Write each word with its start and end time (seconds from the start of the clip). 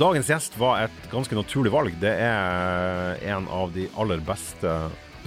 Dagens 0.00 0.30
gjest 0.30 0.54
var 0.56 0.78
et 0.80 1.10
ganske 1.12 1.36
naturlig 1.36 1.70
valg. 1.74 1.92
Det 2.00 2.12
er 2.24 3.18
en 3.34 3.44
av 3.52 3.68
de 3.74 3.82
aller 4.00 4.22
beste 4.24 4.70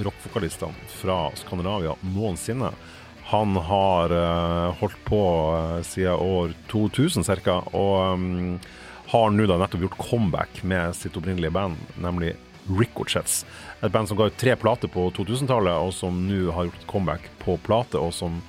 rockvokalistene 0.01 0.87
fra 0.89 1.27
Skandinavia 1.37 1.93
noensinne. 2.15 2.71
Han 3.29 3.53
har 3.67 4.15
uh, 4.17 4.73
holdt 4.79 4.97
på 5.05 5.19
uh, 5.53 5.77
siden 5.85 6.17
år 6.17 6.55
2000 6.71 7.27
ca. 7.45 7.59
Og 7.69 8.17
um, 8.17 8.57
har 9.13 9.29
nå 9.35 9.45
da 9.45 9.59
nettopp 9.61 9.85
gjort 9.85 9.99
comeback 10.07 10.63
med 10.65 10.97
sitt 10.97 11.21
opprinnelige 11.21 11.53
band, 11.53 11.77
nemlig 12.01 12.33
Ricochet's. 12.65 13.43
Et 13.83 13.93
band 13.93 14.09
som 14.09 14.17
ga 14.17 14.31
ut 14.31 14.41
tre 14.41 14.57
plater 14.57 14.89
på 14.89 15.05
2000-tallet, 15.13 15.85
og 15.85 15.93
som 15.93 16.17
nå 16.25 16.47
har 16.49 16.71
gjort 16.71 16.89
comeback 16.89 17.29
på 17.45 17.59
plate, 17.61 18.01
og 18.01 18.09
som 18.17 18.41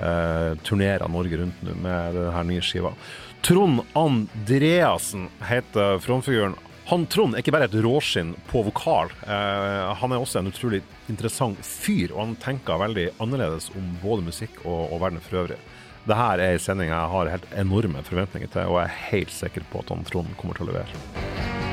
uh, 0.00 0.56
turnerer 0.64 1.04
Norge 1.12 1.44
rundt 1.44 1.62
nå 1.68 1.76
med 1.84 2.16
denne 2.16 2.48
nye 2.48 2.64
skiva. 2.64 2.96
Trond 3.42 3.82
Andreassen 3.92 5.28
heter 5.48 5.98
frontfiguren. 5.98 6.54
Han 6.86 7.06
Trond 7.10 7.34
er 7.34 7.42
ikke 7.42 7.54
bare 7.54 7.66
et 7.66 7.74
råskinn 7.82 8.34
på 8.46 8.62
vokal. 8.68 9.10
Eh, 9.26 9.94
han 9.98 10.12
er 10.14 10.22
også 10.22 10.38
en 10.38 10.52
utrolig 10.52 10.84
interessant 11.10 11.58
fyr, 11.66 12.12
og 12.14 12.20
han 12.22 12.36
tenker 12.42 12.78
veldig 12.78 13.08
annerledes 13.22 13.72
om 13.74 13.96
både 14.02 14.28
musikk 14.28 14.60
og, 14.64 14.92
og 14.94 15.02
verden 15.02 15.22
for 15.24 15.42
øvrig. 15.42 15.58
Dette 16.06 16.26
er 16.30 16.44
en 16.46 16.62
sending 16.62 16.92
jeg 16.92 17.12
har 17.16 17.32
helt 17.32 17.48
enorme 17.58 18.06
forventninger 18.06 18.52
til, 18.54 18.70
og 18.70 18.78
jeg 18.78 18.86
er 18.86 19.00
helt 19.10 19.34
sikker 19.34 19.66
på 19.72 19.82
at 19.82 19.94
han 19.94 20.06
Trond 20.06 20.36
kommer 20.38 20.54
til 20.54 20.68
å 20.68 20.74
levere. 20.74 21.65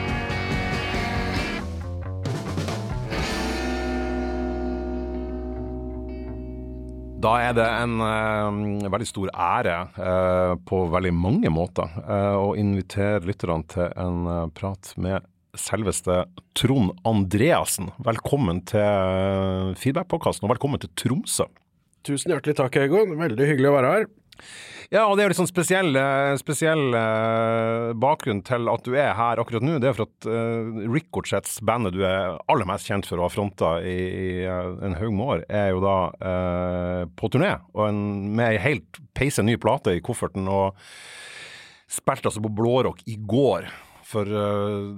Da 7.23 7.37
er 7.39 7.53
det 7.55 7.63
en 7.63 8.01
uh, 8.03 8.89
veldig 8.91 9.05
stor 9.07 9.29
ære 9.31 9.75
uh, 9.95 10.55
på 10.67 10.81
veldig 10.91 11.13
mange 11.15 11.51
måter 11.53 11.93
uh, 12.03 12.35
å 12.35 12.49
invitere 12.59 13.23
lytterne 13.23 13.63
til 13.71 13.93
en 13.95 14.49
prat 14.51 14.91
med 14.99 15.23
selveste 15.55 16.25
Trond 16.57 16.91
Andreassen. 17.07 17.93
Velkommen 18.03 18.59
til 18.67 19.71
Feedback-podkasten, 19.79 20.49
og 20.49 20.55
velkommen 20.55 20.81
til 20.81 20.91
Tromsø. 20.99 21.47
Tusen 22.03 22.33
hjertelig 22.33 22.57
takk, 22.59 22.81
Egon. 22.81 23.15
Veldig 23.21 23.47
hyggelig 23.53 23.71
å 23.71 23.75
være 23.77 23.93
her. 23.93 24.07
Ja, 24.91 25.05
og 25.05 25.15
det 25.15 25.23
er 25.23 25.27
jo 25.27 25.31
litt 25.31 25.39
sånn 25.39 25.49
spesiell, 25.49 25.95
eh, 25.99 26.33
spesiell 26.41 26.95
uh, 26.95 27.93
bakgrunn 27.95 28.41
til 28.45 28.67
at 28.71 28.83
du 28.85 28.95
er 28.97 29.13
her 29.17 29.41
akkurat 29.41 29.63
nå. 29.63 29.77
Det 29.81 29.89
er 29.89 29.97
for 29.97 30.09
at 30.09 30.27
uh, 30.27 30.83
Ricochet's, 30.91 31.59
bandet 31.65 31.95
du 31.95 32.03
er 32.07 32.37
aller 32.51 32.67
mest 32.69 32.89
kjent 32.89 33.07
for 33.07 33.21
å 33.21 33.27
ha 33.27 33.33
fronta 33.33 33.75
i, 33.85 33.95
i 33.95 34.29
uh, 34.43 34.73
en 34.83 34.97
haug 34.99 35.15
med 35.15 35.33
år, 35.37 35.45
er 35.53 35.71
jo 35.73 35.83
da 35.83 35.97
på 37.19 37.29
turné 37.31 37.55
og 37.73 37.87
en, 37.87 37.99
med 38.35 38.53
ei 38.53 38.61
helt 38.61 38.99
peise 39.17 39.43
ny 39.45 39.55
plate 39.61 39.95
i 39.95 40.03
kofferten. 40.03 40.47
Og 40.49 40.77
spilte 41.91 42.29
altså 42.29 42.41
på 42.43 42.51
Blårock 42.57 43.03
i 43.09 43.17
går 43.19 43.67
for 44.13 44.29
uh, 44.29 44.93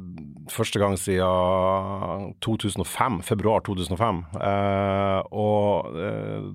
første 0.52 0.82
gang 0.82 0.98
siden 1.00 2.34
2005, 2.46 3.22
februar 3.26 3.64
2005. 3.66 4.22
Uh, 4.36 5.22
og 5.32 5.96
uh, 5.96 6.52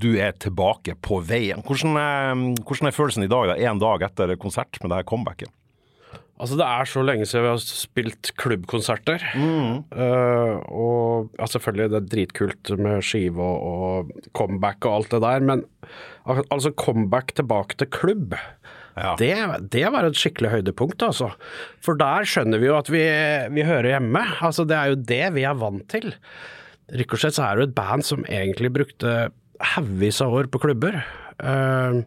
du 0.00 0.12
er 0.16 0.36
tilbake 0.40 0.96
på 1.04 1.20
veien. 1.28 1.62
Hvordan, 1.66 2.54
hvordan 2.64 2.88
er 2.88 2.96
følelsen 2.96 3.26
i 3.26 3.30
dag, 3.30 3.52
da, 3.52 3.56
en 3.68 3.82
dag 3.82 4.06
etter 4.08 4.36
konsert 4.40 4.80
med 4.80 4.92
det 4.92 5.02
her 5.02 5.10
comebacket? 5.10 5.52
Altså 6.40 6.56
Det 6.56 6.64
er 6.64 6.88
så 6.88 7.02
lenge 7.04 7.26
siden 7.28 7.44
vi 7.44 7.50
har 7.50 7.58
spilt 7.60 8.30
klubbkonserter. 8.40 9.20
Mm. 9.36 9.82
og 10.72 11.28
ja, 11.36 11.48
selvfølgelig 11.52 11.90
det 11.92 11.98
er 11.98 12.06
dritkult 12.14 12.70
med 12.80 13.04
skive 13.04 13.44
og, 13.44 13.66
og 13.68 14.30
comeback 14.32 14.88
og 14.88 14.94
alt 14.94 15.12
det 15.12 15.20
der, 15.26 15.44
men 15.44 15.66
altså 16.24 16.72
comeback 16.80 17.36
tilbake 17.36 17.76
til 17.76 17.92
klubb 17.92 18.38
ja. 19.00 19.16
Det, 19.18 19.32
det, 19.72 19.84
var 19.94 20.06
et 20.06 20.18
skikkelig 20.18 20.52
høydepunkt, 20.54 21.02
altså. 21.06 21.30
For 21.84 21.98
der 22.00 22.28
skjønner 22.28 22.60
vi 22.60 22.68
jo 22.68 22.78
at 22.78 22.90
vi, 22.92 23.02
vi 23.56 23.66
hører 23.66 23.94
hjemme. 23.94 24.24
Altså, 24.44 24.66
det 24.68 24.76
er 24.76 24.92
jo 24.92 25.02
det 25.10 25.24
vi 25.36 25.46
er 25.48 25.58
vant 25.60 25.86
til. 25.92 26.12
Ricochet 27.00 27.36
så 27.36 27.46
er 27.46 27.60
jo 27.60 27.68
et 27.68 27.76
band 27.76 28.04
som 28.06 28.26
egentlig 28.28 28.72
brukte 28.74 29.30
haugevis 29.74 30.20
av 30.24 30.34
år 30.36 30.50
på 30.52 30.60
klubber. 30.62 31.00
Uh, 31.40 32.02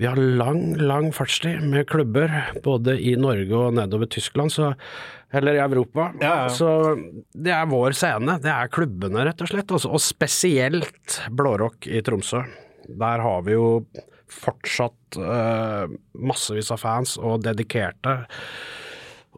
vi 0.00 0.06
har 0.06 0.16
lang, 0.16 0.76
lang 0.80 1.10
fartstid 1.12 1.64
med 1.66 1.88
klubber, 1.90 2.32
både 2.64 2.96
i 3.02 3.16
Norge 3.20 3.56
og 3.56 3.74
nedover 3.76 4.08
Tyskland, 4.08 4.52
så, 4.54 4.70
eller 5.34 5.58
i 5.58 5.62
Europa. 5.64 6.10
Ja, 6.22 6.34
ja. 6.44 6.48
Så 6.54 6.70
det 7.34 7.52
er 7.52 7.68
vår 7.70 7.96
scene. 7.98 8.38
Det 8.40 8.52
er 8.52 8.72
klubbene, 8.72 9.26
rett 9.28 9.42
og 9.44 9.50
slett. 9.50 9.74
Og 9.74 10.00
spesielt 10.00 11.20
Blårock 11.36 11.90
i 11.90 12.02
Tromsø. 12.06 12.44
Der 12.98 13.22
har 13.22 13.44
vi 13.46 13.54
jo 13.54 13.84
fortsatt 14.30 15.18
uh, 15.18 15.90
massevis 16.14 16.70
av 16.74 16.82
fans 16.82 17.16
og 17.18 17.42
dedikerte. 17.44 18.22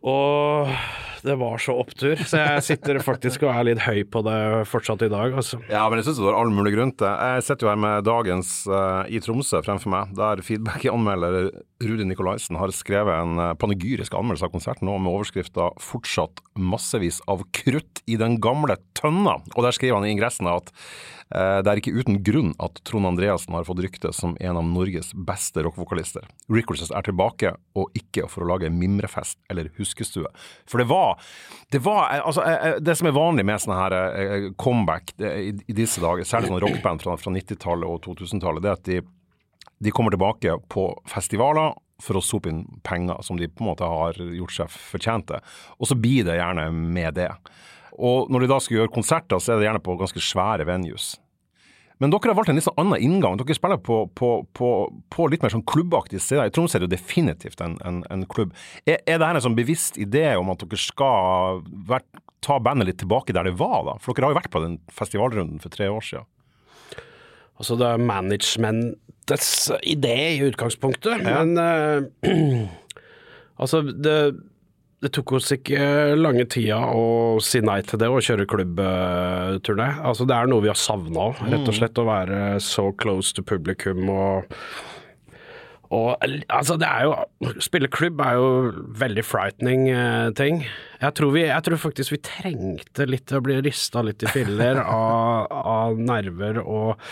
Og 0.02 0.72
det 1.22 1.36
var 1.38 1.58
så 1.62 1.74
opptur, 1.78 2.18
så 2.26 2.40
jeg 2.40 2.62
sitter 2.66 2.98
faktisk 3.04 3.44
og 3.46 3.52
er 3.54 3.68
litt 3.70 3.82
høy 3.84 4.02
på 4.10 4.22
det 4.26 4.38
fortsatt 4.70 5.04
i 5.06 5.10
dag. 5.12 5.34
Altså. 5.38 5.60
Ja, 5.70 5.84
men 5.90 6.00
jeg 6.00 6.08
syns 6.08 6.18
du 6.18 6.26
har 6.26 6.38
all 6.38 6.50
mulig 6.54 6.74
grunn 6.74 6.94
til 6.98 7.06
Jeg 7.06 7.44
sitter 7.46 7.66
jo 7.66 7.70
her 7.72 7.80
med 7.84 8.06
dagens 8.08 8.50
uh, 8.70 9.02
i 9.06 9.20
Tromsø 9.22 9.62
fremfor 9.64 9.92
meg, 9.94 10.16
der 10.18 10.42
feedback-anmelder 10.44 11.52
Rudi 11.82 12.06
Nikolaisen 12.06 12.58
har 12.58 12.74
skrevet 12.74 13.14
en 13.14 13.38
uh, 13.38 13.52
panegyrisk 13.58 14.14
anmeldelse 14.18 14.48
av 14.48 14.54
konserten 14.54 14.90
nå 14.90 14.98
med 14.98 15.12
overskrifta 15.14 15.70
'Fortsatt 15.82 16.42
massevis 16.58 17.20
av 17.30 17.46
krutt 17.54 18.02
i 18.06 18.18
den 18.20 18.38
gamle 18.42 18.78
tønna'. 18.98 19.40
Og 19.54 19.66
der 19.66 19.74
skriver 19.76 20.00
han 20.00 20.08
i 20.08 20.12
ingressen 20.14 20.50
at 20.50 20.70
uh, 21.34 21.60
det 21.62 21.70
er 21.70 21.82
ikke 21.82 21.94
uten 21.96 22.20
grunn 22.26 22.52
at 22.62 22.82
Trond 22.88 23.08
Andreassen 23.08 23.54
har 23.56 23.66
fått 23.68 23.82
rykte 23.84 24.12
som 24.16 24.36
en 24.40 24.58
av 24.58 24.66
Norges 24.66 25.12
beste 25.14 25.62
rockvokalister. 25.64 26.26
Rickards 26.52 26.90
er 26.90 27.06
tilbake, 27.06 27.54
og 27.78 27.94
ikke 27.98 28.28
for 28.30 28.44
å 28.44 28.52
lage 28.54 28.72
mimrefest 28.72 29.38
eller 29.52 29.70
huskestue. 29.78 30.28
For 30.68 30.82
det 30.82 30.90
var, 30.90 31.11
det 31.72 31.80
var 31.84 32.08
eh, 32.12 32.26
altså, 32.26 32.44
eh, 32.46 32.78
det 32.84 32.96
som 32.98 33.08
er 33.08 33.16
vanlig 33.16 33.46
med 33.48 33.62
sånne 33.62 33.78
her 33.80 34.48
comeback 34.60 35.14
i, 35.18 35.52
disse 35.74 36.02
dager, 36.02 36.26
særlig 36.28 36.52
sånn 36.52 36.62
rockband 36.64 37.04
fra, 37.04 37.16
fra 37.20 37.34
90-tallet 37.34 37.88
og 37.88 38.02
2000-tallet, 38.06 38.64
det 38.64 38.72
er 38.72 38.78
at 38.78 38.90
de, 38.90 39.00
de 39.82 39.94
kommer 39.94 40.14
tilbake 40.14 40.58
på 40.72 40.88
festivaler 41.10 41.74
for 42.02 42.18
å 42.18 42.24
sope 42.24 42.50
inn 42.50 42.64
penger 42.86 43.22
som 43.22 43.38
de 43.38 43.48
på 43.48 43.62
en 43.62 43.70
måte 43.72 43.86
har 43.86 44.18
gjort 44.18 44.56
seg 44.56 44.72
fortjente. 44.74 45.38
Og 45.78 45.90
så 45.90 45.98
blir 45.98 46.26
det 46.26 46.40
gjerne 46.40 46.66
med 46.74 47.14
det. 47.20 47.30
Og 48.02 48.30
når 48.32 48.44
de 48.44 48.50
da 48.50 48.58
skal 48.62 48.80
gjøre 48.80 48.94
konserter, 48.94 49.38
så 49.38 49.52
er 49.52 49.60
det 49.60 49.68
gjerne 49.68 49.84
på 49.84 49.98
ganske 50.00 50.22
svære 50.24 50.66
venues. 50.68 51.12
Men 52.02 52.10
dere 52.10 52.32
har 52.32 52.34
valgt 52.34 52.50
en 52.50 52.58
litt 52.58 52.66
sånn 52.66 52.80
annen 52.82 52.98
inngang. 52.98 53.36
Dere 53.38 53.54
spiller 53.54 53.78
på, 53.78 54.00
på, 54.18 54.32
på, 54.58 54.68
på 55.14 55.26
litt 55.30 55.44
mer 55.44 55.52
sånn 55.54 55.62
klubbaktige 55.70 56.22
steder. 56.24 56.50
I 56.50 56.54
Tromsø 56.54 56.80
er 56.80 56.86
det 56.88 56.96
definitivt 56.96 57.62
en, 57.62 57.76
en, 57.86 58.00
en 58.10 58.24
klubb. 58.26 58.50
Er, 58.82 58.98
er 59.06 59.20
det 59.20 59.28
her 59.28 59.38
en 59.38 59.44
sånn 59.44 59.58
bevisst 59.58 60.00
idé 60.02 60.32
om 60.40 60.50
at 60.50 60.64
dere 60.64 60.80
skal 60.82 61.62
vært, 61.86 62.08
ta 62.42 62.58
bandet 62.58 62.88
litt 62.88 62.98
tilbake 62.98 63.36
der 63.36 63.46
det 63.46 63.54
var, 63.60 63.84
da? 63.86 63.94
For 64.02 64.18
dere 64.18 64.26
har 64.26 64.34
jo 64.34 64.40
vært 64.40 64.50
på 64.50 64.64
den 64.64 64.80
festivalrunden 64.90 65.62
for 65.62 65.70
tre 65.70 65.86
år 65.92 66.02
siden. 66.02 66.26
Altså 67.62 67.78
det 67.78 67.86
er 67.86 68.02
managementets 68.02 69.52
idé 69.86 70.16
i 70.32 70.42
utgangspunktet, 70.48 71.22
ja. 71.22 71.44
men 71.44 71.54
uh, 71.54 72.66
altså 73.62 73.84
det 73.86 74.16
det 75.02 75.10
tok 75.16 75.34
oss 75.38 75.50
ikke 75.50 76.14
lange 76.14 76.44
tida 76.50 76.78
å 76.94 77.40
si 77.42 77.58
nei 77.64 77.80
til 77.86 77.98
det 77.98 78.06
og 78.12 78.22
kjøre 78.22 78.46
klubbturné. 78.50 79.88
Altså, 79.98 80.26
det 80.30 80.36
er 80.36 80.50
noe 80.50 80.62
vi 80.62 80.70
har 80.70 80.78
savna, 80.78 81.32
rett 81.42 81.64
og 81.64 81.72
mm. 81.72 81.78
slett. 81.80 81.98
Å 81.98 82.06
være 82.06 82.40
så 82.62 82.88
close 83.02 83.34
to 83.34 83.42
publikum 83.46 84.06
og 84.12 84.50
og 85.92 86.22
altså, 86.24 86.78
det 86.80 86.88
er 86.88 87.04
jo 87.04 87.50
Spille 87.60 87.90
klubb 87.92 88.22
er 88.24 88.38
jo 88.38 88.46
veldig 88.96 89.24
frightening 89.28 89.90
eh, 89.92 90.30
ting. 90.38 90.62
Jeg 91.02 91.16
tror, 91.18 91.34
vi, 91.34 91.42
jeg 91.44 91.66
tror, 91.66 91.80
faktisk 91.82 92.14
vi 92.14 92.20
trengte 92.24 93.04
litt 93.04 93.34
å 93.34 93.42
bli 93.44 93.58
rista 93.60 94.00
litt 94.06 94.24
i 94.24 94.30
filler 94.32 94.80
av, 94.86 95.50
av 95.52 96.00
nerver 96.00 96.62
og, 96.62 97.02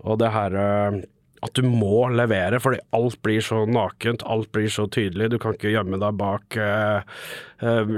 og 0.00 0.22
det 0.22 0.30
her 0.32 0.56
eh, 0.56 1.02
at 1.44 1.58
du 1.58 1.66
må 1.68 2.06
levere, 2.12 2.58
fordi 2.62 2.80
alt 2.96 3.18
blir 3.24 3.42
så 3.44 3.64
nakent, 3.68 4.24
alt 4.24 4.50
blir 4.54 4.70
så 4.72 4.86
tydelig. 4.88 5.30
Du 5.34 5.38
kan 5.42 5.56
ikke 5.56 5.72
gjemme 5.74 5.98
deg 6.00 6.16
bak 6.16 6.56
uh, 6.56 7.02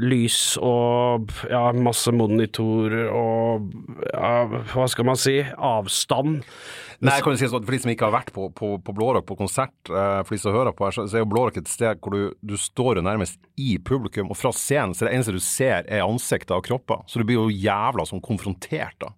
lys 0.03 0.57
og 0.63 1.31
ja, 1.51 1.69
masse 1.79 2.11
monitorer 2.15 3.07
og 3.13 3.71
ja, 4.11 4.33
hva 4.73 4.89
skal 4.91 5.09
man 5.11 5.21
si, 5.21 5.39
avstand. 5.55 6.43
Nei, 6.97 7.19
jeg 7.19 7.27
kan 7.27 7.35
jo 7.35 7.39
si 7.43 7.49
sånn, 7.53 7.65
For 7.67 7.77
de 7.77 7.81
som 7.85 7.91
ikke 7.93 8.07
har 8.09 8.15
vært 8.15 8.31
på, 8.33 8.47
på, 8.57 8.71
på 8.81 8.95
Blårock 8.97 9.27
på 9.29 9.39
konsert, 9.39 9.75
uh, 9.93 10.25
for 10.25 10.35
de 10.35 10.43
som 10.43 10.57
hører 10.57 10.75
på 10.75 10.89
her, 10.89 10.97
så, 10.97 11.07
er 11.13 11.23
jo 11.23 11.31
Blårock 11.31 11.61
et 11.61 11.71
sted 11.71 12.03
hvor 12.03 12.17
du, 12.17 12.35
du 12.41 12.57
står 12.59 12.99
jo 12.99 13.07
nærmest 13.07 13.39
i 13.61 13.77
publikum, 13.79 14.33
og 14.33 14.41
fra 14.41 14.55
scenen 14.57 14.97
så 14.97 15.07
det 15.07 15.15
eneste 15.15 15.37
du 15.37 15.43
ser 15.45 15.87
er 15.87 16.07
ansikter 16.07 16.59
og 16.59 16.67
kropper. 16.67 17.07
Så 17.07 17.23
du 17.23 17.29
blir 17.29 17.39
jo 17.39 17.51
jævla 17.53 18.09
sånn 18.09 18.25
konfrontert, 18.25 18.99
da. 19.03 19.15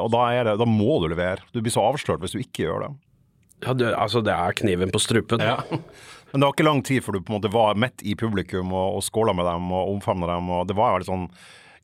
og 0.00 0.08
da, 0.14 0.26
det, 0.46 0.56
da 0.62 0.68
må 0.68 1.02
du 1.02 1.10
levere. 1.12 1.44
Du 1.52 1.60
blir 1.60 1.74
så 1.74 1.84
avslørt 1.84 2.22
hvis 2.22 2.38
du 2.38 2.40
ikke 2.40 2.70
gjør 2.70 2.86
det. 2.86 2.94
Ja, 3.62 3.74
det, 3.78 3.92
altså 3.94 4.22
det 4.24 4.34
er 4.34 4.56
kniven 4.58 4.92
på 4.92 5.00
strupen. 5.02 5.42
Ja. 5.44 5.58
Men 6.32 6.40
det 6.40 6.46
var 6.46 6.54
ikke 6.54 6.66
lang 6.66 6.80
tid 6.86 7.04
før 7.04 7.18
du 7.18 7.20
på 7.22 7.32
en 7.32 7.38
måte 7.38 7.52
var 7.52 7.76
midt 7.78 8.02
i 8.08 8.14
publikum 8.18 8.72
og, 8.72 8.98
og 8.98 9.04
skåla 9.04 9.34
med 9.36 9.46
dem 9.46 9.68
og 9.72 9.90
omfavna 9.96 10.30
dem. 10.34 10.48
og 10.50 10.64
Det 10.70 10.76
var 10.78 10.94
jo 10.94 11.02
litt 11.02 11.10
sånn 11.10 11.26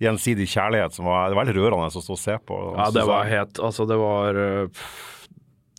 gjensidig 0.03 0.47
kjærlighet 0.49 0.95
som 0.95 1.09
var 1.11 1.29
Det 1.29 1.37
var 1.37 1.45
veldig 1.45 1.59
rørende 1.59 1.91
å 1.91 2.03
stå 2.03 2.15
og 2.15 2.21
se 2.23 2.39
på. 2.49 2.59
Ja, 2.79 2.89
det 2.95 3.05
var 3.09 3.29
helt 3.29 3.59
Altså, 3.59 3.87
det 3.91 3.99
var 4.01 4.41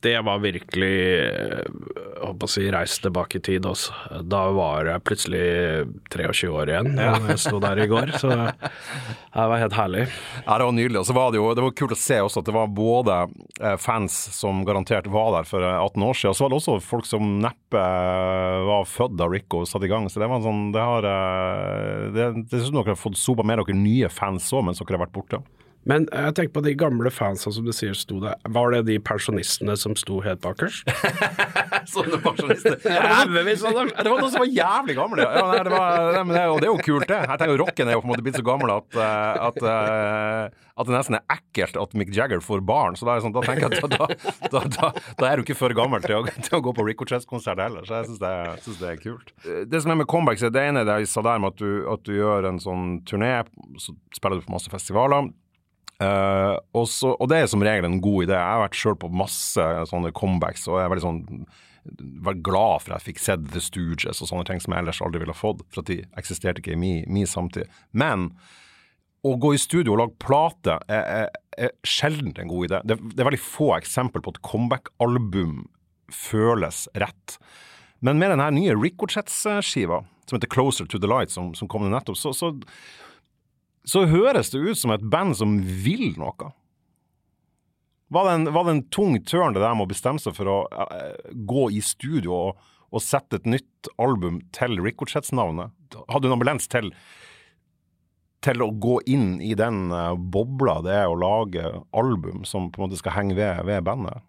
det 0.03 0.15
var 0.25 0.39
virkelig 0.39 0.95
eh, 1.19 1.63
jeg 2.19 2.27
håper 2.27 2.47
å 2.47 2.51
si, 2.51 2.65
reis 2.71 2.97
tilbake 3.03 3.39
i 3.39 3.43
tid. 3.43 3.65
Også. 3.67 3.93
Da 4.27 4.41
var 4.55 4.87
jeg 4.89 5.03
plutselig 5.07 5.43
23 6.11 6.49
år 6.51 6.71
igjen 6.73 6.89
da 6.97 7.13
jeg 7.31 7.41
sto 7.41 7.61
der 7.63 7.79
i 7.83 7.87
går. 7.89 8.13
Så 8.19 8.31
det 8.31 9.45
var 9.51 9.61
helt 9.61 9.77
herlig. 9.77 10.05
Ja, 10.45 10.57
Det 10.57 10.67
var 10.67 10.75
nydelig. 10.75 10.99
Og 11.01 11.07
så 11.07 11.15
var 11.15 11.31
det 11.31 11.39
jo 11.39 11.47
det 11.55 11.65
var 11.65 11.75
kult 11.81 11.95
å 11.95 11.99
se 11.99 12.19
også 12.23 12.43
at 12.43 12.49
det 12.49 12.55
var 12.55 12.73
både 12.75 13.19
eh, 13.59 13.77
fans 13.81 14.17
som 14.35 14.63
garantert 14.67 15.07
var 15.11 15.31
der 15.37 15.49
for 15.49 15.63
18 15.63 16.03
eh, 16.03 16.07
år 16.09 16.19
siden, 16.19 16.33
og 16.33 16.39
så 16.39 16.45
var 16.45 16.53
det 16.53 16.59
også 16.61 16.77
folk 16.89 17.09
som 17.09 17.31
neppe 17.43 17.85
var 18.69 18.89
født 18.89 19.17
da 19.19 19.29
Rico 19.31 19.63
satte 19.67 19.87
i 19.87 19.91
gang. 19.91 20.09
Så 20.11 20.21
det 20.21 20.29
var 20.29 20.39
en 20.39 20.47
sånn 20.47 20.65
Det 20.75 20.83
har 20.83 21.07
Det, 22.15 22.27
det 22.49 22.59
synes 22.59 22.73
dere 22.73 22.93
har 22.93 22.99
fått 22.99 23.19
sopa 23.19 23.45
med 23.47 23.61
dere 23.61 23.77
nye 23.77 24.11
fans 24.11 24.47
òg 24.53 24.67
mens 24.67 24.81
dere 24.81 24.97
har 24.97 25.05
vært 25.07 25.15
borte. 25.15 25.43
Men 25.89 26.05
jeg 26.13 26.35
tenker 26.37 26.53
på 26.53 26.61
de 26.65 26.75
gamle 26.77 27.09
fansa 27.13 27.51
som 27.53 27.65
du 27.65 27.71
sier 27.73 27.95
sto 27.97 28.19
der. 28.21 28.37
Var 28.53 28.75
det 28.75 28.83
de 28.91 28.97
pensjonistene 29.01 29.73
som 29.79 29.95
sto 29.97 30.19
helt 30.25 30.41
bakerst? 30.43 30.85
Sånne 31.93 32.19
pensjonister. 32.21 32.77
Haugevis 32.85 33.63
av 33.65 33.77
dem! 33.79 33.89
Det 33.95 34.05
var 34.05 34.21
noen 34.21 34.33
som 34.33 34.43
var 34.43 34.51
jævlig 34.53 34.95
gamle. 34.99 35.25
Ja, 35.25 35.45
nei, 35.49 35.61
det 35.65 35.73
var, 35.73 36.17
nei, 36.19 36.35
det, 36.35 36.43
og 36.51 36.61
det 36.61 36.69
er 36.69 36.73
jo 36.73 36.83
kult, 36.85 37.07
det. 37.09 37.21
Jeg 37.23 37.41
tenker 37.41 37.61
Rocken 37.63 37.89
er 37.89 37.97
jo 37.97 38.03
på 38.03 38.09
en 38.09 38.13
måte 38.13 38.25
blitt 38.27 38.37
så 38.37 38.45
gammel 38.45 38.73
at, 38.75 38.99
eh, 38.99 39.47
at, 39.47 39.59
eh, 39.71 40.69
at, 40.75 40.85
det 40.91 40.95
nesten 40.95 41.17
er 41.17 41.39
ekkelt 41.39 41.81
at 41.81 41.97
Mick 41.97 42.13
Jagger 42.13 42.45
får 42.45 42.61
barn. 42.69 42.99
Så 42.99 43.09
da, 43.09 43.17
sånn, 43.23 43.33
da 43.33 43.45
tenker 43.47 43.65
jeg 43.65 43.89
at 43.89 43.97
da, 43.97 44.09
da, 44.53 44.63
da, 44.77 44.93
da, 44.93 45.31
er 45.31 45.39
du 45.41 45.47
ikke 45.47 45.57
for 45.57 45.73
gammel 45.77 46.05
til 46.05 46.19
å, 46.19 46.23
til 46.37 46.59
å 46.59 46.63
gå 46.69 46.75
på 46.77 46.85
Rico 46.85 47.09
Chess-konsert 47.09 47.65
heller. 47.65 47.89
Så 47.89 48.03
jeg 48.03 48.11
syns 48.11 48.21
det, 48.21 48.35
det, 48.83 48.93
er 48.93 49.01
kult. 49.01 49.33
Det 49.73 49.81
som 49.81 49.95
er 49.95 50.03
med 50.03 50.11
comebacks, 50.11 50.45
det 50.45 50.69
ene 50.69 50.85
er 50.85 50.91
det 50.91 51.01
jeg 51.01 51.13
sa 51.15 51.25
der 51.25 51.41
med 51.41 51.55
at 51.55 51.65
du, 51.65 51.71
at 51.89 52.05
du 52.05 52.13
gjør 52.19 52.51
en 52.51 52.61
sånn 52.61 52.99
turné, 53.09 53.39
så 53.81 53.97
spiller 54.13 54.37
du 54.37 54.45
på 54.45 54.59
masse 54.59 54.69
festivaler. 54.69 55.31
Uh, 55.99 56.55
også, 56.79 57.11
og 57.19 57.27
det 57.27 57.41
er 57.41 57.49
som 57.51 57.63
regel 57.65 57.87
en 57.87 57.99
god 58.03 58.27
idé. 58.27 58.37
Jeg 58.37 58.53
har 58.55 58.63
vært 58.63 58.77
sjøl 58.79 58.95
på 58.99 59.11
masse 59.11 59.65
sånne 59.91 60.13
comebacks, 60.15 60.63
og 60.69 60.79
jeg 60.79 60.87
er 60.87 60.93
veldig 60.93 61.07
sånn 61.07 61.25
var 62.23 62.37
glad 62.43 62.83
for 62.83 62.93
at 62.93 62.99
jeg 62.99 63.13
fikk 63.13 63.21
sett 63.23 63.45
The 63.53 63.61
Stooges 63.63 64.21
og 64.21 64.29
sånne 64.29 64.45
ting 64.47 64.59
som 64.61 64.75
jeg 64.75 64.83
ellers 64.83 65.01
aldri 65.03 65.21
ville 65.23 65.35
fått, 65.35 65.63
for 65.71 65.81
at 65.81 65.89
de 65.89 66.01
eksisterte 66.19 66.61
ikke 66.61 66.75
i 66.75 66.79
min, 66.79 67.05
min 67.11 67.29
samtid. 67.29 67.69
Men 67.91 68.29
å 69.25 69.33
gå 69.41 69.53
i 69.55 69.59
studio 69.59 69.95
og 69.95 70.01
lage 70.03 70.19
plate 70.23 70.77
er, 70.87 71.25
er, 71.25 71.39
er 71.59 71.73
sjelden 71.87 72.31
en 72.39 72.51
god 72.51 72.69
idé. 72.69 72.81
Det, 72.87 72.99
det, 73.11 73.19
er 73.19 73.27
veldig 73.27 73.41
få 73.43 73.73
eksempel 73.75 74.23
på 74.23 74.35
at 74.35 74.41
comeback-album 74.47 75.65
føles 76.13 76.85
rett. 76.99 77.35
Men 78.05 78.21
med 78.21 78.31
denne 78.33 78.47
nye 78.55 78.77
Ricochet-skiva, 78.77 80.03
som 80.29 80.37
heter 80.37 80.51
Closer 80.51 80.87
to 80.87 81.01
the 81.01 81.09
Light, 81.09 81.33
som, 81.33 81.51
som 81.57 81.67
kom 81.71 81.87
nettopp, 81.89 82.19
så, 82.19 82.31
så 82.35 82.53
så 83.89 84.05
høres 84.09 84.51
det 84.53 84.61
ut 84.61 84.79
som 84.79 84.93
et 84.93 85.05
band 85.11 85.37
som 85.39 85.59
vil 85.61 86.11
noe. 86.19 86.51
Var 88.09 88.25
det 88.25 88.33
en, 88.37 88.49
var 88.53 88.65
det 88.65 88.75
en 88.75 88.85
tung 88.93 89.17
tørn 89.21 89.53
det 89.53 89.61
der 89.61 89.75
med 89.77 89.85
å 89.85 89.91
bestemme 89.91 90.21
seg 90.21 90.35
for 90.37 90.49
å 90.49 90.59
uh, 90.73 91.33
gå 91.33 91.69
i 91.77 91.81
studio 91.85 92.33
og, 92.35 92.69
og, 92.89 93.03
sette 93.05 93.37
et 93.37 93.49
nytt 93.49 93.89
album 94.01 94.41
til 94.55 94.79
Ricochetts-navnet? 94.81 95.75
Hadde 96.09 96.25
du 96.25 96.31
en 96.31 96.37
ambulans 96.39 96.65
til, 96.71 96.89
til 98.45 98.65
å 98.65 98.71
gå 98.73 98.97
inn 99.13 99.37
i 99.45 99.53
den 99.57 99.93
uh, 99.93 100.15
bobla 100.17 100.79
det 100.85 100.97
er 101.03 101.11
å 101.11 101.19
lage 101.21 101.69
album 101.93 102.47
som 102.49 102.71
på 102.73 102.81
en 102.81 102.87
måte 102.87 103.01
skal 103.01 103.17
henge 103.19 103.37
ved, 103.37 103.61
ved 103.69 103.85
bandet? 103.85 104.25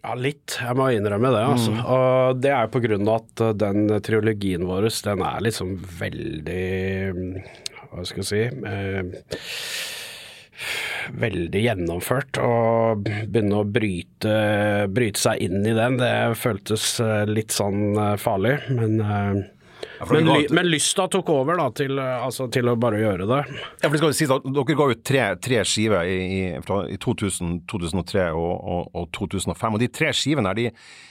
Ja, 0.00 0.14
litt. 0.16 0.54
Jeg 0.56 0.76
må 0.78 0.86
innrømme 0.94 1.32
det. 1.34 1.42
altså. 1.44 1.74
Mm. 1.74 1.80
Og 1.92 2.38
det 2.40 2.54
er 2.56 2.70
på 2.72 2.80
grunn 2.80 3.08
av 3.08 3.18
at 3.20 3.42
eh, 3.44 3.56
den 3.60 3.90
triologien 4.04 4.64
vår 4.68 4.88
den 5.04 5.24
er 5.28 5.42
liksom 5.44 5.74
veldig 6.00 6.62
hva 7.90 8.04
skal 8.06 8.22
jeg 8.22 8.28
si 8.30 8.42
eh, 8.70 9.02
veldig 11.20 11.62
gjennomført. 11.64 12.40
Og 12.44 13.06
begynne 13.06 13.62
å 13.62 13.68
bryte, 13.68 14.34
bryte, 14.92 15.22
seg 15.22 15.46
inn 15.46 15.64
i 15.64 15.76
den, 15.76 16.00
det 16.00 16.12
føltes 16.40 16.92
eh, 17.02 17.24
litt 17.30 17.54
sånn 17.56 17.96
eh, 17.96 18.16
farlig. 18.20 18.56
Men, 18.76 18.98
ja, 19.00 20.06
men, 20.10 20.28
ly, 20.28 20.46
men, 20.52 20.68
lysta 20.68 21.06
tok 21.12 21.32
over 21.32 21.56
da, 21.60 21.68
til, 21.76 21.98
altså, 22.00 22.48
til, 22.52 22.68
å 22.68 22.76
bare 22.80 23.00
gjøre 23.00 23.28
det. 23.30 23.40
Ja, 23.80 23.86
for 23.86 23.96
det 23.96 24.02
skal 24.02 24.16
si 24.16 24.28
at 24.30 24.50
Dere 24.56 24.76
ga 24.76 24.90
ut 24.90 25.06
tre, 25.06 25.24
tre 25.40 25.62
skiver 25.68 26.08
i, 26.08 26.18
i, 26.40 26.42
i 26.94 27.00
2000, 27.00 27.62
2003 27.70 28.28
og, 28.36 28.52
og, 28.58 28.92
og, 28.92 29.08
2005. 29.16 29.78
Og 29.78 29.82
de 29.82 29.90
tre 29.92 30.12
skivene 30.16 30.54
de, 30.58 30.68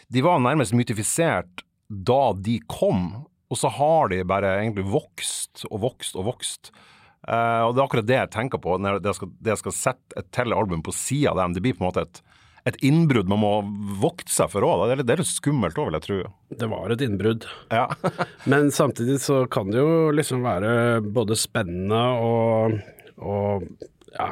de 0.10 0.26
var 0.26 0.42
nærmest 0.46 0.78
mytifisert 0.78 1.66
da 1.90 2.22
de 2.38 2.60
kom. 2.70 3.26
Og 3.50 3.57
så 3.57 3.72
har 3.74 4.12
de 4.12 4.22
bare 4.28 4.60
egentlig 4.60 4.86
vokst 4.90 5.66
og 5.69 5.81
vokst 5.88 6.18
og 6.19 6.28
vokst. 6.30 6.72
Uh, 7.28 7.68
og 7.68 7.74
det 7.75 7.81
er 7.81 7.86
akkurat 7.86 8.07
det 8.07 8.18
jeg 8.18 8.31
tenker 8.31 8.62
på 8.63 8.78
når 8.80 9.01
jeg 9.04 9.18
skal, 9.18 9.31
jeg 9.50 9.60
skal 9.60 9.75
sette 9.75 10.19
et 10.22 10.28
til 10.34 10.56
album 10.56 10.84
på 10.86 10.94
sida 10.96 11.34
av 11.34 11.42
dem. 11.42 11.56
Det 11.57 11.63
blir 11.66 11.75
på 11.78 11.84
en 11.84 11.90
måte 11.90 12.06
et, 12.06 12.22
et 12.69 12.78
innbrudd 12.86 13.31
man 13.31 13.42
må 13.42 13.51
vokte 14.01 14.31
seg 14.31 14.51
for 14.54 14.66
òg. 14.68 14.86
Det, 14.92 15.01
det, 15.04 15.16
er 15.16 15.24
litt 15.24 15.31
skummelt 15.31 15.81
òg, 15.81 15.90
vil 15.90 16.00
jeg 16.00 16.06
tro. 16.06 16.19
Det 16.62 16.69
var 16.72 16.96
et 16.96 17.04
innbrudd. 17.06 17.50
Ja. 17.74 17.88
Men 18.51 18.72
samtidig 18.75 19.19
så 19.25 19.44
kan 19.52 19.74
det 19.74 19.81
jo 19.81 20.13
liksom 20.16 20.45
være 20.45 21.02
både 21.06 21.38
spennende 21.40 22.06
og, 22.24 22.80
og 23.18 23.68
ja, 24.13 24.31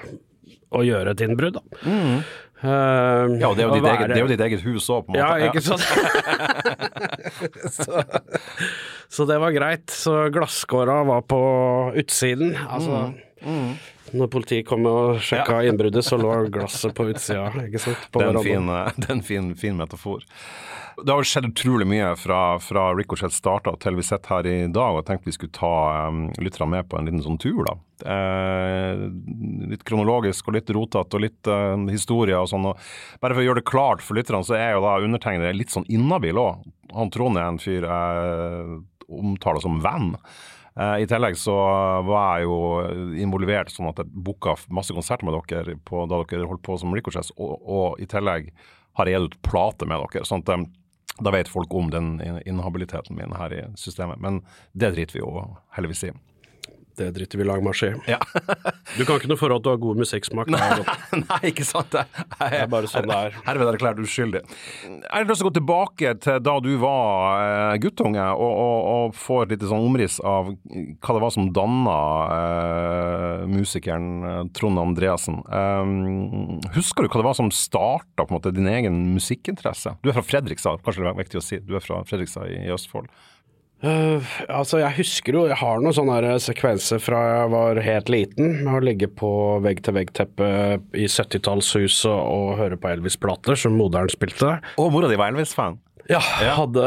å 0.75 0.83
gjøre 0.83 1.13
et 1.13 1.23
innbrudd, 1.23 1.57
da. 1.59 1.81
Mm. 1.87 2.21
Uh, 2.57 3.37
ja, 3.37 3.51
det 3.53 3.61
er, 3.61 3.69
være... 3.69 3.91
eget, 3.91 4.09
det 4.09 4.15
er, 4.15 4.23
jo 4.23 4.29
ditt 4.31 4.41
eget, 4.41 4.63
hus 4.65 4.87
òg, 4.89 5.05
på 5.05 5.13
en 5.13 5.19
måte. 5.19 5.21
Ja, 5.21 5.51
ikke 5.51 5.61
sant. 5.61 5.83
så, 7.77 8.01
så, 9.05 9.27
det 9.29 9.37
var 9.43 9.53
greit. 9.53 9.85
Så 9.93 10.15
glasskåra 10.33 11.03
var 11.05 11.21
på 11.29 11.41
utsiden. 12.01 12.55
Altså 12.65 13.03
mm. 13.11 13.15
Mm. 13.45 13.75
Når 14.17 14.29
politiet 14.31 14.67
kom 14.67 14.85
og 14.87 15.19
sjekka 15.23 15.59
ja. 15.61 15.71
innbruddet, 15.71 16.05
så 16.05 16.17
lå 16.19 16.31
glasset 16.53 16.95
på 16.95 17.09
utsida. 17.11 17.49
Ikke 17.65 17.81
sant? 17.81 18.07
På 18.11 18.23
det 18.23 18.29
er 18.31 19.11
en 19.11 19.23
fin, 19.23 19.51
fin, 19.59 19.75
metafor. 19.77 20.23
Det 20.97 21.13
har 21.13 21.27
skjedd 21.27 21.49
utrolig 21.51 21.85
mye 21.85 22.13
fra, 22.17 22.57
fra 22.63 22.87
Ricochet 22.97 23.35
starta 23.35 23.75
til 23.83 23.99
vi 23.99 24.05
sitter 24.07 24.33
her 24.33 24.47
i 24.49 24.55
dag, 24.65 24.95
og 24.95 25.01
jeg 25.01 25.09
tenkte 25.11 25.29
vi 25.29 25.35
skulle 25.35 25.57
ta 25.57 25.73
um, 26.07 26.23
lytterne 26.41 26.71
med 26.71 26.89
på 26.89 26.97
en 26.97 27.09
liten 27.09 27.21
sånn 27.25 27.37
tur. 27.41 27.59
da. 27.67 27.75
Eh, 27.97 29.03
litt 29.73 29.85
kronologisk 29.85 30.49
og 30.49 30.57
litt 30.57 30.71
rotete 30.73 31.17
og 31.19 31.23
litt 31.23 31.51
uh, 31.51 31.75
historie 31.91 32.39
og 32.39 32.49
sånn. 32.49 32.65
og 32.71 32.81
Bare 33.21 33.37
for 33.37 33.43
å 33.43 33.47
gjøre 33.49 33.61
det 33.61 33.69
klart 33.69 34.05
for 34.05 34.17
lytterne, 34.17 34.45
så 34.47 34.57
er 34.57 34.73
jo 34.73 34.85
da 34.87 34.97
undertegnede 35.03 35.53
litt 35.57 35.73
sånn 35.73 35.85
inhabil 35.91 36.41
òg. 36.41 36.65
Han 36.97 37.13
Trond 37.13 37.37
er 37.37 37.51
en 37.51 37.61
fyr 37.61 37.85
jeg 37.85 38.77
omtaler 39.07 39.61
som 39.63 39.81
venn. 39.83 40.15
Uh, 40.77 40.99
I 41.01 41.07
tillegg 41.09 41.37
så 41.41 41.55
var 42.05 42.37
jeg 42.37 42.45
jo 42.45 42.57
involvert 43.17 43.71
sånn 43.73 43.89
at 43.89 44.03
jeg 44.03 44.11
booka 44.13 44.53
masse 44.69 44.93
konserter 44.93 45.25
med 45.25 45.37
dere 45.49 45.77
på, 45.87 46.03
da 46.05 46.21
dere 46.21 46.49
holdt 46.49 46.61
på 46.65 46.77
som 46.77 46.93
Ricochets, 46.93 47.31
og, 47.37 47.55
og, 47.65 47.87
i 47.97 48.05
tillegg 48.09 48.51
har 48.99 49.09
jeg 49.09 49.17
gitt 49.17 49.33
ut 49.33 49.41
plate 49.47 49.87
med 49.89 50.03
dere. 50.05 50.25
sånn 50.25 50.45
at 50.45 50.53
um, 50.53 50.67
da 51.25 51.33
vet 51.33 51.49
folk 51.49 51.73
om 51.73 51.89
den 51.89 52.19
inhabiliteten 52.45 53.17
min 53.17 53.33
her 53.33 53.53
i 53.53 53.63
systemet. 53.79 54.21
Men 54.21 54.43
det 54.77 54.91
driter 54.93 55.17
vi 55.17 55.23
jo 55.23 55.31
heldigvis 55.73 56.03
i. 56.11 56.11
Det 56.97 57.11
driter 57.13 57.37
vi 57.37 57.45
langmarsj 57.45 57.83
i. 57.85 57.89
Ja. 58.09 58.17
du 58.97 59.03
kan 59.05 59.19
ikke 59.19 59.29
noe 59.29 59.37
forhold 59.37 59.61
til 59.61 59.69
å 59.69 59.75
ha 59.75 59.79
god 59.83 59.99
musikksmak. 60.01 60.49
Nei, 60.49 60.69
nei, 61.27 61.41
ikke 61.51 61.65
sant. 61.67 61.93
Jeg, 61.93 62.09
jeg, 62.09 62.49
det 62.55 62.61
er 62.63 62.71
bare 62.71 62.89
sånn 62.89 63.05
det 63.05 63.17
er. 63.27 63.37
Herved 63.45 63.69
erklært 63.75 64.01
uskyldig. 64.01 64.41
Jeg 64.87 65.11
har 65.11 65.27
lyst 65.29 65.43
til 65.43 65.45
å 65.45 65.51
gå 65.51 65.57
tilbake 65.59 66.15
til 66.25 66.41
da 66.41 66.55
du 66.65 66.71
var 66.81 67.43
uh, 67.43 67.75
guttunge, 67.83 68.25
og, 68.33 68.49
og, 68.49 68.89
og, 68.95 69.15
få 69.17 69.43
et 69.43 69.53
lite 69.53 69.69
sånn 69.69 69.85
omriss 69.85 70.17
av 70.25 70.49
hva 70.49 71.17
det 71.19 71.23
var 71.27 71.35
som 71.37 71.51
danna 71.53 71.99
uh, 72.33 73.45
musikeren 73.51 74.09
uh, 74.25 74.41
Trond 74.57 74.81
Andreassen. 74.81 75.43
Um, 75.53 76.57
husker 76.73 77.05
du 77.05 77.11
hva 77.11 77.21
det 77.21 77.29
var 77.29 77.37
som 77.37 77.53
starta 77.53 78.25
din 78.49 78.73
egen 78.73 79.03
musikkinteresse? 79.13 79.99
Du 80.01 80.09
er 80.09 80.17
fra 80.17 80.25
Fredrikstad, 80.25 80.81
kanskje 80.81 81.05
det 81.05 81.13
er 81.13 81.21
viktig 81.21 81.41
å 81.43 81.45
si. 81.45 81.61
Du 81.61 81.77
er 81.77 81.85
fra 81.85 82.01
Fredrikstad 82.09 82.49
i, 82.49 82.63
i 82.65 82.73
Østfold. 82.73 83.11
Uh, 83.77 84.23
altså, 84.49 84.79
jeg 84.81 84.95
husker 84.97 85.35
jo 85.35 85.43
Jeg 85.45 85.59
har 85.59 85.81
noen 85.83 85.93
sånne 85.93 86.31
sekvenser 86.41 86.97
fra 86.97 87.19
jeg 87.27 87.49
var 87.53 87.79
helt 87.85 88.07
liten, 88.09 88.55
med 88.65 88.73
å 88.73 88.81
ligge 88.81 89.05
på 89.05 89.29
vegg-til-vegg-teppe 89.61 90.47
i 90.97 91.05
70-tallshuset 91.05 92.09
og 92.09 92.55
høre 92.57 92.79
på 92.81 92.89
Elvis-plater, 92.95 93.59
som 93.59 93.77
moderen 93.77 94.09
spilte. 94.09 94.55
Og 94.81 94.89
mora 94.95 95.11
di 95.11 95.19
var 95.19 95.29
Elvis-fan? 95.29 95.77
Ja, 96.09 96.21
ja. 96.41 96.55
Hadde, 96.57 96.85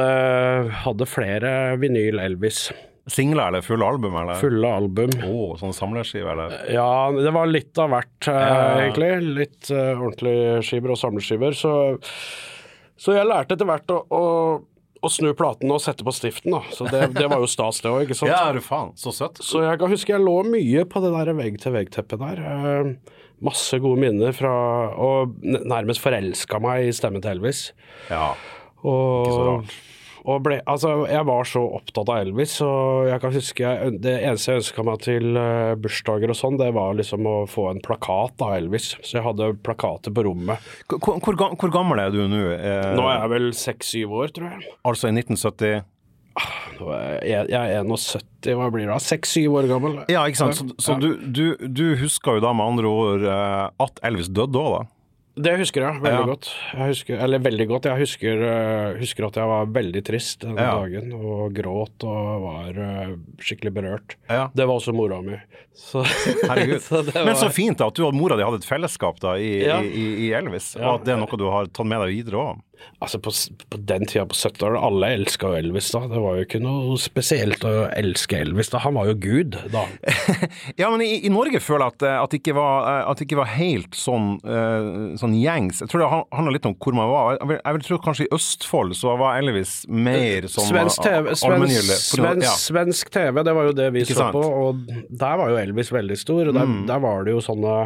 hadde, 0.82 1.06
flere 1.06 1.76
vinyl 1.78 2.18
Elvis. 2.24 2.70
Singler 3.10 3.50
eller 3.50 3.62
fulle 3.62 3.86
album? 3.86 4.16
Eller? 4.16 4.40
Fulle 4.40 4.70
album. 4.80 5.14
Oh, 5.28 5.54
sånn 5.60 5.76
samlerskive, 5.76 6.32
eller? 6.32 6.56
Ja, 6.72 7.10
det 7.14 7.34
var 7.36 7.50
litt 7.50 7.78
av 7.78 7.92
hvert, 7.94 8.18
uh, 8.26 8.34
ja. 8.34 8.64
egentlig. 8.82 9.12
Litt 9.38 9.70
uh, 9.70 9.92
ordentlige 9.94 10.58
skiver 10.66 10.96
og 10.96 11.00
samleskiver. 11.00 11.54
Så, 11.58 11.72
så 12.98 13.14
jeg 13.14 13.30
lærte 13.30 13.54
etter 13.54 13.68
hvert 13.68 13.94
å, 13.94 14.02
å 14.10 14.24
å 15.00 15.10
snu 15.12 15.30
platen 15.36 15.72
og 15.72 15.80
sette 15.82 16.04
på 16.04 16.12
stiften, 16.14 16.52
da. 16.54 16.60
Så 16.76 16.86
det, 16.90 17.06
det 17.16 17.26
var 17.30 17.40
jo 17.40 17.48
stas, 17.50 17.80
det 17.84 17.90
òg, 17.90 18.04
ikke 18.04 18.18
sant. 18.18 18.32
Ja, 18.34 18.52
du 18.52 18.60
faen. 18.64 18.92
Så 19.00 19.14
søtt. 19.16 19.40
Så 19.44 19.64
jeg 19.64 19.80
kan 19.80 19.92
huske 19.92 20.14
jeg 20.14 20.24
lå 20.24 20.36
mye 20.48 20.84
på 20.88 21.02
det 21.04 21.12
der 21.14 21.32
vegg-til-vegg-teppet 21.38 22.20
der. 22.20 22.42
Uh, 22.44 23.20
masse 23.44 23.80
gode 23.80 24.02
minner 24.02 24.34
fra 24.36 24.52
Og 25.00 25.38
nærmest 25.40 26.02
forelska 26.04 26.60
meg 26.60 26.90
i 26.90 26.96
stemmen 26.96 27.24
til 27.24 27.38
Elvis. 27.38 27.70
Ja, 28.12 28.34
og, 28.80 29.24
ikke 29.24 29.36
så 29.36 29.46
rart. 29.48 29.78
Og 30.28 30.42
ble, 30.44 30.58
altså, 30.68 31.06
jeg 31.08 31.24
var 31.28 31.48
så 31.48 31.62
opptatt 31.78 32.10
av 32.12 32.20
Elvis, 32.24 32.56
og 32.66 33.08
jeg 33.08 33.22
kan 33.22 33.34
huske 33.34 33.64
jeg, 33.64 33.92
det 34.04 34.16
eneste 34.18 34.52
jeg 34.52 34.62
ønska 34.62 34.84
meg 34.86 35.04
til 35.04 35.28
uh, 35.38 35.76
bursdager 35.80 36.32
og 36.34 36.36
sånn, 36.38 36.58
det 36.60 36.70
var 36.76 36.98
liksom 36.98 37.28
å 37.30 37.36
få 37.50 37.70
en 37.70 37.80
plakat 37.84 38.44
av 38.44 38.56
Elvis. 38.58 38.92
Så 39.00 39.18
jeg 39.18 39.26
hadde 39.26 39.52
plakater 39.64 40.12
på 40.14 40.26
rommet. 40.28 40.60
Hvor, 40.90 41.20
hvor, 41.24 41.40
hvor 41.56 41.72
gammel 41.72 42.02
er 42.02 42.12
du 42.14 42.20
nå? 42.28 42.42
Eh, 42.56 42.90
Nå 42.98 43.06
er 43.08 43.22
jeg 43.22 43.32
vel 43.36 43.48
seks-syv 43.56 44.12
år, 44.20 44.34
tror 44.36 44.52
jeg. 44.52 44.76
Altså 44.88 45.08
i 45.08 45.14
1970? 45.16 45.88
Nå 46.80 46.92
er 46.94 47.16
jeg, 47.26 47.48
jeg 47.52 47.74
er 47.80 47.84
71, 47.84 48.54
hva 48.56 48.68
blir 48.72 48.86
det 48.86 48.92
da? 48.92 49.00
Seks-syv 49.02 49.58
år 49.60 49.68
gammel. 49.68 49.98
Ja, 50.12 50.22
ikke 50.30 50.44
sant. 50.44 50.60
Så, 50.60 50.76
så 50.80 50.96
du, 51.00 51.10
du, 51.26 51.44
du 51.66 51.84
husker 52.00 52.38
jo 52.38 52.44
da 52.44 52.52
med 52.56 52.74
andre 52.74 52.92
ord 52.92 53.26
eh, 53.26 53.66
at 53.84 54.00
Elvis 54.06 54.30
døde 54.32 54.60
òg, 54.60 54.78
da? 54.78 54.82
Det 55.36 55.52
husker 55.60 55.84
jeg 55.84 56.00
veldig 56.02 56.20
Ja. 56.20 56.26
godt. 56.26 56.48
Jeg 56.74 56.86
husker, 56.90 57.20
eller 57.24 57.38
veldig 57.38 57.66
godt. 57.68 57.84
Jeg 57.84 57.98
husker, 58.02 58.42
øh, 58.42 58.98
husker 58.98 59.26
at 59.26 59.36
jeg 59.36 59.46
var 59.46 59.66
veldig 59.66 60.02
trist 60.04 60.40
den 60.40 60.56
Ja. 60.58 60.74
dagen 60.74 61.12
og 61.14 61.54
gråt 61.54 62.04
og 62.04 62.42
var 62.42 62.70
øh, 62.74 63.16
skikkelig 63.38 63.72
berørt. 63.74 64.16
Ja. 64.28 64.48
Det 64.54 64.66
var 64.66 64.74
også 64.74 64.92
mora 64.92 65.20
mi. 65.22 65.38
Så, 65.74 66.02
Herregud. 66.50 66.80
så 66.88 67.02
var... 67.02 67.24
Men 67.24 67.36
så 67.36 67.48
fint 67.48 67.78
da, 67.78 67.86
at 67.86 67.94
du 67.94 68.04
og 68.06 68.14
mora 68.14 68.36
di 68.36 68.42
hadde 68.42 68.58
et 68.60 68.68
fellesskap 68.68 69.20
da 69.22 69.36
i, 69.38 69.62
i, 69.62 70.26
i, 70.26 70.32
Elvis, 70.36 70.74
og 70.76 71.00
at 71.00 71.06
det 71.06 71.14
er 71.14 71.22
noe 71.22 71.38
du 71.40 71.46
har 71.48 71.70
tatt 71.70 71.86
med 71.86 72.02
deg 72.04 72.18
videre 72.20 72.42
òg. 72.42 72.58
Altså 73.00 73.18
på, 73.20 73.30
på 73.68 73.78
den 73.88 74.06
tida, 74.08 74.24
på 74.28 74.36
70-tallet, 74.36 74.80
alle 74.80 75.10
elska 75.18 75.50
Elvis 75.58 75.90
da. 75.92 76.00
Det 76.08 76.20
var 76.20 76.38
jo 76.38 76.46
ikke 76.46 76.60
noe 76.64 76.96
spesielt 77.00 77.64
å 77.68 77.72
elske 77.92 78.38
Elvis 78.40 78.72
da. 78.72 78.80
Han 78.84 78.96
var 78.96 79.10
jo 79.10 79.16
gud 79.20 79.56
da. 79.72 79.82
Ja, 80.80 80.88
men 80.88 81.02
i, 81.04 81.26
i 81.26 81.32
Norge 81.32 81.60
føler 81.60 81.86
jeg 81.90 81.96
at, 81.98 82.06
eh, 82.08 82.16
at, 82.22 82.32
det 82.32 82.40
ikke 82.40 82.56
var, 82.56 82.88
eh, 82.88 83.02
at 83.10 83.20
det 83.20 83.26
ikke 83.28 83.40
var 83.42 83.52
helt 83.52 83.96
sånn, 84.00 84.30
eh, 84.44 84.88
sånn 85.30 85.38
gjengs. 85.40 85.80
Jeg 85.84 85.90
tror 85.92 86.02
det 86.02 86.10
handler 86.36 86.54
litt 86.56 86.66
om 86.68 86.74
hvor 86.74 86.96
man 86.98 87.08
var. 87.10 87.38
Jeg 87.38 87.48
vil, 87.50 87.58
jeg 87.62 87.76
vil 87.76 87.86
tro 87.86 87.98
kanskje 88.04 88.26
i 88.26 88.30
Østfold 88.36 88.94
så 88.98 89.16
var 89.20 89.38
Elvis 89.40 89.74
mer 89.88 90.46
sånn 90.50 90.68
Svensk 90.68 91.02
TV, 91.06 91.32
svensk, 91.38 92.44
ja. 92.44 92.54
Svensk, 92.58 93.10
TV, 93.14 93.42
det 93.46 93.54
var 93.56 93.70
jo 93.70 93.74
det 93.76 93.88
vi 93.94 94.04
Ikke 94.04 94.16
så 94.18 94.26
sant? 94.26 94.34
Mm. 94.34 94.40
på, 94.40 94.62
og 94.66 95.18
der 95.24 95.40
var 95.40 95.50
jo 95.54 95.58
Elvis 95.62 95.92
veldig 95.94 96.18
stor. 96.20 96.50
Og 96.50 96.56
der, 96.58 96.72
der 96.90 97.04
var 97.06 97.24
det 97.26 97.36
jo 97.36 97.44
sånne 97.44 97.76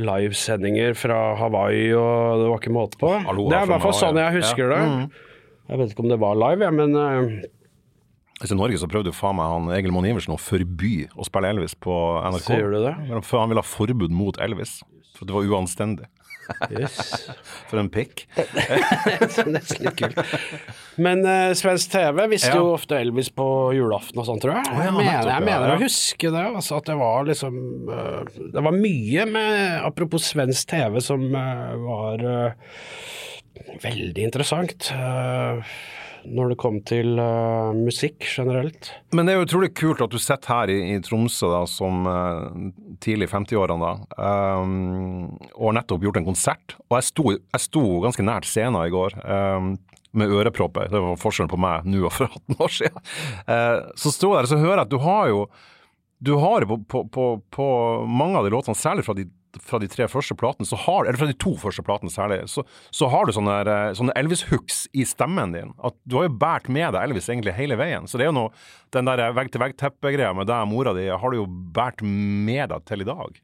livesendinger 0.00 0.94
fra 0.98 1.18
Hawaii, 1.40 1.88
og 1.98 2.42
det 2.44 2.50
var 2.52 2.60
ikke 2.60 2.74
måte 2.74 3.00
på. 3.00 3.10
Hallo, 3.26 3.48
det 3.50 3.58
er 3.58 3.66
i 3.66 3.72
hvert 3.72 3.82
fall 3.88 3.96
sånn 3.98 4.20
jeg 4.20 4.36
husker 4.40 4.70
Ja. 4.70 4.82
Mm. 4.84 5.00
det. 5.08 5.24
Jeg 5.70 5.78
vet 5.78 5.92
ikke 5.94 6.02
om 6.04 6.10
det 6.10 6.20
var 6.20 6.38
live, 6.38 6.66
jeg, 6.66 6.74
men 6.74 6.94
eh, 6.98 7.48
Altså, 8.40 8.54
I 8.54 8.56
Norge 8.56 8.78
så 8.80 8.86
prøvde 8.88 9.10
jo 9.10 9.12
faen 9.12 9.36
meg 9.36 9.50
han 9.52 9.66
Egil 9.76 9.92
Monn 9.92 10.06
Iversen 10.08 10.32
å 10.32 10.38
forby 10.40 11.04
å 11.12 11.26
spille 11.28 11.50
Elvis 11.52 11.74
på 11.76 11.92
NRK. 12.24 12.46
Sier 12.46 12.72
du 12.72 12.78
det? 12.86 12.94
For 13.28 13.36
han 13.42 13.50
ville 13.52 13.60
ha 13.60 13.68
forbud 13.68 14.14
mot 14.16 14.38
Elvis. 14.40 14.78
For 15.18 15.28
det 15.28 15.34
var 15.36 15.44
uanstendig. 15.44 16.06
Yes. 16.74 17.28
For 17.70 17.80
en 17.82 17.90
pikk. 17.92 18.24
Nesten 19.54 19.86
litt 19.86 19.98
kult. 19.98 20.18
Men 21.00 21.22
uh, 21.26 21.52
svensk 21.58 21.92
TV 21.94 22.24
visste 22.32 22.52
Ja. 22.52 22.60
jo 22.60 22.74
ofte 22.74 22.98
Elvis 23.00 23.30
på 23.34 23.46
julaften 23.76 24.20
og 24.22 24.28
sånn, 24.28 24.40
tror 24.42 24.56
jeg. 24.58 24.66
ja, 24.72 24.86
jeg 24.88 24.96
mener, 24.98 25.30
jeg 25.34 25.46
mener 25.46 25.72
ja. 25.72 25.76
å 25.78 25.84
huske 25.84 26.32
det, 26.34 26.46
altså, 26.50 26.80
at 26.80 26.90
det 26.90 26.98
var 27.00 27.28
liksom 27.28 27.60
uh, 27.90 28.42
Det 28.56 28.64
var 28.66 28.76
mye 28.76 29.26
med 29.30 29.86
Apropos 29.86 30.30
svensk 30.32 30.70
TV 30.74 31.00
som 31.04 31.24
uh, 31.34 31.76
var 31.86 32.26
veldig 33.82 34.24
interessant. 34.24 34.90
eh, 34.94 35.74
når 36.24 36.52
det 36.52 36.58
kom 36.60 36.80
til 36.86 37.20
uh, 37.20 37.70
musikk 37.76 38.24
generelt. 38.26 38.92
Men 39.16 39.26
det 39.26 39.34
er 39.34 39.40
jo 39.40 39.46
utrolig 39.48 39.70
kult 39.78 40.02
at 40.04 40.12
du 40.12 40.18
sitter 40.20 40.54
her 40.54 40.72
i, 40.72 40.78
i 40.94 41.00
Tromsø 41.04 41.52
da, 41.52 41.62
som 41.70 42.08
uh, 42.08 42.48
tidlig 43.02 43.28
i 43.28 43.32
50-årene 43.32 43.90
da, 43.90 44.24
um, 44.60 45.30
og 45.54 45.76
nettopp 45.78 46.04
gjort 46.08 46.20
en 46.20 46.28
konsert. 46.32 46.76
Og 46.88 46.98
jeg 46.98 47.08
sto, 47.10 47.26
jeg 47.36 47.66
sto 47.66 47.84
ganske 48.04 48.26
nært 48.26 48.48
scenen 48.50 48.82
i 48.84 48.92
går. 48.94 49.18
um, 49.24 49.74
med 50.12 50.32
ørepropper. 50.34 50.88
Det 50.90 51.00
var 51.00 51.18
forskjellen 51.20 51.50
på 51.50 51.58
meg 51.60 51.86
nå 51.88 52.06
og 52.08 52.14
for 52.14 52.30
18 52.30 52.64
år 52.64 52.72
siden. 52.74 53.10
Eh, 53.46 53.76
så 53.94 54.10
står 54.14 54.36
jeg 54.36 54.48
der 54.48 54.56
og 54.56 54.64
hører 54.64 54.80
jeg 54.80 54.86
at 54.86 54.94
du 54.94 54.98
har 55.04 55.28
jo 55.30 55.44
du 56.20 56.34
har 56.36 56.66
på, 56.68 56.76
på, 56.84 57.04
på, 57.08 57.26
på 57.48 57.66
mange 58.04 58.36
av 58.36 58.44
de 58.44 58.50
låtene, 58.52 58.76
særlig 58.76 59.06
fra 59.06 59.14
de, 59.16 59.24
fra 59.58 59.80
de 59.82 59.88
tre 59.90 60.06
første 60.10 60.36
platene, 60.38 60.68
så 60.68 60.78
har, 60.84 61.04
eller 61.04 61.18
fra 61.18 61.28
de 61.30 61.36
to 61.40 61.54
første 61.58 61.82
platene 61.86 62.12
særlig, 62.12 62.42
så, 62.52 62.64
så 62.94 63.10
har 63.12 63.26
du 63.26 63.34
sånne, 63.34 63.58
sånne 63.98 64.14
Elvis-hooks 64.20 64.84
i 64.94 65.06
stemmen 65.08 65.54
din. 65.56 65.74
At 65.82 65.96
du 66.04 66.18
har 66.20 66.28
jo 66.28 66.38
båret 66.40 66.70
med 66.72 66.94
deg 66.94 67.02
Elvis 67.02 67.30
egentlig 67.30 67.56
hele 67.58 67.78
veien. 67.80 68.08
Så 68.10 68.20
det 68.20 68.26
er 68.26 68.32
jo 68.32 68.38
noe, 68.38 68.54
den 68.94 69.10
der 69.10 69.24
vegg-til-vegg-teppe-greia 69.36 70.32
med 70.36 70.50
deg 70.50 70.66
og 70.66 70.72
mora 70.72 70.94
di 70.96 71.08
har 71.10 71.32
du 71.32 71.40
jo 71.42 71.46
båret 71.48 72.04
med 72.04 72.70
deg 72.72 72.86
til 72.88 73.04
i 73.04 73.08
dag. 73.10 73.40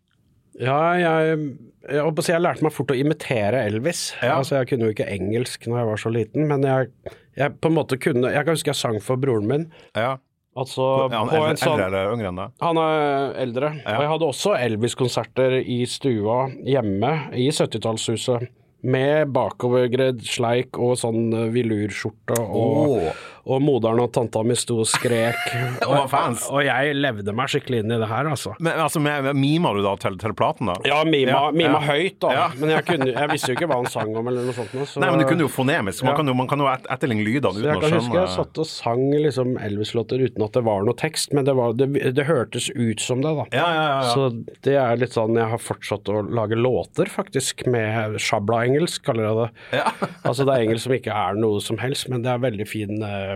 Ja, 0.57 0.81
jeg, 0.97 1.41
jeg, 1.85 2.13
jeg 2.31 2.41
lærte 2.43 2.65
meg 2.65 2.73
fort 2.73 2.93
å 2.95 2.97
imitere 2.97 3.61
Elvis. 3.69 4.09
Ja. 4.23 4.39
Altså, 4.39 4.57
jeg 4.61 4.71
kunne 4.71 4.89
jo 4.89 4.95
ikke 4.95 5.09
engelsk 5.13 5.67
når 5.69 5.83
jeg 5.83 5.91
var 5.91 6.01
så 6.01 6.13
liten, 6.15 6.47
men 6.49 6.65
jeg, 6.65 6.89
jeg 7.37 7.59
på 7.61 7.69
en 7.69 7.77
måte 7.77 7.99
kunne 8.01 8.33
Jeg 8.33 8.47
kan 8.47 8.57
huske 8.57 8.73
jeg 8.73 8.81
sang 8.81 8.97
for 9.05 9.21
broren 9.21 9.51
min. 9.51 9.69
Ja. 9.99 10.17
Altså 10.57 10.85
han 11.13 11.29
på 11.29 11.41
en 11.45 11.59
sånn 11.61 11.75
eldre 11.77 11.87
eller 11.91 12.15
yngre 12.15 12.31
enn 12.33 12.39
deg? 12.41 12.55
Han 12.65 12.81
er 12.81 13.35
eldre. 13.45 13.73
Ja. 13.83 13.97
Og 13.99 14.05
jeg 14.07 14.13
hadde 14.15 14.29
også 14.33 14.55
Elvis-konserter 14.57 15.59
i 15.61 15.83
stua 15.91 16.47
hjemme 16.65 17.13
i 17.37 17.51
70-tallshuset. 17.53 18.49
Med 18.87 19.33
bakovergredd 19.35 20.21
sleik 20.25 20.79
og 20.79 20.95
sånn 21.01 21.33
velurskjorte 21.53 21.53
vilurskjorte. 21.53 22.37
Og, 22.45 23.01
Åh. 23.11 23.25
Og 23.47 23.63
moderen 23.63 24.01
og 24.03 24.11
tanta 24.15 24.43
mi 24.47 24.57
sto 24.59 24.81
og 24.83 24.89
skrek. 24.91 25.39
Og. 25.87 26.13
Og 26.51 26.61
jeg 26.65 26.95
levde 26.97 27.33
meg 27.37 27.51
skikkelig 27.51 27.83
inn 27.83 27.93
i 27.95 27.99
det 28.01 28.09
her, 28.11 28.27
altså. 28.29 28.53
Men 28.63 28.81
altså, 28.83 29.01
Mima 29.37 29.71
du 29.77 29.83
da 29.85 29.93
til, 30.01 30.17
til 30.21 30.35
platen, 30.37 30.71
da? 30.71 30.75
Ja, 30.89 30.99
mima, 31.07 31.31
Ja, 31.31 31.41
mima 31.55 31.79
ja. 31.79 31.93
høyt, 31.93 32.17
da. 32.23 32.33
Ja. 32.35 32.47
Men 32.59 32.73
jeg, 32.73 32.85
kunne, 32.89 33.09
jeg 33.13 33.31
visste 33.33 33.53
jo 33.53 33.59
ikke 33.59 33.69
hva 33.71 33.79
han 33.83 33.89
sang 33.93 34.11
om, 34.19 34.31
eller 34.31 34.49
noe 34.49 34.57
sånt. 34.57 34.75
Så, 34.75 35.03
Nei, 35.03 35.11
men 35.13 35.23
du 35.23 35.27
kunne 35.29 35.47
jo 35.47 35.51
fonemisk. 35.53 36.05
Man 36.07 36.19
kan 36.19 36.31
jo, 36.31 36.35
man 36.39 36.51
kan 36.51 36.63
jo 36.63 36.69
etterligne 36.73 37.27
lydene 37.27 37.55
uten 37.55 37.61
å 37.61 37.63
skjønne 37.63 37.77
jeg 37.77 37.85
kan 37.85 37.97
huske 38.01 38.19
jeg 38.19 38.33
satt 38.35 38.61
og 38.63 38.69
sang 38.71 39.05
liksom 39.15 39.55
Elvis-låter 39.63 40.25
uten 40.27 40.47
at 40.47 40.57
det 40.59 40.65
var 40.67 40.87
noe 40.87 40.99
tekst, 40.99 41.35
men 41.37 41.47
det, 41.47 41.55
var, 41.59 41.77
det, 41.79 41.89
det 42.17 42.27
hørtes 42.29 42.69
ut 42.75 43.05
som 43.05 43.23
det, 43.25 43.35
da. 43.39 43.47
Ja, 43.55 43.67
ja, 43.67 43.87
ja. 43.87 43.97
ja. 44.03 44.13
Så 44.13 44.59
det 44.67 44.77
er 44.81 45.01
litt 45.01 45.15
sånn 45.17 45.39
Jeg 45.39 45.51
har 45.53 45.63
fortsatt 45.63 46.11
å 46.13 46.23
lage 46.27 46.59
låter, 46.59 47.11
faktisk, 47.13 47.67
med 47.71 48.19
sjabla-engelsk, 48.23 49.05
kaller 49.07 49.29
jeg 49.29 49.41
det. 49.43 49.49
Ja. 49.81 49.95
altså 50.27 50.47
det 50.47 50.57
er 50.57 50.67
engelsk 50.67 50.87
som 50.87 50.97
ikke 50.97 51.17
er 51.27 51.39
noe 51.39 51.63
som 51.65 51.81
helst, 51.83 52.09
men 52.13 52.25
det 52.25 52.33
er 52.33 52.43
veldig 52.43 52.69
fin 52.69 53.03
eh, 53.07 53.36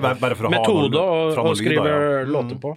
Bare 0.00 0.14
bare 0.20 0.34
for 0.38 0.48
å 0.48 0.50
ha 0.50 0.56
metode 0.58 0.90
noe- 0.96 1.36
å, 1.36 1.46
å 1.50 1.54
skrive 1.58 1.86
ja. 1.88 2.00
Mm. 2.24 2.32
låter 2.34 2.60
på. 2.62 2.74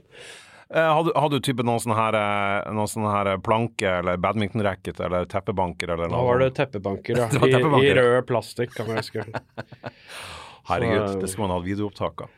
Hadde, 0.72 1.12
Har 1.20 1.28
du, 1.30 1.40
type 1.44 1.64
noen 1.68 1.82
sånne 1.84 1.98
her, 2.00 2.16
eh, 2.16 2.72
noen 2.72 2.88
sånne 2.88 3.10
her 3.12 3.30
planke 3.44 3.90
eller 4.00 4.16
badminton-racket 4.24 5.02
eller 5.04 5.26
teppebanker 5.28 5.92
eller 5.98 6.08
Da 6.14 6.22
var 6.24 6.40
det 6.40 6.54
teppebanker, 6.56 7.18
ja. 7.20 7.28
Det 7.32 7.64
var 7.68 7.84
I, 7.84 7.90
I 7.90 7.96
rød 7.98 8.22
plastikk, 8.30 8.72
kan 8.78 8.88
jeg 8.88 9.02
huske. 9.04 9.26
Herregud, 10.72 11.10
Så- 11.10 11.20
det 11.20 11.28
skulle 11.34 11.48
man 11.50 11.58
hatt 11.58 11.68
videoopptak 11.68 12.22
av. 12.28 12.30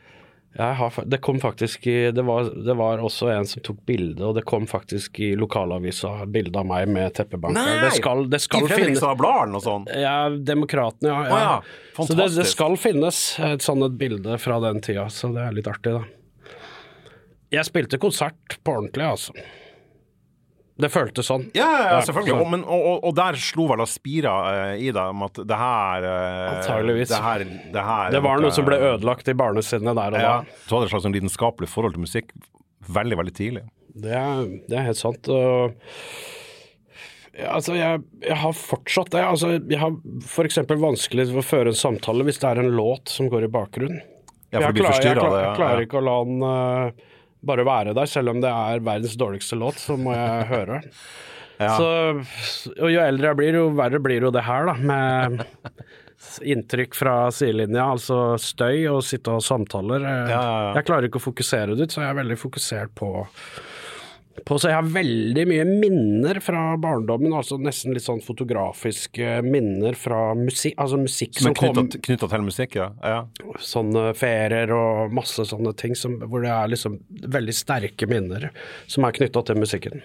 Har, 0.56 0.92
det 1.10 1.18
kom 1.18 1.40
faktisk 1.42 1.86
i 1.90 2.10
det 2.14 2.22
var, 2.22 2.46
det 2.66 2.74
var 2.78 3.00
også 3.02 3.26
en 3.32 3.46
som 3.50 3.62
tok 3.66 3.80
bilde, 3.86 4.22
og 4.22 4.36
det 4.36 4.44
kom 4.46 4.68
faktisk 4.70 5.18
i 5.18 5.32
lokalavisa 5.34 6.12
bilde 6.30 6.60
av 6.60 6.68
meg 6.70 6.86
med 6.94 7.10
teppebanker. 7.16 7.80
Det 7.82 7.90
skal, 7.96 8.28
det 8.30 8.38
skal 8.44 8.68
I 8.68 8.70
Fredrikstad 8.70 9.18
Blad 9.18 9.40
eller 9.40 9.54
noe 9.56 9.64
sånt? 9.64 9.90
Ja, 9.98 10.28
Demokratene, 10.30 11.10
ja. 11.10 11.24
Å 11.26 11.40
ja, 11.42 11.56
Så 11.98 12.14
det, 12.14 12.28
det 12.36 12.46
skal 12.52 12.78
finnes 12.78 13.24
et 13.42 13.66
sånt 13.66 13.82
et 13.88 13.98
bilde 13.98 14.38
fra 14.38 14.60
den 14.62 14.78
tida, 14.84 15.08
så 15.10 15.32
det 15.34 15.42
er 15.42 15.58
litt 15.58 15.70
artig, 15.70 15.96
da. 15.98 16.04
Jeg 17.54 17.66
spilte 17.66 17.98
konsert 18.02 18.58
på 18.62 18.78
ordentlig, 18.78 19.10
altså. 19.10 19.34
Det 20.74 20.88
føltes 20.90 21.28
sånn. 21.30 21.44
Ja, 21.54 21.68
ja, 21.70 21.82
ja 21.94 21.98
selvfølgelig. 22.02 22.34
Og, 22.34 22.48
men, 22.50 22.64
og, 22.66 22.86
og, 22.90 22.96
og 23.06 23.14
der 23.14 23.38
slo 23.38 23.68
vel 23.70 23.84
Aspira 23.84 24.32
uh, 24.42 24.72
i 24.74 24.88
deg 24.90 25.12
om 25.12 25.22
at 25.28 25.38
det 25.38 25.58
her 25.60 26.06
uh, 26.08 26.48
Antageligvis. 26.56 27.12
Det, 27.12 27.20
her, 27.22 27.44
det, 27.46 27.84
her 27.86 28.10
Det 28.16 28.22
var 28.24 28.40
noe 28.40 28.48
noe 28.48 28.56
som 28.56 28.66
ble 28.66 28.80
ødelagt 28.82 29.30
i 29.30 29.36
barnesinnet 29.38 29.94
der 30.00 30.18
og 30.18 30.24
Ja. 30.24 30.34
da. 30.42 30.58
Så 30.66 30.76
hadde 30.76 30.88
et 30.88 30.94
slags 30.96 31.06
sånn 31.06 31.14
lidenskapelig 31.14 31.70
forhold 31.70 31.94
til 31.94 32.06
musikk 32.06 32.34
veldig, 32.90 33.20
veldig 33.22 33.34
tidlig. 33.38 33.64
Det 33.94 34.16
er, 34.18 34.48
det 34.66 34.80
er 34.80 34.88
helt 34.88 34.98
sant. 34.98 35.30
Og, 35.30 35.78
ja, 37.38 37.54
altså, 37.54 37.78
jeg, 37.78 38.02
jeg 38.26 38.40
har 38.42 38.58
fortsatt 38.58 39.14
det. 39.14 39.22
Altså, 39.22 39.54
jeg 39.58 39.78
har 39.78 39.94
f.eks. 40.26 40.60
vanskelig 40.70 41.30
for 41.30 41.42
å 41.42 41.46
føre 41.46 41.70
en 41.70 41.78
samtale 41.78 42.26
hvis 42.26 42.42
det 42.42 42.50
er 42.50 42.64
en 42.64 42.74
låt 42.74 43.14
som 43.14 43.30
går 43.30 43.46
i 43.46 43.52
bakgrunnen. 43.54 44.02
Ja, 44.54 44.60
for 44.60 44.70
jeg, 44.70 44.82
klarer, 44.82 45.06
jeg, 45.06 45.18
klarer, 45.18 45.40
jeg 45.42 45.58
klarer 45.58 45.86
ikke 45.86 45.98
å 45.98 46.04
la 46.06 46.18
den 46.26 46.44
eh, 46.46 47.06
bare 47.46 47.66
være 47.66 47.94
der, 47.96 48.08
selv 48.10 48.32
om 48.34 48.40
det 48.42 48.50
er 48.50 48.82
verdens 48.84 49.16
dårligste 49.20 49.58
låt, 49.60 49.80
så 49.82 49.98
må 50.00 50.14
jeg 50.16 50.48
høre. 50.54 50.80
Ja. 51.60 51.74
Så, 51.78 52.72
og 52.80 52.88
jo 52.90 53.02
eldre 53.02 53.30
jeg 53.30 53.38
blir, 53.38 53.60
jo 53.60 53.68
verre 53.78 54.00
blir 54.02 54.26
jo 54.26 54.32
det 54.34 54.42
her, 54.46 54.66
da. 54.72 54.74
Med 54.80 55.44
inntrykk 56.42 56.96
fra 56.96 57.14
sidelinja, 57.34 57.84
altså 57.94 58.34
støy 58.40 58.86
og 58.90 59.02
sitte 59.06 59.36
og 59.36 59.44
samtaler. 59.44 60.02
Ja, 60.02 60.16
ja. 60.32 60.42
Jeg 60.78 60.88
klarer 60.88 61.08
ikke 61.08 61.20
å 61.20 61.26
fokusere 61.28 61.76
det 61.76 61.86
ut, 61.86 61.94
så 61.94 62.02
jeg 62.02 62.10
er 62.10 62.18
veldig 62.22 62.38
fokusert 62.40 62.94
på 62.98 63.10
på, 64.42 64.56
så 64.58 64.70
jeg 64.70 64.76
har 64.76 64.88
veldig 64.90 65.44
mye 65.48 65.64
minner 65.68 66.40
fra 66.42 66.62
barndommen, 66.80 67.32
altså 67.38 67.58
nesten 67.62 67.94
litt 67.94 68.04
sånn 68.04 68.22
fotografiske 68.24 69.38
minner 69.46 69.96
fra 69.98 70.34
musikk, 70.38 70.74
altså 70.82 70.98
musikk 71.00 71.38
Som 71.38 71.52
som, 71.52 71.56
knyttet, 71.60 71.96
kom, 71.96 72.04
knyttet 72.08 72.34
til 72.34 72.46
musikk, 72.48 72.76
ja. 72.80 72.88
ja. 73.00 73.20
sånne 73.62 74.08
ferier 74.18 74.74
og 74.74 75.14
masse 75.14 75.46
sånne 75.48 75.74
ting 75.78 75.94
som, 75.98 76.18
hvor 76.26 76.44
det 76.44 76.50
er 76.50 76.72
liksom 76.74 76.98
veldig 77.36 77.54
sterke 77.56 78.08
minner 78.10 78.50
som 78.90 79.06
er 79.06 79.14
knytta 79.16 79.44
til 79.46 79.60
musikken. 79.62 80.02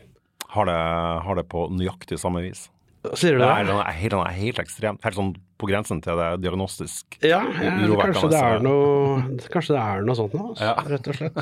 Har 0.53 0.69
det, 0.69 0.77
har 1.25 1.37
det 1.37 1.45
på 1.49 1.67
nøyaktig 1.73 2.17
samme 2.21 2.41
vis. 2.45 2.67
Sier 3.15 3.37
du 3.37 3.39
Det 3.39 3.47
det? 3.47 3.73
er, 3.79 3.93
helt, 3.95 4.15
helt 4.35 4.59
ekstremt. 4.59 5.03
Helt 5.05 5.15
sånn 5.15 5.33
på 5.59 5.67
grensen 5.69 6.01
til 6.03 6.19
det 6.19 6.29
diagnostisk 6.43 7.19
Ja, 7.23 7.41
ja 7.63 7.75
kanskje, 7.99 8.29
det 8.31 8.39
er 8.39 8.63
noe, 8.63 9.21
kanskje 9.51 9.75
det 9.75 9.83
er 9.83 10.03
noe 10.07 10.17
sånt 10.19 10.35
nå, 10.35 10.49
altså, 10.51 10.67
Ja. 10.67 10.73
rett 10.87 11.07
og 11.07 11.15
slett. 11.19 11.39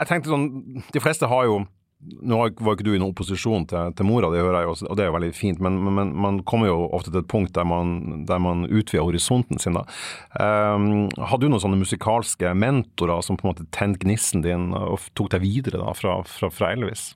Jeg 0.00 0.08
tenkte 0.08 0.32
sånn, 0.32 0.46
De 0.92 1.00
fleste 1.00 1.28
har 1.28 1.44
jo 1.48 1.58
Nå 2.00 2.38
var 2.40 2.76
ikke 2.76 2.84
du 2.86 2.94
i 2.94 2.98
noen 2.98 3.12
opposisjon 3.12 3.66
til, 3.68 3.92
til 3.92 4.06
mora 4.08 4.30
di, 4.32 4.40
hører 4.40 4.62
jeg 4.62 4.70
også, 4.72 4.86
og 4.88 4.96
det 4.96 5.04
er 5.04 5.10
jo 5.10 5.16
veldig 5.18 5.34
fint, 5.36 5.58
men, 5.60 5.76
men, 5.84 6.14
man 6.16 6.38
kommer 6.48 6.70
jo 6.70 6.78
ofte 6.96 7.12
til 7.12 7.20
et 7.20 7.28
punkt 7.28 7.52
der 7.58 7.66
man, 7.68 8.24
der 8.28 8.40
man 8.40 8.64
utvider 8.64 9.04
horisonten 9.04 9.60
sin. 9.60 9.76
da. 9.76 9.84
Um, 10.32 11.10
hadde 11.20 11.44
du 11.44 11.52
noen 11.52 11.60
sånne 11.60 11.80
musikalske 11.82 12.54
mentorer 12.56 13.20
som 13.26 13.36
på 13.36 13.44
en 13.44 13.52
måte 13.52 13.68
tente 13.76 14.00
gnisten 14.00 14.46
din 14.46 14.70
og 14.72 15.10
tok 15.18 15.32
deg 15.34 15.44
videre 15.44 15.82
da, 15.82 15.92
fra, 15.96 16.22
fra, 16.24 16.48
fra 16.54 16.72
Elvis? 16.72 17.10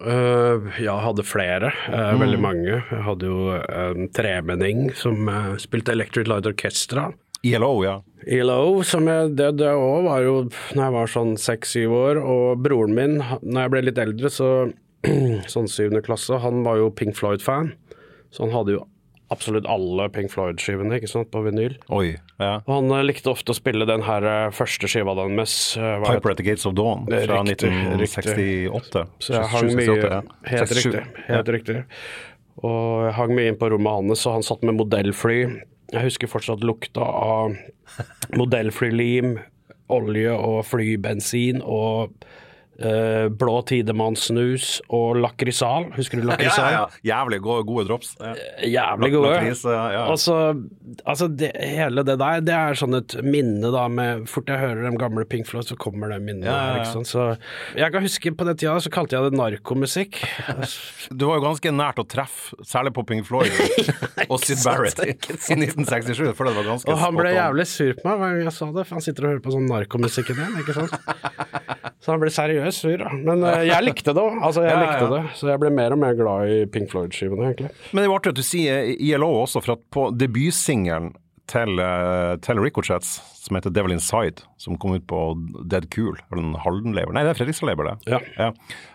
Uh, 0.00 0.72
ja, 0.80 0.96
hadde 1.04 1.26
flere. 1.28 1.74
Uh, 1.92 2.14
Veldig 2.22 2.40
mange. 2.40 2.78
Jeg 2.80 3.04
hadde 3.04 3.28
jo 3.28 3.50
en 3.52 4.08
tremenning 4.16 4.86
som 4.96 5.28
uh, 5.28 5.58
spilte 5.60 5.92
Electric 5.92 6.30
Light 6.30 6.48
Orchestra. 6.48 7.10
ILO, 7.46 7.72
ja. 7.84 7.96
ELO, 8.26 8.82
som 8.84 9.08
jeg, 9.08 9.32
det, 9.38 9.54
det 9.62 9.70
også 9.72 10.04
var 10.04 10.22
jo 10.26 10.36
når 10.76 10.82
jeg 10.82 10.94
var 10.96 11.12
sånn 11.14 11.34
seks-syv 11.40 11.96
år, 11.96 12.20
og 12.20 12.62
broren 12.64 12.94
min, 12.96 13.18
når 13.40 13.62
jeg 13.64 13.72
ble 13.74 13.84
litt 13.88 14.00
eldre, 14.02 14.32
så 14.32 14.50
sånn 15.54 15.70
syvende 15.70 16.04
klasse, 16.04 16.40
han 16.42 16.64
var 16.66 16.80
jo 16.82 16.90
Pink 16.92 17.16
Floyd-fan, 17.16 17.72
så 18.30 18.44
han 18.44 18.52
hadde 18.54 18.76
jo 18.76 18.86
absolutt 19.30 19.66
alle 19.70 20.08
Pink 20.12 20.32
Floyd-skivene, 20.32 20.98
ikke 20.98 21.08
sant, 21.08 21.30
på 21.32 21.40
vinyl. 21.46 21.76
Oi. 21.94 22.16
ja. 22.42 22.54
Og 22.66 22.72
han 22.74 22.92
eh, 22.96 23.04
likte 23.06 23.30
ofte 23.30 23.54
å 23.54 23.56
spille 23.56 23.86
den 23.88 24.02
her 24.04 24.26
eh, 24.26 24.48
første 24.54 24.90
skiva 24.90 25.14
deres. 25.16 25.36
mest 25.38 25.78
Piper 26.04 26.34
at 26.34 26.40
the 26.42 26.46
Gates 26.48 26.66
of 26.66 26.74
Dawn 26.78 27.06
fra 27.06 27.38
riktig, 27.46 27.70
1968. 27.70 29.04
Så 29.22 29.36
jeg 29.36 29.52
hang 29.54 29.70
mye 29.78 29.86
68, 29.86 30.10
ja. 30.10 30.20
Helt 30.50 30.74
67, 30.74 30.80
riktig. 30.82 31.04
Helt 31.30 31.52
riktig. 31.56 31.78
Og 32.66 33.06
jeg 33.06 33.16
hang 33.16 33.36
mye 33.38 33.52
inn 33.52 33.60
på 33.60 33.70
rommet 33.72 34.00
hans, 34.00 34.26
og 34.26 34.40
han 34.40 34.46
satt 34.50 34.66
med 34.66 34.76
modellfly. 34.82 35.38
Jeg 35.90 36.06
husker 36.06 36.30
fortsatt 36.30 36.62
lukta 36.62 37.02
av 37.02 37.56
modellflylim, 38.38 39.34
olje 39.90 40.34
og 40.36 40.60
flybensin 40.68 41.58
og 41.66 42.14
blå 42.80 43.56
Tidemann-snus 43.68 44.80
og 44.88 45.18
lakrisal. 45.20 45.90
Husker 45.96 46.20
du 46.20 46.24
Ja, 46.26 46.30
lakrisal? 46.32 46.70
ja, 46.72 46.78
ja. 46.80 47.00
Jævlig 47.10 47.40
gode, 47.44 47.64
gode 47.68 47.84
drops. 47.90 48.14
Ja. 48.20 48.32
Jævlig 48.64 49.10
gode. 49.14 49.32
Lakris, 49.34 49.64
ja, 49.68 49.82
ja. 49.94 50.04
Altså, 50.10 50.36
altså 51.04 51.28
det, 51.28 51.50
hele 51.60 52.04
det 52.06 52.16
der, 52.22 52.40
det 52.46 52.54
er 52.56 52.78
sånn 52.80 52.96
et 53.00 53.16
minne 53.26 53.70
da 53.74 53.84
med 53.92 54.24
Fort 54.30 54.48
jeg 54.50 54.60
hører 54.62 54.86
de 54.88 54.94
gamle 55.00 55.24
Pink 55.28 55.48
Floyd, 55.48 55.66
så 55.68 55.76
kommer 55.80 56.10
det 56.14 56.20
minnet 56.24 56.48
Ja, 56.48 56.54
ja, 56.54 56.60
der, 56.60 56.70
ja. 56.70 56.80
ikke 56.84 56.94
sant. 56.94 57.10
Så 57.10 57.26
jeg 57.80 57.92
kan 57.94 58.06
huske 58.06 58.32
på 58.40 58.46
den 58.48 58.58
tida 58.60 58.76
så 58.80 58.92
kalte 58.92 59.16
jeg 59.18 59.28
det 59.30 59.38
narkomusikk. 59.40 60.20
Du 61.20 61.26
var 61.28 61.40
jo 61.40 61.44
ganske 61.44 61.72
nært 61.74 61.98
å 62.00 62.06
treffe, 62.08 62.54
særlig 62.66 62.92
på 62.96 63.02
Pink 63.08 63.26
Floyd 63.28 63.50
og 64.30 64.36
Sid 64.44 64.60
Barrett 64.64 65.00
i, 65.04 65.12
i 65.12 65.56
1967. 65.58 66.22
For 66.38 66.46
det 66.48 66.54
var 66.56 66.68
ganske 66.70 66.88
Og 66.92 67.00
han 67.02 67.16
ble 67.18 67.32
jævlig 67.34 67.66
sur 67.68 67.92
på 67.98 68.06
meg 68.08 68.20
hver 68.20 68.34
gang 68.38 68.46
jeg 68.48 68.56
sa 68.56 68.68
det, 68.76 68.84
for 68.86 68.96
han 68.98 69.04
sitter 69.04 69.26
og 69.26 69.32
hører 69.34 69.42
på 69.44 69.54
sånn 69.56 69.66
narkomusikken 69.70 70.38
igjen, 70.40 70.60
ikke 70.62 70.76
sant. 70.78 70.94
Så 72.00 72.14
han 72.14 72.20
ble 72.22 72.30
seriøst 72.32 72.69
sur, 72.74 72.96
da. 73.02 73.10
Men 73.14 73.42
eh, 73.46 73.64
jeg 73.68 73.84
likte 73.86 74.14
det 74.16 74.22
òg. 74.22 74.36
Altså, 74.50 74.62
jeg 74.66 74.74
Ja, 74.76 74.82
likte 74.84 75.06
ja. 75.06 75.10
det. 75.16 75.22
Så 75.38 75.48
jeg 75.50 75.60
ble 75.62 75.70
mer 75.74 75.92
og 75.96 76.00
mer 76.02 76.14
glad 76.18 76.50
i 76.52 76.60
Pink 76.72 76.90
Floyd-skivene, 76.92 77.50
egentlig. 77.50 77.70
Men 77.92 78.02
det 78.04 78.10
jo 78.10 78.14
artig 78.18 78.32
at 78.34 78.38
du 78.40 78.46
sier 78.46 78.92
ILO 78.98 79.30
også, 79.42 79.62
for 79.64 79.76
at 79.76 79.82
på 79.94 80.06
debutsingelen 80.20 81.12
til, 81.50 81.80
eh, 81.82 82.36
til 82.46 82.60
Ricochets, 82.62 83.16
som 83.40 83.56
heter 83.58 83.72
Devil 83.74 83.96
Inside, 83.96 84.44
som 84.60 84.76
kom 84.78 84.92
ut 84.94 85.06
på 85.10 85.20
Dead 85.66 85.88
Cool, 85.94 86.14
eller 86.30 86.42
den 86.44 86.54
Halden-lever 86.62 87.12
Nei, 87.16 87.24
det 87.26 87.32
er 87.32 87.38
Fredrikstad-labelet. 87.40 88.04
Ja. 88.06 88.20
Ja. 88.38 88.50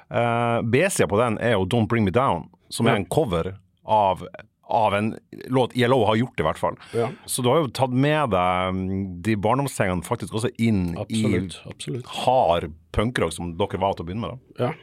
Uh, 0.06 0.62
B-sida 0.70 1.08
på 1.12 1.18
den 1.20 1.36
er 1.44 1.58
jo 1.58 1.66
Don't 1.66 1.90
Bring 1.92 2.06
Me 2.08 2.14
Down, 2.16 2.46
som 2.72 2.88
er 2.88 2.96
en 3.02 3.08
cover 3.12 3.56
av, 3.84 4.22
av 4.68 4.94
en 4.98 5.12
låt 5.54 5.76
ILO 5.78 6.00
har 6.10 6.16
gjort, 6.18 6.40
i 6.40 6.44
hvert 6.48 6.58
fall. 6.58 6.76
Ja. 6.98 7.10
Så 7.30 7.44
du 7.46 7.50
har 7.52 7.62
jo 7.62 7.68
tatt 7.70 7.94
med 7.94 8.32
deg 8.34 8.80
de 9.28 9.36
barndomstingene 9.38 10.06
faktisk 10.08 10.34
også 10.40 10.50
inn 10.58 10.96
Absolutt. 10.98 11.60
i 11.62 11.70
absolutt. 11.70 12.06
hard 12.26 12.72
punkrock, 12.96 13.34
som 13.36 13.54
dere 13.60 13.78
var 13.82 13.94
til 13.94 14.06
å 14.06 14.10
begynne 14.10 14.26
med. 14.26 14.36
da. 14.58 14.66
Ja. 14.66 14.74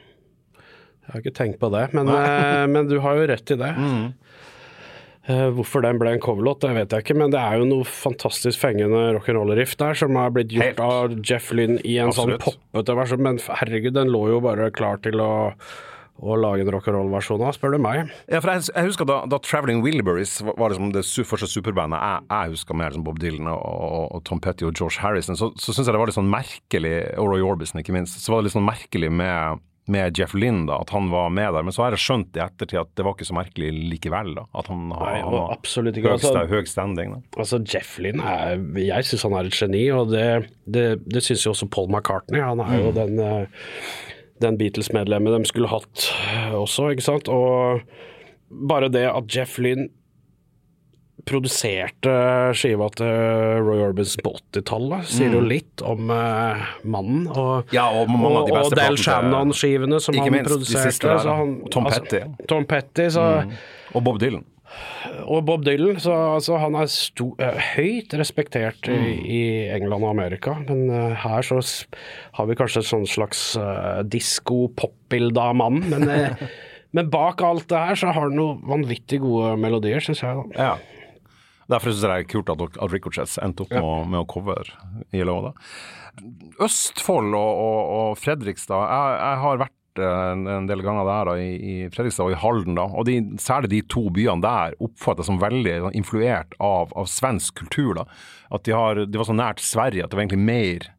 Jeg 1.03 1.11
har 1.11 1.19
ikke 1.25 1.35
tenkt 1.35 1.59
på 1.59 1.67
det, 1.73 1.89
men, 1.93 2.07
eh, 2.07 2.65
men 2.71 2.87
du 2.87 2.99
har 3.03 3.17
jo 3.19 3.27
rett 3.27 3.51
i 3.51 3.59
det. 3.59 3.73
Mm. 3.83 4.13
Eh, 5.23 5.49
hvorfor 5.55 5.79
den 5.85 5.95
ble 6.01 6.11
en 6.11 6.19
coverlåt, 6.19 6.59
det 6.65 6.73
vet 6.75 6.91
jeg 6.91 7.03
ikke, 7.05 7.15
men 7.15 7.31
det 7.31 7.39
er 7.39 7.61
jo 7.61 7.67
noe 7.69 7.85
fantastisk 7.87 8.59
fengende 8.59 9.05
rock'n'roll-riff 9.15 9.77
der, 9.79 9.95
som 9.95 10.17
har 10.19 10.33
blitt 10.35 10.51
gjort 10.51 10.65
Helt. 10.73 10.81
av 10.83 11.13
Jeff 11.23 11.47
Lynne 11.55 11.79
i 11.87 11.93
en 12.03 12.09
Absolutt. 12.11 12.43
sånn 12.43 12.57
poppete 12.73 12.95
versjon. 12.99 13.21
Men 13.23 13.39
herregud, 13.39 13.93
den 13.95 14.11
lå 14.11 14.25
jo 14.33 14.41
bare 14.43 14.67
klar 14.75 14.99
til 14.99 15.21
å, 15.23 15.53
å 16.21 16.35
lage 16.37 16.61
en 16.61 16.69
rock'n'roll-versjon 16.75 17.41
av, 17.41 17.55
spør 17.57 17.73
du 17.75 17.79
meg. 17.83 18.11
Ja, 18.29 18.39
for 18.39 18.53
jeg, 18.53 18.67
jeg 18.69 18.85
husker 18.91 19.07
da, 19.09 19.17
da 19.27 19.39
Traveling 19.43 19.81
Wilburys 19.83 20.37
var, 20.45 20.69
liksom 20.69 20.91
det 20.93 21.01
første 21.25 21.49
superbandet 21.49 21.99
jeg, 21.99 22.27
jeg 22.29 22.53
husker 22.53 22.77
mer 22.79 22.93
som 22.95 23.03
Bob 23.03 23.17
Dylan 23.19 23.49
og, 23.49 23.59
og, 23.65 24.07
og 24.19 24.23
Tom 24.29 24.39
Petty 24.43 24.67
og 24.69 24.77
George 24.77 25.01
Harrison, 25.03 25.35
så, 25.39 25.49
så 25.57 25.73
syns 25.73 25.87
jeg 25.89 25.95
det 25.95 25.99
var 26.03 26.11
litt 26.11 26.19
sånn 26.19 26.29
merkelig, 26.31 26.95
og 27.17 27.33
Roy 27.33 27.41
Orbison 27.43 27.81
ikke 27.81 27.95
minst, 27.97 28.21
så 28.23 28.31
var 28.35 28.39
det 28.43 28.47
litt 28.51 28.55
sånn 28.59 28.67
merkelig 28.69 29.09
med, 29.11 29.59
med 29.91 30.15
Jeff 30.21 30.31
Lynne, 30.37 30.63
da, 30.69 30.77
at 30.85 30.93
han 30.95 31.09
var 31.11 31.33
med 31.33 31.49
der. 31.57 31.65
Men 31.67 31.75
så 31.75 31.83
har 31.87 31.97
jeg 31.97 32.05
skjønt 32.05 32.37
i 32.39 32.43
ettertid 32.45 32.79
at 32.85 32.93
det 32.95 33.03
var 33.09 33.17
ikke 33.17 33.27
så 33.27 33.35
merkelig 33.35 33.73
likevel, 33.91 34.31
da. 34.37 34.45
At 34.61 34.69
han, 34.71 34.85
har- 34.95 35.09
Nei, 35.09 35.19
han 35.25 35.35
har 35.41 35.51
absolutt 35.57 35.97
ikke. 35.99 36.13
høy, 36.13 36.21
Altså, 36.21 36.45
høy 36.53 36.69
standing. 36.71 37.17
Da. 37.17 37.41
Altså, 37.43 37.59
Jeff 37.67 37.97
Lynne 37.99 38.23
er 38.23 38.63
Jeg 38.85 39.09
syns 39.09 39.25
han 39.27 39.35
er 39.41 39.49
et 39.51 39.59
geni, 39.59 39.83
og 39.91 40.13
det, 40.13 40.29
det, 40.71 40.87
det 41.09 41.25
syns 41.25 41.43
jo 41.49 41.51
også 41.57 41.67
Paul 41.73 41.89
McCartney. 41.91 42.39
Han 42.45 42.63
er 42.63 42.79
jo 42.85 42.93
den, 42.95 43.19
eh, 43.19 43.67
den 44.43 44.59
Beatles-medlemmet 44.59 45.35
de 45.37 45.49
skulle 45.49 45.71
hatt 45.71 46.07
eh, 46.27 46.53
også, 46.57 46.91
ikke 46.93 47.05
sant. 47.05 47.31
Og 47.31 47.83
bare 48.69 48.91
det 48.93 49.07
at 49.09 49.29
Jeff 49.33 49.57
Lynne 49.61 49.89
produserte 51.23 52.13
skiva 52.57 52.89
til 52.97 53.11
Roy 53.63 53.83
Orbison 53.85 54.23
på 54.25 54.33
80-tallet, 54.35 55.07
sier 55.07 55.35
jo 55.37 55.43
litt 55.45 55.83
om 55.87 56.09
uh, 56.11 56.63
mannen. 56.83 57.27
Og, 57.31 57.71
Ja, 57.75 57.85
og 57.95 58.11
av 58.11 58.47
de 58.49 58.55
og, 58.57 58.65
og 58.65 58.75
Del 58.75 58.99
Shannon-skivene 58.99 60.01
som 60.03 60.17
han 60.19 60.33
minst 60.35 60.51
produserte. 60.51 61.13
der, 61.13 61.29
han, 61.29 61.53
Tom 61.71 61.87
altså, 61.87 62.01
Petty. 62.03 62.23
Altså, 62.25 62.47
Tom 62.51 62.67
Petty, 62.67 63.07
så 63.15 63.27
Og 63.93 64.03
Bob 64.03 64.19
Dylan. 64.19 64.43
Og 65.27 65.43
Bob 65.47 65.63
Dylan, 65.65 65.99
så 66.01 66.13
altså, 66.37 66.57
han 66.61 66.75
er 66.79 66.87
sto, 66.91 67.31
eh, 67.43 67.57
høyt 67.75 68.13
respektert 68.19 68.87
i, 68.91 68.97
i 69.21 69.41
England 69.75 70.05
og 70.05 70.11
Amerika, 70.13 70.55
men 70.67 70.85
uh, 70.91 71.11
her 71.23 71.43
så 71.45 71.59
har 72.37 72.47
vi 72.49 72.55
kanskje 72.59 72.83
et 72.83 72.89
sånn 72.89 73.05
slags 73.09 73.41
uh, 73.59 74.01
disko-pop-bilde 74.07 75.43
av 75.43 75.57
mannen, 75.59 75.85
men, 75.91 76.07
uh, 76.09 76.47
men 76.95 77.11
bak 77.13 77.43
alt 77.45 77.67
det 77.71 77.83
her 77.89 77.99
så 77.99 78.13
har 78.13 78.27
han 78.29 78.37
noen 78.39 78.63
vanvittig 78.69 79.21
gode 79.23 79.55
melodier, 79.61 80.03
syns 80.03 80.23
jeg. 80.23 80.39
da. 80.55 80.69
Ja. 80.69 80.73
Derfor 81.71 81.93
syns 81.93 82.03
jeg 82.03 82.11
det 82.11 82.23
er 82.25 82.31
kult 82.33 82.49
at, 82.51 82.63
at 82.75 82.91
Ricochets 82.91 83.37
endte 83.43 83.63
opp 83.65 83.71
med, 83.71 83.83
å- 83.87 84.07
med 84.09 84.19
å 84.23 84.27
cover 84.29 84.67
ILO. 85.15 85.37
Da. 85.45 85.53
Østfold 86.63 87.31
og, 87.33 87.53
og, 87.63 87.79
og 87.99 88.17
Fredrikstad 88.21 88.83
jeg, 88.83 89.13
jeg 89.23 89.39
har 89.43 89.61
vært 89.63 89.71
eh, 89.73 89.82
en, 90.01 90.47
en 90.47 90.67
del 90.69 90.81
ganger 90.85 91.05
der 91.05 91.29
da, 91.29 91.35
i, 91.37 91.51
i 91.57 91.75
Fredrikstad 91.93 92.25
og 92.29 92.33
i 92.33 92.39
Halden. 92.41 92.75
da, 92.79 92.87
og 92.89 93.05
de, 93.09 93.19
Særlig 93.41 93.69
de 93.75 93.81
to 93.91 94.07
byene 94.13 94.41
der 94.43 94.73
oppfattes 94.83 95.27
som 95.29 95.37
veldig 95.41 95.93
influert 95.93 96.53
av, 96.59 96.93
av 96.97 97.05
svensk 97.11 97.55
kultur. 97.61 97.93
da, 98.01 98.05
At 98.53 98.63
de, 98.65 98.73
har, 98.77 99.05
de 99.05 99.17
var 99.21 99.29
så 99.29 99.35
nært 99.37 99.61
Sverige 99.63 100.03
at 100.05 100.11
det 100.11 100.17
var 100.17 100.25
egentlig 100.25 100.45
mer 100.47 100.89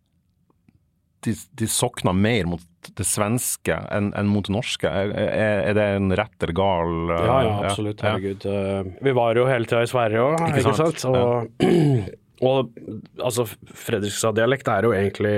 De, 1.24 1.32
de 1.56 1.66
sokna 1.72 2.12
mer 2.12 2.44
mot 2.44 2.60
det 2.98 3.06
svenske 3.08 3.72
enn 3.96 4.10
enn 4.12 4.28
mot 4.28 4.44
det 4.44 4.52
norske. 4.52 4.84
Er, 4.84 5.12
er, 5.16 5.70
det 5.72 5.84
en 5.96 6.12
rett 6.12 6.42
eller 6.44 6.52
gal 6.58 6.90
uh, 7.08 7.14
Ja, 7.16 7.36
ja, 7.46 7.54
absolutt. 7.64 8.02
ja. 8.04 8.10
Herregud. 8.12 8.44
Eh, 8.44 8.90
Vi 9.06 9.14
var 9.16 9.38
jo 9.40 9.46
hele 9.48 9.64
tida 9.64 9.80
i 9.86 9.88
Sverige 9.88 10.20
òg, 10.20 10.34
Ikke 10.50 10.60
ikke, 10.60 10.74
sant? 10.76 11.00
sant? 11.00 11.16
Og, 11.16 11.64
og 12.50 12.76
altså, 13.24 13.46
Fredrikstad-dialekt 13.86 14.68
er 14.68 14.84
jo 14.84 14.92
egentlig 14.92 15.34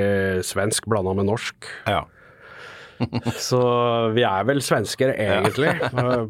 svensk 0.49 0.89
blanda 0.91 1.15
med 1.15 1.29
norsk. 1.31 1.71
Ja. 1.87 2.03
Så 3.49 3.61
vi 4.17 4.25
er 4.27 4.49
vel 4.49 4.63
svensker 4.65 5.13
egentlig, 5.15 5.75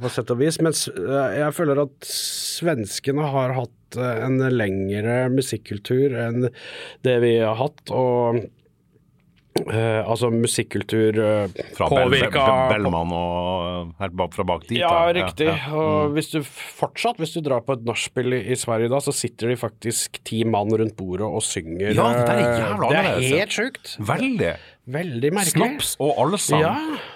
på, 0.02 0.12
sett 0.12 0.33
og 0.35 0.40
vis. 0.42 0.61
Mens 0.64 0.87
eh, 0.92 1.38
jeg 1.40 1.57
føler 1.57 1.85
at 1.87 2.11
svenskene 2.11 3.31
har 3.33 3.57
hatt 3.57 3.98
eh, 4.00 4.20
en 4.26 4.40
lengre 4.52 5.26
musikkultur 5.33 6.16
enn 6.26 6.50
det 7.07 7.18
vi 7.24 7.38
har 7.42 7.59
hatt. 7.61 7.85
Og 7.94 8.46
Uh, 9.57 10.05
altså 10.05 10.29
musikkultur 10.29 11.16
uh, 11.16 11.62
Fra 11.76 11.88
påvirka 11.88 12.42
Bell, 12.44 12.85
Bellman 12.85 13.12
og 13.16 13.94
helt 14.02 14.16
bak, 14.18 14.35
fra 14.37 14.44
bak 14.44 14.66
dit. 14.68 14.79
ja, 14.83 14.90
da. 14.90 15.14
riktig. 15.16 15.48
Ja, 15.48 15.57
ja. 15.57 15.81
Og 15.81 16.16
hvis 16.16 16.29
du 16.35 16.40
fortsatt, 16.44 17.20
hvis 17.22 17.33
du 17.37 17.40
drar 17.46 17.64
på 17.64 17.76
et 17.76 17.87
nachspiel 17.88 18.37
i, 18.37 18.42
i 18.52 18.59
Sverige 18.59 18.92
da, 18.92 19.00
så 19.00 19.14
sitter 19.16 19.52
de 19.52 19.59
faktisk 19.61 20.20
ti 20.29 20.42
mann 20.44 20.72
rundt 20.72 20.96
bordet 20.98 21.29
og 21.29 21.44
synger. 21.46 21.94
Ja, 21.96 22.11
det 22.20 22.37
er 22.37 22.61
jævla 22.61 22.90
Det 22.92 23.00
er 23.00 23.29
helt 23.31 23.57
sjukt. 23.57 23.94
Veldig. 24.12 24.52
Veldig 24.87 25.31
merkelig. 25.35 25.57
Snaps 25.57 25.88
og 25.99 26.12
allsang. 26.22 26.61
Ja, 26.62 26.75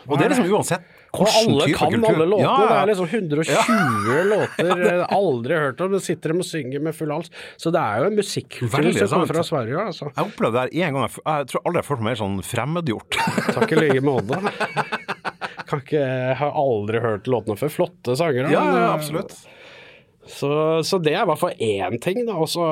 og 0.09 0.17
det 0.19 0.25
er 0.27 0.33
liksom 0.33 0.49
uansett 0.57 0.97
Og 1.15 1.27
alle 1.27 1.69
kan 1.75 1.93
kultur. 1.93 2.07
alle 2.09 2.27
låtene. 2.33 2.49
Ja, 2.49 2.57
Det 2.67 2.79
er 2.81 2.89
liksom 2.91 3.09
120 3.11 4.25
låter 4.33 4.83
jeg 4.87 5.05
aldri 5.15 5.59
hørt 5.65 5.85
om. 5.87 5.93
Det 5.95 6.01
sitter 6.03 6.35
de 6.35 6.43
og 6.43 6.49
synger 6.49 6.83
med 6.83 6.97
full 6.99 7.13
hals. 7.15 7.31
Så 7.59 7.71
det 7.75 7.83
er 7.83 8.03
jo 8.03 8.09
en 8.11 8.19
musikkultur 8.19 8.91
som 8.99 9.13
kommer 9.15 9.31
fra 9.31 9.45
Sverige. 9.47 9.87
Altså. 9.93 10.11
Jeg 10.11 10.27
opplevde 10.33 10.65
det 10.67 10.83
her 10.83 10.91
en 10.91 10.99
gang. 10.99 11.15
Jeg 11.15 11.49
tror 11.53 11.63
aldri 11.65 11.79
jeg 11.79 11.85
har 11.85 11.89
følt 11.93 12.03
meg 12.03 12.11
mer 12.11 12.21
sånn 12.25 12.37
fremmedgjort. 12.51 13.21
Takk 13.61 13.75
i 13.77 13.81
like 13.85 14.05
måte. 14.07 14.43
Kan 15.71 15.85
ikke, 15.85 16.05
har 16.43 16.59
aldri 16.59 17.03
hørt 17.07 17.31
låtene 17.31 17.59
før. 17.61 17.71
Flotte 17.79 18.19
sanger. 18.19 18.49
da. 18.49 18.55
ja, 18.57 18.67
ja, 18.83 18.87
absolutt. 18.97 19.37
Så, 20.31 20.51
så 20.87 20.99
det 21.03 21.15
er 21.15 21.23
i 21.23 21.29
hvert 21.31 21.41
fall 21.41 21.55
én 21.63 21.99
ting, 22.03 22.25
da. 22.27 22.35
Og, 22.39 22.51
så, 22.51 22.67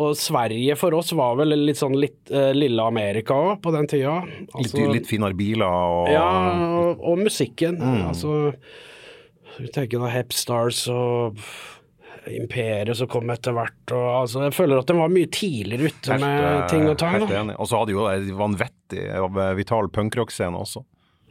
og 0.00 0.16
Sverige 0.18 0.74
for 0.78 0.94
oss 0.98 1.12
var 1.14 1.36
vel 1.38 1.54
litt 1.60 1.78
sånn 1.78 1.94
litt 1.98 2.32
uh, 2.34 2.50
lille 2.54 2.82
Amerika 2.82 3.36
òg 3.36 3.60
på 3.62 3.70
den 3.74 3.86
tida. 3.90 4.16
Altså, 4.50 4.80
litt, 4.80 4.96
litt, 4.98 5.06
finere 5.10 5.36
biler 5.38 5.68
og 5.68 6.10
Ja, 6.10 6.26
og, 6.80 7.04
og 7.04 7.22
musikken. 7.22 7.78
Mm. 7.78 8.00
Altså 8.10 8.34
Du 9.54 9.68
tenker 9.70 10.02
da 10.02 10.10
Hepstars 10.10 10.82
og 10.90 11.38
Imperiet 12.24 12.96
som 12.98 13.10
kom 13.12 13.30
etter 13.30 13.54
hvert. 13.54 13.82
Og, 13.92 14.06
altså, 14.24 14.46
jeg 14.48 14.56
føler 14.56 14.80
at 14.80 14.90
den 14.90 14.98
var 14.98 15.12
mye 15.12 15.28
tidligere 15.30 15.92
ute 15.92 16.16
med 16.22 16.46
eh, 16.48 16.62
ting 16.72 16.88
og 16.88 16.96
tang. 16.98 17.26
Og 17.52 17.68
så 17.68 17.82
hadde 17.82 17.94
jo 17.94 18.06
en 18.08 18.30
vanvittig 18.38 19.04
vital 19.58 19.90
punkrock-scene 19.92 20.56
også. 20.58 20.82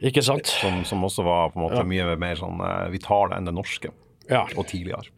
Ikke 0.04 0.22
sant? 0.24 0.48
Som, 0.62 0.80
som, 0.86 1.02
også 1.06 1.24
var 1.26 1.52
måte 1.58 1.82
ja. 1.82 1.88
mye 1.88 2.16
mer 2.20 2.38
sånn 2.38 2.62
vital 2.94 3.34
enn 3.34 3.50
det 3.50 3.56
norske. 3.58 3.90
Ja. 4.30 4.44
Og 4.54 4.68
tidligere. 4.70 5.10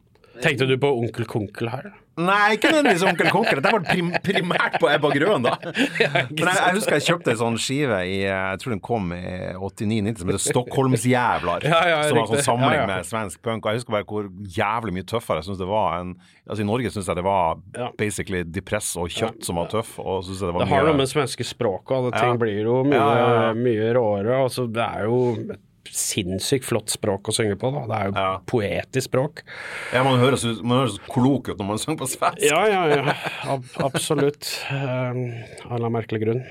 Tenkte 0.43 0.67
du 0.69 0.75
på 0.81 0.91
Onkel 0.97 1.29
Konkel 1.29 1.71
her? 1.73 1.93
Nei, 2.17 2.57
ikke 2.57 2.71
nødvendigvis 2.73 3.03
Onkel 3.05 3.29
Konkel. 3.29 3.59
Det 3.61 3.73
var 3.75 3.83
prim 3.85 4.07
primært 4.25 4.79
på 4.81 4.89
Ebba 4.89 5.11
Grøn, 5.13 5.45
da. 5.45 5.57
Men 5.67 6.49
jeg, 6.49 6.57
jeg, 6.57 6.77
husker 6.79 6.97
jeg 6.97 7.05
kjøpte 7.11 7.33
en 7.35 7.41
sånn 7.43 7.59
skive 7.61 7.99
i 8.09 8.15
Jeg 8.23 8.63
tror 8.63 8.73
den 8.73 8.81
kom 8.85 9.13
i 9.13 9.21
89-90 9.59 10.23
som 10.23 10.33
heter 10.33 10.45
Stockholmsjævlar. 10.47 11.67
Ja, 11.69 11.83
ja, 11.91 11.99
som 12.09 12.17
var 12.17 12.25
en 12.25 12.33
sånn 12.33 12.47
samling 12.47 12.79
ja, 12.79 12.87
med 12.89 13.09
svensk 13.09 13.43
punk. 13.45 13.67
Og 13.67 13.75
jeg 13.75 13.83
husker 13.83 13.99
bare 13.99 14.09
hvor 14.09 14.31
jævlig 14.57 14.97
mye 14.97 15.09
tøffere 15.13 15.43
jeg 15.43 15.51
syns 15.51 15.61
det 15.61 15.71
var 15.71 16.01
enn 16.01 16.17
Altså 16.47 16.63
I 16.63 16.67
Norge 16.69 16.93
syns 16.95 17.09
jeg 17.11 17.19
det 17.19 17.27
var 17.27 17.57
basically 17.99 18.45
depress 18.47 18.93
og 19.03 19.11
kjøtt 19.11 19.43
som 19.45 19.59
var 19.59 19.69
tøff. 19.73 19.97
Og 19.99 20.23
synes 20.25 20.41
jeg 20.41 20.47
det 20.47 20.55
var 20.57 20.63
det 20.63 20.73
har 20.73 20.87
noe 20.87 21.01
med 21.03 21.11
svenske 21.11 21.45
språket 21.45 21.97
og 22.09 22.13
ting 22.15 22.39
blir 22.41 22.61
jo 22.63 22.81
mye, 22.87 23.55
mye 23.59 23.89
råere. 23.97 24.37
Altså, 24.47 24.69
det 24.71 24.85
er 24.87 25.09
jo 25.11 25.19
sinnssykt 25.95 26.67
flott 26.67 26.93
språk 26.93 27.31
å 27.31 27.35
synge 27.37 27.59
på. 27.61 27.71
Da. 27.75 27.85
Det 27.91 27.99
er 27.99 28.11
jo 28.11 28.15
ja. 28.17 28.31
poetisk 28.49 29.11
språk. 29.11 29.43
Ja, 29.95 30.05
Man 30.07 30.21
høres, 30.23 30.47
man 30.63 30.85
høres 30.85 31.01
kolok 31.11 31.53
ut 31.53 31.61
når 31.61 31.71
man 31.73 31.83
synger 31.83 32.01
på 32.05 32.11
svensk. 32.15 32.47
Ja, 32.47 32.63
ja, 32.71 32.87
ja. 32.93 33.19
Ab 33.55 33.69
absolutt. 33.87 34.49
Um, 34.71 35.29
av 35.71 35.79
en 35.79 35.95
merkelig 35.95 36.25
grunn. 36.25 36.43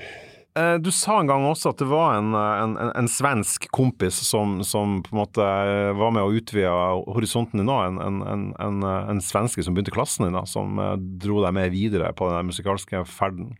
Eh, 0.56 0.74
du 0.74 0.88
sa 0.94 1.18
en 1.20 1.28
gang 1.28 1.44
også 1.44 1.74
at 1.74 1.80
det 1.82 1.88
var 1.90 2.14
en, 2.16 2.32
en, 2.32 2.76
en 2.96 3.08
svensk 3.10 3.66
kompis 3.76 4.16
som, 4.24 4.62
som, 4.64 5.02
på 5.04 5.12
en 5.12 5.20
måte 5.20 5.44
eh, 5.44 5.92
var 5.98 6.14
med 6.16 6.24
å 6.24 6.32
utvide 6.32 6.72
horisonten 7.12 7.60
din 7.60 7.72
òg. 7.72 7.98
En, 8.00 8.22
en, 8.24 8.86
en, 8.86 9.20
svenske 9.20 9.64
som 9.64 9.76
begynte 9.76 9.92
klassen 9.92 10.24
din, 10.24 10.38
da, 10.38 10.46
som 10.48 10.80
eh, 10.80 10.94
dro 11.20 11.42
deg 11.44 11.52
med 11.58 11.74
videre 11.74 12.12
på 12.16 12.30
den 12.32 12.48
musikalske 12.48 13.04
ferden. 13.10 13.52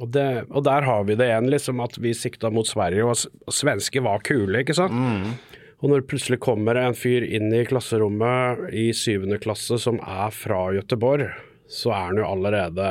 Og, 0.00 0.08
det, 0.14 0.26
og, 0.48 0.64
der 0.64 0.86
har 0.88 1.04
vi 1.04 1.16
det 1.20 1.28
igjen, 1.28 1.50
liksom, 1.52 1.80
at 1.84 1.98
vi 2.00 2.14
sikta 2.16 2.48
mot 2.52 2.68
Sverige, 2.68 3.04
og, 3.04 3.52
svensker 3.52 4.04
var 4.06 4.22
kule, 4.24 4.62
ikke 4.62 4.76
sant. 4.78 4.96
Mm. 4.96 5.60
Og 5.80 5.88
når 5.88 6.02
det 6.02 6.08
plutselig 6.10 6.40
kommer 6.44 6.76
en 6.76 6.96
fyr 6.96 7.24
inn 7.24 7.52
i 7.56 7.64
klasserommet 7.68 8.66
i 8.76 8.90
syvende 8.96 9.40
klasse 9.40 9.78
som 9.80 10.00
er 10.00 10.32
fra 10.32 10.66
Gøteborg, 10.76 11.30
så 11.70 11.92
er 11.94 12.08
han 12.10 12.20
jo 12.20 12.26
allerede 12.28 12.88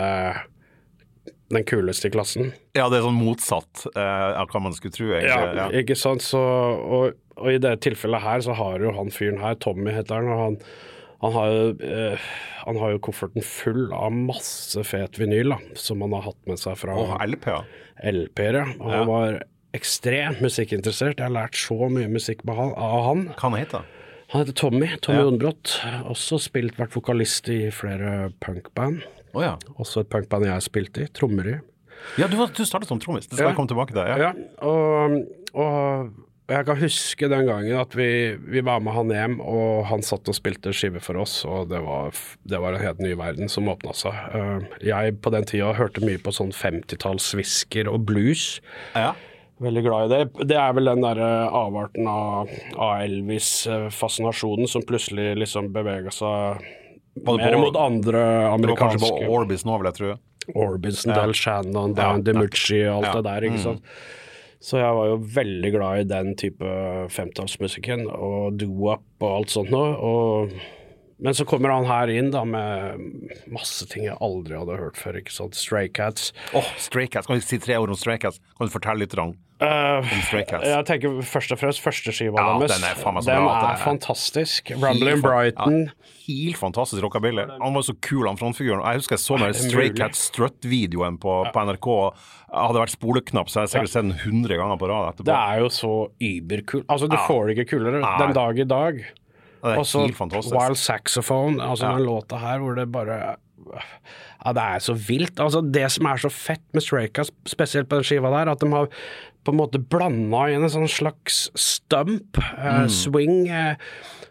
den 1.49 1.65
kuleste 1.65 2.09
i 2.09 2.13
klassen. 2.13 2.51
Ja, 2.77 2.87
det 2.89 2.99
er 2.99 3.07
sånn 3.07 3.17
motsatt 3.17 3.85
eh, 3.89 4.29
av 4.37 4.49
hva 4.51 4.61
man 4.63 4.75
skulle 4.77 4.95
tro, 4.95 5.09
egentlig. 5.11 5.33
Ja, 5.33 5.65
ja. 5.65 5.67
ikke 5.81 5.97
sant. 5.97 6.25
Så, 6.25 6.39
og, 6.39 7.17
og, 7.37 7.49
i 7.51 7.61
det 7.61 7.75
tilfellet 7.85 8.25
her 8.25 8.45
så 8.45 8.57
har 8.57 8.85
jo 8.85 8.93
han 8.97 9.09
fyren 9.13 9.41
her, 9.41 9.57
Tommy 9.61 9.93
heter 9.95 10.21
han, 10.21 10.29
og 10.33 10.43
han 10.45 10.59
han 11.19 11.35
har, 11.35 11.53
eh, 11.83 12.27
han 12.63 12.79
har 12.79 12.93
jo 12.93 13.01
kofferten 13.09 13.43
full 13.43 13.89
av 13.95 14.13
masse 14.15 14.83
fet 14.87 15.19
vinyl 15.19 15.51
da, 15.55 15.59
som 15.75 16.01
han 16.05 16.15
har 16.15 16.29
hatt 16.29 16.39
med 16.47 16.61
seg 16.61 16.77
fra 16.79 16.95
oh, 16.95 17.15
LP-er. 17.19 18.59
Han 18.63 18.75
ja. 18.79 19.01
han 19.01 19.09
var 19.09 19.39
ekstremt 19.75 20.39
musikkinteressert. 20.43 21.19
Jeg 21.19 21.27
har 21.27 21.35
lært 21.35 21.59
så 21.59 21.89
mye 21.91 22.07
musikk 22.11 22.45
han, 22.47 22.71
av 22.71 23.01
han. 23.09 23.25
Hva 23.33 23.49
han 23.49 23.59
heter 23.59 23.83
han? 23.83 23.95
heter 24.29 24.53
Tommy. 24.53 24.91
Tommy 25.01 25.23
ja. 25.41 26.03
Også 26.07 26.39
spilt, 26.41 26.77
vært 26.79 26.95
vokalist 26.95 27.49
i 27.51 27.65
flere 27.73 28.31
punkband. 28.43 29.03
Oh, 29.33 29.43
ja. 29.43 29.57
Også 29.77 30.05
et 30.05 30.11
punkband 30.13 30.47
jeg 30.47 30.55
har 30.55 30.63
spilt 30.63 30.97
i. 31.01 31.09
Trommer 31.13 31.51
i. 31.51 31.57
Ja, 32.17 32.29
du, 32.31 32.37
du 32.37 32.63
startet 32.65 32.89
som 32.89 33.01
trommis. 33.01 33.27
Det 33.27 33.35
skal 33.35 33.49
ja. 33.49 33.51
jeg 33.51 33.59
komme 33.59 33.71
tilbake 33.71 33.95
til. 33.95 34.05
Ja, 34.07 34.29
ja. 34.29 34.31
Og, 34.65 35.19
og 36.49 36.55
jeg 36.55 36.65
kan 36.65 36.79
huske 36.81 37.27
den 37.29 37.45
gangen 37.45 37.77
at 37.77 37.93
vi, 37.93 38.09
vi, 38.41 38.63
var 38.65 38.81
med 38.81 38.95
han 38.95 39.11
hjem, 39.13 39.35
og 39.37 39.83
han 39.85 40.01
satt 40.01 40.25
og 40.31 40.33
spilte 40.33 40.73
skive 40.73 40.97
for 41.03 41.19
oss, 41.21 41.43
og 41.45 41.69
det 41.69 41.83
var, 41.85 42.09
det 42.49 42.61
var 42.63 42.73
en 42.73 42.81
helt 42.81 43.03
ny 43.05 43.11
verden 43.19 43.51
som 43.53 43.69
åpna 43.69 43.93
seg. 43.93 44.17
Uh, 44.33 44.65
jeg 44.81 45.19
på 45.21 45.29
den 45.35 45.45
tida 45.45 45.75
hørte 45.77 46.01
mye 46.01 46.17
på 46.17 46.33
sånn 46.33 46.49
50-talls-svisker 46.57 47.91
og 47.91 48.01
blues. 48.09 48.55
Ja. 48.97 49.13
Veldig 49.61 49.83
glad 49.85 50.07
i 50.07 50.15
det. 50.15 50.47
Det 50.49 50.57
er 50.57 50.73
vel 50.73 50.89
den 50.89 51.05
derre 51.05 51.29
avarten 51.53 52.09
av, 52.09 52.49
av 52.79 53.03
Elvis-fascinasjonen 53.03 54.71
som 54.71 54.85
plutselig 54.89 55.35
liksom 55.37 55.69
bevega 55.75 56.13
seg 56.15 56.65
mer 57.19 57.59
mot 57.61 57.77
andre 57.77 58.23
amerikanske 58.55 58.63
Det 58.65 58.71
var 58.71 58.79
kanskje 58.87 59.27
på 59.27 59.35
Orbison 59.37 59.69
nå, 59.69 59.81
vil 59.83 59.91
jeg 59.91 59.99
tro. 59.99 60.15
Orbison, 60.55 61.13
ja. 61.13 61.19
Del 61.21 61.35
Shannon, 61.37 61.93
Dan 61.93 62.23
ja. 62.23 62.31
DiMucci 62.31 62.79
og 62.87 63.03
alt 63.03 63.11
ja. 63.11 63.19
det 63.19 63.27
der, 63.27 63.47
ikke 63.51 63.59
mm. 63.59 63.67
sant. 63.67 63.85
Mm. 63.85 64.17
Så 64.59 64.81
jeg 64.81 64.95
var 64.95 65.07
jo 65.07 65.21
veldig 65.39 65.71
glad 65.71 66.01
i 66.01 66.09
den 66.09 66.33
type 66.39 66.71
femtallsmusikken 67.15 68.09
og 68.11 68.57
doo-up 68.59 69.23
og 69.23 69.35
alt 69.37 69.53
sånt 69.53 69.71
noe. 69.71 69.93
Og, 69.95 70.57
men 71.19 71.35
så 71.35 71.45
kommer 71.47 71.73
han 71.73 71.87
her 71.89 72.11
inn 72.13 72.31
da 72.31 72.45
med 72.47 73.03
masse 73.51 73.87
ting 73.91 74.07
jeg 74.07 74.17
aldri 74.23 74.57
hadde 74.59 74.79
hørt 74.79 74.99
før. 74.99 75.19
ikke 75.19 75.35
sant? 75.35 75.57
Stray 75.59 75.91
Cats. 75.91 76.31
Åh, 76.53 76.63
oh, 76.63 76.73
Stray 76.79 77.11
Cats. 77.11 77.27
Kan 77.27 77.39
du 77.39 77.45
si 77.45 77.59
tre 77.61 77.77
ord 77.79 77.91
om 77.91 77.99
Stray 77.99 78.19
Cats? 78.21 78.41
Kan 78.57 78.69
du 78.69 78.73
fortelle 78.73 79.03
litt 79.03 79.17
om 79.19 79.35
Uh, 79.59 80.05
jeg 80.63 80.83
tenker 80.87 81.17
først 81.27 81.51
og 81.51 81.59
fremst 81.59 81.81
første 81.83 82.13
skiva 82.15 82.39
ja, 82.39 82.51
deres. 82.61 82.77
Den 82.77 82.85
er, 82.87 82.93
faen 82.95 83.17
meg 83.17 83.25
så 83.25 83.33
den 83.33 83.43
bra, 83.43 83.55
er, 83.57 83.73
er 83.73 83.81
fantastisk. 83.81 84.71
Rumbling 84.71 85.19
Brighton. 85.19 85.81
Ja, 85.89 86.13
helt 86.29 86.59
fantastisk 86.61 87.03
rockabilly. 87.03 87.43
Han 87.59 87.75
var 87.75 87.83
så 87.83 87.97
kul, 87.99 88.23
han 88.29 88.39
frontfiguren. 88.39 88.85
Jeg 88.87 89.01
husker 89.01 89.17
jeg 89.17 89.23
så 89.25 89.39
den 89.41 89.57
Stray 89.59 89.91
Cats 89.91 90.21
Strut-videoen 90.29 91.19
på, 91.19 91.41
på, 91.51 91.65
NRK. 91.67 91.89
Jeg 92.47 92.69
hadde 92.69 92.85
vært 92.85 92.95
spoleknapp, 92.95 93.51
så 93.51 93.59
jeg 93.59 93.67
har 93.67 93.73
sikkert 93.73 93.95
sett 93.97 94.07
den 94.07 94.15
100 94.15 94.61
ganger 94.63 94.79
på 94.79 94.91
rad 94.93 95.09
etterpå. 95.11 95.27
Det 95.27 95.39
er 95.41 95.63
jo 95.65 95.71
så 95.75 95.93
überkult. 96.29 96.87
Altså, 96.87 97.11
du 97.11 97.19
får 97.27 97.49
det 97.49 97.57
ikke 97.57 97.73
kulere 97.75 97.99
den 97.99 98.37
dag 98.39 98.63
i 98.63 98.69
dag. 98.77 99.03
Og 99.63 99.85
så 99.87 100.05
Wild 100.07 100.79
Saxophone, 100.79 101.59
altså 101.63 101.91
den 101.91 102.05
låta 102.07 102.39
her 102.39 102.61
hvor 102.63 102.77
det 102.77 102.87
bare 102.93 103.37
ja, 104.39 104.53
det 104.55 104.63
er 104.63 104.83
så 104.83 104.95
vilt. 104.95 105.39
Altså, 105.41 105.61
det 105.61 105.83
som 105.93 106.07
er 106.09 106.21
så 106.21 106.31
fett 106.31 106.63
med 106.73 106.83
Strayka, 106.85 107.25
spesielt 107.49 107.89
på 107.91 107.99
den 107.99 108.07
skiva 108.07 108.31
der, 108.33 108.53
at 108.53 108.63
de 108.63 108.69
har 108.71 108.87
på 109.45 109.53
en 109.53 109.59
måte 109.59 109.81
blanda 109.81 110.45
inn 110.51 110.63
en 110.65 110.71
sånn 110.71 110.89
slags 110.91 111.47
stump, 111.59 112.39
eh, 112.39 112.83
mm. 112.85 112.89
swing, 112.93 113.35
eh, 113.51 113.81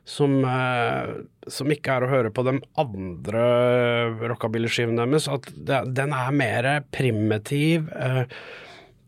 som, 0.09 0.39
eh, 0.49 1.13
som, 1.51 1.73
ikke 1.73 1.97
er 1.97 2.07
å 2.07 2.11
høre 2.13 2.33
på 2.33 2.45
de 2.47 2.57
andre 2.81 3.45
rockabilly-skivene 4.33 5.05
deres. 5.05 5.29
At 5.33 5.51
det, 5.53 5.83
den 5.97 6.15
er 6.17 6.33
mer 6.37 6.71
primitiv. 6.95 7.91
Uh, 7.93 8.25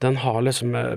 den 0.01 0.17
har 0.17 0.43
liksom 0.43 0.75
uh, 0.75 0.95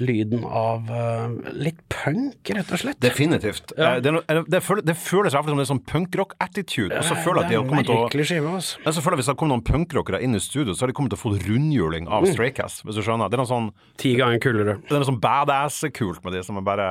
lyden 0.00 0.44
av 0.44 0.88
uh, 0.88 1.52
litt 1.52 1.82
punk, 1.92 2.48
rett 2.56 2.70
og 2.72 2.80
slett. 2.80 3.00
Definitivt. 3.04 3.74
Ja. 3.76 3.98
Det, 4.00 4.14
det, 4.24 4.44
det, 4.48 4.60
føles, 4.64 4.84
det 4.88 4.94
føles 4.96 5.34
i 5.34 5.36
hvert 5.36 5.44
fall 5.44 5.52
som 5.52 5.60
det 5.60 5.66
er 5.66 5.70
sånn 5.72 5.82
punkrock-attitude. 5.90 6.96
Og 6.96 7.04
så 7.04 7.18
føler 7.20 7.42
jeg 7.42 7.46
at 7.46 7.52
de 7.52 7.58
har 7.58 7.66
kommet 7.68 7.90
til 7.90 8.22
å 8.22 8.28
skive, 8.30 8.54
altså. 8.56 8.80
så 8.86 9.04
føler 9.04 9.16
jeg 9.16 9.20
Hvis 9.20 9.28
det 9.28 9.34
har 9.34 9.40
kommet 9.42 9.54
noen 9.56 9.66
punkrockere 9.66 10.20
inn 10.24 10.38
i 10.38 10.40
studio, 10.40 10.72
så 10.72 10.86
har 10.86 10.92
de 10.92 10.96
kommet 10.96 11.12
til 11.12 11.20
å 11.20 11.24
få 11.24 11.34
rundhjuling 11.36 12.08
av 12.08 12.24
mm. 12.24 12.30
Straycast, 12.32 12.84
hvis 12.86 12.96
du 12.96 13.02
skjønner. 13.04 13.28
Det 13.28 13.36
er 13.36 13.42
noe 13.42 13.50
sånn 13.50 13.68
Ti 14.00 14.14
ganger 14.16 14.40
kulere. 14.46 14.78
Det 14.86 14.96
er 14.96 15.04
noe 15.04 15.10
sånn 15.10 15.20
badass-kult 15.20 16.24
med 16.24 16.38
de 16.38 16.44
som 16.46 16.56
er 16.60 16.64
bare 16.64 16.88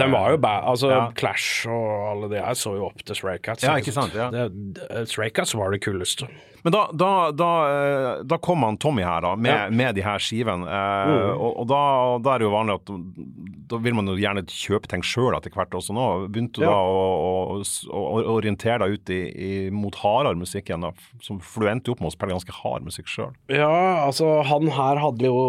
Den 0.00 0.16
var 0.16 0.32
jo 0.32 0.40
bad. 0.40 0.64
Altså, 0.72 0.94
ja. 0.94 1.02
Clash 1.18 1.68
og 1.68 2.08
alle 2.14 2.32
de 2.32 2.40
her 2.40 2.56
så 2.56 2.72
jo 2.78 2.88
opp 2.88 3.04
til 3.04 3.20
Straycats. 3.20 3.68
Ja, 3.68 3.76
ikke 3.80 3.92
sant? 3.92 4.16
Ja. 4.16 4.48
Straycats 5.04 5.52
var 5.60 5.76
det 5.76 5.82
kuleste. 5.84 6.30
Men 6.62 6.74
da, 6.74 6.82
da, 6.94 7.10
da, 7.34 7.52
da 8.22 8.38
kom 8.38 8.62
han 8.62 8.78
Tommy 8.78 9.02
her, 9.02 9.24
da, 9.24 9.34
med, 9.36 9.52
ja. 9.52 9.70
med 9.70 9.96
de 9.98 10.04
her 10.06 10.22
skivene. 10.22 10.66
Mm. 10.66 11.32
Og, 11.34 11.56
og 11.62 11.66
da, 11.70 11.82
da, 12.22 12.34
er 12.34 12.42
det 12.42 12.46
jo 12.46 12.52
vanlig 12.54 12.76
at 12.78 12.92
da 13.72 13.80
vil 13.82 13.96
man 13.96 14.10
jo 14.10 14.14
gjerne 14.20 14.44
kjøpe 14.46 14.90
ting 14.90 15.02
sjøl 15.06 15.34
etter 15.36 15.54
hvert 15.54 15.74
også 15.74 15.94
nå. 15.96 16.06
Begynte 16.32 16.60
du 16.60 16.66
ja. 16.66 16.70
da 16.70 16.78
å, 16.82 17.58
å, 17.58 17.62
å, 17.62 18.02
orientere 18.36 18.84
deg 18.84 18.98
ut 18.98 19.12
i, 19.14 19.20
i, 19.32 19.52
mot 19.74 19.96
hardere 20.02 20.38
musikk 20.38 20.70
igjen, 20.70 20.86
da? 20.86 20.92
endte 21.72 21.90
jo 21.90 21.96
opp 21.96 22.02
med 22.04 22.10
å 22.10 22.14
spille 22.14 22.36
ganske 22.36 22.56
hard 22.60 22.86
musikk 22.86 23.10
sjøl? 23.10 23.32
Ja, 23.50 23.72
altså 24.04 24.40
han 24.46 24.68
her 24.76 25.00
hadde 25.02 25.30
jo 25.30 25.42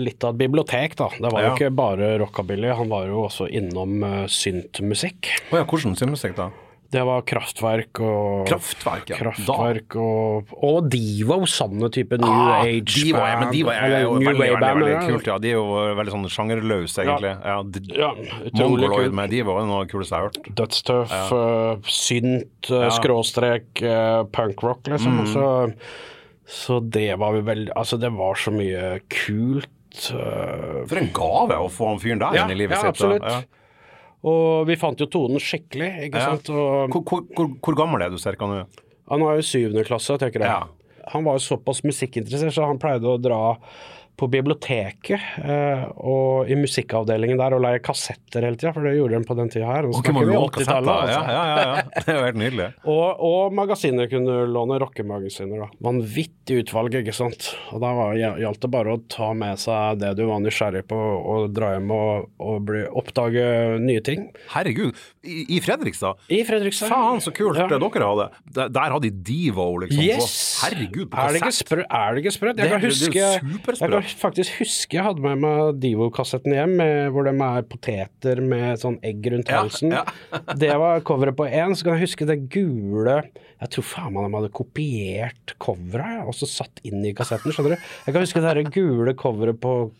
litt 0.00 0.24
av 0.24 0.34
et 0.34 0.42
bibliotek, 0.42 0.96
da. 0.98 1.08
Det 1.16 1.30
var 1.30 1.44
ja. 1.44 1.52
jo 1.52 1.56
ikke 1.56 1.72
bare 1.78 2.16
rockabilly, 2.22 2.72
han 2.76 2.92
var 2.92 3.08
jo 3.08 3.24
også 3.28 3.48
innom 3.48 4.02
uh, 4.04 4.24
syntmusikk. 4.30 5.30
Oh, 5.50 5.60
ja, 5.60 5.64
hvordan 5.64 5.96
syntmusikk 5.98 6.36
da? 6.38 6.50
Det 6.92 7.00
var 7.08 7.22
Kraftverk 7.24 8.00
og 8.04 8.42
Kraftverk, 8.50 9.10
ja. 9.14 9.16
Kraftverk 9.16 9.94
og, 9.96 10.50
og 10.60 10.90
Divo, 10.92 11.38
sånne 11.48 11.88
type 11.92 12.18
New 12.20 12.28
ah, 12.28 12.66
Age 12.66 12.82
Divo, 12.98 13.22
ja, 13.22 13.38
men 13.40 13.52
Divo 13.54 13.72
er 13.72 13.94
jo 14.02 14.10
veldig, 14.18 14.26
veldig, 14.28 14.48
veldig, 14.58 14.82
veldig, 14.82 14.98
kult, 15.06 15.30
ja. 15.30 15.36
De 15.40 15.52
er 15.54 15.56
jo 15.56 15.78
veldig 15.96 16.14
sånn 16.16 16.28
sjangerløse, 16.34 17.06
egentlig. 17.06 17.32
Ja, 17.48 17.56
ja 17.96 18.10
Mongoloid 18.60 19.16
med 19.16 19.32
Divo 19.32 19.56
er 19.56 19.70
noe 19.70 19.78
av 19.80 19.86
det 19.86 19.94
kuleste 19.94 20.18
jeg 20.18 20.20
har 20.20 20.28
hørt. 20.28 20.50
Dødstøff, 20.60 21.16
ja. 21.16 21.40
uh, 21.40 21.92
synt, 21.96 22.68
uh, 22.68 22.88
skråstrek, 22.98 23.70
uh, 23.80 24.28
punkrock, 24.36 24.92
liksom. 24.92 25.22
Mm. 25.22 25.32
Så, 25.32 25.48
så, 26.58 26.78
det 26.84 27.08
var 27.22 27.38
vi 27.38 27.42
veldig 27.48 27.72
Altså, 27.72 27.96
det 28.02 28.12
var 28.18 28.36
så 28.36 28.52
mye 28.52 28.98
kult. 29.08 29.72
For 29.96 31.00
en 31.00 31.10
gave 31.16 31.56
å 31.56 31.72
få 31.72 31.94
han 31.94 32.04
fyren 32.04 32.20
der 32.20 32.36
inn 32.42 32.52
i 32.52 32.60
livet 32.66 32.76
sitt. 32.76 32.84
Ja, 32.84 32.92
absolutt. 32.92 33.60
Og 34.22 34.68
vi 34.68 34.78
fant 34.78 35.00
jo 35.02 35.08
tonen 35.10 35.42
skikkelig, 35.42 35.90
ikke 36.06 36.22
sant. 36.22 36.50
Og 36.54 36.94
Hvor, 36.94 37.24
hvor, 37.34 37.50
hvor, 37.58 37.76
gammel 37.78 38.04
er 38.04 38.12
du 38.12 38.20
cirka 38.22 38.46
nå? 38.46 38.62
han 39.12 39.20
var 39.20 39.36
jo 39.36 39.44
syvende 39.44 39.84
klasse, 39.84 40.14
tenker 40.20 40.44
jeg. 40.44 40.68
Han 41.12 41.24
var 41.26 41.36
jo 41.36 41.42
såpass 41.44 41.82
musikkinteressert, 41.84 42.54
så 42.54 42.68
han 42.70 42.78
pleide 42.80 43.10
å 43.10 43.18
dra 43.20 43.40
på 44.22 44.28
biblioteket 44.30 45.18
eh, 45.42 45.82
og 45.98 46.50
i 46.50 46.54
musikkavdelingen 46.58 47.40
der 47.40 47.56
og 47.56 47.62
leie 47.64 47.80
kassetter 47.82 48.44
hele 48.46 48.58
tida, 48.60 48.70
for 48.76 48.86
det 48.86 48.94
gjorde 48.94 49.18
de 49.18 49.26
på 49.28 49.36
den 49.38 49.50
tida 49.52 49.66
her. 49.66 49.88
Og 49.90 49.98
låne 49.98 50.36
80-tallet, 50.38 50.54
kassetter? 50.54 50.92
altså. 50.92 51.18
Ja, 51.18 51.22
ja, 51.34 51.44
ja, 51.50 51.64
ja. 51.66 52.02
Det 52.02 52.04
er 52.12 52.18
jo 52.20 52.26
helt 52.28 52.38
nydelig. 52.42 52.68
Og, 52.92 53.22
og 53.26 53.54
magasiner 53.56 54.08
kunne 54.10 54.36
låne 54.52 54.78
rockemagasiner. 54.82 55.64
da. 55.64 55.68
Vanvittig 55.86 56.60
utvalg, 56.62 56.94
ikke 57.02 57.14
sant. 57.16 57.50
Og 57.72 57.82
da 57.82 57.92
var- 57.98 58.14
gjaldt 58.18 58.62
det 58.62 58.70
bare 58.72 58.94
å 58.96 59.00
ta 59.10 59.32
med 59.36 59.58
seg 59.62 59.98
det 60.02 60.12
du 60.18 60.24
var 60.28 60.42
nysgjerrig 60.44 60.84
på, 60.90 60.98
og 61.34 61.50
dra 61.56 61.72
hjem 61.74 61.90
og, 61.94 62.28
og 62.42 62.62
bli, 62.68 62.84
oppdage 63.02 63.46
nye 63.82 64.02
ting. 64.04 64.28
Herregud, 64.54 64.98
i, 65.22 65.56
i 65.56 65.58
Fredrikstad? 65.62 66.18
I 66.34 66.40
Fredrikstad. 66.46 66.90
Faen, 66.90 67.20
så 67.22 67.30
kult 67.34 67.58
Ja. 67.58 67.68
det 67.70 67.78
dere 67.78 68.08
hadde. 68.08 68.26
Der, 68.56 68.70
der 68.74 68.94
hadde 68.94 69.06
de 69.06 69.22
Divo, 69.28 69.66
liksom. 69.78 70.02
Yes! 70.02 70.34
Herregud, 70.64 71.08
på 71.12 71.16
kassett. 71.16 71.72
er 71.78 72.14
det 72.16 72.22
ikke 72.24 72.34
sprøtt? 72.34 72.58
Jeg 72.58 72.72
kan 72.72 72.82
huske 72.82 73.12
Jeg 73.14 73.78
kan 73.78 74.08
faktisk 74.24 74.58
huske 74.58 74.98
jeg 74.98 75.06
hadde 75.06 75.22
med 75.22 75.38
meg 75.44 75.78
Divo-kassetten 75.82 76.56
hjem, 76.56 76.74
med, 76.80 77.12
hvor 77.14 77.28
de 77.28 77.36
er 77.38 77.62
poteter 77.70 78.42
med 78.42 78.82
sånn 78.82 78.98
egg 79.06 79.30
rundt 79.30 79.48
halsen. 79.54 79.94
ja. 79.94 80.04
det 80.62 80.74
var 80.82 81.04
coveret 81.06 81.38
på 81.38 81.46
én. 81.46 81.76
Så 81.78 81.86
kan 81.86 81.98
jeg 81.98 82.08
huske 82.08 82.26
det 82.26 82.40
gule 82.52 83.22
Jeg 83.22 83.70
tror 83.76 83.86
faen 83.86 84.14
meg 84.16 84.26
de 84.26 84.36
hadde 84.40 84.54
kopiert 84.58 85.54
coveret 85.62 86.26
og 86.26 86.34
så 86.34 86.50
satt 86.50 86.82
inn 86.82 87.04
i 87.06 87.14
kassetten, 87.14 87.54
skjønner 87.54 87.76
du. 87.76 87.90
Jeg 88.08 88.14
kan 88.16 88.24
huske 88.26 88.42
det 88.42 88.70
gule 88.74 89.14
coveret 89.14 89.60
på 89.62 89.92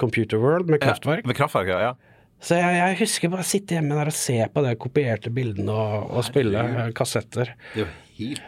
Computer 0.00 0.38
World 0.40 0.70
med 0.70 0.80
Kraftverk. 0.80 1.26
Med 1.26 1.36
kraftverk, 1.36 1.68
ja. 1.68 1.94
Ja. 2.36 2.42
Så 2.46 2.58
jeg, 2.60 2.74
jeg 2.78 2.98
husker 3.00 3.32
bare 3.32 3.42
å 3.46 3.48
sitte 3.48 3.78
hjemme 3.78 3.96
der 3.96 4.10
og 4.12 4.14
se 4.14 4.36
på 4.52 4.66
de 4.66 4.74
kopierte 4.78 5.32
bildene 5.34 5.72
og, 5.72 6.10
og 6.18 6.26
spille 6.26 6.60
eh, 6.68 6.92
kassetter. 6.94 7.54
Det 7.74 7.86
var 7.86 7.94
helt, 8.18 8.42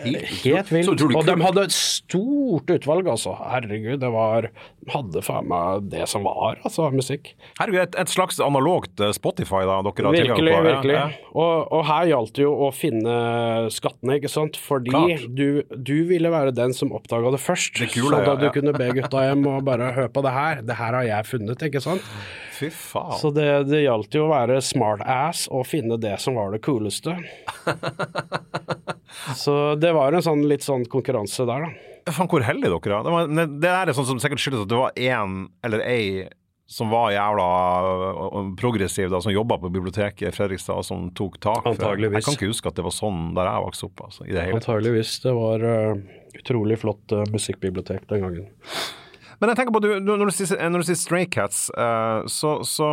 helt, 0.00 0.24
Helt 0.42 0.70
vilt. 0.72 1.02
Og 1.06 1.26
de 1.28 1.34
hadde 1.44 1.62
et 1.68 1.74
stort 1.76 2.70
utvalg, 2.72 3.08
altså. 3.12 3.34
Herregud, 3.38 3.98
det 4.02 4.10
var 4.14 4.48
Hadde 4.88 5.20
faen 5.22 5.44
meg 5.50 5.86
det 5.92 6.06
som 6.08 6.24
var, 6.24 6.56
altså, 6.64 6.86
musikk. 6.94 7.30
Herregud, 7.60 7.82
et, 7.82 7.98
et 8.00 8.10
slags 8.12 8.38
analogt 8.40 9.00
eh, 9.04 9.12
Spotify 9.16 9.62
da, 9.68 9.78
dere 9.86 10.08
har 10.08 10.18
tilgang 10.18 10.34
Virkelig, 10.34 10.54
på. 10.54 10.58
ja, 10.58 10.66
virkelig. 10.70 10.96
ja. 10.98 11.32
Og, 11.36 11.54
og 11.78 11.86
her 11.92 12.08
gjaldt 12.10 12.34
det 12.40 12.46
jo 12.46 12.54
å 12.66 12.72
finne 12.74 13.16
skattene, 13.74 14.18
ikke 14.18 14.32
sant. 14.32 14.58
Fordi 14.66 15.18
du, 15.28 15.62
du 15.76 15.96
ville 16.10 16.32
være 16.34 16.56
den 16.56 16.74
som 16.76 16.90
oppdaga 16.96 17.32
det 17.36 17.42
først. 17.44 17.78
Det 17.84 17.92
kule, 17.94 18.10
så 18.16 18.24
da 18.24 18.34
ja, 18.34 18.42
du 18.42 18.50
kunne 18.58 18.74
be 18.76 18.90
gutta 18.98 19.28
hjem 19.30 19.46
og 19.52 19.62
bare 19.68 19.92
høre 20.00 20.10
på 20.12 20.24
det 20.26 20.34
her. 20.36 20.64
Det 20.66 20.80
her 20.80 20.98
har 21.02 21.10
jeg 21.12 21.30
funnet, 21.36 21.66
ikke 21.70 21.84
sant. 21.84 22.12
Fy 22.58 22.70
faen. 22.74 23.18
Så 23.20 23.30
det, 23.34 23.46
det 23.70 23.84
gjaldt 23.84 24.16
jo 24.18 24.26
å 24.26 24.32
være 24.32 24.58
smart 24.64 25.04
ass 25.06 25.46
og 25.54 25.66
finne 25.68 25.98
det 26.00 26.16
som 26.22 26.38
var 26.38 26.50
det 26.54 26.62
cooleste. 26.66 27.14
så 29.42 29.54
det 29.78 29.92
var 29.94 30.16
en 30.16 30.24
sånn 30.24 30.42
litt 30.50 30.66
sånn 30.66 30.88
konkurranse 30.90 31.46
der, 31.48 31.68
da. 31.68 31.94
Faen, 32.08 32.28
hvor 32.30 32.42
heldige 32.42 32.72
dere 32.72 32.98
er. 32.98 33.06
Det, 33.06 33.14
var, 33.14 33.54
det 33.62 33.72
er 33.72 33.94
sånn 33.96 34.10
som 34.14 34.20
sikkert 34.22 34.42
skyldes 34.42 34.66
at 34.66 34.72
det 34.72 34.82
var 34.82 34.98
én 34.98 35.40
eller 35.66 35.84
ei 35.84 36.04
som 36.68 36.90
var 36.92 37.14
jævla 37.14 37.44
øh, 37.82 38.48
progressiv, 38.60 39.08
da, 39.10 39.22
som 39.24 39.32
jobba 39.32 39.56
på 39.58 39.70
biblioteket 39.72 40.28
i 40.28 40.32
Fredrikstad, 40.36 40.82
som 40.84 41.06
tok 41.16 41.38
tak. 41.40 41.64
Antageligvis. 41.66 42.20
Jeg 42.20 42.26
kan 42.26 42.36
ikke 42.36 42.50
huske 42.50 42.68
at 42.68 42.76
det 42.76 42.84
var 42.84 42.92
sånn 42.92 43.30
der 43.38 43.48
jeg 43.48 43.64
vokste 43.64 43.88
opp. 43.88 44.02
Altså, 44.04 44.26
i 44.28 44.34
det. 44.36 44.44
Antageligvis. 44.52 45.14
Det 45.24 45.32
var 45.38 45.64
uh, 45.64 46.02
utrolig 46.36 46.76
flott 46.82 47.16
uh, 47.16 47.24
musikkbibliotek 47.32 48.04
den 48.12 48.26
gangen. 48.26 48.50
Men 49.38 49.52
jeg 49.52 49.60
tenker 49.60 49.74
på, 49.74 49.82
du, 49.84 49.90
når, 50.02 50.30
du 50.30 50.34
sier, 50.34 50.58
når 50.70 50.82
du 50.82 50.88
sier 50.88 50.98
Stray 50.98 51.26
Cats, 51.30 51.68
uh, 51.78 52.26
så, 52.26 52.56
så 52.66 52.88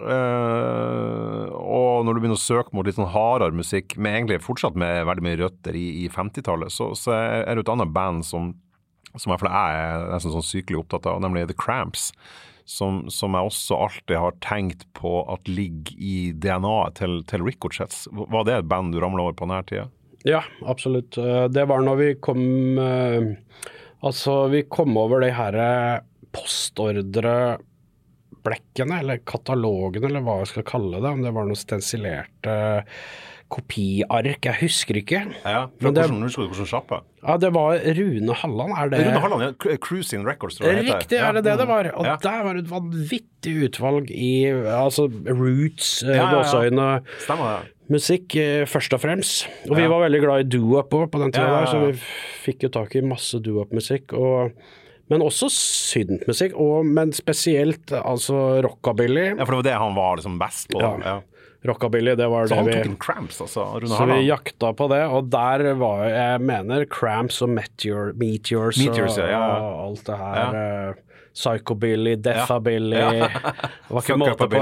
uh, 0.00 1.48
Og 1.52 2.06
når 2.06 2.16
du 2.16 2.22
begynner 2.22 2.40
å 2.40 2.44
søke 2.44 2.72
mot 2.76 2.88
litt 2.88 2.96
sånn 2.96 3.12
hardere 3.12 3.56
musikk, 3.56 3.98
med 4.00 4.16
egentlig 4.16 4.40
fortsatt 4.44 4.78
med 4.80 5.04
veldig 5.10 5.26
mye 5.26 5.40
røtter 5.42 5.76
i, 5.76 5.86
i 6.04 6.08
50-tallet, 6.12 6.72
så, 6.72 6.92
så 6.96 7.12
er 7.18 7.52
det 7.52 7.66
et 7.66 7.74
annet 7.74 7.92
band 7.94 8.24
som, 8.24 8.54
som 9.12 9.34
jeg, 9.34 9.44
jeg 9.44 9.84
er 9.84 10.08
nesten 10.14 10.34
sånn 10.34 10.48
sykelig 10.48 10.80
opptatt 10.84 11.10
av, 11.12 11.20
nemlig 11.24 11.46
The 11.52 11.58
Cramps. 11.58 12.12
Som, 12.64 13.02
som 13.12 13.34
jeg 13.36 13.44
også 13.44 13.76
alltid 13.76 14.16
har 14.16 14.36
tenkt 14.40 14.86
på 14.96 15.18
at 15.28 15.50
ligger 15.52 15.98
i 16.00 16.30
DNA-et 16.32 16.96
til, 16.96 17.18
til 17.28 17.44
Ricochets. 17.44 18.06
Var 18.08 18.46
det 18.48 18.54
et 18.56 18.70
band 18.70 18.94
du 18.96 19.02
ramla 19.04 19.26
over 19.26 19.36
på 19.36 19.44
denne 19.44 19.60
tida? 19.68 19.84
Ja, 20.24 20.40
absolutt. 20.64 21.18
Eh, 21.20 21.44
Det 21.52 21.66
var 21.68 21.84
når 21.84 21.98
vi 22.00 22.06
kom 22.24 22.40
Altså, 24.04 24.52
vi 24.52 24.66
kom 24.68 24.92
over 25.00 25.24
de 25.24 25.30
her 25.32 25.56
postordreblekkene, 26.34 28.98
eller 29.00 29.22
katalogene, 29.24 30.10
eller 30.10 30.20
hva 30.26 30.42
jeg 30.42 30.50
skal 30.52 30.68
kalle 30.68 31.00
det. 31.00 31.08
Om 31.08 31.24
det 31.24 31.32
var 31.32 31.44
noen 31.48 31.62
stensilerte 31.62 32.52
kopiark, 33.54 34.44
jeg 34.48 34.58
husker 34.60 34.98
ikke. 35.00 35.20
Ja, 35.44 35.66
fra 35.80 35.90
det- 35.94 36.04
hvordan, 36.08 36.22
husker 36.26 36.42
du 36.42 36.48
hvordan 36.52 36.70
sjappe? 36.70 36.98
Ja, 37.24 37.36
det 37.40 37.50
var 37.54 37.78
Rune 37.96 38.34
Halland, 38.40 38.72
er 38.76 38.88
det 38.92 38.98
Rune 39.06 39.20
Halland, 39.22 39.42
ja. 39.70 39.76
Cruising 39.80 40.26
Records, 40.26 40.58
tror 40.58 40.66
jeg 40.68 40.76
det 40.76 40.84
heter. 40.84 40.98
Riktig, 41.00 41.18
er 41.22 41.32
det 41.38 41.44
det 41.44 41.54
det 41.62 41.66
var? 41.68 41.90
Og 41.94 42.04
Ja. 42.04 42.16
der 42.20 42.42
var 42.44 42.54
det 42.54 42.64
et 42.64 42.70
vanvittig 42.70 43.54
utvalg 43.68 44.10
i 44.10 44.44
altså 44.50 45.06
roots, 45.30 46.02
eh, 46.02 46.16
Ja, 46.16 46.26
gåseøyne, 46.34 47.02
Stemmer 47.24 47.60
det. 47.62 47.70
musikk 47.90 48.36
eh, 48.36 48.64
først 48.66 48.92
og 48.92 49.00
fremst. 49.00 49.46
Og 49.70 49.76
vi 49.76 49.86
var 49.86 50.08
veldig 50.08 50.20
glad 50.20 50.40
i 50.44 50.48
doo-up 50.58 50.90
òg 50.90 51.10
på 51.10 51.18
den 51.22 51.32
tida 51.32 51.46
der, 51.48 51.66
så 51.66 51.86
vi 51.86 51.92
fikk 52.44 52.62
jo 52.66 52.68
tak 52.68 52.94
i 52.96 53.00
masse 53.00 53.40
doo-up-musikk. 53.40 54.12
og 54.12 54.52
Men 55.10 55.20
også 55.20 55.50
syntmusikk, 55.52 56.54
og, 56.56 56.86
men 56.86 57.10
spesielt 57.12 57.92
altså 57.92 58.62
rockabilly. 58.64 59.36
Ja, 59.36 59.44
for 59.44 59.52
det 59.52 59.58
var 59.60 59.66
det 59.68 59.74
han 59.82 59.94
var 59.94 60.16
liksom 60.16 60.38
best 60.40 60.68
på. 60.72 60.80
Ja. 60.80 60.96
Ja. 61.04 61.20
Rockabilly, 61.64 62.14
det 62.14 62.26
var 62.28 62.46
Så 62.46 62.58
han 62.58 62.66
det 62.68 62.74
tok 62.76 62.84
vi 62.84 62.90
en 62.92 62.98
cramps, 63.00 63.40
altså, 63.40 63.64
Rune 63.80 63.88
Så 63.88 64.08
vi 64.10 64.18
jakta 64.26 64.74
på 64.76 64.88
det, 64.92 65.00
og 65.08 65.30
der 65.32 65.64
var 65.80 66.04
jeg 66.10 66.42
mener 66.44 66.84
Cramps 66.92 67.40
og 67.44 67.54
Meteor, 67.56 68.12
Meteors, 68.20 68.80
Meteors, 68.82 69.16
og, 69.16 69.30
ja. 69.32 69.40
og 69.40 69.80
alt 69.86 70.04
det 70.10 70.18
her. 70.20 70.58
Ja. 70.60 70.92
Psychobilly, 71.34 72.14
Deathabilly 72.22 72.96
Ja. 72.96 73.10
Det 73.10 73.90
var 73.90 74.04
ikke 74.04 74.18
måte 74.22 74.48
på. 74.52 74.60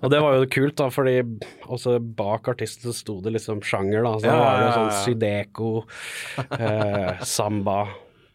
Og 0.00 0.06
det 0.10 0.20
var 0.24 0.38
jo 0.38 0.46
kult, 0.54 0.76
da, 0.80 0.88
fordi 0.94 1.18
også 1.66 1.98
bak 2.16 2.48
artisten 2.54 2.96
sto 2.96 3.18
det 3.24 3.34
liksom 3.34 3.60
sjanger, 3.64 4.06
da. 4.06 4.14
Så 4.22 4.30
Ja, 4.30 4.38
var 4.38 4.56
det 4.56 4.62
ja, 4.62 4.70
ja, 4.70 4.78
sånn 4.78 4.94
Sydeco, 5.02 5.72
eh, 6.56 7.20
samba, 7.28 7.78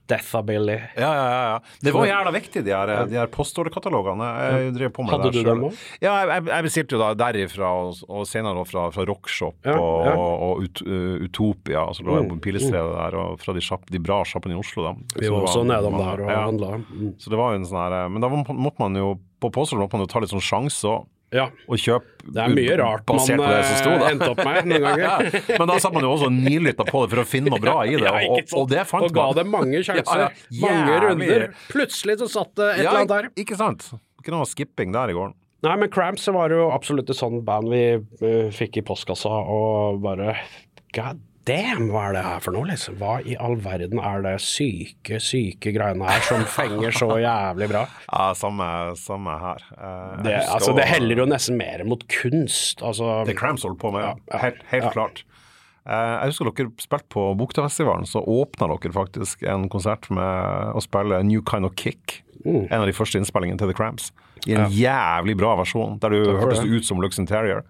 Deathabilly. 0.09 0.77
Ja, 0.97 1.09
ja, 1.09 1.25
ja, 1.33 1.41
ja. 1.49 1.75
Det 1.85 1.93
var 1.95 2.07
jævla 2.09 2.33
viktig, 2.33 2.63
de 2.65 2.73
her, 2.75 2.93
de 3.09 3.19
her 3.19 3.29
postordrekatalogene. 3.33 4.29
Jeg 4.39 4.73
drev 4.77 4.93
på 4.95 5.05
med 5.05 5.15
Hadde 5.15 5.31
det 5.33 5.43
du 5.43 5.49
dem 5.51 5.67
òg? 5.69 5.83
Ja, 6.03 6.15
jeg, 6.23 6.47
jeg, 6.49 6.67
bestilte 6.69 6.97
jo 6.97 7.01
da 7.03 7.11
derifra, 7.19 7.73
og, 7.83 8.01
og 8.07 8.25
senere 8.29 8.63
fra, 8.69 8.87
fra 8.95 9.05
Rockshop 9.09 9.67
Ja, 9.67 9.75
og, 9.75 10.07
ja. 10.07 10.15
og 10.17 10.65
ut, 10.65 10.83
uh, 10.87 11.27
Utopia. 11.27 11.83
Altså 11.89 12.05
lå 12.07 12.15
jeg 12.15 12.29
Mm, 12.29 12.35
på 12.35 12.43
Pilestredet 12.45 12.91
der, 12.93 13.17
og 13.17 13.39
fra 13.41 13.53
de, 13.55 13.63
sjapp, 13.63 13.87
de 13.89 14.01
bra 14.03 14.21
sjappene 14.27 14.55
i 14.55 14.59
Oslo, 14.59 14.85
da. 14.85 14.93
Vi 15.15 15.29
var 15.31 15.47
også 15.47 15.63
nedom 15.67 15.97
der 15.97 16.25
og 16.25 16.31
ja. 16.31 16.41
handla. 16.45 16.71
Mm. 16.89 17.13
Så 17.21 17.31
det 17.31 17.39
var 17.39 17.53
jo 17.53 17.61
en 17.61 17.69
sånn 17.69 17.79
her 17.81 18.11
Men 18.11 18.23
da 18.23 18.29
måtte 18.29 18.81
man 18.81 18.97
jo 18.99 19.13
på 19.39 19.51
postord 19.55 19.79
måtte 19.79 19.95
man 19.95 20.03
jo 20.03 20.11
ta 20.11 20.21
litt 20.21 20.33
sånn 20.33 20.43
sjanse 20.43 20.89
og, 20.89 21.07
Ja. 21.35 21.45
og 21.69 21.77
kjøpe 21.77 22.23
Det 22.25 22.41
er 22.41 22.53
mye 22.53 22.75
rart 22.79 23.05
man 23.05 23.19
sto, 23.21 23.35
eh, 23.45 24.05
endte 24.09 24.29
opp 24.31 24.39
med 24.41 24.69
noen 24.71 24.85
ganger. 24.87 25.35
Men 25.61 25.69
da 25.69 25.75
satt 25.81 25.93
man 25.93 26.05
jo 26.07 26.13
også 26.15 26.29
nylytta 26.33 26.87
på 26.87 27.03
det 27.03 27.11
for 27.13 27.21
å 27.21 27.25
finne 27.29 27.53
noe 27.53 27.61
bra 27.61 27.75
i 27.85 27.93
det, 27.99 28.09
og, 28.09 28.33
og, 28.39 28.55
og 28.63 28.71
det 28.71 28.85
fant 28.89 29.05
man. 29.05 29.11
og 29.11 29.19
ga 29.19 29.27
det 29.37 29.45
mange 29.49 29.83
sjanser. 29.87 30.25
Ja, 30.25 30.29
ja. 30.49 30.63
Mange 30.65 30.97
runder. 31.05 31.45
Plutselig 31.69 32.17
så 32.23 32.31
satt 32.39 32.55
det 32.57 32.71
et 32.71 32.83
Ja, 32.83 32.89
eller 32.89 33.03
annet 33.03 33.13
der. 33.13 33.29
Ikke 33.45 33.59
sant? 33.59 33.91
Ikke 34.19 34.33
noe 34.35 34.49
skipping 34.49 34.95
der 34.95 35.13
i 35.13 35.17
går. 35.17 35.35
Nei, 35.67 35.75
men 35.75 35.89
Cramps 35.91 36.25
var 36.31 36.53
jo 36.55 36.69
absolutt 36.71 37.09
et 37.11 37.19
sånt 37.19 37.43
band 37.47 37.67
vi 37.71 37.83
uh, 37.99 38.47
fikk 38.55 38.79
i 38.79 38.85
postkassa, 38.87 39.29
og 39.29 39.99
bare 40.03 40.37
God 40.95 41.19
damn, 41.49 41.87
hva 41.91 42.03
er 42.09 42.15
det 42.15 42.21
her 42.27 42.43
for 42.45 42.55
noe, 42.55 42.67
liksom? 42.69 42.95
Hva 43.01 43.15
i 43.25 43.33
all 43.41 43.55
verden 43.65 43.99
er 44.05 44.21
det 44.25 44.35
syke, 44.45 45.17
syke 45.23 45.73
greiene 45.75 46.05
her 46.07 46.21
som 46.27 46.45
fenger 46.59 46.93
så 46.95 47.07
jævlig 47.23 47.67
bra? 47.73 47.81
Ja, 48.07 48.27
samme, 48.37 48.67
samme 49.01 49.33
her. 49.41 49.65
Eh, 49.73 50.13
Det, 50.23 50.35
husker 50.37 50.53
altså, 50.59 50.75
det 50.77 50.85
heller 50.91 51.23
jo 51.23 51.27
nesten 51.31 51.57
mer 51.59 51.83
mot 51.89 52.05
kunst. 52.13 52.83
Altså, 52.85 53.23
Det 53.27 53.35
Cramps 53.39 53.65
holdt 53.67 53.81
på 53.81 53.91
med, 53.97 54.05
Ja, 54.05 54.13
ja, 54.33 54.43
helt, 54.45 54.61
helt 54.71 54.87
ja. 54.91 54.93
klart. 54.95 55.23
Eh, 55.89 56.13
jeg 56.21 56.33
husker 56.33 56.49
dere 56.51 56.71
spilte 56.83 57.09
på 57.15 57.25
Buktafestivalen, 57.39 58.05
så 58.05 58.21
åpna 58.21 58.67
dere 58.75 58.93
faktisk 58.93 59.41
en 59.49 59.67
konsert 59.73 60.09
med 60.13 60.75
å 60.77 60.83
spille 60.85 61.23
New 61.25 61.41
Kind 61.49 61.65
of 61.65 61.73
Kick. 61.79 62.19
Mm. 62.45 62.67
En 62.69 62.81
av 62.83 62.87
de 62.87 62.93
første 62.95 63.17
innspillingene 63.19 63.57
til 63.59 63.71
The 63.71 63.77
Cramps. 63.79 64.11
I 64.47 64.53
en 64.55 64.69
jævlig 64.71 65.33
bra 65.39 65.55
versjon, 65.59 65.97
der 65.99 66.13
du 66.13 66.21
hørtes 66.37 66.61
det. 66.61 66.69
ut 66.71 66.85
som 66.87 67.01
Lux 67.03 67.17
Interior. 67.19 67.65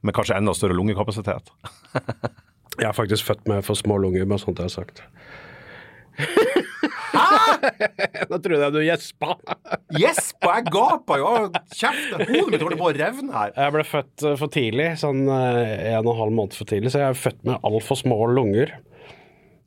Med 0.00 0.14
kanskje 0.16 0.38
enda 0.38 0.54
større 0.56 0.72
lungekapasitet. 0.78 1.50
jeg 2.78 2.88
er 2.88 2.96
faktisk 2.96 3.26
født 3.26 3.48
med 3.50 3.64
for 3.66 3.78
små 3.78 3.98
lunger, 4.00 4.28
bare 4.28 4.42
sånt 4.42 4.60
jeg 4.60 4.70
har 4.70 4.76
sagt. 4.76 5.02
Hæ?! 6.20 7.26
Nå 8.30 8.38
trodde 8.38 8.60
jeg 8.62 8.74
du 8.74 8.80
gjespa. 8.84 9.34
Gjespa! 9.96 10.52
Jeg 10.58 10.68
gapa 10.74 11.18
jo! 11.20 11.32
Kjeft! 11.74 12.14
Hodet 12.20 12.52
mitt 12.52 12.64
holder 12.64 12.80
på 12.80 12.90
å 12.90 12.94
revne 12.96 13.34
her. 13.34 13.54
Jeg 13.56 13.74
ble 13.76 13.86
født 13.86 14.26
eh, 14.26 14.36
for 14.40 14.54
tidlig, 14.54 14.92
sånn 15.00 15.24
eh, 15.26 15.90
en 15.94 16.04
og 16.04 16.14
en 16.14 16.22
halv 16.24 16.36
måned 16.38 16.56
for 16.58 16.70
tidlig, 16.70 16.92
så 16.94 17.02
jeg 17.02 17.14
er 17.14 17.18
født 17.18 17.42
med 17.48 17.66
altfor 17.66 18.00
små 18.00 18.20
lunger. 18.30 18.76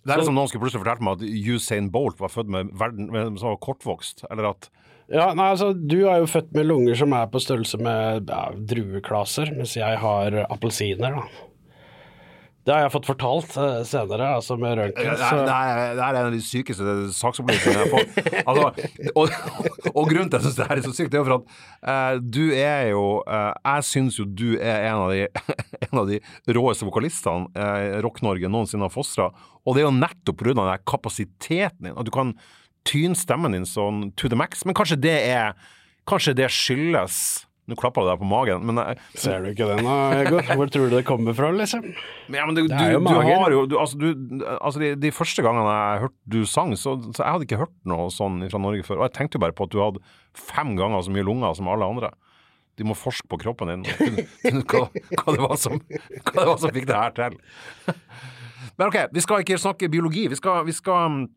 Det 0.04 0.16
er 0.18 0.26
som 0.28 0.36
noen 0.36 0.50
skulle 0.52 0.66
plutselig 0.66 0.84
fortalt 0.84 1.04
meg 1.06 1.22
at 1.22 1.52
Usain 1.54 1.88
Bolt 1.92 2.20
var 2.20 2.32
født 2.32 2.50
med 2.52 2.72
verden, 2.80 3.08
med, 3.14 3.38
som 3.40 3.54
var 3.54 3.62
kortvokst. 3.64 4.26
Eller 4.32 4.52
at 4.52 4.68
Ja, 5.12 5.30
nei, 5.36 5.50
altså, 5.54 5.72
du 5.76 6.06
er 6.08 6.22
jo 6.24 6.30
født 6.32 6.52
med 6.56 6.68
lunger 6.68 6.98
som 7.00 7.16
er 7.16 7.30
på 7.32 7.42
størrelse 7.44 7.80
med 7.84 8.32
ja, 8.32 8.46
drueklaser, 8.56 9.54
mens 9.56 9.78
jeg 9.80 10.00
har 10.04 10.44
appelsiner, 10.48 11.20
da. 11.20 11.50
Det 12.64 12.72
har 12.72 12.86
jeg 12.86 12.94
fått 12.94 13.08
fortalt 13.10 13.56
uh, 13.60 13.82
senere, 13.88 14.30
altså 14.38 14.56
med 14.60 14.78
røntgen. 14.80 15.10
Det, 15.20 15.26
er, 15.28 15.42
det, 15.44 15.56
er, 15.56 15.98
det 16.00 16.22
en 16.22 16.28
av 16.30 16.36
de 16.36 16.40
sykeste 16.44 16.94
saksopplysningene 17.18 17.82
jeg 17.82 17.90
har 17.90 17.96
fått. 17.98 18.22
Altså, 18.54 18.88
og, 19.16 19.30
og, 19.94 20.08
grunnen 20.10 20.30
til 20.32 20.38
at 20.38 20.44
jeg 20.44 20.46
syns 20.48 20.58
det 20.58 20.68
her 20.70 20.80
er 20.80 20.86
så 20.86 20.94
sykt, 20.96 21.12
det 21.12 21.20
er 21.20 21.22
jo 21.22 21.28
for 21.28 21.36
at 21.36 21.54
uh, 21.84 22.24
du 22.24 22.42
er 22.56 22.88
jo 22.92 23.04
uh, 23.24 23.52
Jeg 23.56 23.86
syns 23.88 24.20
jo 24.20 24.26
du 24.28 24.48
er 24.56 24.88
en 24.90 25.04
av 25.04 25.14
de, 25.14 25.28
en 25.90 26.02
av 26.04 26.10
de 26.12 26.20
råeste 26.56 26.88
vokalistene 26.88 27.52
uh, 27.56 28.00
Rock-Norge 28.06 28.52
noensinne 28.52 28.88
har 28.88 28.94
fostra. 28.94 29.30
Og 29.64 29.76
det 29.76 29.84
er 29.84 29.90
jo 29.90 29.96
nettopp 29.96 30.40
pga. 30.40 30.56
den 30.60 30.88
kapasiteten 30.88 31.90
din, 31.90 31.98
at 31.98 32.08
du 32.08 32.12
kan 32.16 32.36
tyne 32.88 33.20
stemmen 33.20 33.56
din 33.56 33.68
sånn 33.68 34.12
to 34.20 34.32
the 34.32 34.40
max. 34.40 34.64
Men 34.68 34.78
kanskje 34.78 35.02
det 35.04 35.18
er 35.34 35.58
Kanskje 36.04 36.34
det 36.36 36.50
skyldes 36.52 37.18
nå 37.64 37.78
klappa 37.80 38.04
du 38.04 38.10
deg 38.10 38.20
på 38.20 38.28
magen, 38.28 38.66
men 38.68 38.80
jeg, 38.82 38.98
Ser 39.24 39.44
du 39.44 39.50
ikke 39.54 39.70
den 39.70 39.86
da, 39.88 39.96
Egor? 40.20 40.50
Hvor 40.60 40.72
tror 40.74 40.90
du 40.92 40.96
det 40.98 41.04
kommer 41.08 41.36
fra, 41.38 41.52
liksom? 41.56 41.86
Ja, 42.28 42.44
men 42.44 42.58
du, 42.58 42.66
det 42.68 42.76
er 42.76 42.98
jo 42.98 43.04
magen. 43.06 43.24
Du 43.24 43.40
har 43.40 43.56
jo 43.56 43.62
du, 43.72 43.78
Altså, 43.80 44.00
du, 44.02 44.44
altså 44.58 44.82
de, 44.84 44.90
de, 45.00 45.12
første 45.16 45.46
gangene 45.46 45.72
jeg 45.72 46.04
hørte 46.04 46.36
du 46.36 46.42
sang, 46.50 46.76
så, 46.76 46.98
så, 47.08 47.22
jeg 47.22 47.38
hadde 47.38 47.48
ikke 47.48 47.62
hørt 47.62 47.76
noe 47.88 48.10
sånn 48.12 48.44
fra 48.52 48.62
Norge 48.66 48.84
før. 48.88 49.00
Og 49.00 49.08
jeg 49.08 49.16
tenkte 49.16 49.40
jo 49.40 49.46
bare 49.46 49.56
på 49.56 49.70
at 49.70 49.76
du 49.76 49.80
hadde 49.80 50.04
fem 50.36 50.76
ganger 50.80 51.06
så 51.06 51.16
mye 51.16 51.28
lunger 51.30 51.56
som 51.56 51.72
alle 51.72 51.88
andre. 51.88 52.12
De 52.82 52.88
må 52.90 52.98
forske 52.98 53.30
på 53.30 53.40
kroppen 53.40 53.70
din, 53.70 53.88
hva, 54.66 54.88
hva, 54.90 55.28
det 55.30 55.42
var 55.46 55.56
som, 55.62 55.78
hva 55.78 56.36
det 56.36 56.48
var 56.50 56.60
som 56.60 56.74
fikk 56.74 56.90
det 56.90 57.00
her 57.00 57.16
til. 57.20 57.40
Men 58.80 58.90
ok, 58.90 59.00
vi 59.14 59.24
skal 59.24 59.44
ikke 59.44 59.62
snakke 59.62 59.92
biologi. 59.94 60.26
Vi 60.32 60.40
skal, 60.40 60.66
vi 60.68 60.76
skal 60.76 61.28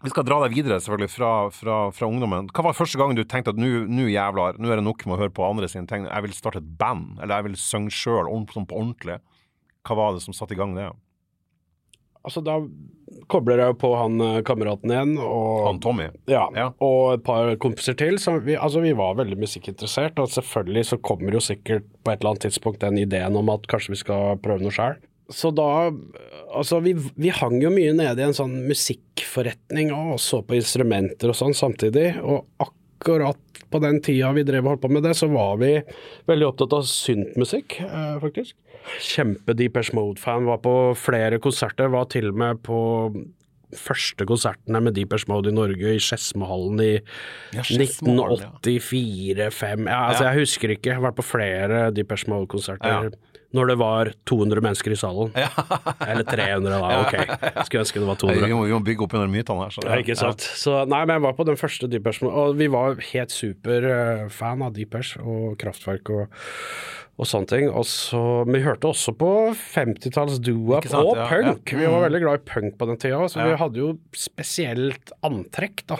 vi 0.00 0.12
skal 0.12 0.24
dra 0.24 0.38
deg 0.44 0.54
videre 0.56 0.78
selvfølgelig 0.80 1.12
fra, 1.12 1.30
fra, 1.52 1.76
fra 1.92 2.08
ungdommen. 2.08 2.48
Hva 2.54 2.64
var 2.64 2.76
første 2.76 3.00
gang 3.00 3.12
du 3.16 3.22
tenkte 3.28 3.52
at 3.52 3.60
nå 3.60 4.06
jævlar, 4.08 4.56
nå 4.56 4.70
er 4.70 4.80
det 4.80 4.86
nok 4.86 5.04
med 5.04 5.16
å 5.16 5.20
høre 5.24 5.34
på 5.36 5.44
andre 5.44 5.68
sine 5.68 5.88
ting, 5.90 6.06
jeg 6.08 6.24
vil 6.24 6.36
starte 6.36 6.62
et 6.62 6.72
band, 6.80 7.18
eller 7.20 7.36
jeg 7.36 7.50
vil 7.50 7.60
synge 7.60 7.92
sjøl 7.92 8.30
sånn 8.50 8.68
på 8.70 8.80
ordentlig. 8.80 9.20
Hva 9.84 9.96
var 9.98 10.16
det 10.16 10.24
som 10.24 10.36
satte 10.36 10.56
i 10.56 10.60
gang 10.60 10.72
det? 10.76 10.88
Altså, 12.20 12.42
da 12.44 12.58
kobler 13.32 13.62
jeg 13.62 13.76
på 13.80 13.90
han 13.96 14.20
eh, 14.20 14.40
kameraten 14.44 14.92
igjen. 14.92 15.14
Og, 15.24 15.66
han 15.66 15.78
Tommy? 15.80 16.10
Ja, 16.28 16.42
ja, 16.56 16.66
og 16.84 17.14
et 17.14 17.22
par 17.24 17.48
kompiser 17.62 17.96
til. 17.96 18.20
Vi, 18.44 18.56
altså, 18.56 18.82
vi 18.84 18.92
var 18.96 19.16
veldig 19.20 19.38
musikkinteressert, 19.40 20.20
og 20.20 20.32
selvfølgelig 20.32 20.84
så 20.90 21.00
kommer 21.00 21.36
jo 21.36 21.44
sikkert 21.44 21.88
på 22.04 22.12
et 22.12 22.20
eller 22.20 22.34
annet 22.34 22.44
tidspunkt 22.48 22.84
den 22.84 23.00
ideen 23.00 23.38
om 23.40 23.52
at 23.52 23.64
kanskje 23.72 23.96
vi 23.96 24.02
skal 24.02 24.40
prøve 24.44 24.64
noe 24.64 24.76
sjøl 24.76 25.00
så 25.30 25.52
da 25.54 25.90
Altså, 26.50 26.80
vi, 26.82 26.96
vi, 27.14 27.30
hang 27.30 27.60
jo 27.62 27.70
mye 27.70 27.92
nede 27.94 28.18
i 28.18 28.24
en 28.26 28.34
sånn 28.34 28.66
musikkforretning 28.66 29.92
og 29.94 30.16
så 30.18 30.42
på 30.42 30.56
instrumenter 30.58 31.30
og 31.30 31.36
sånn 31.38 31.54
samtidig. 31.54 32.18
Og 32.26 32.42
akkurat 32.58 33.38
på 33.70 33.78
den 33.84 34.00
tida 34.02 34.32
vi 34.34 34.42
drev 34.48 34.66
og 34.66 34.72
holdt 34.72 34.82
på 34.82 34.90
med 34.90 35.04
det, 35.06 35.12
så 35.14 35.28
var 35.30 35.60
vi 35.60 35.76
veldig 36.26 36.48
opptatt 36.48 36.74
av 36.74 36.82
syntmusikk, 36.90 37.78
eh, 37.86 38.16
faktisk. 38.24 38.56
Kjempe 39.12 39.54
Deepers 39.54 39.92
Mode-fan. 39.94 40.48
Var 40.50 40.58
på 40.66 40.74
flere 40.98 41.38
konserter. 41.38 41.86
Var 41.94 42.10
til 42.10 42.26
og 42.32 42.36
med 42.42 42.58
på 42.66 42.80
første 43.78 44.26
konsertene 44.26 44.82
med 44.82 44.98
Deepers 44.98 45.28
Mode 45.30 45.46
i 45.52 45.54
Norge, 45.54 45.94
i 45.94 46.02
Skedsmohallen 46.02 46.82
i 46.82 46.98
ja, 47.54 47.62
1984-5 47.62 49.86
ja, 49.86 50.10
altså, 50.10 50.26
ja. 50.26 50.32
Jeg 50.32 50.42
husker 50.42 50.74
ikke. 50.74 50.90
Jeg 50.90 50.98
har 50.98 51.06
vært 51.12 51.22
på 51.22 51.30
flere 51.30 51.94
Deepers 51.94 52.26
Mode-konserter. 52.26 53.12
Ja 53.12 53.29
når 53.56 53.72
det 53.72 53.76
var 53.80 54.12
200 54.30 54.62
mennesker 54.62 54.94
i 54.94 54.98
salen. 54.98 55.32
Ja. 55.34 55.50
Eller 56.06 56.26
300, 56.26 56.70
da. 56.70 57.00
Ok, 57.02 57.16
skulle 57.66 57.82
ønske 57.82 58.02
det 58.02 58.06
var 58.06 58.20
200. 58.22 58.46
Vi 58.46 58.54
må, 58.54 58.62
vi 58.68 58.76
må 58.76 58.80
bygge 58.86 59.06
opp 59.06 59.16
under 59.18 59.32
mytene 59.32 59.66
her. 59.66 59.74
Så, 59.74 59.84
ja. 59.86 59.98
ikke 60.04 60.16
sant. 60.18 60.46
Så, 60.62 60.76
nei, 60.90 61.02
men 61.02 61.16
jeg 61.18 61.24
var 61.26 61.36
på 61.38 61.46
den 61.48 61.58
første 61.58 61.90
Deepers, 61.90 62.22
og 62.26 62.56
vi 62.60 62.70
var 62.70 63.00
helt 63.10 63.34
superfan 63.34 64.64
av 64.66 64.74
Deepers 64.78 65.16
og 65.18 65.58
Kraftverk 65.60 66.12
og, 66.14 66.40
og 67.18 67.28
sånne 67.28 67.50
ting. 67.50 67.68
Og 67.74 67.86
så, 67.90 68.22
Vi 68.46 68.62
hørte 68.64 68.92
også 68.92 69.16
på 69.18 69.32
50-talls 69.58 70.38
doo-up 70.46 70.86
og 70.94 71.14
ja, 71.18 71.26
punk. 71.32 71.74
Vi 71.74 71.86
var 71.86 71.98
mm. 71.98 72.04
veldig 72.06 72.24
glad 72.26 72.42
i 72.42 72.50
punk 72.54 72.78
på 72.78 72.90
den 72.92 73.02
tida, 73.02 73.24
så 73.32 73.50
vi 73.50 73.58
hadde 73.64 73.82
jo 73.82 73.94
spesielt 74.14 75.14
antrekk, 75.26 75.88
da. 75.90 75.98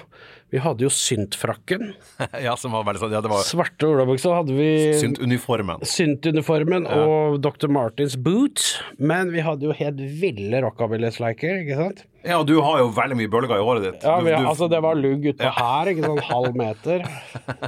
Vi 0.51 0.59
hadde 0.59 0.83
jo 0.83 0.91
syntfrakken. 0.91 1.93
ja, 2.47 2.57
som 2.59 2.75
var 2.75 2.83
veldig 2.89 3.03
sånn, 3.05 3.13
ja, 3.15 3.23
det 3.23 3.31
var 3.31 3.45
Svarte 3.47 3.87
olabukser 3.87 4.35
hadde 4.35 4.57
vi. 4.57 4.71
Syntuniformen. 4.99 5.85
Syntuniformen 5.87 6.89
ja. 6.91 7.03
og 7.07 7.39
Dr. 7.45 7.71
Martins 7.71 8.17
boots. 8.19 8.73
Men 8.99 9.31
vi 9.35 9.45
hadde 9.47 9.69
jo 9.69 9.77
helt 9.79 10.01
ville 10.21 10.63
rockabilly-sleiker, 10.65 11.63
ikke 11.63 11.79
sant? 11.79 12.03
Ja, 12.27 12.41
og 12.41 12.49
du 12.51 12.57
har 12.61 12.83
jo 12.83 12.91
veldig 12.97 13.17
mye 13.21 13.31
bølger 13.33 13.61
i 13.61 13.65
håret 13.65 13.87
ditt. 13.87 14.03
Ja, 14.03 14.19
vi, 14.21 14.35
du, 14.35 14.49
altså 14.51 14.67
det 14.69 14.83
var 14.85 14.99
lugg 14.99 15.31
utpå 15.31 15.47
ja. 15.47 15.55
her, 15.57 15.93
ikke 15.93 16.09
sånn 16.11 16.25
halv 16.33 16.59
meter. 16.59 17.07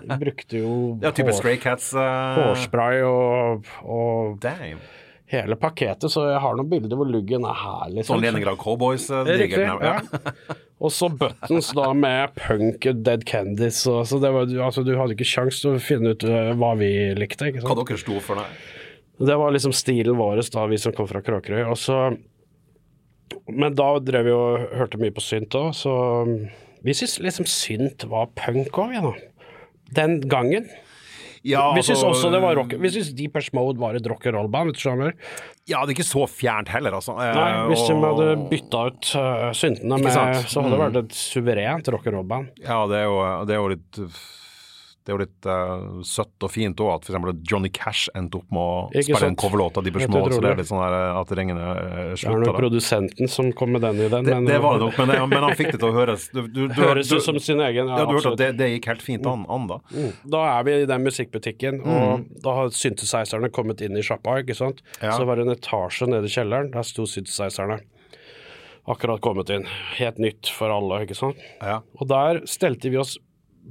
Vi 0.02 0.18
brukte 0.26 0.64
jo 0.64 0.74
Ja, 1.04 1.14
type 1.14 1.36
Stray 1.38 1.62
Cats. 1.62 1.92
Uh... 1.94 2.02
Hårspray 2.40 3.06
og, 3.06 3.70
og 3.86 4.42
Damn 4.42 4.82
hele 5.32 5.56
pakketet, 5.56 6.10
så 6.12 6.26
jeg 6.28 6.40
har 6.44 6.56
noen 6.58 6.68
bilder 6.68 6.98
hvor 6.98 7.08
luggen 7.08 7.46
er 7.48 7.56
her. 7.56 7.86
Liksom. 7.92 8.16
Sånn 8.16 8.24
Leningrad 8.24 8.58
Cowboys? 8.60 9.08
Uh, 9.08 9.22
Riktig, 9.24 9.64
ja. 9.64 9.96
og 10.82 10.90
så 10.90 11.08
buttons 11.14 11.70
da 11.78 11.92
med 11.94 12.34
punk 12.40 12.88
Dead 13.06 13.22
Candies. 13.28 13.84
Og, 13.86 14.02
så 14.10 14.18
det 14.22 14.32
var, 14.34 14.50
altså, 14.66 14.82
du 14.82 14.96
hadde 14.98 15.14
ikke 15.14 15.28
kjangs 15.30 15.60
til 15.62 15.76
å 15.76 15.82
finne 15.82 16.16
ut 16.16 16.26
uh, 16.26 16.50
hva 16.58 16.72
vi 16.80 16.90
likte. 17.18 17.52
Ikke 17.52 17.62
sant? 17.62 17.70
Hva 17.70 17.84
dere 17.86 18.02
sto 18.02 18.18
for, 18.24 18.42
nei? 18.42 18.48
Det 19.22 19.36
var 19.38 19.54
liksom 19.54 19.74
stilen 19.76 20.18
vår 20.18 20.42
da, 20.50 20.66
vi 20.66 20.80
som 20.82 20.94
kom 20.96 21.06
fra 21.06 21.22
Kråkerøy. 21.22 21.62
Og 21.70 21.78
så, 21.78 21.98
men 23.46 23.78
da 23.78 23.92
drev 24.02 24.26
vi 24.26 24.34
og 24.34 24.66
hørte 24.80 24.98
mye 24.98 25.14
på 25.14 25.22
synt 25.22 25.54
òg, 25.58 25.70
så 25.78 25.94
vi 26.82 26.96
syntes 26.98 27.20
liksom 27.22 27.46
synt 27.46 28.08
var 28.10 28.32
punk 28.38 28.82
òg, 28.82 28.96
ja, 28.96 29.12
Den 29.94 30.18
gangen. 30.26 30.66
Ja, 31.46 31.62
vi 31.74 31.82
syns 31.82 31.98
altså, 31.98 32.10
også 32.12 32.30
det 32.30 32.40
var 32.42 32.54
rock 32.54 32.74
Vi 32.78 32.90
syns 32.94 33.08
Deepers 33.18 33.48
Mode 33.56 33.80
var 33.82 33.96
et 33.98 34.06
rock 34.06 34.28
and 34.30 34.38
roll-band, 34.38 34.70
vet 34.70 34.78
du 34.78 34.84
hva 34.90 35.08
Ja, 35.66 35.80
det 35.82 35.92
er 35.92 35.96
ikke 35.96 36.06
så 36.06 36.26
fjernt 36.30 36.70
heller, 36.70 36.94
altså. 36.98 37.16
Nei, 37.18 37.48
hvis 37.70 37.82
de 37.88 37.96
hadde 38.02 38.28
bytta 38.50 38.84
ut 38.90 39.10
uh, 39.18 39.48
syntene 39.56 39.98
med, 40.02 40.14
så 40.46 40.62
hadde 40.62 40.76
det 40.76 40.82
vært 40.84 41.00
et 41.02 41.18
suverent 41.18 41.90
rock 41.94 42.06
and 42.06 42.18
roll-band. 42.18 42.62
Ja, 42.62 42.84
det 42.90 43.02
er 43.02 43.10
jo, 43.10 43.18
det 43.48 43.56
er 43.56 43.60
jo 43.62 43.74
litt 43.74 44.02
det 45.02 45.10
er 45.10 45.16
jo 45.16 45.22
litt 45.24 45.46
uh, 45.50 46.02
søtt 46.06 46.44
og 46.46 46.50
fint 46.54 46.78
òg 46.78 46.92
at 46.92 47.08
f.eks. 47.08 47.40
Johnny 47.50 47.72
Cash 47.74 48.12
endte 48.14 48.38
opp 48.38 48.52
med 48.54 48.62
å 48.62 48.74
Ikke 48.92 49.08
spille 49.08 49.20
sant? 49.24 49.32
en 49.32 49.38
coverlåt 49.40 49.80
av 49.80 49.86
Deepers 49.86 50.06
Mode, 50.12 50.36
så 50.36 50.42
det 50.44 50.52
er 50.52 50.60
litt 50.60 50.68
sånn 50.68 50.78
der, 50.78 50.94
eh, 50.94 51.18
at 51.18 51.32
ringene 51.38 51.64
slutter. 51.66 52.20
Det 52.22 52.30
er 52.30 52.44
nok 52.46 52.58
produsenten 52.60 53.32
som 53.32 53.48
kom 53.58 53.74
med 53.74 53.82
den 53.82 53.98
i 53.98 54.06
den. 54.06 54.28
Det, 54.28 54.36
men, 54.36 54.46
det 54.46 54.60
var 54.62 54.78
det 54.78 54.86
nok, 54.86 55.00
men, 55.02 55.14
men, 55.32 55.46
han 55.48 55.56
fikk 55.58 55.72
det 55.74 55.80
til 55.82 55.88
å 55.88 55.96
høres 55.96 56.28
du, 56.30 56.44
du, 56.46 56.60
du, 56.70 56.78
Høres 56.78 57.10
ut 57.10 57.24
som 57.26 57.40
sin 57.42 57.62
egen, 57.66 57.90
ja. 57.90 57.98
ja 57.98 58.06
du 58.06 58.14
hørte 58.14 58.34
at 58.36 58.42
det, 58.44 58.50
det, 58.60 58.68
gikk 58.76 58.86
helt 58.92 59.02
fint 59.02 59.26
an, 59.26 59.42
an 59.50 59.66
da. 59.72 59.80
Mm. 59.90 60.12
Da 60.36 60.44
er 60.52 60.68
vi 60.68 60.76
i 60.84 60.86
den 60.92 61.08
musikkbutikken, 61.08 61.82
og 61.82 62.06
mm. 62.22 62.28
da 62.46 62.54
har 62.60 62.70
synthesizerne 62.78 63.50
kommet 63.54 63.82
inn 63.82 63.98
i 63.98 64.06
sjappa, 64.06 64.38
ikke 64.44 64.58
sant. 64.58 64.84
Ja. 65.00 65.16
Så 65.16 65.26
var 65.26 65.40
det 65.40 65.48
en 65.48 65.56
etasje 65.56 66.06
nede 66.14 66.30
i 66.30 66.36
kjelleren, 66.36 66.70
der 66.76 66.86
sto 66.86 67.08
synthesizerne 67.10 67.82
akkurat 68.86 69.20
kommet 69.22 69.50
inn. 69.50 69.66
Helt 69.98 70.22
nytt 70.22 70.50
for 70.50 70.72
alle, 70.74 71.02
ikke 71.04 71.18
sant. 71.18 71.42
Ja. 71.58 71.80
Og 71.98 72.08
der 72.10 72.42
stelte 72.50 72.90
vi 72.90 73.02
oss 73.02 73.18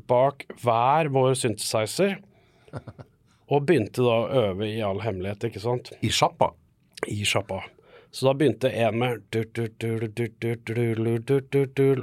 bak 0.08 0.46
hver 0.62 1.12
vår 1.14 1.36
synthesizer. 1.40 2.18
Og 3.52 3.66
begynte 3.68 4.00
da 4.06 4.16
å 4.16 4.30
øve 4.48 4.68
i 4.70 4.80
all 4.86 5.02
hemmelighet, 5.04 5.50
ikke 5.50 5.60
sant. 5.60 5.92
I 6.00 6.10
sjappa? 6.16 6.54
I 7.12 7.26
sjappa. 7.28 7.60
Så 8.12 8.28
da 8.28 8.34
begynte 8.36 8.72
en 8.72 8.98
med 9.00 9.22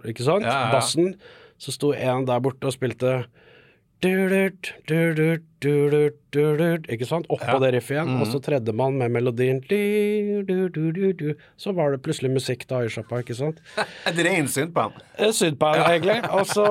Ikke 0.08 0.24
sant? 0.24 0.44
Ja, 0.44 0.66
ja. 0.66 0.70
Bassen. 0.72 1.14
Så 1.58 1.72
sto 1.74 1.92
en 1.92 2.26
der 2.28 2.40
borte 2.44 2.68
og 2.68 2.76
spilte 2.76 3.26
ikke 6.94 7.08
sant? 7.08 7.26
Oppå 7.34 7.50
ja. 7.50 7.58
det 7.64 7.72
riffet 7.74 7.96
igjen, 7.96 8.12
mm. 8.14 8.20
og 8.22 8.28
så 8.30 8.38
tredje 8.44 8.72
man 8.78 8.94
med 9.00 9.10
melodien 9.10 9.58
Så 11.58 11.74
var 11.74 11.90
det 11.90 12.02
plutselig 12.06 12.30
musikk 12.36 12.62
da 12.70 12.84
i 12.86 12.92
sjappa, 12.94 13.24
ikke 13.24 13.34
sant? 13.34 13.58
Et 14.06 14.20
rent 14.28 14.52
syntband? 14.54 14.92
Syntband, 15.34 15.82
egentlig. 15.82 16.20
Og 16.30 16.46
så 16.46 16.68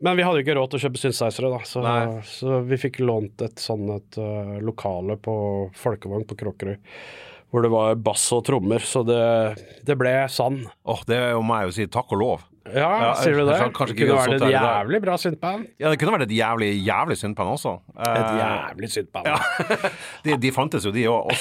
men 0.00 0.18
vi 0.18 0.24
hadde 0.26 0.40
jo 0.40 0.44
ikke 0.46 0.56
råd 0.58 0.72
til 0.72 0.78
å 0.78 0.82
kjøpe 0.86 1.00
synseisere 1.02 1.50
da, 1.52 1.62
så, 1.66 1.82
så, 2.28 2.60
vi 2.66 2.78
fikk 2.80 3.00
lånt 3.02 3.42
et 3.46 3.62
sånn 3.62 3.88
et 3.96 4.18
uh, 4.20 4.58
lokale 4.64 5.18
på 5.22 5.34
Folkevogn 5.78 6.26
på 6.28 6.38
Kråkerøy. 6.38 6.78
Hvor 7.48 7.64
det 7.64 7.70
var 7.72 8.00
bass 8.04 8.26
og 8.36 8.42
trommer, 8.44 8.82
så 8.84 9.00
det, 9.08 9.22
det 9.88 9.96
ble 9.96 10.12
sann. 10.28 10.60
Åh, 10.68 10.98
oh, 10.98 11.04
Det 11.08 11.20
må 11.40 11.56
jeg 11.56 11.70
jo 11.70 11.76
si 11.78 11.86
takk 11.88 12.12
og 12.12 12.20
lov. 12.20 12.42
Ja, 12.74 12.88
ja 13.02 13.10
sier 13.20 13.36
du 13.38 13.44
det? 13.46 13.56
det 13.58 13.96
kunne 13.98 14.16
vært 14.18 14.34
et 14.36 14.52
jævlig 14.52 15.00
bra 15.04 15.16
syntband. 15.20 15.66
Ja, 15.80 15.92
det 15.92 15.98
kunne 16.00 16.14
vært 16.16 16.26
et 16.26 16.34
jævlig 16.36 16.70
jævlig 16.84 17.16
syntband 17.20 17.52
også. 17.54 17.74
Et 17.96 18.08
eh, 18.18 18.38
jævlig 18.40 18.90
syntband. 18.92 19.28
Ja. 19.30 19.38
de, 20.24 20.36
de, 20.42 20.52
fantes 20.54 20.86
jo, 20.88 20.92
de 20.94 21.04
òg. 21.10 21.32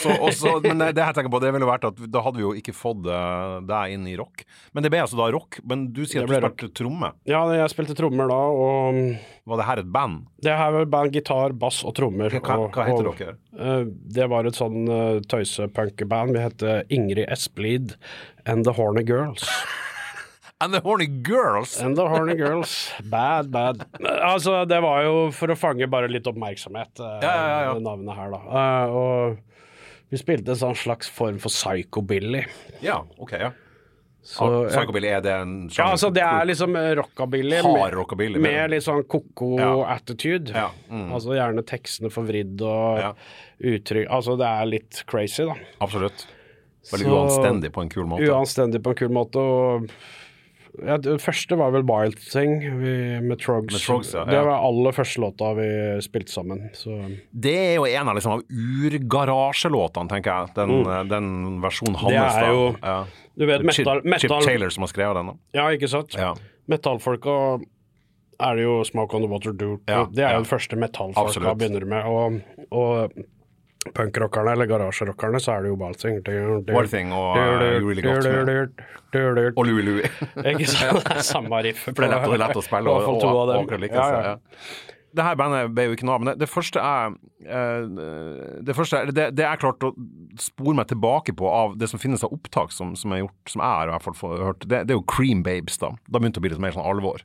Men 0.65 0.85
det 0.85 1.03
jeg 1.03 1.17
tenker 1.17 1.31
på, 1.33 1.41
det 1.43 1.53
ville 1.55 1.69
vært 1.69 1.87
at 1.89 2.03
da 2.13 2.23
hadde 2.25 2.41
vi 2.41 2.45
jo 2.45 2.53
ikke 2.59 2.75
fått 2.75 3.07
uh, 3.09 3.57
deg 3.67 3.95
inn 3.95 4.05
i 4.09 4.15
rock. 4.19 4.45
Men 4.75 4.85
det 4.85 4.91
ble 4.93 5.01
altså 5.05 5.19
da 5.19 5.29
rock. 5.33 5.59
Men 5.67 5.87
du 5.95 6.03
sier 6.05 6.25
at 6.25 6.31
du 6.31 6.37
spilte 6.37 6.71
tromme? 6.81 7.11
Ja, 7.29 7.43
jeg 7.55 7.73
spilte 7.73 7.97
trommer 7.97 8.29
da, 8.31 8.39
og 8.51 9.01
Var 9.47 9.61
det 9.61 9.67
her 9.69 9.81
et 9.83 9.91
band? 9.91 10.23
Det 10.43 10.55
her 10.59 10.73
var 10.75 10.89
band, 10.91 11.15
gitar, 11.15 11.55
bass 11.57 11.81
og 11.87 11.95
trommer. 11.97 12.33
Hva, 12.39 12.59
hva 12.67 12.87
heter 12.87 13.11
dere? 13.11 13.35
Uh, 13.57 13.83
det 13.87 14.29
var 14.31 14.47
et 14.47 14.59
sånn 14.59 14.87
uh, 14.89 15.19
tøysepunkeband. 15.31 16.35
Vi 16.35 16.45
heter 16.45 16.87
Ingrid 16.93 17.27
Esplid 17.31 17.97
and 18.45 18.67
The 18.67 18.75
Horny 18.77 19.05
Girls. 19.07 19.47
And 20.59 20.73
the 20.73 20.79
Horny 20.81 21.05
Girls! 21.07 21.79
And 21.79 21.95
the 21.95 22.07
Horny 22.09 22.33
Girls. 22.35 22.91
Bad, 23.03 23.51
bad. 23.51 23.83
Altså, 24.01 24.63
det 24.65 24.79
var 24.81 25.03
jo 25.05 25.27
for 25.35 25.53
å 25.53 25.57
fange 25.59 25.85
bare 25.91 26.09
litt 26.09 26.25
oppmerksomhet, 26.29 26.97
eh, 26.99 27.19
Ja, 27.21 27.35
ja, 27.35 27.59
ja. 27.67 27.75
navnet 27.77 28.15
her, 28.17 28.31
da. 28.33 28.39
Eh, 28.61 28.95
og 28.97 29.37
vi 30.09 30.17
spilte 30.17 30.55
en 30.55 30.61
sånn 30.63 30.75
slags 30.79 31.11
form 31.13 31.37
for 31.43 31.53
psychobilly. 31.53 32.41
Ja, 32.81 33.03
ok, 33.21 33.35
ja. 33.37 33.51
Så, 34.27 34.47
ja. 34.65 34.71
Psychobilly, 34.73 35.07
er 35.13 35.21
det 35.23 35.31
en 35.39 35.53
Ja, 35.69 35.91
altså 35.93 36.09
det 36.11 36.23
er 36.25 36.43
liksom 36.49 36.73
rockabilly 36.99 37.61
Hard 37.63 37.93
rockabilly, 37.95 38.41
med 38.41 38.51
med 38.57 38.71
litt 38.73 38.83
sånn 38.83 39.05
ko-ko 39.07 39.53
Ja. 39.61 39.69
attitude. 39.93 40.49
Ja, 40.51 40.71
mm. 40.89 41.11
Altså 41.13 41.37
gjerne 41.37 41.63
tekstene 41.63 42.09
forvridd 42.11 42.59
og 42.65 42.97
Ja. 42.99 43.13
uttrykk 43.61 44.09
Altså 44.09 44.35
det 44.41 44.47
er 44.49 44.65
litt 44.65 45.03
crazy, 45.07 45.45
da. 45.45 45.53
Absolutt. 45.79 46.25
Veldig 46.91 47.07
uanstendig 47.13 47.71
på 47.71 47.81
en 47.85 47.89
kul 47.89 48.05
måte. 48.05 48.25
Uanstendig 48.27 48.81
på 48.83 48.89
en 48.89 48.95
kul 48.95 49.09
måte. 49.15 49.37
Og 49.37 49.89
ja, 50.85 50.97
det 51.01 51.17
første 51.23 51.57
var 51.59 51.71
vel 51.73 51.85
Wild 51.87 52.17
Thing 52.21 52.59
med 53.23 53.39
Trogs. 53.41 53.73
Med 53.73 53.83
Trogs, 53.83 54.11
ja, 54.13 54.25
Det 54.29 54.41
var 54.45 54.65
aller 54.67 54.95
første 54.95 55.21
låta 55.23 55.53
vi 55.57 55.69
spilte 56.05 56.31
sammen. 56.31 56.67
Så 56.77 56.97
Det 57.31 57.55
er 57.55 57.73
jo 57.75 57.85
en 57.85 58.11
av 58.11 58.17
liksom 58.17 58.37
av 58.37 58.43
urgarasjelåtene, 58.91 60.11
tenker 60.11 60.33
jeg. 60.33 60.53
Den, 60.57 60.75
mm. 60.83 61.09
den 61.09 61.31
versjonen 61.63 61.97
hans. 62.03 62.13
Det 62.13 62.43
er 62.43 62.53
jo- 62.53 62.75
ja. 62.81 62.99
Du 63.37 63.45
vet, 63.45 63.61
Chip, 63.61 63.85
metal, 63.85 64.01
metal 64.03 64.19
Chip 64.41 64.49
Taylor 64.49 64.69
som 64.73 64.81
har 64.81 64.93
skrevet 64.93 65.15
den. 65.15 65.27
da. 65.27 65.33
Ja, 65.53 65.65
ikke 65.69 65.89
sant? 65.89 66.13
Ja. 66.17 66.33
Metallfolka 66.67 67.59
er 68.39 68.55
det 68.55 68.63
jo 68.63 68.83
Smoke 68.83 69.15
on 69.15 69.21
the 69.21 69.29
Water 69.29 69.53
Do. 69.53 69.79
Ja, 69.87 70.05
det 70.05 70.23
er 70.23 70.29
ja. 70.29 70.37
jo 70.37 70.43
den 70.43 70.49
første 70.49 70.77
metallfolka 70.77 71.53
begynner 71.57 71.85
med. 71.85 72.05
Og, 72.05 72.41
og 72.71 73.11
punkrockerne, 73.95 74.51
eller 74.51 74.69
garasjerockerne, 74.69 75.39
så 75.43 75.55
er 75.55 75.65
det 75.65 75.71
jo 75.71 75.77
balsing. 75.79 76.19
Thing 76.91 77.13
og 77.15 77.37
Really 77.37 78.03
Got 78.03 78.27
Me. 78.27 79.47
Og 79.55 79.63
Louie 79.67 79.85
Louie. 79.85 80.11
Ikke 80.51 80.67
sant? 80.69 81.01
Det 81.05 81.21
er 81.21 81.25
samme 81.25 81.63
riff. 81.63 81.87
For 81.87 82.03
det 82.03 82.11
er 82.11 82.37
lett, 82.43 82.59
å 82.59 82.65
spille, 82.65 82.91
og, 82.91 83.23
og, 83.23 83.47
og, 83.47 83.87
ja. 83.87 84.37
Det 85.17 85.23
her 85.23 85.37
bandet 85.39 85.71
ble 85.73 85.87
jo 85.87 85.95
ikke 85.95 86.05
noe 86.05 86.17
av, 86.17 86.23
men 86.23 86.29
det, 86.29 86.35
det 86.43 86.49
første 86.51 86.81
jeg 86.83 87.13
eh, 87.47 87.85
Det 88.67 88.75
første 88.77 88.99
det, 89.09 89.29
det 89.37 89.45
jeg 89.45 89.61
klarte 89.63 89.89
å 89.89 90.07
spore 90.41 90.75
meg 90.77 90.89
tilbake 90.91 91.33
på 91.37 91.47
av 91.49 91.77
det 91.79 91.89
som 91.89 92.01
finnes 92.01 92.25
av 92.27 92.35
opptak 92.35 92.75
som, 92.75 92.91
som 92.99 93.15
er 93.15 93.23
gjort, 93.23 93.37
som 93.49 93.63
jeg 93.63 93.79
har 93.79 93.89
i 93.89 93.95
hvert 93.95 94.05
fall 94.05 94.17
fått 94.19 94.43
hørt, 94.43 94.67
det, 94.67 94.83
det 94.85 94.93
er 94.93 94.99
jo 94.99 95.05
Cream 95.09 95.41
Babes, 95.47 95.79
da. 95.81 95.93
Da 96.05 96.19
begynte 96.19 96.37
det 96.37 96.43
å 96.43 96.47
bli 96.47 96.53
litt 96.53 96.65
mer 96.67 96.75
sånn 96.75 96.85
alvor. 96.85 97.23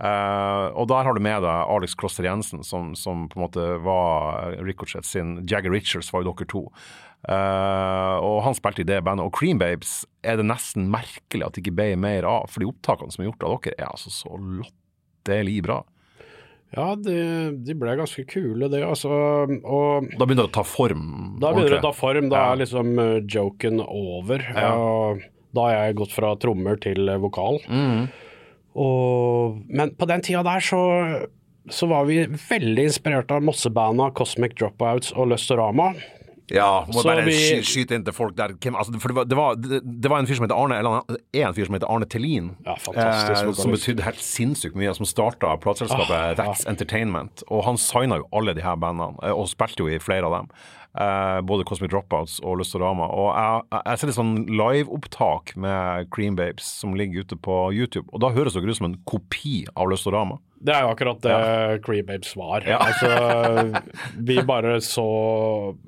Eh, 0.00 0.66
og 0.80 0.86
der 0.88 1.04
har 1.04 1.12
du 1.12 1.20
med 1.20 1.42
deg 1.44 1.68
Alex 1.74 1.94
Kloster 2.00 2.24
Jensen, 2.24 2.62
som, 2.64 2.94
som 2.96 3.26
på 3.28 3.36
en 3.36 3.44
måte 3.44 3.66
var 3.84 4.54
Ricochet 4.64 5.04
sin 5.04 5.40
Jagger 5.50 5.74
Richards, 5.74 6.08
var 6.14 6.24
jo 6.24 6.32
dere 6.32 6.48
to. 6.48 6.64
Uh, 7.28 8.16
og 8.24 8.38
han 8.46 8.54
spilte 8.56 8.80
i 8.80 8.88
det 8.88 9.02
bandet. 9.04 9.26
Og 9.28 9.34
Cream 9.36 9.58
Babes 9.60 10.06
er 10.24 10.38
det 10.40 10.46
nesten 10.48 10.86
merkelig 10.88 11.44
at 11.44 11.52
det 11.52 11.60
ikke 11.66 11.74
ble 11.76 11.88
mer 12.00 12.24
av, 12.24 12.46
for 12.48 12.64
de 12.64 12.68
opptakene 12.70 13.12
som 13.12 13.20
er 13.20 13.28
gjort 13.28 13.44
av 13.44 13.56
dere, 13.58 13.74
er 13.76 13.90
altså 13.90 14.12
så 14.14 14.38
latterlig 14.40 15.58
bra. 15.66 15.82
Ja, 16.72 16.94
de, 16.94 17.18
de 17.66 17.74
ble 17.76 17.96
ganske 17.98 18.24
kule, 18.30 18.70
det. 18.72 18.80
Altså, 18.86 19.10
og 19.10 20.08
Da 20.16 20.24
begynner 20.24 20.46
det 20.46 20.52
å 20.52 20.56
ta 20.60 20.64
form. 20.64 21.04
da 21.42 21.50
begynner 21.52 21.74
det 21.76 21.82
å 21.82 21.88
ta 21.90 21.96
form. 21.98 22.28
Da 22.30 22.40
Ja. 22.44 22.52
er 22.54 22.60
liksom 22.62 22.92
eh, 23.02 23.16
joken 23.26 23.82
over. 23.84 24.44
Ja. 24.54 24.72
Da 25.52 25.64
har 25.66 25.72
jeg 25.90 25.96
gått 25.98 26.14
fra 26.14 26.30
trommer 26.38 26.78
til 26.80 27.10
vokal. 27.20 27.58
Mm. 27.68 28.06
Og, 28.78 29.60
men 29.68 29.94
på 29.98 30.06
den 30.10 30.22
tida 30.22 30.42
der 30.46 30.62
så, 30.62 30.80
så 31.70 31.88
var 31.90 32.04
vi 32.08 32.22
veldig 32.26 32.86
inspirert 32.90 33.30
av 33.34 33.42
Mossebanda, 33.42 34.10
Cosmic 34.14 34.54
Dropouts 34.60 35.12
og 35.16 35.32
Løstorama. 35.32 35.92
Ja, 36.50 36.82
må 36.90 36.98
Så 36.98 37.06
bare 37.06 37.22
vi- 37.28 37.34
sky- 37.38 37.62
skyte 37.62 37.94
inn 37.94 38.02
til 38.04 38.12
folk 38.12 38.34
der. 38.34 38.48
Hvem, 38.58 38.74
altså, 38.74 38.98
for 38.98 39.12
det 39.12 39.14
var, 39.14 39.24
det, 39.30 39.36
var, 39.38 39.54
det, 39.54 39.78
det 40.02 40.10
var 40.10 40.18
en 40.18 40.26
fyr 40.26 40.34
som 40.34 40.46
heter 40.48 40.58
Arne 40.58 40.78
Eller 40.80 41.04
er 41.30 41.44
en 41.46 41.54
fyr 41.54 41.68
som 41.68 41.76
heter 41.76 41.86
Arne 41.94 42.08
Tellin. 42.10 42.48
Ja, 42.66 42.74
eh, 42.74 43.52
som 43.54 43.70
betydde 43.70 44.02
helt 44.02 44.18
sinnssykt 44.18 44.74
mye. 44.74 44.90
Som 44.98 45.06
starta 45.06 45.52
plateselskapet 45.62 46.10
Ah, 46.42 46.50
ja. 46.50 46.56
Entertainment. 46.72 47.44
Og 47.54 47.62
han 47.68 47.78
signa 47.78 48.18
jo 48.18 48.26
alle 48.34 48.56
de 48.58 48.62
her 48.66 48.74
bandene, 48.82 49.14
eh, 49.22 49.30
og 49.30 49.46
spilte 49.46 49.78
jo 49.84 49.86
i 49.94 49.98
flere 50.02 50.26
av 50.26 50.40
dem. 50.40 50.50
Eh, 50.90 51.40
både 51.46 51.62
Cosmic 51.68 51.92
Dropouts 51.92 52.40
og 52.42 52.56
Lustorama. 52.58 53.06
Og 53.14 53.28
jeg, 53.30 53.62
jeg, 53.70 53.82
jeg 53.86 54.00
ser 54.00 54.10
et 54.10 54.16
sånn 54.16 54.32
liveopptak 54.50 55.52
med 55.62 56.08
Cream 56.10 56.34
Babes 56.38 56.66
som 56.80 56.96
ligger 56.98 57.22
ute 57.22 57.38
på 57.38 57.58
YouTube, 57.76 58.08
og 58.10 58.24
da 58.24 58.32
høres 58.34 58.56
det 58.58 58.64
ut 58.66 58.78
som 58.80 58.88
en 58.88 58.96
kopi 59.06 59.60
av 59.76 59.86
Lustorama. 59.92 60.40
Det 60.60 60.74
er 60.74 60.82
jo 60.84 60.90
akkurat 60.92 61.22
det 61.24 61.36
Cream 61.86 62.08
Babes 62.10 62.34
var. 62.36 62.66
Ja. 62.68 62.80
Altså, 62.82 63.80
vi 64.28 64.40
bare 64.44 64.80
så 64.84 65.06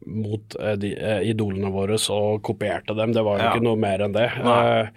mot 0.07 0.57
eh, 0.61 0.79
de, 0.81 0.95
eh, 0.97 1.27
idolene 1.35 1.75
våre 1.75 1.99
og 2.15 2.39
kopierte 2.47 2.95
dem. 2.97 3.13
Det 3.13 3.27
var 3.27 3.37
jo 3.41 3.45
Ja. 3.45 3.51
ikke 3.57 3.67
noe 3.67 3.83
mer 3.83 4.07
enn 4.07 4.15
det. 4.17 4.31
Nei. 4.39 4.89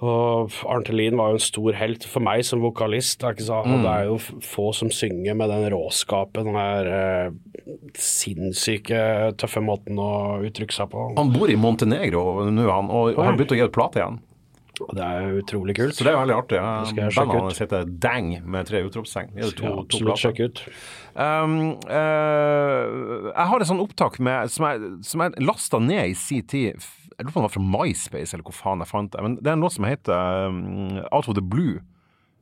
Og 0.00 0.54
Arnte 0.64 0.94
Lien 0.96 1.18
var 1.20 1.28
jo 1.32 1.36
en 1.36 1.44
stor 1.44 1.76
helt 1.76 2.06
for 2.08 2.24
meg 2.24 2.40
som 2.48 2.62
vokalist. 2.64 3.20
Det 3.20 3.44
er, 3.44 3.66
Mm. 3.66 3.74
og 3.74 3.82
det 3.84 3.90
er 3.92 4.04
jo 4.08 4.40
få 4.40 4.70
som 4.74 4.88
synger 4.88 5.36
med 5.36 5.50
den 5.52 5.66
råskapen, 5.74 6.44
den 6.44 6.54
der 6.54 6.88
eh, 6.88 7.30
sinnssyke, 7.94 9.36
tøffe 9.36 9.60
måten 9.60 10.00
å 10.00 10.40
uttrykke 10.46 10.72
seg 10.72 10.90
på. 10.90 11.10
Han 11.18 11.32
bor 11.34 11.52
i 11.52 11.58
Montenegro 11.60 12.48
nå, 12.48 12.66
han, 12.70 12.90
og 12.90 13.14
har 13.20 13.36
begynt 13.36 13.52
å 13.52 13.60
gi 13.60 13.66
ut 13.68 13.76
plate 13.76 14.00
igjen. 14.00 14.20
Og 14.80 14.94
det 14.96 15.04
er 15.04 15.34
utrolig 15.36 15.74
kult. 15.76 15.92
Så 15.92 16.06
det 16.06 16.14
er 16.14 16.16
veldig 16.22 16.36
artig. 16.38 16.60
Bandet 17.12 17.36
hans 17.36 17.60
heter 17.60 17.84
Dang 18.00 18.30
med 18.48 18.64
tre 18.70 18.80
utropstegn. 18.86 19.34
Absolutt 19.36 20.22
sjekke 20.22 20.48
ut. 20.48 20.62
Um, 21.12 21.74
uh, 21.84 23.28
jeg 23.28 23.46
har 23.50 23.60
et 23.60 23.68
sånt 23.68 23.84
opptak 23.84 24.16
med, 24.24 24.48
som 24.48 24.64
jeg, 24.70 24.92
som 25.04 25.24
jeg 25.26 25.44
lasta 25.44 25.82
ned 25.84 26.14
i 26.14 26.16
sin 26.16 26.46
tid. 26.48 26.80
Jeg 27.20 27.26
lurer 27.28 27.34
på 27.34 27.40
om 27.42 27.44
det 27.44 27.50
var 27.50 27.56
fra 27.58 27.84
MySpace, 27.84 28.32
eller 28.32 28.46
hvor 28.48 28.56
faen 28.56 28.80
jeg 28.80 28.88
fant 28.88 29.12
det. 29.12 29.20
Men 29.26 29.34
det 29.36 29.50
er 29.50 29.58
en 29.58 29.64
låt 29.66 29.74
som 29.76 29.84
heter 29.84 30.46
um, 30.48 31.00
Out 31.12 31.28
of 31.28 31.36
the 31.36 31.44
Blue. 31.44 31.82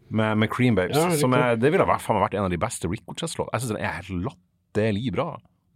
Med, 0.09 0.39
med 0.41 0.49
Cream 0.49 0.79
Babes. 0.79 0.97
Ja, 0.97 1.11
som 1.21 1.35
er, 1.37 1.59
det 1.61 1.69
ville 1.69 1.85
vært, 1.85 2.07
vært 2.07 2.37
en 2.39 2.47
av 2.47 2.53
de 2.55 2.57
beste 2.57 2.89
Ricochet-låtene. 2.89 3.53
Jeg 3.53 3.61
syns 3.65 3.75
den 3.75 3.83
er 3.83 3.97
helt 3.99 4.23
latterlig 4.25 5.11
bra. 5.13 5.27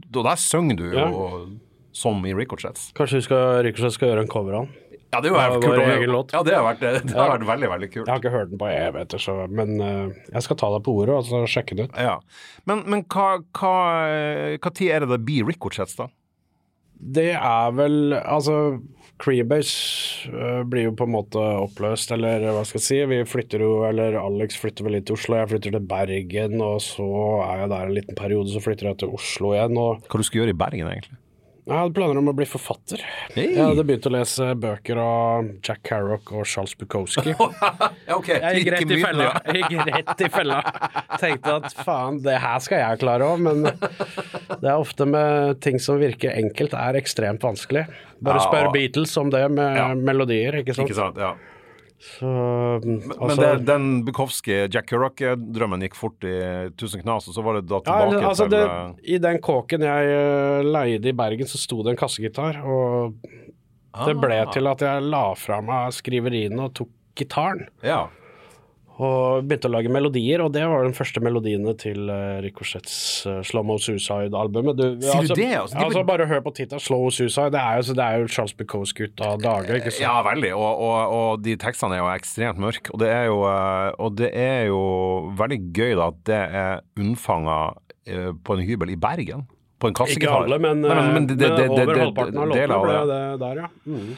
Og 0.06 0.22
der 0.24 0.38
synger 0.40 0.78
du 0.78 0.86
Ja. 0.94 1.08
som 1.92 2.22
i 2.24 2.32
Ricochets. 2.32 2.92
Kanskje 2.96 3.18
vi 3.20 3.26
skal, 3.26 3.60
Ricochet 3.66 3.92
skal 3.92 4.08
gjøre 4.08 4.22
en 4.24 4.30
cover 4.32 4.56
av 4.56 4.64
den. 4.64 4.78
Ja, 5.12 5.20
det 5.20 5.28
er 5.28 5.34
jo 5.34 5.58
vært 5.60 5.98
egen 5.98 6.14
låt. 6.14 6.32
Ja, 6.32 6.40
det 6.46 6.54
har 6.56 6.64
vært, 6.64 6.80
det 6.80 7.12
har 7.12 7.34
vært 7.34 7.44
veldig, 7.50 7.68
veldig 7.74 7.90
kult. 7.92 8.06
Jeg 8.06 8.12
har 8.14 8.22
ikke 8.22 8.32
hørt 8.32 8.48
den 8.54 8.62
på 8.62 8.70
evigheter, 8.72 9.20
så 9.20 9.34
Men 9.52 9.74
uh, 9.82 10.08
jeg 10.32 10.46
skal 10.46 10.56
ta 10.62 10.70
deg 10.72 10.86
på 10.86 10.94
ordet 11.02 11.18
og 11.18 11.28
så 11.28 11.42
sjekke 11.44 11.76
det 11.76 11.90
ut. 11.90 11.98
Ja. 12.00 12.14
Men, 12.64 12.86
men 12.88 13.04
hva, 13.12 13.42
hva, 13.58 13.74
hva 14.56 14.72
tid 14.72 14.94
er 14.94 15.04
det 15.04 15.12
det 15.12 15.20
blir 15.26 15.44
Ricochets, 15.50 15.98
da? 16.00 16.08
Det 17.02 17.32
er 17.34 17.72
vel 17.74 18.14
Altså, 18.14 18.78
Creebase 19.22 20.30
øh, 20.34 20.62
blir 20.66 20.88
jo 20.88 20.94
på 20.98 21.06
en 21.06 21.14
måte 21.14 21.38
oppløst, 21.38 22.10
eller 22.14 22.42
hva 22.48 22.64
skal 22.66 22.80
jeg 22.80 22.86
si. 22.86 22.98
Vi 23.10 23.20
flytter 23.28 23.62
jo, 23.62 23.72
eller 23.86 24.18
Alex 24.18 24.58
flytter 24.58 24.86
vel 24.86 24.96
litt 24.98 25.06
til 25.10 25.18
Oslo, 25.18 25.38
jeg 25.38 25.52
flytter 25.52 25.76
til 25.76 25.88
Bergen, 25.92 26.56
og 26.64 26.80
så 26.82 27.06
er 27.46 27.62
jeg 27.62 27.72
der 27.74 27.86
en 27.86 27.96
liten 28.00 28.18
periode, 28.18 28.50
så 28.50 28.62
flytter 28.64 28.90
jeg 28.90 29.02
til 29.02 29.14
Oslo 29.14 29.52
igjen. 29.54 29.78
Og 29.78 30.02
Hva 30.08 30.22
du 30.22 30.26
skal 30.26 30.42
gjøre 30.42 30.56
i 30.56 30.62
Bergen, 30.64 30.90
egentlig? 30.90 31.21
Jeg 31.62 31.78
hadde 31.78 31.94
planer 31.94 32.18
om 32.18 32.28
å 32.30 32.34
bli 32.34 32.46
forfatter. 32.50 33.02
Hey. 33.36 33.52
Jeg 33.54 33.62
hadde 33.62 33.84
begynt 33.86 34.06
å 34.08 34.10
lese 34.10 34.48
bøker 34.58 34.98
av 34.98 35.50
Jack 35.62 35.84
Carrock 35.86 36.32
og 36.34 36.42
Charles 36.50 36.74
Bukowski. 36.80 37.34
okay. 37.38 37.92
ok. 38.16 38.30
Jeg 38.32 38.58
gikk 38.64 38.70
rett 38.74 38.94
i 38.96 38.98
fella. 39.04 39.28
Jeg 39.46 39.62
gikk 39.70 39.92
rett 39.92 40.24
i 40.26 40.30
fella. 40.34 40.58
Tenkte 41.22 41.54
at 41.60 41.76
faen, 41.86 42.18
det 42.24 42.34
her 42.42 42.64
skal 42.66 42.82
jeg 42.82 43.02
klare 43.04 43.28
òg, 43.30 43.44
men 43.46 43.62
det 43.68 44.66
er 44.66 44.74
ofte 44.74 45.06
med 45.06 45.60
ting 45.62 45.78
som 45.82 46.02
virker 46.02 46.34
enkelt, 46.34 46.74
er 46.74 46.98
ekstremt 46.98 47.46
vanskelig. 47.46 47.86
Bare 48.22 48.42
Ja, 48.42 48.48
spør 48.48 48.68
og- 48.72 48.74
Beatles 48.74 49.14
om 49.22 49.30
det 49.30 49.46
med 49.54 49.76
Ja. 49.78 49.88
melodier, 49.94 50.58
ikke 50.64 50.74
sant. 50.74 50.90
Ikke 50.90 50.98
sant, 50.98 51.16
ja. 51.22 51.34
Så, 52.02 52.26
Men 52.82 53.12
altså, 53.14 53.36
det, 53.40 53.66
den 53.68 53.84
Bukowski, 54.06 54.56
Jack 54.74 54.88
Kerouac-drømmen 54.90 55.84
gikk 55.86 55.94
fort 55.94 56.24
i 56.26 56.32
tusen 56.74 57.04
knas, 57.04 57.28
og 57.30 57.36
så 57.36 57.44
var 57.46 57.60
det 57.60 57.68
da 57.70 57.78
tilbake 57.86 58.16
ja, 58.18 58.22
altså 58.32 58.48
til 58.48 58.56
det, 58.56 58.62
eh, 58.66 59.12
I 59.14 59.20
den 59.22 59.38
kåken 59.46 59.84
jeg 59.86 60.16
eh, 60.16 60.66
leide 60.66 61.12
i 61.12 61.14
Bergen, 61.14 61.46
så 61.46 61.60
sto 61.62 61.78
det 61.86 61.94
en 61.94 62.00
kassegitar, 62.00 62.58
og 62.66 63.14
det 63.22 64.16
ble 64.18 64.40
Ah. 64.40 64.50
til 64.50 64.66
at 64.66 64.82
jeg 64.82 65.04
la 65.12 65.22
fra 65.38 65.60
meg 65.62 65.92
skriveriene 65.94 66.66
og 66.66 66.74
tok 66.74 66.90
gitaren. 67.14 67.66
Ja. 67.86 68.06
Og 69.00 69.46
begynte 69.48 69.70
å 69.70 69.72
lage 69.72 69.88
melodier, 69.88 70.42
og 70.44 70.50
det 70.52 70.62
var 70.68 70.82
den 70.84 70.92
første 70.92 71.18
melodiene 71.24 71.72
til 71.80 72.10
uh, 72.12 72.42
Ricochets 72.44 73.24
uh, 73.26 73.38
Slow 73.42 73.64
Mo 73.64 73.78
Suicide-albumet. 73.80 74.76
Du- 74.76 75.00
Sier 75.00 75.14
du 75.14 75.18
altså, 75.22 75.36
det, 75.38 75.46
altså? 75.56 75.78
De- 75.78 75.84
altså, 75.86 76.02
bare 76.06 76.26
hør 76.28 76.42
på 76.44 76.52
tittelen 76.58 76.82
Slow 76.84 77.08
Suicide. 77.10 77.50
Det 77.54 77.62
er 77.62 77.78
jo, 77.80 77.86
så 77.88 77.94
det 77.96 78.04
er 78.04 78.18
jo 78.20 78.28
Charles 78.28 78.52
Bukowski 78.58 79.08
ut 79.08 79.22
av 79.24 79.40
dager, 79.42 79.78
ikke 79.80 79.90
sant? 79.94 80.04
ja, 80.04 80.18
veldig. 80.26 80.52
Og, 80.54 80.82
og, 80.84 81.16
og 81.16 81.42
de 81.46 81.56
tekstene 81.56 81.96
er 81.96 82.02
jo 82.04 82.10
ekstremt 82.12 82.60
mørke. 82.62 82.92
Og 82.92 83.00
det 83.00 83.08
er 83.14 83.24
jo, 83.30 83.40
eh, 83.48 83.88
og 83.98 84.16
det 84.20 84.30
er 84.44 84.60
jo 84.68 84.82
veldig 85.40 85.60
gøy 85.80 85.96
da 86.02 86.10
at 86.12 86.20
det 86.28 86.42
er 86.62 86.84
unnfanga 87.00 87.58
eh, 88.06 88.30
på 88.44 88.58
en 88.58 88.66
hybel 88.68 88.92
i 88.92 88.98
Bergen. 89.00 89.48
På 89.82 89.88
en 89.90 89.96
Ikke 90.04 90.30
alle, 90.30 90.60
men, 90.62 90.84
Nei, 90.84 90.94
men, 90.94 91.08
men 91.16 91.24
det- 91.32 91.38
det- 91.40 91.48
men 91.48 91.56
det- 91.58 91.88
over 91.88 91.98
halvparten 92.04 92.38
av 92.38 92.52
låtene 92.52 92.82
ble 92.84 93.00
det 93.08 93.22
der, 93.40 93.64
ja. 93.64 93.70
Mm. 93.88 94.12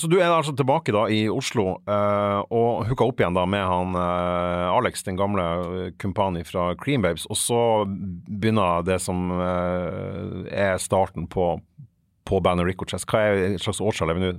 Så 0.00 0.08
du 0.08 0.16
er 0.16 0.30
altså 0.32 0.54
tilbake 0.56 0.92
da 0.94 1.02
i 1.12 1.26
Oslo 1.28 1.66
uh, 1.84 2.40
og 2.48 2.86
hooka 2.88 3.04
opp 3.04 3.20
igjen 3.20 3.36
da 3.36 3.42
med 3.44 3.60
han 3.60 3.92
uh, 3.92 4.72
Alex, 4.72 5.02
den 5.04 5.18
gamle 5.20 5.44
eh, 5.44 5.90
kumpani 6.00 6.46
fra 6.48 6.70
Cream 6.80 7.04
Babes, 7.04 7.26
og 7.28 7.36
så 7.36 7.60
begynner 7.84 8.86
det 8.86 8.96
som 9.04 9.28
er 9.36 10.80
starten 10.80 11.28
på, 11.28 11.50
på 12.24 12.40
bandet 12.40 12.70
Ricochess. 12.70 13.04
Hva 13.04 13.20
er 13.28 13.42
et 13.50 13.62
slags 13.62 13.82
årstall 13.84 14.14
er 14.14 14.18
vi 14.18 14.24
nå? 14.24 14.32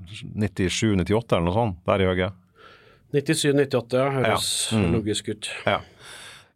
97-98 0.48 1.38
eller 1.38 1.46
noe 1.46 1.58
sånt? 1.60 1.80
Der 1.86 2.02
i 2.02 2.10
høyre? 2.10 2.32
97-98, 3.14 3.94
ja. 4.02 4.10
Høres 4.18 4.50
Ja. 4.72 4.78
Mm. 4.82 4.90
logisk 4.98 5.30
ut. 5.30 5.50
Ja. 5.66 5.80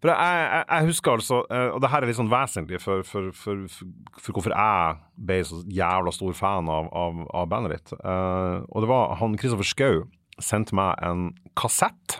For 0.02 0.10
jeg, 0.10 0.46
jeg, 0.50 0.66
jeg 0.66 0.90
husker 0.90 1.20
altså, 1.20 1.44
eh, 1.54 1.68
og 1.76 1.82
det 1.84 1.92
her 1.94 2.02
er 2.02 2.10
litt 2.10 2.18
sånn 2.18 2.32
vesentlig 2.32 2.80
for, 2.82 3.04
for, 3.06 3.30
for, 3.38 3.62
for, 3.70 3.92
for 4.18 4.38
hvorfor 4.38 4.56
jeg 4.56 4.96
ble 5.30 5.38
så 5.46 5.62
jævla 5.70 6.14
stor 6.16 6.34
fan 6.38 6.72
av, 6.74 6.90
av, 6.90 7.22
av 7.38 7.52
bandet 7.52 7.76
ditt. 7.76 7.94
Uh, 8.02 8.66
og 8.74 8.82
det 8.82 8.90
var 8.90 9.14
han 9.22 9.38
Kristoffer 9.38 9.70
Schou 9.70 10.02
sendte 10.42 10.74
meg 10.74 10.98
en 11.06 11.30
kassett 11.60 12.18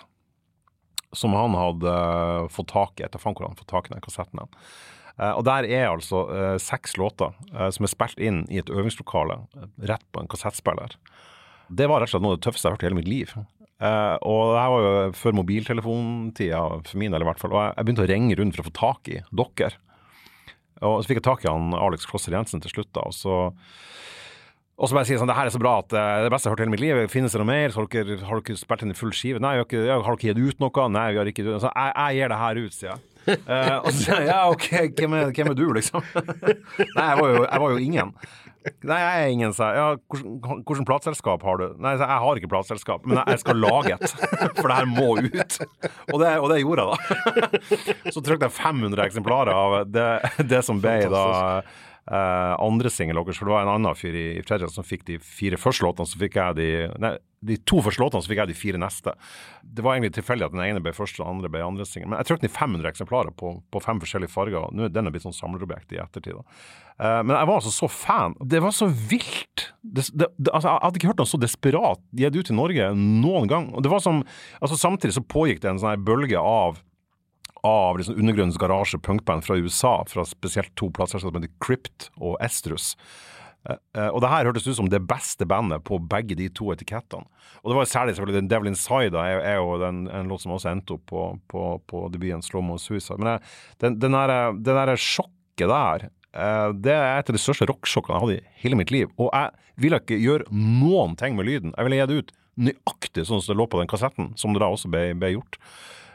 som 1.18 1.34
han 1.36 1.58
hadde 1.58 1.92
eh, 1.92 2.50
fått 2.54 2.70
tak 2.72 3.02
i. 3.02 3.04
Etter 3.04 3.20
faen 3.20 3.34
hvor 3.36 3.50
han 3.50 3.58
fått 3.60 3.72
tak 3.72 3.90
i 3.90 3.92
den 3.92 4.04
kassetten. 4.04 4.46
Eh, 5.18 5.34
og 5.34 5.42
der 5.44 5.66
er 5.68 5.90
altså 5.90 6.22
uh, 6.30 6.58
seks 6.62 6.96
låter 7.02 7.34
som 7.76 7.88
er 7.88 7.92
spilt 7.92 8.22
inn 8.22 8.46
i 8.48 8.62
et 8.62 8.72
øvingslokale, 8.72 9.42
rett 9.90 10.06
på 10.14 10.22
en 10.22 10.30
kassettspiller. 10.32 10.96
Det 11.68 11.90
var 11.90 12.00
rett 12.00 12.12
og 12.12 12.14
slett 12.14 12.24
noe 12.24 12.38
av 12.38 12.40
det 12.40 12.46
tøffeste 12.46 12.70
jeg 12.70 12.72
har 12.72 12.78
hørt 12.78 12.86
i 12.86 12.90
hele 12.92 13.00
mitt 13.02 13.12
liv. 13.12 13.34
Eh, 13.82 14.16
og 14.30 14.52
det 14.54 14.62
her 14.62 14.74
var 14.74 14.84
jo 14.86 15.14
før 15.18 15.38
mobiltelefontida, 15.40 16.60
for 16.86 17.02
min 17.02 17.14
del 17.14 17.26
i 17.26 17.30
hvert 17.30 17.42
fall. 17.42 17.56
Og 17.56 17.64
jeg, 17.64 17.74
jeg 17.78 17.88
begynte 17.88 18.06
å 18.06 18.12
ringe 18.12 18.38
rundt 18.38 18.58
for 18.58 18.64
å 18.64 18.70
få 18.70 18.76
tak 18.78 19.10
i 19.10 19.22
dere. 19.42 19.72
Og 20.82 21.02
så 21.02 21.10
fikk 21.10 21.22
jeg 21.22 21.28
tak 21.28 21.46
i 21.46 21.50
han 21.50 21.74
Alex 21.78 22.08
Klosser 22.10 22.34
Jensen 22.34 22.62
til 22.62 22.74
slutt, 22.74 22.90
da. 22.98 23.06
Og 23.10 23.14
så, 23.14 23.36
og 24.82 24.90
så 24.90 24.98
bare 24.98 25.06
sier 25.06 25.20
sånn 25.22 25.30
Det 25.30 25.36
her 25.38 25.46
er 25.46 25.54
så 25.54 25.62
bra 25.62 25.76
at 25.84 25.94
eh, 25.94 25.98
det 25.98 26.22
er 26.22 26.28
det 26.28 26.34
beste 26.34 26.48
jeg 26.48 26.52
har 26.52 26.58
hørt 26.58 26.64
i 26.64 26.68
hele 26.68 26.76
mitt 26.76 26.84
liv. 26.84 27.02
Finnes 27.14 27.34
det 27.34 27.42
noe 27.42 27.50
mer? 27.50 27.74
Så 27.74 27.82
har, 27.82 27.90
dere, 27.94 28.20
har 28.28 28.42
dere 28.42 28.62
spilt 28.62 28.86
inn 28.86 28.94
i 28.94 28.98
full 28.98 29.16
skive? 29.18 29.42
Nei, 29.42 29.56
ikke, 29.66 29.86
har 29.90 30.06
dere 30.06 30.20
gitt 30.30 30.42
ut 30.42 30.62
noe? 30.66 30.90
Nei, 30.94 31.08
vi 31.14 31.22
har 31.22 31.34
ikke 31.34 31.48
Så 31.52 31.70
jeg, 31.70 31.96
jeg 31.96 32.20
gir 32.20 32.34
det 32.34 32.44
her 32.44 32.62
ut, 32.62 32.78
sier 32.78 32.94
jeg. 32.94 33.08
Uh, 33.22 33.78
og 33.84 33.92
så 33.92 33.98
sier 34.00 34.24
jeg 34.24 34.30
ja, 34.32 34.40
OK, 34.50 34.70
hvem 34.98 35.14
er, 35.14 35.34
hvem 35.38 35.52
er 35.52 35.58
du, 35.58 35.68
liksom? 35.78 36.06
Nei, 36.98 37.06
jeg 37.06 37.20
var, 37.20 37.28
jo, 37.30 37.44
jeg 37.46 37.62
var 37.64 37.76
jo 37.76 37.82
ingen. 37.82 38.14
Nei, 38.86 38.98
jeg 39.02 39.22
er 39.22 39.32
ingen, 39.34 39.54
sa 39.58 39.72
jeg. 39.74 39.78
Ja, 39.82 40.18
hvordan, 40.42 40.64
hvordan 40.68 40.88
plateselskap 40.88 41.46
har 41.48 41.62
du? 41.62 41.64
Nei, 41.82 41.96
jeg 41.98 42.20
har 42.24 42.40
ikke 42.40 42.50
plateselskap, 42.52 43.08
men 43.10 43.22
jeg 43.24 43.42
skal 43.42 43.58
lage 43.58 43.96
et. 43.96 44.14
For 44.60 44.70
det 44.70 44.78
her 44.78 44.90
må 44.90 45.08
ut. 45.18 45.58
Og 46.14 46.18
det, 46.22 46.34
og 46.38 46.50
det 46.52 46.60
gjorde 46.62 46.86
jeg, 46.86 46.92
da. 46.92 48.12
Så 48.14 48.22
trykte 48.22 48.50
jeg 48.50 48.58
500 48.60 49.06
eksemplarer 49.08 49.56
av 49.56 49.78
det, 49.90 50.10
det 50.52 50.62
som 50.68 50.82
ble 50.84 51.00
da 51.10 51.26
eh, 52.10 52.54
andre 52.58 52.92
singel. 52.94 53.20
For 53.32 53.46
det 53.46 53.54
var 53.54 53.66
en 53.66 53.74
annen 53.76 53.98
fyr 53.98 54.16
i, 54.16 54.28
i 54.40 54.46
Fredrikstad 54.46 54.80
som 54.80 54.88
fikk 54.88 55.06
de 55.10 55.20
fire 55.24 55.60
første 55.62 55.86
låtene, 55.86 56.10
så 56.10 56.22
fikk 56.22 56.40
jeg 56.40 56.58
de 56.60 56.72
Nei, 57.02 57.18
de 57.42 57.58
to 57.66 57.80
første 57.82 58.02
låtene, 58.04 58.22
så 58.22 58.30
fikk 58.30 58.44
jeg 58.44 58.52
de 58.52 58.58
fire 58.58 58.80
neste. 58.82 59.14
Det 59.66 59.82
var 59.82 59.96
egentlig 59.96 60.14
tilfeldig 60.20 60.46
at 60.46 60.54
den 60.54 60.62
ene 60.62 60.84
ble 60.84 60.94
første, 60.94 61.18
og 61.18 61.26
den 61.26 61.40
andre 61.40 61.50
ble 61.50 61.64
andre 61.66 61.88
singel. 61.90 62.12
Men 62.12 62.22
jeg 62.22 62.30
trykte 62.30 62.46
den 62.46 62.52
i 62.52 62.58
500 62.58 62.92
eksemplarer 62.92 63.34
på, 63.38 63.56
på 63.74 63.82
fem 63.82 64.02
forskjellige 64.04 64.34
farger. 64.34 64.68
Nå 64.70 64.86
er 64.86 64.94
den 64.94 65.10
blitt 65.10 65.26
sånn 65.26 65.34
samlerobjekt 65.34 65.96
i 65.96 66.02
ettertid. 66.04 66.38
Eh, 66.38 67.22
men 67.26 67.34
jeg 67.34 67.50
var 67.50 67.56
altså 67.58 67.74
så 67.74 67.90
fan. 67.90 68.38
Det 68.46 68.62
var 68.62 68.76
så 68.78 68.92
vilt. 68.92 69.66
Det, 69.82 70.06
det, 70.14 70.30
det, 70.38 70.54
altså, 70.54 70.68
jeg 70.70 70.86
hadde 70.86 71.02
ikke 71.02 71.12
hørt 71.14 71.24
noe 71.24 71.34
så 71.34 71.42
desperat 71.42 72.06
gitt 72.22 72.38
ut 72.38 72.54
i 72.54 72.60
Norge 72.62 72.94
noen 73.00 73.50
gang. 73.50 73.72
Og 73.74 73.82
det 73.82 73.94
var 73.94 74.06
som, 74.06 74.22
altså 74.62 74.78
Samtidig 74.82 75.18
så 75.18 75.26
pågikk 75.26 75.64
det 75.64 75.74
en 75.74 75.82
sånn 75.82 76.06
bølge 76.06 76.38
av 76.38 76.78
av 77.68 78.00
liksom 78.00 78.18
undergrunnens 78.18 78.58
garasje 78.62 79.00
punkband 79.00 79.46
fra 79.46 79.58
USA, 79.58 80.00
fra 80.10 80.26
spesielt 80.26 80.74
to 80.80 80.90
plateselskap 80.94 81.34
som 81.34 81.42
heter 81.42 81.54
Crypt 81.62 82.10
og 82.18 82.38
Estrus. 82.44 82.96
Eh, 83.70 83.78
eh, 83.98 84.08
og 84.10 84.22
det 84.24 84.32
her 84.32 84.48
hørtes 84.50 84.66
ut 84.66 84.78
som 84.80 84.90
det 84.90 85.04
beste 85.06 85.46
bandet 85.46 85.84
på 85.86 86.00
begge 86.12 86.38
de 86.38 86.50
to 86.50 86.72
etikettene. 86.74 87.28
Og 87.62 87.72
det 87.72 87.78
var 87.78 87.92
særlig 87.92 88.16
selvfølgelig 88.16 88.40
den 88.40 88.50
Devil 88.50 88.72
Inside 88.72 89.22
er, 89.22 89.60
jo 89.60 89.78
den, 89.82 90.08
en 90.10 90.32
låt 90.32 90.46
som 90.46 90.56
også 90.56 90.72
endte 90.72 90.98
opp 90.98 91.06
på, 91.12 91.28
på, 91.52 91.68
på 91.86 92.08
debuten 92.14 92.42
Slow 92.46 92.66
Mo 92.66 92.80
Suicide. 92.82 93.20
Men 93.22 93.36
jeg, 93.36 93.46
den, 93.86 94.00
den 94.02 94.18
der, 94.18 94.50
der 94.66 94.96
sjokket 94.98 95.70
der, 95.70 96.10
eh, 96.34 96.68
det 96.74 96.98
er 96.98 97.20
et 97.20 97.30
av 97.30 97.38
de 97.38 97.46
største 97.46 97.70
rocksjokkene 97.70 98.18
jeg 98.18 98.26
hadde 98.26 98.40
i 98.40 98.62
hele 98.66 98.82
mitt 98.82 98.94
liv. 98.94 99.14
Og 99.22 99.30
jeg 99.30 99.54
ville 99.86 100.02
ikke 100.02 100.22
gjøre 100.22 100.50
noen 100.50 101.18
ting 101.20 101.38
med 101.38 101.50
lyden. 101.50 101.76
Jeg 101.78 101.88
ville 101.88 102.02
gi 102.02 102.10
det 102.10 102.22
ut 102.22 102.38
nøyaktig 102.62 103.26
sånn 103.28 103.42
som 103.42 103.54
det 103.54 103.62
lå 103.62 103.70
på 103.72 103.80
den 103.80 103.90
kassetten, 103.90 104.34
som 104.40 104.54
det 104.54 104.62
da 104.64 104.70
også 104.74 104.90
ble, 104.92 105.12
ble 105.22 105.36
gjort. 105.36 105.62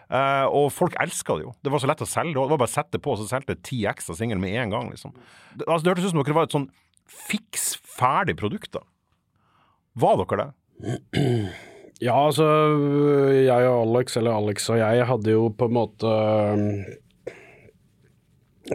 Eh, 0.07 0.47
og 0.55 0.69
folk 0.75 0.95
elska 1.03 1.39
det 1.39 1.47
jo. 1.49 1.53
Det 1.65 1.73
var 1.73 1.83
så 1.83 1.91
lett 1.91 2.05
å 2.05 2.09
selge. 2.09 2.35
Det 2.37 2.43
var 2.55 2.61
bare 2.61 2.71
å 2.71 2.77
sette 2.77 3.01
på, 3.03 3.17
så 3.19 3.27
solgte 3.27 3.59
ti 3.67 3.83
ekstra 3.91 4.15
singler 4.19 4.41
med 4.43 4.59
en 4.63 4.75
gang. 4.75 4.91
liksom. 4.93 5.15
Det, 5.55 5.67
altså, 5.67 5.83
det 5.85 5.95
hørtes 5.95 6.09
ut 6.09 6.15
som 6.15 6.23
dere 6.23 6.37
var 6.37 6.49
et 6.49 6.57
sånn 6.57 6.69
fiks 7.27 7.73
ferdig 7.97 8.37
produkt. 8.39 8.73
da. 8.77 8.85
Var 9.99 10.21
dere 10.23 10.45
det? 10.45 10.51
Ja, 12.05 12.13
altså 12.27 12.45
jeg 13.33 13.69
og 13.71 13.79
Alex, 13.87 14.19
eller 14.21 14.37
Alex 14.37 14.67
og 14.69 14.77
jeg, 14.77 15.07
hadde 15.09 15.33
jo 15.33 15.47
på 15.57 15.65
en 15.71 15.77
måte 15.79 16.11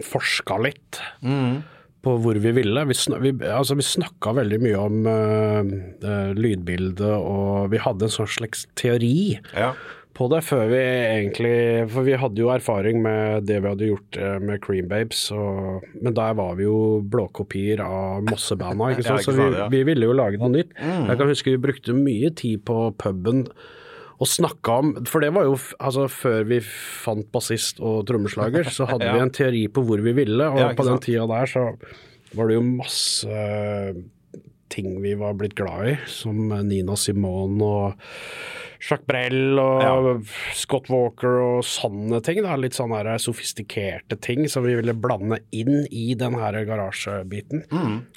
forska 0.07 0.57
litt 0.63 0.97
på 2.01 2.15
hvor 2.23 2.39
vi 2.41 2.53
ville. 2.55 2.86
Vi, 2.89 2.97
sn 2.97 3.19
vi, 3.21 3.34
altså, 3.45 3.77
vi 3.77 3.86
snakka 3.86 4.34
veldig 4.39 4.59
mye 4.63 4.79
om 4.82 5.05
uh, 5.05 6.32
lydbildet, 6.34 7.13
og 7.13 7.69
vi 7.69 7.82
hadde 7.84 8.07
en 8.07 8.15
sånn 8.15 8.32
slags 8.39 8.65
teori 8.79 9.38
Ja. 9.53 9.75
På 10.22 10.28
det 10.30 10.43
før 10.45 10.67
vi 10.69 10.80
egentlig 10.86 11.53
For 11.89 12.05
vi 12.05 12.13
hadde 12.22 12.38
jo 12.43 12.51
erfaring 12.53 13.01
med 13.01 13.47
det 13.49 13.57
vi 13.63 13.72
hadde 13.74 13.89
gjort 13.89 14.19
eh, 14.22 14.38
med 14.45 14.61
Cream 14.61 14.88
Babes, 14.91 15.26
og, 15.34 15.82
men 15.97 16.13
der 16.17 16.38
var 16.38 16.55
vi 16.61 16.67
jo 16.69 16.78
blåkopier 17.09 17.82
av 17.82 18.22
Mossebanda, 18.30 18.91
ikke 18.93 19.07
sant. 19.09 19.26
Så 19.26 19.34
vi. 19.36 19.49
Mm. 19.49 19.67
vi 19.74 19.84
ville 19.89 20.05
jo 20.11 20.17
lage 20.22 20.38
noe 20.41 20.53
nytt. 20.53 20.78
Jeg 20.78 21.17
kan 21.17 21.32
huske 21.34 21.55
vi 21.57 21.63
brukte 21.65 21.97
mye 21.97 22.30
tid 22.38 22.61
på 22.69 22.91
puben 23.01 23.47
og 24.22 24.30
snakka 24.30 24.74
om 24.84 24.89
For 25.09 25.24
det 25.26 25.32
var 25.34 25.47
jo 25.49 25.55
altså 25.82 26.03
før 26.13 26.43
vi 26.51 26.59
fant 26.61 27.26
bassist 27.34 27.80
og 27.82 28.03
trommeslager, 28.05 28.69
så 28.69 28.86
hadde 28.91 29.07
Ja. 29.09 29.15
vi 29.17 29.24
en 29.26 29.34
teori 29.34 29.63
på 29.74 29.82
hvor 29.88 30.03
vi 30.05 30.13
ville, 30.22 30.45
og 30.53 30.59
Ja, 30.61 30.72
på 30.78 30.86
den 30.86 31.01
tida 31.01 31.26
der 31.32 31.49
så 31.49 31.63
var 32.38 32.47
det 32.47 32.59
jo 32.59 32.65
masse 32.69 33.39
ting 34.72 34.93
vi 35.03 35.15
var 35.19 35.34
blitt 35.36 35.57
glad 35.57 35.89
i, 35.89 35.95
som 36.07 36.38
Nina 36.69 36.93
Simone 36.95 37.65
og 37.65 38.05
Jacques 38.82 39.05
Brel 39.05 39.59
og 39.61 39.82
Ja. 39.84 40.13
Scott 40.57 40.89
Walker 40.89 41.36
og 41.41 41.63
sånne 41.63 42.21
ting. 42.25 42.41
Da. 42.41 42.55
Litt 42.57 42.73
sånne 42.73 42.97
her 43.03 43.19
sofistikerte 43.21 44.17
ting 44.19 44.47
som 44.49 44.63
vi 44.65 44.73
ville 44.79 44.95
blande 44.97 45.38
inn 45.53 45.86
i 45.91 46.15
den 46.17 46.34
her 46.39 46.57
garasjebiten. 46.65 47.63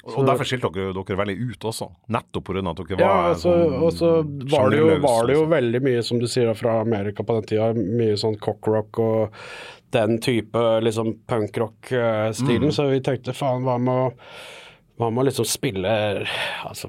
Og 0.09 0.25
derfor 0.25 0.43
skilte 0.49 0.71
dere 0.73 0.95
dere 0.97 1.19
veldig 1.21 1.37
ut 1.51 1.69
også. 1.69 1.89
Nettopp 2.09 2.49
pga. 2.49 2.65
at 2.71 2.81
dere 2.81 2.99
Ja, 2.99 3.07
var 3.07 3.29
altså, 3.35 3.53
sånn 3.53 3.83
og 3.83 3.93
så 3.93 4.11
var 4.51 4.69
det, 4.73 4.79
jo, 4.79 4.89
var 5.05 5.27
det 5.27 5.35
jo 5.35 5.45
liksom. 5.45 5.53
veldig 5.55 5.81
mye, 5.85 6.03
som 6.03 6.19
du 6.19 6.27
sier, 6.27 6.53
fra 6.57 6.79
Amerika 6.81 7.23
på 7.23 7.37
den 7.39 7.49
tida. 7.53 7.71
Mye 7.75 8.17
sånn 8.17 8.37
cockrock 8.41 8.99
og 8.99 9.35
den 9.95 10.17
type 10.19 10.81
liksom 10.81 11.13
punkrock-stilen. 11.29 12.71
Så 12.73 12.89
vi 12.89 13.01
tenkte 13.05 13.33
faen, 13.37 13.63
hva 13.63 13.77
med 13.79 13.93
å 13.93 14.13
hva 14.95 15.09
med 15.11 15.25
å 15.25 15.27
liksom 15.27 15.43
spille 15.43 15.89
Altså, 16.63 16.87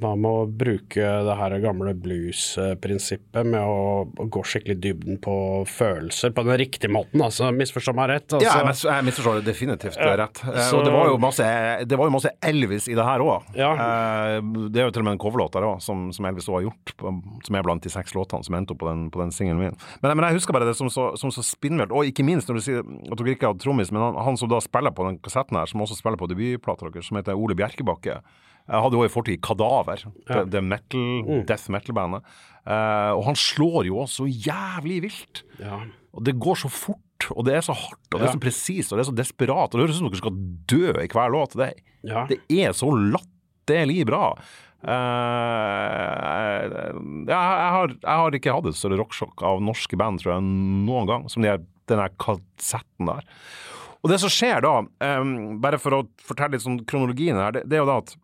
hva 0.00 0.12
med 0.18 0.28
å 0.30 0.46
bruke 0.50 1.06
det 1.26 1.36
her 1.38 1.54
gamle 1.62 1.94
blues-prinsippet 1.94 3.46
med 3.48 3.60
å, 3.62 4.04
gå 4.28 4.42
skikkelig 4.44 4.76
dybden 4.82 5.18
på 5.22 5.34
følelser 5.70 6.32
på 6.36 6.44
den 6.46 6.58
riktige 6.60 6.90
måten, 6.92 7.22
altså. 7.24 7.48
Misforstå 7.54 7.94
meg 7.96 8.10
rett. 8.10 8.26
Altså. 8.36 8.44
Ja, 8.46 8.58
jeg 8.60 8.66
mis- 8.70 8.84
jeg 8.86 9.06
misforstår 9.08 9.38
det 9.40 9.46
definitivt 9.50 9.96
rett. 9.96 10.42
Eh, 10.44 10.60
så- 10.70 10.78
Og 10.78 10.84
det 10.84 10.92
var 10.92 11.06
jo 11.08 11.18
masse, 11.18 11.86
det 11.86 11.96
var 11.98 12.06
jo 12.06 12.10
masse 12.10 12.30
Elvis 12.42 12.88
i 12.88 12.94
det 12.94 13.04
her 13.04 13.20
òg. 13.20 13.42
Ja. 13.54 13.74
Det 14.40 14.76
er 14.80 14.84
jo 14.86 14.90
til 14.90 15.00
og 15.02 15.04
med 15.04 15.12
en 15.12 15.18
coverlåt 15.18 15.52
der 15.52 15.62
òg, 15.62 15.80
som, 15.82 16.12
som 16.12 16.24
Elvis 16.26 16.48
også 16.48 16.60
har 16.60 16.62
gjort, 16.70 17.44
som 17.44 17.54
er 17.56 17.62
blant 17.62 17.82
de 17.82 17.88
seks 17.90 18.12
låtene 18.14 18.44
som 18.44 18.54
endte 18.54 18.72
opp 18.72 18.78
på 18.80 18.88
den, 18.90 19.10
på 19.10 19.20
den 19.20 19.30
singelen 19.30 19.58
min. 19.58 19.76
Men, 20.02 20.16
men 20.16 20.24
jeg 20.28 20.34
husker 20.40 20.52
bare 20.52 20.66
det 20.66 20.76
som 20.76 20.88
så, 20.88 21.16
som 21.16 21.30
så 21.30 21.42
spinnvilt, 21.42 21.90
og 21.92 22.04
ikke 22.04 22.24
minst 22.24 22.48
når 22.48 22.54
du 22.56 22.60
sier 22.60 22.78
at 22.80 23.16
dere 23.18 23.34
ikke 23.34 23.46
hadde 23.48 23.60
trommis, 23.64 23.90
men 23.92 24.02
han, 24.02 24.14
han 24.22 24.36
som 24.36 24.48
da 24.48 24.58
spiller 24.60 24.90
på 24.92 25.06
den 25.08 25.18
kassetten 25.18 25.56
her, 25.56 25.66
som 25.66 25.80
også 25.80 25.96
spiller 25.96 26.16
på 26.18 26.28
debutplata 26.28 26.90
deres, 26.92 27.06
som 27.08 27.16
heter 27.16 27.34
Ole 27.36 27.54
Bjerkebakke. 27.54 28.20
Jeg 28.66 28.82
hadde 28.82 28.98
jo 28.98 29.06
i 29.06 29.10
fortid 29.12 29.40
Kadaver, 29.46 30.00
det, 30.26 30.40
det 30.50 30.62
metal, 30.66 31.42
death 31.46 31.70
metal-bandet. 31.70 32.24
Uh, 32.66 33.12
og 33.14 33.22
han 33.28 33.36
slår 33.38 33.86
jo 33.86 34.00
også 34.02 34.24
så 34.24 34.26
jævlig 34.48 35.00
vilt. 35.04 35.44
Ja. 35.62 35.84
Og 36.16 36.24
det 36.26 36.34
går 36.42 36.58
så 36.64 36.70
fort, 36.72 37.28
og 37.30 37.46
det 37.46 37.54
er 37.54 37.62
så 37.62 37.76
hardt, 37.78 38.02
og 38.10 38.18
det 38.18 38.26
er 38.26 38.34
så 38.34 38.42
presist, 38.42 38.90
og 38.90 38.98
det 38.98 39.04
er 39.04 39.10
så 39.12 39.14
desperat. 39.22 39.70
Og 39.70 39.78
det 39.78 39.84
høres 39.86 39.96
ut 39.96 40.02
som 40.02 40.08
dere 40.10 40.22
skal 40.24 40.40
dø 40.72 40.90
i 41.04 41.06
hver 41.14 41.30
låt. 41.34 41.54
Det, 41.58 41.72
Ja. 42.06 42.26
det 42.30 42.40
er 42.50 42.74
så 42.74 42.90
latterlig 42.90 44.02
bra. 44.10 44.32
Uh, 44.86 44.90
jeg, 46.66 46.90
jeg, 47.30 47.36
har, 47.76 47.94
jeg 47.94 48.18
har 48.22 48.36
ikke 48.38 48.54
hatt 48.56 48.68
et 48.70 48.78
større 48.78 48.98
rocksjokk 49.00 49.42
av 49.46 49.62
norske 49.64 49.98
band, 49.98 50.20
tror 50.22 50.36
jeg, 50.36 50.44
noen 50.86 51.08
gang, 51.10 51.26
som 51.32 51.44
de 51.44 51.50
her, 51.54 51.62
den 51.90 52.02
der 52.02 52.12
kassetten 52.22 53.10
der. 53.10 53.26
Og 54.02 54.12
det 54.12 54.20
som 54.22 54.30
skjer 54.30 54.62
da, 54.62 54.74
um, 55.20 55.32
bare 55.62 55.80
for 55.82 55.96
å 55.96 56.04
fortelle 56.22 56.54
litt 56.54 56.66
sånn 56.66 56.82
kronologien 56.86 57.38
her, 57.40 57.54
det, 57.56 57.64
det 57.70 57.78
er 57.78 57.84
jo 57.84 57.90
da 57.90 57.98
at 58.04 58.14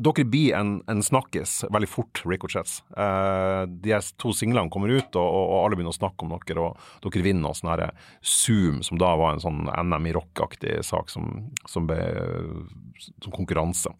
dere 0.00 0.24
blir 0.28 0.54
en, 0.56 0.72
en 0.90 1.02
snakkis 1.04 1.60
veldig 1.72 1.88
fort, 1.90 2.22
Ricochets. 2.28 2.80
Eh, 2.96 3.62
de 3.84 3.98
to 4.20 4.32
singlene 4.36 4.72
kommer 4.72 4.92
ut, 4.92 5.10
og, 5.14 5.26
og, 5.26 5.44
og 5.44 5.58
alle 5.60 5.78
begynner 5.78 5.94
å 5.94 5.98
snakke 5.98 6.26
om 6.26 6.34
dere, 6.34 6.70
og 6.70 7.04
dere 7.04 7.24
vinner 7.26 7.44
noe 7.44 7.58
sånn 7.58 7.72
her 7.72 7.86
Zoom, 8.24 8.80
som 8.86 9.00
da 9.00 9.12
var 9.20 9.36
en 9.36 9.44
sånn 9.44 9.66
NM 9.68 10.08
i 10.10 10.14
rock-aktig 10.16 10.80
sak 10.86 11.12
som, 11.12 11.28
som 11.68 11.88
ble 11.90 12.00
som 13.00 13.32
konkurranse. 13.32 13.92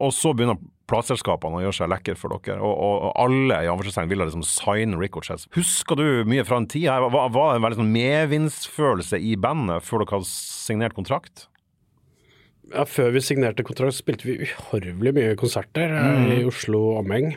Og 0.00 0.12
så 0.14 0.32
begynner 0.34 0.58
plateselskapene 0.90 1.60
å 1.60 1.62
gjøre 1.66 1.76
seg 1.76 1.90
lekre 1.92 2.16
for 2.18 2.34
dere, 2.34 2.58
og, 2.58 2.72
og, 2.74 2.96
og 3.10 3.22
alle 3.24 3.60
i 3.64 3.70
anførselstegn 3.70 4.10
ville 4.10 4.26
liksom 4.26 4.46
signe 4.46 4.98
Ricochets. 4.98 5.46
Husker 5.56 5.98
du 6.00 6.06
mye 6.30 6.46
fra 6.46 6.60
en 6.60 6.68
tid 6.70 6.88
her? 6.90 7.06
Var, 7.06 7.30
var 7.34 7.52
det 7.52 7.60
en 7.60 7.66
veldig 7.68 7.80
sånn 7.82 7.94
medvindsfølelse 7.94 9.20
i 9.22 9.36
bandet 9.40 9.86
før 9.86 10.04
dere 10.04 10.18
hadde 10.18 10.30
signert 10.32 10.98
kontrakt? 10.98 11.46
Ja, 12.70 12.84
før 12.86 13.10
vi 13.16 13.20
signerte 13.24 13.64
kontrakt, 13.66 13.96
spilte 13.98 14.28
vi 14.28 14.36
uhorvelig 14.46 15.12
mye 15.16 15.36
konserter 15.38 15.90
eh, 15.90 16.10
Mm. 16.20 16.32
i 16.38 16.44
Oslo 16.46 16.82
og 16.92 17.04
omheng. 17.04 17.32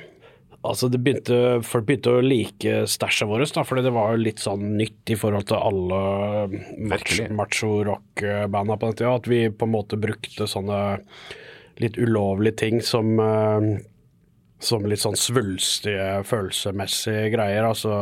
Altså, 0.63 0.87
det 0.89 1.01
begynte, 1.03 1.61
Folk 1.67 1.85
begynte 1.89 2.13
å 2.13 2.21
like 2.23 2.85
stæsjet 2.87 3.27
vårt, 3.27 3.51
da, 3.51 3.63
fordi 3.67 3.81
det 3.83 3.91
var 3.91 4.13
jo 4.13 4.21
litt 4.23 4.39
sånn 4.39 4.77
nytt 4.77 5.11
i 5.11 5.17
forhold 5.19 5.49
til 5.49 5.57
alle 5.59 5.99
macho-rock-banda 7.35 8.77
på 8.79 8.85
den 8.91 8.95
tida. 8.99 9.15
At 9.15 9.27
vi 9.27 9.41
på 9.49 9.67
en 9.67 9.73
måte 9.73 9.99
brukte 9.99 10.47
sånne 10.49 10.79
litt 11.81 11.97
ulovlige 11.97 12.55
ting 12.63 12.81
som 12.85 13.17
eh, 13.19 13.67
som 14.63 14.85
litt 14.87 15.01
sånn 15.03 15.17
svulstige, 15.19 16.23
følelsesmessige 16.27 17.29
greier. 17.35 17.67
Altså 17.67 17.93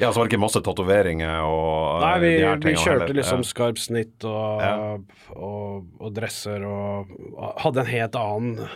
Ja, 0.00 0.10
så 0.10 0.18
var 0.18 0.26
det 0.26 0.32
ikke 0.32 0.42
masse 0.42 0.62
tatoveringer 0.64 1.44
og 1.46 2.02
Nei, 2.04 2.14
vi, 2.24 2.34
de 2.38 2.48
her 2.48 2.62
vi 2.64 2.74
kjørte 2.80 3.16
liksom 3.16 3.44
skarpt 3.46 3.84
snitt 3.84 4.26
og, 4.28 4.64
Ja. 4.64 4.74
og, 5.36 5.88
og 6.00 6.12
dresser 6.16 6.64
og 6.68 7.14
hadde 7.62 7.84
en 7.84 7.92
helt 7.92 8.18
annen 8.18 8.68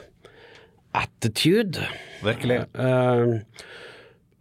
attitude. 0.92 1.80
Virkelig. 2.24 2.58
Uh, 2.76 3.40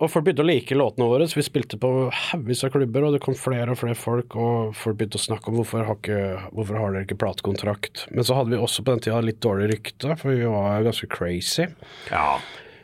og 0.02 0.10
folk 0.10 0.26
begynte 0.26 0.42
å 0.42 0.48
like 0.50 0.74
låtene 0.76 1.06
våre, 1.12 1.28
så 1.30 1.38
vi 1.38 1.44
spilte 1.46 1.78
på 1.82 1.90
haugevis 2.10 2.64
av 2.66 2.72
klubber, 2.74 3.06
og 3.06 3.14
det 3.14 3.22
kom 3.22 3.36
flere 3.38 3.76
og 3.76 3.78
flere 3.78 3.98
folk, 3.98 4.34
og 4.34 4.72
folk 4.74 4.98
begynte 4.98 5.20
å 5.20 5.22
snakke 5.28 5.52
om 5.52 5.60
hvorfor 5.60 5.86
har, 5.86 6.00
ikke, 6.00 6.48
hvorfor 6.58 6.80
har 6.82 6.96
dere 6.96 7.06
ikke 7.06 7.20
platekontrakt. 7.22 8.08
Men 8.10 8.26
så 8.26 8.40
hadde 8.40 8.56
vi 8.56 8.58
også 8.58 8.82
på 8.82 8.96
den 8.96 9.04
tida 9.06 9.20
litt 9.22 9.38
dårlig 9.46 9.70
rykte, 9.76 10.18
for 10.18 10.34
vi 10.34 10.50
var 10.50 10.88
ganske 10.88 11.10
crazy. 11.14 11.68
Ja. 12.10 12.40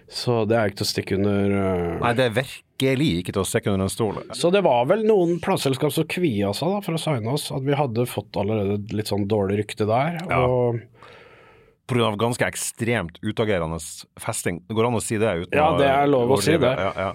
Så 0.07 0.45
det 0.47 0.55
er 0.55 0.69
ikke 0.69 0.79
til 0.81 0.87
å 0.87 0.89
stikke 0.93 1.15
under 1.17 1.53
uh... 1.53 1.95
Nei, 1.99 2.11
det 2.15 2.27
er 2.29 2.35
virkelig 2.37 3.07
ikke 3.21 3.33
til 3.35 3.43
å 3.43 3.47
stikke 3.47 3.73
under 3.73 3.89
en 3.89 3.91
stol. 3.91 4.19
Så 4.39 4.51
det 4.55 4.61
var 4.63 4.85
vel 4.87 5.03
noen 5.07 5.41
plateselskap 5.43 5.91
som 5.91 6.07
kvia 6.07 6.53
seg 6.55 6.71
da 6.71 6.83
for 6.85 6.95
å 6.95 7.01
signe 7.01 7.33
oss, 7.33 7.49
at 7.51 7.65
vi 7.65 7.75
hadde 7.75 8.07
fått 8.07 8.39
allerede 8.39 8.95
litt 8.95 9.11
sånn 9.11 9.27
dårlig 9.27 9.59
rykte 9.63 9.87
der. 9.89 10.21
Ja. 10.23 10.45
Og 10.47 10.79
av 11.95 12.17
ganske 12.19 12.47
ekstremt 12.47 13.19
utagerende 13.23 13.79
festing. 14.19 14.61
Det 14.67 14.75
går 14.75 14.89
an 14.89 14.99
å 14.99 15.03
si 15.03 15.19
det 15.19 15.33
uten 15.43 15.55
Ja, 15.59 15.69
det 15.79 15.87
er 15.87 16.09
lov 16.09 16.33
å 16.35 16.41
si 16.43 16.57
det. 16.59 16.71
Ja, 16.71 16.91
ja. 16.95 17.11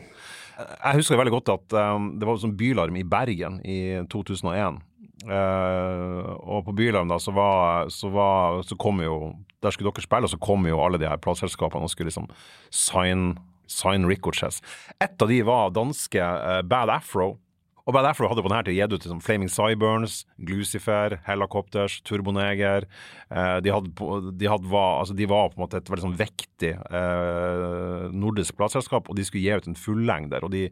Jeg 0.63 1.01
husker 1.01 1.19
veldig 1.19 1.35
godt 1.35 1.51
at 1.53 1.77
um, 1.77 2.13
det 2.21 2.29
var 2.29 2.39
sånn 2.41 2.57
bylarm 2.57 2.97
i 3.01 3.05
Bergen 3.09 3.61
i 3.65 3.79
2001. 4.13 4.81
Eh, 5.23 6.31
og 6.43 6.65
på 6.67 6.75
Bylarm 6.75 7.13
da, 7.13 7.19
så, 7.23 7.35
var, 7.37 7.89
så, 7.95 8.11
var, 8.11 8.63
så 8.67 8.75
kom 8.81 8.99
jo 9.05 9.37
Der 9.63 9.71
skulle 9.71 9.93
dere 9.93 10.03
spille, 10.03 10.27
og 10.27 10.33
så 10.33 10.41
kom 10.43 10.67
jo 10.67 10.81
alle 10.83 10.99
de 10.99 11.07
her 11.07 11.21
plateselskapene 11.23 11.87
og 11.87 11.93
skulle 11.93 12.11
liksom 12.11 12.27
sign, 12.75 13.37
sign 13.71 14.09
Ricochets. 14.11 14.59
Et 14.99 15.23
av 15.23 15.31
de 15.31 15.39
var 15.47 15.71
danske 15.77 16.19
uh, 16.19 16.61
Bad 16.67 16.91
Afro. 16.91 17.37
Og 17.83 17.95
Bad 17.95 18.07
Afro 18.07 18.29
hadde 18.31 18.43
på 18.45 18.51
denne 18.51 18.63
tida 18.67 18.85
gitt 18.85 18.95
ut 18.95 19.05
liksom 19.07 19.23
Flaming 19.23 19.51
Cyburns, 19.51 20.21
Glucifer, 20.47 21.17
Helicopters, 21.27 21.99
Turboneger. 22.07 22.87
Eh, 23.31 23.57
de, 23.65 23.73
hadde, 23.75 23.91
de, 24.39 24.51
hadde, 24.51 24.71
var, 24.71 25.01
altså 25.01 25.17
de 25.19 25.27
var 25.31 25.51
på 25.51 25.59
en 25.59 25.65
måte 25.65 25.81
et 25.83 25.91
veldig 25.91 26.07
sånn 26.07 26.19
vektig 26.21 26.73
eh, 26.79 28.07
nordisk 28.15 28.59
plateselskap, 28.59 29.11
og 29.11 29.19
de 29.19 29.27
skulle 29.27 29.43
gi 29.43 29.59
ut 29.59 29.71
en 29.71 29.79
fullengder, 29.79 30.47
og 30.47 30.55
de 30.55 30.69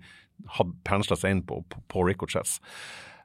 hadde 0.59 0.77
pensla 0.87 1.19
seg 1.19 1.35
inn 1.35 1.43
på, 1.47 1.63
på, 1.67 1.83
på 1.91 2.07
Ricochets. 2.07 2.61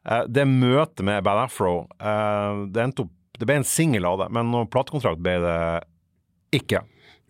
Eh, 0.06 0.26
det 0.30 0.46
møtet 0.50 1.06
med 1.06 1.24
Bad 1.26 1.46
Afro, 1.48 1.86
eh, 2.00 2.66
det 2.70 2.84
endte 2.84 3.08
opp 3.08 3.14
Det 3.36 3.44
ble 3.44 3.58
en 3.60 3.68
singel 3.68 4.06
av 4.08 4.22
det, 4.22 4.30
men 4.32 4.48
noen 4.48 4.70
platekontrakt 4.72 5.20
ble 5.20 5.34
det 5.44 5.56
ikke. 6.56 6.80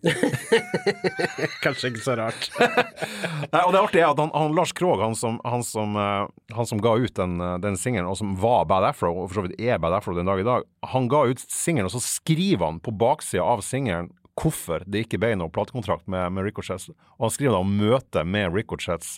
kanskje 1.64 1.88
ikke 1.90 2.02
så 2.04 2.14
rart. 2.20 2.44
Nei, 3.52 3.62
og 3.64 3.72
det 3.74 3.80
artige 3.80 4.04
er 4.04 4.12
at 4.12 4.20
han, 4.22 4.30
han 4.30 4.54
Lars 4.54 4.70
Krogh, 4.76 5.02
han 5.02 5.16
som, 5.18 5.40
han 5.42 5.64
som, 5.66 5.98
eh, 5.98 6.28
han 6.54 6.70
som 6.70 6.78
ga 6.84 6.92
ut 7.02 7.16
den, 7.18 7.42
den 7.64 7.74
singelen, 7.80 8.06
og 8.06 8.20
som 8.20 8.36
var 8.38 8.68
Bad 8.70 8.86
Afro, 8.92 9.10
og 9.16 9.32
for 9.32 9.40
så 9.40 9.46
vidt 9.48 9.58
er 9.58 9.82
Bad 9.82 9.98
Afro 9.98 10.14
den 10.14 10.30
dag 10.30 10.44
i 10.44 10.46
dag, 10.46 10.68
han 10.92 11.10
ga 11.10 11.24
ut 11.26 11.42
singelen, 11.42 11.90
og 11.90 11.96
så 11.96 12.04
skriver 12.06 12.68
han 12.68 12.78
på 12.78 12.94
baksida 12.94 13.42
av 13.42 13.66
singelen 13.66 14.12
hvorfor 14.38 14.86
det 14.86 15.08
ikke 15.08 15.18
ble 15.24 15.34
noe 15.40 15.50
platekontrakt 15.50 16.06
med, 16.12 16.36
med 16.36 16.46
Ricochets. 16.46 16.92
Og 17.16 17.26
han 17.26 17.34
skriver 17.34 17.56
da 17.56 17.66
om 17.66 17.76
møtet 17.80 18.30
med 18.30 18.54
Ricochets 18.54 19.16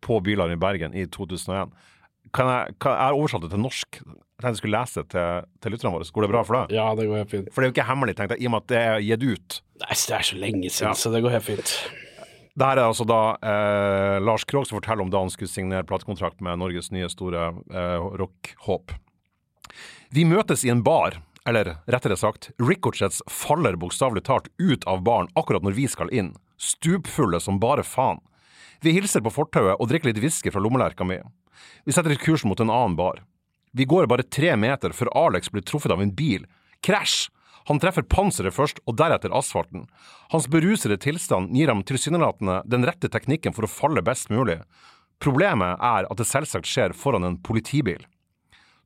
på 0.00 0.22
Bylarm 0.24 0.54
i 0.54 0.60
Bergen 0.60 0.96
i 0.96 1.04
2001. 1.10 1.74
Kan 2.36 2.46
jeg, 2.50 2.74
kan, 2.78 2.92
jeg 2.94 3.08
har 3.10 3.16
oversatt 3.18 3.42
det 3.46 3.50
til 3.54 3.62
norsk. 3.64 4.00
Jeg 4.00 4.44
tenkte 4.44 4.50
jeg 4.54 4.60
skulle 4.62 4.78
lese 4.80 5.02
det 5.02 5.08
til, 5.12 5.48
til 5.60 5.74
lytterne 5.74 5.92
våre. 5.96 6.06
Går 6.16 6.24
det 6.26 6.30
bra 6.32 6.42
for 6.46 6.56
deg? 6.60 6.76
Ja, 6.78 6.84
det 6.96 7.08
går 7.10 7.18
helt 7.20 7.32
fint. 7.32 7.48
For 7.52 7.60
det 7.60 7.66
er 7.66 7.72
jo 7.72 7.74
ikke 7.76 7.88
hemmelig, 7.90 8.14
tenkte 8.16 8.36
jeg, 8.38 8.44
i 8.44 8.48
og 8.48 8.54
med 8.54 8.62
at 8.62 8.70
det 8.72 8.78
er 8.84 9.02
gitt 9.04 9.24
ut. 9.26 9.56
Nei, 9.82 9.96
det 9.98 10.14
er 10.20 10.28
så 10.30 10.38
lenge 10.40 10.70
siden, 10.70 10.88
Ja. 10.88 10.94
så 10.96 11.12
det 11.12 11.20
går 11.24 11.34
helt 11.36 11.48
fint. 11.48 11.74
Det 12.60 12.66
her 12.66 12.80
er 12.82 12.88
altså 12.90 13.04
da 13.08 13.18
eh, 13.46 14.16
Lars 14.26 14.44
Krogh 14.48 14.66
som 14.68 14.78
forteller 14.80 15.04
om 15.06 15.10
da 15.12 15.20
han 15.22 15.30
skulle 15.32 15.48
signere 15.52 15.86
platekontrakt 15.86 16.40
med 16.44 16.58
Norges 16.60 16.90
nye 16.92 17.08
store 17.12 17.50
eh, 17.70 18.06
rockhåp. 18.20 18.94
Vi 20.10 20.24
møtes 20.26 20.64
i 20.66 20.72
en 20.72 20.82
bar, 20.84 21.20
eller 21.48 21.76
rettere 21.90 22.16
sagt, 22.18 22.50
Ricochets 22.60 23.22
faller 23.30 23.78
bokstavelig 23.80 24.24
talt 24.26 24.48
ut 24.58 24.84
av 24.90 25.02
baren 25.06 25.30
akkurat 25.38 25.62
når 25.64 25.76
vi 25.78 25.86
skal 25.88 26.10
inn, 26.12 26.32
stupfulle 26.60 27.40
som 27.40 27.60
bare 27.62 27.84
faen. 27.86 28.18
Vi 28.80 28.94
hilser 28.96 29.20
på 29.24 29.32
fortauet 29.34 29.76
og 29.76 29.90
drikker 29.90 30.10
litt 30.10 30.22
whisky 30.22 30.52
fra 30.52 30.62
lommelerka 30.62 31.04
mi. 31.04 31.18
Vi 31.84 31.92
setter 31.92 32.14
et 32.14 32.22
kurs 32.22 32.46
mot 32.48 32.60
en 32.60 32.72
annen 32.72 32.96
bar. 32.96 33.20
Vi 33.76 33.84
går 33.84 34.08
bare 34.10 34.24
tre 34.26 34.54
meter 34.56 34.94
før 34.96 35.12
Alex 35.26 35.52
blir 35.52 35.64
truffet 35.66 35.92
av 35.92 36.02
en 36.02 36.14
bil. 36.14 36.46
Krasj! 36.84 37.28
Han 37.68 37.78
treffer 37.78 38.02
panseret 38.08 38.56
først, 38.56 38.80
og 38.88 38.96
deretter 38.98 39.34
asfalten. 39.36 39.84
Hans 40.32 40.48
berusede 40.50 40.96
tilstand 40.98 41.52
gir 41.54 41.68
ham 41.70 41.84
tilsynelatende 41.86 42.62
den 42.66 42.86
rette 42.88 43.10
teknikken 43.12 43.54
for 43.54 43.66
å 43.66 43.70
falle 43.70 44.02
best 44.02 44.32
mulig. 44.32 44.56
Problemet 45.20 45.76
er 45.76 46.08
at 46.08 46.18
det 46.18 46.26
selvsagt 46.26 46.66
skjer 46.66 46.96
foran 46.96 47.28
en 47.28 47.36
politibil. 47.44 48.00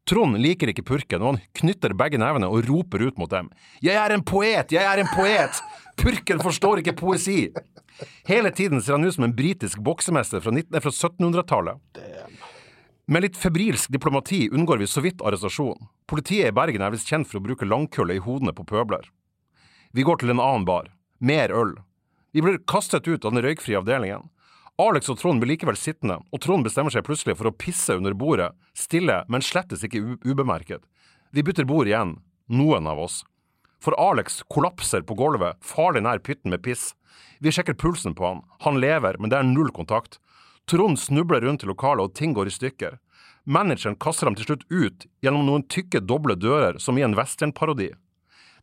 Trond 0.05 0.37
liker 0.37 0.69
ikke 0.69 0.85
purken, 0.85 1.23
og 1.23 1.31
han 1.31 1.41
knytter 1.57 1.95
begge 1.97 2.19
nevene 2.21 2.51
og 2.51 2.67
roper 2.69 3.07
ut 3.07 3.21
mot 3.21 3.31
dem. 3.31 3.49
Jeg 3.81 3.97
er 3.97 4.13
en 4.13 4.25
poet! 4.27 4.75
Jeg 4.75 4.85
er 4.85 5.01
en 5.01 5.09
poet! 5.15 5.63
Purken 5.97 6.43
forstår 6.43 6.83
ikke 6.83 6.97
poesi! 6.99 7.49
Hele 8.27 8.51
tiden 8.51 8.83
ser 8.83 8.97
han 8.97 9.05
ut 9.07 9.15
som 9.15 9.25
en 9.25 9.37
britisk 9.37 9.79
boksemester 9.79 10.43
fra, 10.43 10.51
19 10.51 10.81
fra 10.81 10.91
1700-tallet. 10.91 11.79
Med 13.07 13.23
litt 13.23 13.37
febrilsk 13.37 13.93
diplomati 13.93 14.49
unngår 14.49 14.81
vi 14.81 14.89
så 14.89 15.03
vidt 15.05 15.23
arrestasjon. 15.23 15.89
Politiet 16.09 16.51
i 16.51 16.57
Bergen 16.57 16.83
er 16.83 16.95
visst 16.95 17.11
kjent 17.11 17.29
for 17.29 17.39
å 17.41 17.45
bruke 17.45 17.69
langkølle 17.69 18.17
i 18.17 18.23
hodene 18.25 18.55
på 18.57 18.65
pøbler. 18.69 19.11
Vi 19.93 20.03
går 20.03 20.23
til 20.23 20.33
en 20.33 20.43
annen 20.43 20.65
bar. 20.69 20.89
Mer 21.21 21.53
øl. 21.53 21.77
Vi 22.33 22.43
blir 22.43 22.63
kastet 22.67 23.07
ut 23.07 23.25
av 23.25 23.35
den 23.35 23.45
røykfrie 23.45 23.79
avdelingen. 23.79 24.31
Alex 24.81 25.07
og 25.13 25.21
Trond 25.21 25.39
blir 25.39 25.53
likevel 25.53 25.77
sittende, 25.79 26.17
og 26.35 26.41
Trond 26.43 26.67
bestemmer 26.67 26.91
seg 26.91 27.05
plutselig 27.07 27.37
for 27.39 27.47
å 27.47 27.55
pisse 27.55 27.95
under 27.95 28.17
bordet, 28.19 28.49
stille, 28.75 29.21
men 29.31 29.45
slettes 29.45 29.85
ikke 29.87 30.01
ubemerket. 30.25 30.83
Vi 31.31 31.45
bytter 31.47 31.69
bord 31.69 31.87
igjen, 31.87 32.17
noen 32.51 32.89
av 32.91 33.05
oss. 33.05 33.21
For 33.85 33.93
Alex 34.01 34.43
kollapser 34.49 35.03
på 35.05 35.15
gulvet, 35.19 35.59
farlig 35.61 36.01
nær 36.07 36.23
pytten 36.25 36.55
med 36.55 36.63
piss. 36.65 36.95
Vi 37.45 37.53
sjekker 37.53 37.77
pulsen 37.77 38.15
på 38.17 38.25
han, 38.25 38.41
han 38.65 38.79
lever, 38.81 39.19
men 39.21 39.29
det 39.29 39.37
er 39.37 39.45
null 39.45 39.69
kontakt. 39.77 40.17
Trond 40.65 40.97
snubler 40.97 41.45
rundt 41.45 41.67
i 41.67 41.69
lokalet, 41.69 42.09
og 42.09 42.15
ting 42.17 42.33
går 42.33 42.49
i 42.49 42.55
stykker. 42.55 42.97
Manageren 43.45 43.99
kaster 44.01 44.31
ham 44.31 44.39
til 44.39 44.49
slutt 44.49 44.65
ut 44.73 45.05
gjennom 45.21 45.45
noen 45.45 45.67
tykke, 45.69 46.01
doble 46.01 46.33
dører, 46.41 46.79
som 46.81 46.97
i 46.97 47.05
en 47.05 47.17
westernparodi. 47.19 47.91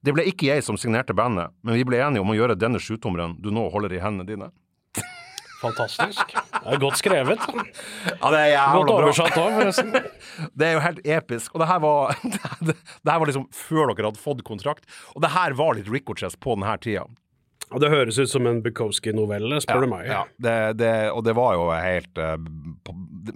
Det 0.01 0.15
ble 0.17 0.25
ikke 0.25 0.47
jeg 0.49 0.65
som 0.65 0.79
signerte 0.81 1.13
bandet, 1.13 1.53
men 1.61 1.77
vi 1.77 1.85
ble 1.85 2.01
enige 2.01 2.25
om 2.25 2.33
å 2.33 2.39
gjøre 2.39 2.57
denne 2.57 2.81
sjutommeren 2.81 3.37
du 3.37 3.51
nå 3.53 3.67
holder 3.69 3.93
i 3.93 4.01
hendene 4.01 4.25
dine. 4.25 4.49
Fantastisk. 5.61 6.33
Det 6.33 6.73
er 6.73 6.81
godt 6.81 6.97
skrevet. 6.97 7.43
Ja, 7.45 8.31
det 8.33 8.41
er 8.49 8.75
Godt 8.75 8.93
oversatt 8.95 9.37
òg, 9.37 9.51
forresten. 9.59 9.93
Det 10.57 10.67
er 10.67 10.73
jo 10.77 10.83
helt 10.83 11.01
episk. 11.05 11.53
Og 11.53 11.61
det 11.61 11.67
her 11.69 11.81
var, 11.83 12.15
det 12.67 12.75
her 13.11 13.19
var 13.21 13.29
liksom 13.29 13.47
før 13.55 13.91
dere 13.93 14.09
hadde 14.09 14.21
fått 14.21 14.41
kontrakt. 14.47 14.87
Og 15.15 15.21
det 15.23 15.33
her 15.35 15.53
var 15.59 15.77
litt 15.77 15.89
Ricochets 15.91 16.37
på 16.41 16.57
denne 16.57 16.73
tida. 16.81 17.05
Og 17.71 17.79
det 17.83 17.91
høres 17.93 18.17
ut 18.19 18.31
som 18.31 18.47
en 18.49 18.61
Bukowski-novelle, 18.65 19.61
spør 19.63 19.85
du 19.85 19.91
meg. 19.93 20.07
Ja, 20.11 20.23
det, 20.43 20.55
det, 20.81 20.91
og 21.15 21.23
det 21.27 21.35
var 21.37 21.55
jo 21.55 21.69
helt 21.71 22.19
eh, 22.19 22.35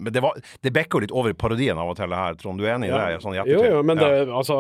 Men 0.02 0.12
det, 0.12 0.24
var, 0.24 0.36
det 0.66 0.74
bekker 0.76 1.06
litt 1.06 1.14
over 1.16 1.32
i 1.32 1.38
parodien 1.38 1.80
av 1.80 1.94
og 1.94 1.96
til, 2.00 2.12
det 2.12 2.20
her, 2.20 2.36
Trond. 2.42 2.60
Du 2.60 2.66
er 2.68 2.76
enig 2.76 2.90
i 2.92 2.96
det? 2.96 3.22
Sånn 3.24 3.38
jo, 3.38 3.46
jo, 3.48 3.80
men 3.86 4.00
det, 4.02 4.10
altså 4.28 4.58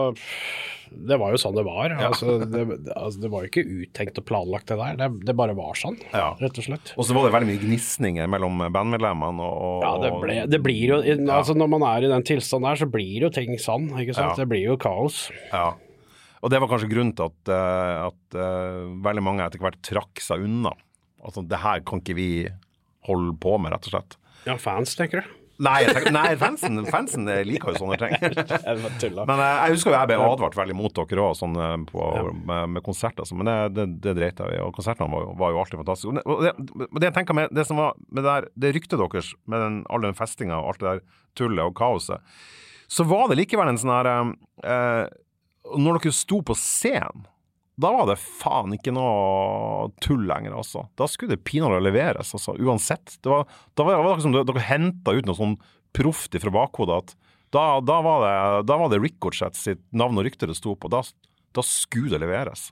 Det 0.95 1.17
var 1.19 1.33
jo 1.33 1.39
sånn 1.41 1.55
det 1.57 1.63
var. 1.65 1.95
Altså, 2.07 2.37
det, 2.45 2.63
altså, 2.95 3.19
det 3.25 3.31
var 3.33 3.43
jo 3.43 3.49
ikke 3.51 3.65
uttenkt 3.83 4.19
og 4.21 4.27
planlagt, 4.29 4.69
det 4.71 4.77
der. 4.79 5.15
Det, 5.27 5.35
bare 5.35 5.55
var 5.57 5.75
sånn, 5.79 5.97
Ja. 6.13 6.29
rett 6.39 6.59
og 6.61 6.67
slett. 6.69 6.93
Og 6.95 7.07
så 7.09 7.17
var 7.17 7.27
det 7.27 7.33
veldig 7.35 7.49
mye 7.51 7.63
gnisninger 7.65 8.29
mellom 8.31 8.61
bandmedlemmene. 8.71 9.43
Og, 9.43 9.63
og, 9.65 9.87
Ja, 9.87 9.95
det, 10.05 10.13
ble, 10.21 10.37
det 10.55 10.61
blir 10.63 10.93
jo 10.93 11.01
altså 11.35 11.57
Når 11.57 11.73
man 11.75 11.87
er 11.89 12.05
i 12.05 12.13
den 12.13 12.23
tilstanden 12.27 12.69
der, 12.69 12.79
så 12.85 12.87
blir 12.91 13.27
jo 13.27 13.33
ting 13.33 13.57
sånn, 13.59 13.89
ikke 13.97 14.15
sant. 14.15 14.37
Ja. 14.37 14.45
Det 14.45 14.47
blir 14.53 14.63
jo 14.69 14.77
kaos. 14.79 15.25
Ja. 15.51 15.73
Og 16.45 16.51
det 16.53 16.59
var 16.61 16.69
kanskje 16.69 16.91
grunnen 16.91 17.15
til 17.17 17.25
at, 17.31 17.49
eh, 17.49 17.95
at 18.05 18.37
eh, 18.37 18.83
veldig 19.07 19.23
mange 19.25 19.45
etter 19.47 19.63
hvert 19.63 19.79
trakk 19.85 20.21
seg 20.21 20.43
unna. 20.45 20.75
Altså, 21.25 21.41
det 21.49 21.57
her 21.63 21.81
kan 21.87 22.03
ikke 22.03 22.13
vi 22.19 22.29
holde 23.09 23.33
på 23.41 23.55
med, 23.61 23.73
rett 23.73 23.87
og 23.89 23.95
slett. 23.95 24.19
Ja, 24.45 24.53
fans, 24.61 24.93
tenker 24.97 25.23
du? 25.23 25.33
Nei, 25.65 25.85
tenker, 25.87 26.11
nei 26.11 26.33
fansen, 26.35 26.81
fansen 26.91 27.23
liker 27.47 27.71
jo 27.71 27.79
sånne 27.79 27.95
ting. 28.01 28.13
Men 29.29 29.39
eh, 29.39 29.53
jeg 29.63 29.75
husker 29.77 29.93
jo 29.93 29.95
jeg 29.95 30.09
ble 30.11 30.17
advart 30.19 30.57
veldig 30.59 30.75
mot 30.75 30.93
dere 30.99 31.23
òg, 31.23 31.37
sånn, 31.39 31.55
eh, 31.55 31.75
på- 31.89 32.09
med, 32.45 32.73
med 32.75 32.83
konserter. 32.85 33.23
altså. 33.23 33.37
Men 33.39 33.47
det, 33.49 33.55
det, 33.77 33.85
det 34.03 34.15
dreit 34.19 34.41
jeg 34.43 34.57
i, 34.57 34.61
og 34.65 34.75
konsertene 34.75 35.07
var 35.15 35.29
var 35.39 35.55
jo 35.55 35.61
alltid 35.63 35.79
fantastiske. 35.81 36.25
Og 36.27 36.43
det, 36.43 36.53
og 36.89 36.99
det, 36.99 37.07
jeg 37.07 37.15
tenker 37.21 37.39
med, 37.39 37.55
det 37.55 37.65
som 37.69 37.79
var 37.79 37.95
med 38.09 38.21
det, 38.21 38.27
der, 38.29 38.49
det 38.65 38.73
ryktet 38.75 38.99
deres, 39.01 39.31
med 39.47 39.63
den, 39.65 39.79
all 39.89 40.03
den 40.05 40.17
festinga 40.19 40.59
og 40.59 40.73
alt 40.73 40.83
det 40.83 40.91
der 40.91 41.03
tullet 41.39 41.63
og 41.65 41.73
kaoset, 41.79 42.35
så 42.91 43.07
var 43.09 43.31
det 43.31 43.39
likevel 43.39 43.71
en 43.71 43.79
sånn 43.81 43.95
her 43.95 44.11
eh, 44.11 45.05
Når 45.73 45.97
dere 45.97 46.13
sto 46.13 46.41
på 46.45 46.55
scenen 46.59 47.25
da 47.75 47.91
var 47.91 48.07
det 48.07 48.15
faen 48.21 48.71
ikke 48.77 48.93
noe 48.95 49.89
tull 50.03 50.23
lenger, 50.29 50.53
altså. 50.55 50.85
Da 50.95 51.09
skulle 51.11 51.35
det 51.35 51.43
pinadø 51.47 51.81
leveres, 51.83 52.31
altså. 52.37 52.55
Uansett. 52.55 53.17
Det 53.19 53.31
var, 53.31 53.49
da 53.75 53.87
var 53.87 54.15
det 54.15 54.23
som 54.23 54.35
dere 54.35 54.63
henta 54.63 55.11
ut 55.11 55.27
noe 55.27 55.35
sånn 55.35 55.57
proft 55.95 56.35
fra 56.39 56.53
bakhodet 56.55 57.01
at 57.01 57.13
da, 57.55 57.65
da, 57.83 57.99
var 58.03 58.23
det, 58.23 58.37
da 58.67 58.79
var 58.79 58.89
det 58.91 58.99
Ricochet 59.03 59.55
sitt 59.59 59.83
navn 59.95 60.17
og 60.19 60.25
rykte 60.27 60.47
det 60.47 60.57
sto 60.57 60.73
på. 60.79 60.91
Da, 60.91 61.03
da 61.55 61.63
skulle 61.67 62.15
det 62.15 62.23
leveres. 62.23 62.69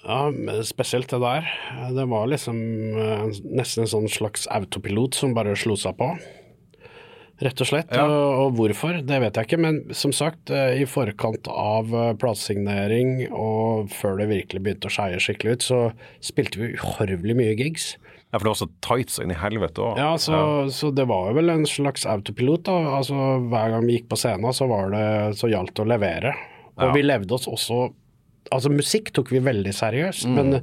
Ja, 0.00 0.28
spesielt 0.64 1.12
det 1.12 1.20
der. 1.20 1.48
Det 1.92 2.08
var 2.08 2.28
liksom 2.32 2.58
eh, 2.96 3.24
nesten 3.52 3.84
en 3.84 3.92
sånn 3.92 4.10
slags 4.12 4.48
autopilot 4.52 5.16
som 5.18 5.36
bare 5.36 5.56
slo 5.58 5.76
seg 5.76 5.96
på 6.00 6.12
rett 7.44 7.62
og 7.62 7.68
slett. 7.70 7.92
Ja. 7.94 8.04
Og, 8.08 8.56
hvorfor, 8.58 8.98
det 9.06 9.20
vet 9.22 9.38
jeg 9.38 9.48
ikke. 9.48 9.60
Men 9.62 9.80
som 9.96 10.14
sagt, 10.16 10.50
eh, 10.50 10.82
i 10.82 10.88
forkant 10.90 11.48
av 11.52 11.94
eh, 11.94 12.12
platesignering 12.18 13.28
og 13.28 13.92
før 13.94 14.18
det 14.22 14.30
virkelig 14.32 14.64
begynte 14.64 14.90
å 14.90 14.94
skeie 14.94 15.22
skikkelig 15.22 15.58
ut, 15.58 15.66
så 15.68 15.80
spilte 16.24 16.60
vi 16.60 16.74
uhorvelig 16.74 17.38
mye 17.38 17.54
gigs. 17.58 17.92
Ja, 18.28 18.36
For 18.36 18.44
det 18.44 18.50
var 18.50 18.60
så 18.60 18.70
tight 18.84 19.12
så 19.14 19.24
inn 19.24 19.32
i 19.32 19.38
helvete 19.38 19.84
òg. 19.84 20.00
Ja, 20.02 20.10
så, 20.20 20.34
ja. 20.34 20.66
så, 20.74 20.90
det 20.92 21.06
var 21.08 21.30
vel 21.36 21.54
en 21.54 21.64
slags 21.68 22.04
autopilot. 22.10 22.66
da. 22.66 22.76
Altså 22.98 23.16
Hver 23.48 23.72
gang 23.72 23.86
vi 23.88 23.96
gikk 23.96 24.10
på 24.10 24.20
scenen, 24.20 24.52
så, 24.52 24.68
var 24.68 24.92
det, 24.92 25.06
så 25.40 25.48
gjaldt 25.48 25.80
å 25.80 25.88
levere. 25.88 26.34
Og 26.76 26.90
ja. 26.90 26.92
vi 26.96 27.06
levde 27.06 27.38
oss 27.38 27.48
også 27.50 27.88
Altså 28.48 28.70
Musikk 28.72 29.10
tok 29.12 29.28
vi 29.28 29.42
veldig 29.44 29.74
seriøst, 29.76 30.24
mm. 30.24 30.36
men 30.38 30.62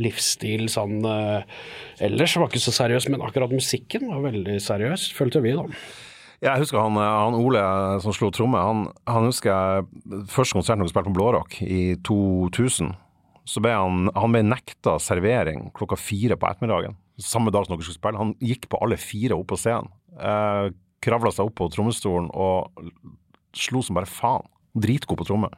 livsstil 0.00 0.70
sånn 0.72 1.02
uh, 1.04 1.42
ellers 2.00 2.32
var 2.40 2.48
ikke 2.48 2.62
så 2.64 2.72
seriøs. 2.72 3.10
Men 3.12 3.20
akkurat 3.26 3.52
musikken 3.52 4.06
var 4.08 4.22
veldig 4.24 4.54
seriøs, 4.64 5.10
følte 5.12 5.42
vi, 5.44 5.52
da. 5.58 5.66
Jeg 6.44 6.60
husker 6.60 6.80
han, 6.82 6.98
han 7.00 7.36
Ole 7.38 7.62
som 8.04 8.14
slo 8.14 8.28
tromme. 8.34 8.60
Han, 8.60 8.86
han, 9.08 9.28
husker 9.30 9.86
første 10.32 10.58
konserten 10.58 10.84
dere 10.84 10.92
spilte 10.92 11.10
på 11.10 11.16
Blårock 11.16 11.60
i 11.64 11.96
2000. 12.06 12.92
Så 13.46 13.62
ble 13.62 13.72
han, 13.72 14.10
han 14.12 14.34
ble 14.34 14.42
nekta 14.44 14.96
servering 15.02 15.70
klokka 15.76 15.98
fire 16.00 16.36
på 16.36 16.50
ettermiddagen. 16.50 16.98
Samme 17.22 17.52
dag 17.54 17.64
som 17.64 17.76
dere 17.76 17.86
skulle 17.86 18.00
spille. 18.00 18.20
Han 18.20 18.34
gikk 18.44 18.68
på 18.72 18.80
alle 18.82 18.98
fire 19.00 19.38
opp 19.38 19.48
på 19.54 19.60
scenen. 19.60 19.88
Eh, 20.16 20.74
Kravla 21.06 21.30
seg 21.30 21.46
opp 21.46 21.54
på 21.60 21.68
trommestolen 21.70 22.28
og 22.34 22.90
slo 23.56 23.82
som 23.84 23.96
bare 23.98 24.10
faen. 24.10 24.44
Dritgod 24.76 25.20
på 25.20 25.28
tromme. 25.28 25.48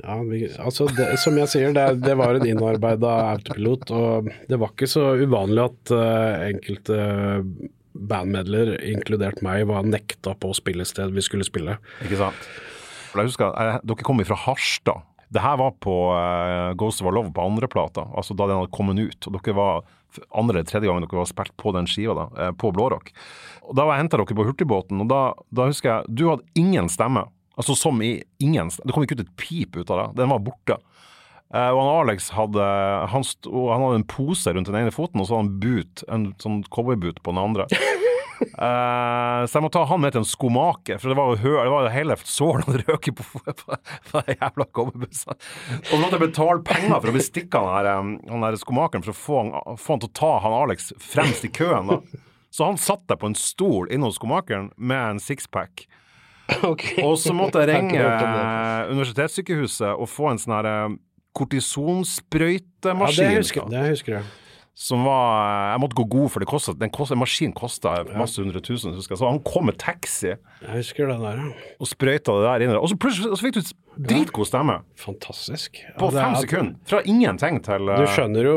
Ja, 0.00 0.16
altså 0.64 0.86
det, 0.94 1.18
Som 1.20 1.36
jeg 1.40 1.50
sier, 1.52 1.72
det, 1.76 1.86
det 2.04 2.14
var 2.16 2.36
en 2.36 2.46
innarbeida 2.46 3.10
autopilot. 3.32 3.90
Og 3.90 4.30
det 4.48 4.58
var 4.60 4.72
ikke 4.72 4.88
så 4.90 5.12
uvanlig 5.20 5.64
at 5.66 5.92
uh, 5.96 6.46
enkelte 6.50 6.98
bandmedler, 8.00 8.74
inkludert 8.86 9.42
meg, 9.44 9.66
var 9.68 9.86
nekta 9.86 10.34
på 10.40 10.52
spillested 10.56 11.12
vi 11.16 11.24
skulle 11.24 11.46
spille. 11.46 11.76
Ikke 12.04 12.20
sant. 12.20 12.50
Jeg 13.10 13.26
husker, 13.26 13.50
jeg, 13.50 13.80
Dere 13.90 14.06
kom 14.06 14.22
fra 14.26 14.38
Harstad. 14.46 15.06
Det 15.30 15.42
her 15.42 15.58
var 15.60 15.74
på 15.82 15.94
uh, 16.10 16.72
Ghost 16.78 17.02
of 17.02 17.06
Our 17.06 17.14
Love 17.14 17.30
på 17.34 17.42
andreplata, 17.46 18.08
altså 18.18 18.34
da 18.34 18.48
den 18.50 18.58
hadde 18.58 18.74
kommet 18.74 18.98
ut. 18.98 19.28
og 19.28 19.36
dere 19.36 19.54
var 19.54 19.84
andre 20.34 20.58
eller 20.58 20.66
tredje 20.66 20.90
gangen 20.90 21.06
dere 21.06 21.20
var 21.20 21.28
spilt 21.30 21.54
på 21.60 21.70
den 21.76 21.86
skiva, 21.90 22.16
da, 22.18 22.24
uh, 22.34 22.54
på 22.58 22.72
Blårock. 22.74 23.12
Og 23.68 23.76
Da 23.78 23.86
henta 23.92 24.18
dere 24.18 24.34
på 24.34 24.46
hurtigbåten, 24.48 25.02
og 25.04 25.10
da, 25.10 25.20
da, 25.54 25.68
husker 25.70 25.92
jeg 25.92 26.16
du 26.18 26.24
hadde 26.32 26.46
ingen 26.58 26.90
stemme. 26.90 27.28
Altså 27.60 27.76
som 27.78 28.00
i 28.02 28.16
ingen 28.42 28.72
stemme. 28.72 28.88
Det 28.88 28.96
kom 28.96 29.06
ikke 29.06 29.20
ut 29.20 29.26
et 29.26 29.36
pip 29.38 29.76
ut 29.76 29.90
av 29.90 30.02
deg. 30.02 30.18
Den 30.22 30.32
var 30.32 30.42
borte. 30.42 30.80
Uh, 31.50 31.72
og 31.74 31.80
han 31.82 31.88
Alex 32.04 32.28
hadde 32.30 32.62
han, 33.10 33.24
han, 33.26 33.82
hadde 33.82 33.98
en 33.98 34.06
pose 34.06 34.52
rundt 34.54 34.68
den 34.70 34.84
ene 34.84 34.94
foten, 34.94 35.18
og 35.18 35.26
så 35.26 35.34
hadde 35.34 35.48
han 35.48 35.56
boot, 35.64 36.04
en 36.06 36.28
sånn 36.38 36.60
cowboyboot 36.70 37.18
på 37.24 37.34
den 37.34 37.40
andre. 37.42 37.66
Uh, 38.54 39.42
så 39.50 39.58
jeg 39.58 39.64
må 39.64 39.72
ta 39.74 39.82
han 39.90 40.02
med 40.04 40.14
til 40.14 40.22
en 40.22 40.30
skomaker, 40.30 41.00
for 41.02 41.10
det 41.10 41.18
var 41.18 41.32
jo, 41.32 41.40
hø 41.42 41.56
det 41.58 41.72
var 41.74 41.88
jo 41.88 41.92
hele 41.96 42.18
sålen 42.22 42.68
han 42.68 42.78
røk 42.84 43.10
på, 43.18 43.26
på, 43.42 43.80
på 44.12 44.22
den 44.22 44.38
jævla 44.38 44.68
cowboybussen. 44.78 45.34
Og 45.80 45.90
så 45.90 46.00
måtte 46.04 46.20
jeg 46.20 46.26
betale 46.28 46.66
penger 46.70 46.96
for 46.96 47.10
å 47.10 47.18
bestikke 47.18 47.64
han 47.66 47.90
der, 47.90 47.92
han 48.30 48.46
der 48.46 48.62
skomakeren 48.62 49.06
for 49.08 49.14
å 49.14 49.20
få 49.24 49.42
han, 49.42 49.78
få 49.82 49.96
han, 49.96 50.04
til 50.06 50.12
å 50.12 50.18
ta 50.22 50.32
han 50.46 50.58
Alex 50.62 50.92
fremst 51.02 51.50
i 51.50 51.50
køen. 51.50 51.90
da. 51.90 52.24
Så 52.54 52.70
han 52.70 52.78
satt 52.78 53.08
der 53.10 53.18
på 53.18 53.26
en 53.30 53.38
stol 53.38 53.90
inne 53.90 54.06
hos 54.06 54.22
skomakeren 54.22 54.70
med 54.78 55.16
en 55.16 55.22
sixpack. 55.22 55.88
Okay. 56.50 57.02
Og 57.06 57.18
så 57.22 57.34
måtte 57.34 57.62
jeg 57.62 57.70
ringe 57.70 58.02
universitetssykehuset 58.90 59.92
og 59.92 60.08
få 60.10 60.32
en 60.32 60.40
sånn 60.42 60.56
herre 60.56 60.74
kortisonsprøytemaskin. 61.36 63.24
Ja, 63.24 63.30
det 63.30 63.42
husker, 63.44 63.68
det 63.70 63.88
husker 63.94 64.12
jeg 64.18 64.24
som 64.80 65.04
var 65.04 65.74
Jeg 65.74 65.80
måtte 65.82 65.98
gå 65.98 66.06
god 66.08 66.30
for 66.32 66.42
det 66.42 66.48
kostet, 66.48 66.78
den 66.80 66.92
kostet, 66.94 67.18
maskinen 67.20 67.52
kosta 67.56 67.98
masse 68.16 68.40
hundre 68.40 68.62
tusen. 68.64 68.94
Så 68.96 69.18
han 69.26 69.42
kom 69.44 69.68
med 69.68 69.76
taxi 69.80 70.32
Jeg 70.32 70.72
husker 70.72 71.10
det 71.10 71.18
der, 71.20 71.42
ja. 71.42 71.74
og 71.80 71.90
sprøyta 71.90 72.36
det 72.38 72.46
der 72.46 72.64
inn. 72.64 72.76
Og 72.78 72.88
så 72.88 72.96
plutselig 73.00 73.34
så 73.34 73.44
fikk 73.44 73.58
du 73.58 73.62
dritgod 73.96 74.46
stemme. 74.46 74.80
Fantastisk. 74.98 75.80
På 75.98 76.08
ja, 76.12 76.22
fem 76.22 76.36
sekunder. 76.42 76.76
Fra 76.88 77.00
ingenting 77.08 77.60
til 77.64 77.90
uh... 77.90 77.98
Du 78.00 78.06
skjønner 78.10 78.46
jo 78.46 78.56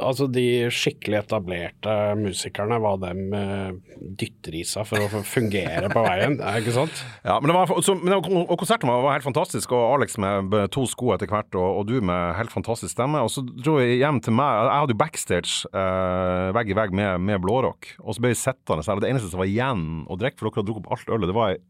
altså 0.00 0.26
de 0.32 0.46
skikkelig 0.72 1.20
etablerte 1.22 1.96
musikerne 2.18 2.78
hva 2.82 2.94
de 3.02 3.12
uh, 3.32 3.98
dytter 4.18 4.56
i 4.58 4.64
seg 4.66 4.86
for 4.88 5.04
å 5.04 5.22
fungere 5.26 5.90
på 5.92 6.04
veien, 6.06 6.38
ikke 6.40 6.74
sant? 6.76 7.02
Ja, 7.28 7.36
men 7.38 7.52
det 7.52 7.56
var, 7.56 7.70
så, 7.84 7.94
men, 7.98 8.14
og 8.18 8.54
konserten 8.58 8.90
var, 8.90 9.02
var, 9.04 9.16
helt 9.16 9.26
fantastisk, 9.26 9.72
og 9.76 9.98
Alex 9.98 10.16
med 10.20 10.54
to 10.74 10.84
sko 10.90 11.12
etter 11.14 11.30
hvert, 11.30 11.52
og, 11.54 11.82
og, 11.82 11.84
du 11.88 12.02
med 12.04 12.34
helt 12.38 12.52
fantastisk 12.52 12.94
stemme. 12.94 13.22
Og 13.22 13.30
så 13.32 13.44
dro 13.46 13.78
jeg 13.80 14.00
hjem 14.00 14.20
til 14.24 14.36
meg, 14.36 14.62
jeg 14.66 14.84
hadde 14.84 14.96
jo 14.96 15.02
backstage 15.02 15.72
uh, 15.76 16.50
vegg 16.56 16.72
i 16.72 16.78
vegg 16.78 16.96
med, 16.96 17.20
med 17.22 17.42
blårock. 17.44 17.94
Og 18.02 18.16
så 18.16 18.24
ble 18.24 18.32
vi 18.32 18.40
sittende 18.40 18.84
der. 18.86 19.02
Det 19.04 19.12
eneste 19.12 19.30
som 19.32 19.42
var 19.42 19.50
igjen 19.50 19.84
å 20.10 20.18
drikke, 20.18 20.40
for 20.40 20.48
dere 20.48 20.62
hadde 20.62 20.70
drukket 20.72 20.88
opp 20.88 20.96
alt 20.96 21.12
ølet, 21.14 21.30
det 21.30 21.38
var 21.38 21.54
ei, 21.54 21.60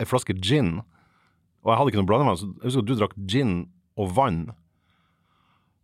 ei 0.00 0.08
flaske 0.08 0.36
gin. 0.40 0.80
Og 1.60 1.72
jeg 1.72 1.80
hadde 1.80 1.92
ikke 1.92 2.00
noe 2.00 2.08
blandevann, 2.08 2.40
så 2.40 2.48
jeg 2.48 2.70
husker 2.70 2.84
at 2.84 2.88
du 2.88 2.96
drakk 2.96 3.16
gin 3.28 3.54
og 4.00 4.12
vann. 4.16 4.42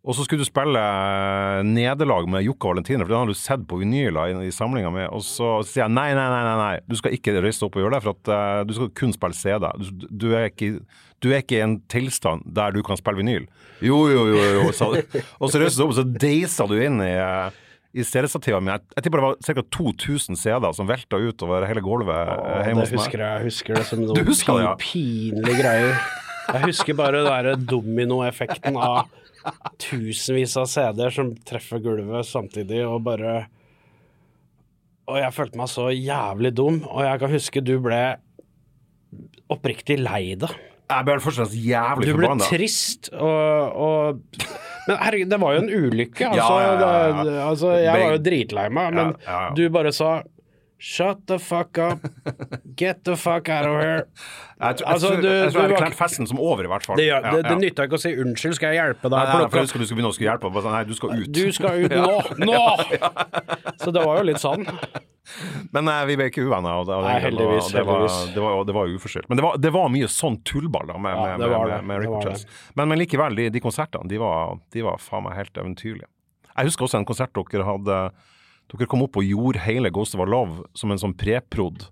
Og 0.07 0.15
så 0.15 0.23
skulle 0.23 0.45
du 0.45 0.47
spille 0.47 0.79
eh, 0.79 1.61
nederlag 1.67 2.29
med 2.31 2.45
Jokke 2.45 2.69
Valentiner, 2.71 3.03
for 3.03 3.11
den 3.11 3.25
hadde 3.25 3.33
du 3.35 3.39
sett 3.39 3.65
på 3.67 3.79
vinyler 3.81 4.31
i, 4.31 4.35
i 4.47 4.53
samlinga 4.55 4.91
mi. 4.93 5.03
Og 5.11 5.23
så 5.25 5.57
sier 5.67 5.83
jeg 5.83 5.93
nei, 5.97 6.07
nei, 6.15 6.27
nei, 6.31 6.43
nei, 6.45 6.55
nei, 6.61 6.75
du 6.87 6.95
skal 6.95 7.17
ikke 7.17 7.35
reise 7.43 7.65
opp 7.67 7.75
og 7.75 7.83
gjøre 7.83 7.97
det, 7.97 8.05
for 8.05 8.15
at 8.15 8.31
uh, 8.31 8.61
du 8.63 8.71
skal 8.77 8.93
kun 8.95 9.11
spille 9.15 9.35
CD. 9.35 9.67
Du, 9.83 10.07
du, 10.07 10.27
er 10.31 10.47
ikke, 10.47 10.77
du, 11.19 11.27
er 11.33 11.43
ikke, 11.43 11.59
i 11.59 11.65
en 11.65 11.75
tilstand 11.91 12.47
der 12.55 12.71
du 12.77 12.79
kan 12.87 12.99
spille 12.99 13.19
vinyl. 13.19 13.49
Jo, 13.83 14.05
jo, 14.13 14.23
jo, 14.31 14.45
jo. 14.61 14.69
sa 14.77 14.87
du. 14.95 15.19
og 15.41 15.51
så 15.51 15.59
reiser 15.59 15.81
du 15.81 15.87
opp, 15.89 15.95
og 15.97 15.99
så 15.99 16.07
deiser 16.07 16.71
du 16.71 16.79
inn 16.79 17.03
i 17.03 17.11
uh, 17.19 17.65
i 17.95 18.03
seriestativet 18.05 18.63
mitt. 18.63 18.83
Jeg, 18.83 18.97
jeg 18.97 19.05
tipper 19.05 19.21
det 19.21 19.27
var 19.27 19.37
ca. 19.47 19.63
2000 19.77 20.39
CD-er 20.39 20.75
som 20.75 20.89
velta 20.89 21.19
utover 21.21 21.65
hele 21.69 21.83
gulvet 21.85 22.33
Åh, 22.33 22.63
hjemme 22.67 22.83
hos 22.83 22.91
meg. 22.91 23.01
Husker 23.01 23.23
jeg, 23.23 23.39
jeg 23.39 23.51
husker 23.51 23.79
det 23.79 23.85
som 23.89 24.01
noen 24.05 24.27
pin, 24.27 24.63
ja. 24.65 24.73
pinlige 24.81 25.59
greier. 25.61 26.01
Jeg 26.47 26.63
husker 26.69 26.97
bare 26.97 27.21
den 27.21 27.27
derre 27.27 27.55
dominoeffekten 27.59 28.77
av 28.79 29.07
tusenvis 29.81 30.55
av 30.59 30.67
CD-er 30.71 31.13
som 31.15 31.33
treffer 31.47 31.81
gulvet 31.83 32.27
samtidig, 32.27 32.83
og 32.87 33.01
bare 33.07 33.37
Og 35.07 35.19
jeg 35.21 35.31
følte 35.35 35.59
meg 35.59 35.69
så 35.71 35.89
jævlig 35.93 36.51
dum, 36.55 36.81
og 36.83 37.03
jeg 37.05 37.19
kan 37.21 37.31
huske 37.31 37.63
du 37.63 37.77
ble 37.79 38.01
oppriktig 39.47 39.95
lei 40.01 40.35
deg. 40.35 40.51
Jeg 40.87 41.05
ble 41.07 41.19
først 41.23 41.39
og 41.39 41.45
fremst 41.45 41.59
jævlig 41.63 42.11
forbanna. 42.11 42.43
Du 42.43 42.43
ble 42.43 42.57
trist, 42.59 43.09
og, 43.15 43.77
og 43.87 44.66
Men 44.87 44.97
herregud, 45.03 45.29
det 45.33 45.39
var 45.43 45.53
jo 45.57 45.61
en 45.65 45.69
ulykke. 45.69 46.29
Altså, 46.31 46.55
ja, 46.61 46.71
ja, 46.71 46.97
ja, 47.11 47.23
det, 47.27 47.35
altså 47.43 47.71
jeg 47.75 48.01
var 48.05 48.15
jo 48.15 48.23
dritlei 48.29 48.67
meg, 48.79 48.97
men 48.97 49.13
du 49.57 49.63
bare 49.73 49.91
sa 49.95 50.11
Shut 50.79 51.25
the 51.25 51.39
fuck 51.39 51.77
up. 51.77 51.99
Get 52.75 53.03
the 53.03 53.15
fuck 53.15 53.49
out 53.49 53.65
of 53.65 53.81
here. 53.81 54.05
Jeg, 54.57 54.75
tror, 54.75 54.87
altså, 54.89 55.09
du, 55.21 55.27
jeg 55.27 55.51
tror 55.53 55.67
jeg 55.69 55.77
hadde 55.77 55.95
festen 55.95 56.25
som 56.25 56.39
over, 56.41 56.63
i 56.65 56.69
hvert 56.71 56.85
fall. 56.85 56.97
Det, 56.97 57.03
ja, 57.05 57.19
det, 57.21 57.43
det 57.45 57.57
nytta 57.61 57.83
ikke 57.85 57.99
å 57.99 58.01
si 58.01 58.09
'unnskyld, 58.17 58.55
skal 58.57 58.71
jeg 58.73 58.79
hjelpe 58.79 59.05
deg'? 59.05 59.13
Nei, 59.13 59.35
nei, 59.37 59.49
for 59.51 59.59
jeg 59.59 59.67
husker 59.67 59.83
du 59.83 59.85
skulle 59.85 59.99
begynne 59.99 60.09
å 60.09 60.23
hjelpe. 60.25 60.63
Nei, 60.65 60.79
du 60.87 60.95
skal 60.97 61.11
ut. 61.13 61.27
Du 61.29 61.43
skal 61.53 61.83
ut 61.83 61.93
nå! 61.93 62.15
Nå! 62.49 62.63
Så 63.77 63.93
det 63.93 64.01
var 64.01 64.17
jo 64.17 64.23
litt 64.31 64.41
sånn. 64.41 64.65
Men 65.75 65.85
nei, 65.85 65.99
vi 66.09 66.15
ble 66.17 66.29
ikke 66.31 66.47
uvenner. 66.47 66.81
Og, 66.81 66.89
nei, 67.05 67.19
heldigvis. 67.21 67.69
Det 67.75 67.83
var, 67.85 68.07
det 68.33 68.45
var, 68.47 68.63
det 68.65 68.75
var 68.79 68.95
uforskyldt. 68.97 69.29
Men 69.29 69.37
det 69.37 69.45
var, 69.45 69.61
det 69.61 69.73
var, 69.77 69.91
mye 69.93 70.09
sånn 70.09 70.39
tullball 70.47 70.89
da, 70.89 70.97
med, 71.05 71.21
ja, 71.21 71.37
med, 71.37 71.53
med, 71.53 71.85
med 71.91 72.01
Rick 72.01 72.17
Chess. 72.25 72.47
Men, 72.73 72.89
men, 72.89 73.01
likevel, 73.03 73.37
de, 73.37 73.51
de 73.53 73.61
konsertene, 73.61 74.09
de 74.09 74.21
var, 74.25 74.57
de 74.73 74.87
var 74.89 74.97
faen 75.03 75.27
meg 75.27 75.37
helt 75.37 75.61
eventyrlige. 75.61 76.09
Jeg 76.55 76.71
husker 76.71 76.87
også 76.87 76.97
en 77.03 77.05
konsert 77.05 77.37
dere 77.37 77.67
hadde 77.67 78.01
dere 78.73 78.89
kom 78.91 79.05
opp 79.05 79.19
og 79.19 79.27
gjorde 79.27 79.63
hele 79.63 79.91
Ghost 79.93 80.17
of 80.17 80.23
a 80.23 80.27
Love 80.27 80.65
som 80.77 80.91
en 80.91 80.99
sånn 81.01 81.15
preprod 81.17 81.87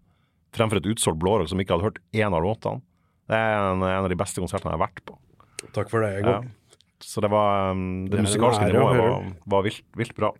fremfor 0.55 0.79
et 0.79 0.89
utsolgt 0.91 1.19
blårock 1.21 1.51
som 1.51 1.59
ikke 1.59 1.75
hadde 1.75 1.87
hørt 1.89 2.03
én 2.15 2.35
av 2.35 2.43
låtene. 2.43 2.83
Det 3.29 3.37
er 3.37 3.55
en, 3.57 3.81
en, 3.81 4.03
av 4.03 4.11
de 4.11 4.17
beste 4.19 4.41
konsertene 4.43 4.73
jeg 4.73 4.77
har 4.77 4.85
vært 4.85 5.01
på. 5.07 5.17
Takk 5.75 5.89
for 5.91 6.05
det, 6.05 6.11
Ego. 6.19 6.35
Ja. 6.37 6.75
Så 7.05 7.21
det 7.21 7.29
var 7.29 7.71
um, 7.75 8.05
Det, 8.07 8.15
det 8.15 8.23
musikalske 8.23 8.67
nivået 8.69 8.97
var, 8.97 9.25
var 9.51 9.65
vilt, 9.65 9.83
vilt, 9.99 10.13
bra. 10.17 10.31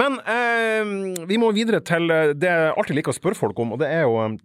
Men 0.00 0.16
eh, 0.24 1.24
vi 1.28 1.38
må 1.38 1.50
videre 1.54 1.82
til 1.84 2.10
eh, 2.10 2.32
det 2.34 2.48
jeg 2.48 2.72
alltid 2.72 2.98
liker 2.98 3.12
å 3.12 3.18
spørre 3.18 3.38
folk 3.38 3.60
om, 3.62 3.74
og 3.76 3.82
det 3.82 3.90
er 3.92 4.06
jo 4.08 4.16
um, 4.24 4.38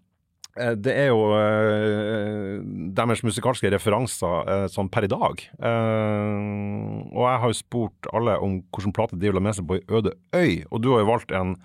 det 0.56 0.94
er 0.96 1.10
jo 1.10 1.24
uh, 1.36 2.62
deres 2.96 3.24
musikalske 3.28 3.68
referanser 3.74 4.48
uh, 4.48 4.68
sånn 4.72 4.88
per 4.92 5.08
i 5.08 5.12
dag. 5.12 5.42
Og 5.60 7.26
jeg 7.28 7.42
har 7.44 7.52
jo 7.52 7.58
spurt 7.58 8.10
alle 8.16 8.38
om 8.44 8.62
hvilken 8.64 8.96
plate 8.96 9.20
de 9.20 9.28
vil 9.28 9.40
ha 9.40 9.44
med 9.44 9.58
seg 9.58 9.68
på 9.68 9.80
ei 9.80 9.84
øde 10.00 10.16
øy, 10.36 10.54
og 10.70 10.84
du 10.84 10.94
har 10.94 11.04
jo 11.04 11.12
valgt 11.12 11.36
en 11.36 11.58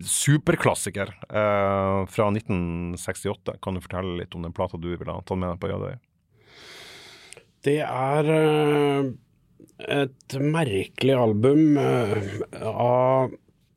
superklassiker 0.00 1.10
fra 1.28 2.28
1968. 2.32 3.58
Kan 3.60 3.76
du 3.76 3.82
fortelle 3.84 4.16
litt 4.22 4.32
om 4.38 4.46
den 4.46 4.54
plata 4.56 4.80
du 4.80 4.88
vil 4.94 5.10
ha 5.10 5.18
tatt 5.20 5.36
med 5.42 5.52
deg 5.52 5.60
på 5.60 5.68
ei 5.68 5.76
øde 5.76 5.90
øy? 5.92 5.98
Det 7.66 7.78
er 7.82 8.30
et 9.78 10.36
merkelig 10.40 11.16
album 11.16 11.76
eh, 11.80 12.30
av 12.62 13.34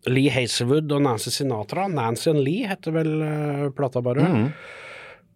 Lee 0.08 0.32
Hazelwood 0.32 0.92
og 0.96 1.02
Nancy 1.04 1.34
Sinatra. 1.34 1.88
Nancy 1.92 2.30
and 2.32 2.40
Lee 2.46 2.68
heter 2.70 2.96
vel 2.96 3.10
uh, 3.20 3.66
plata 3.76 4.00
bare. 4.06 4.28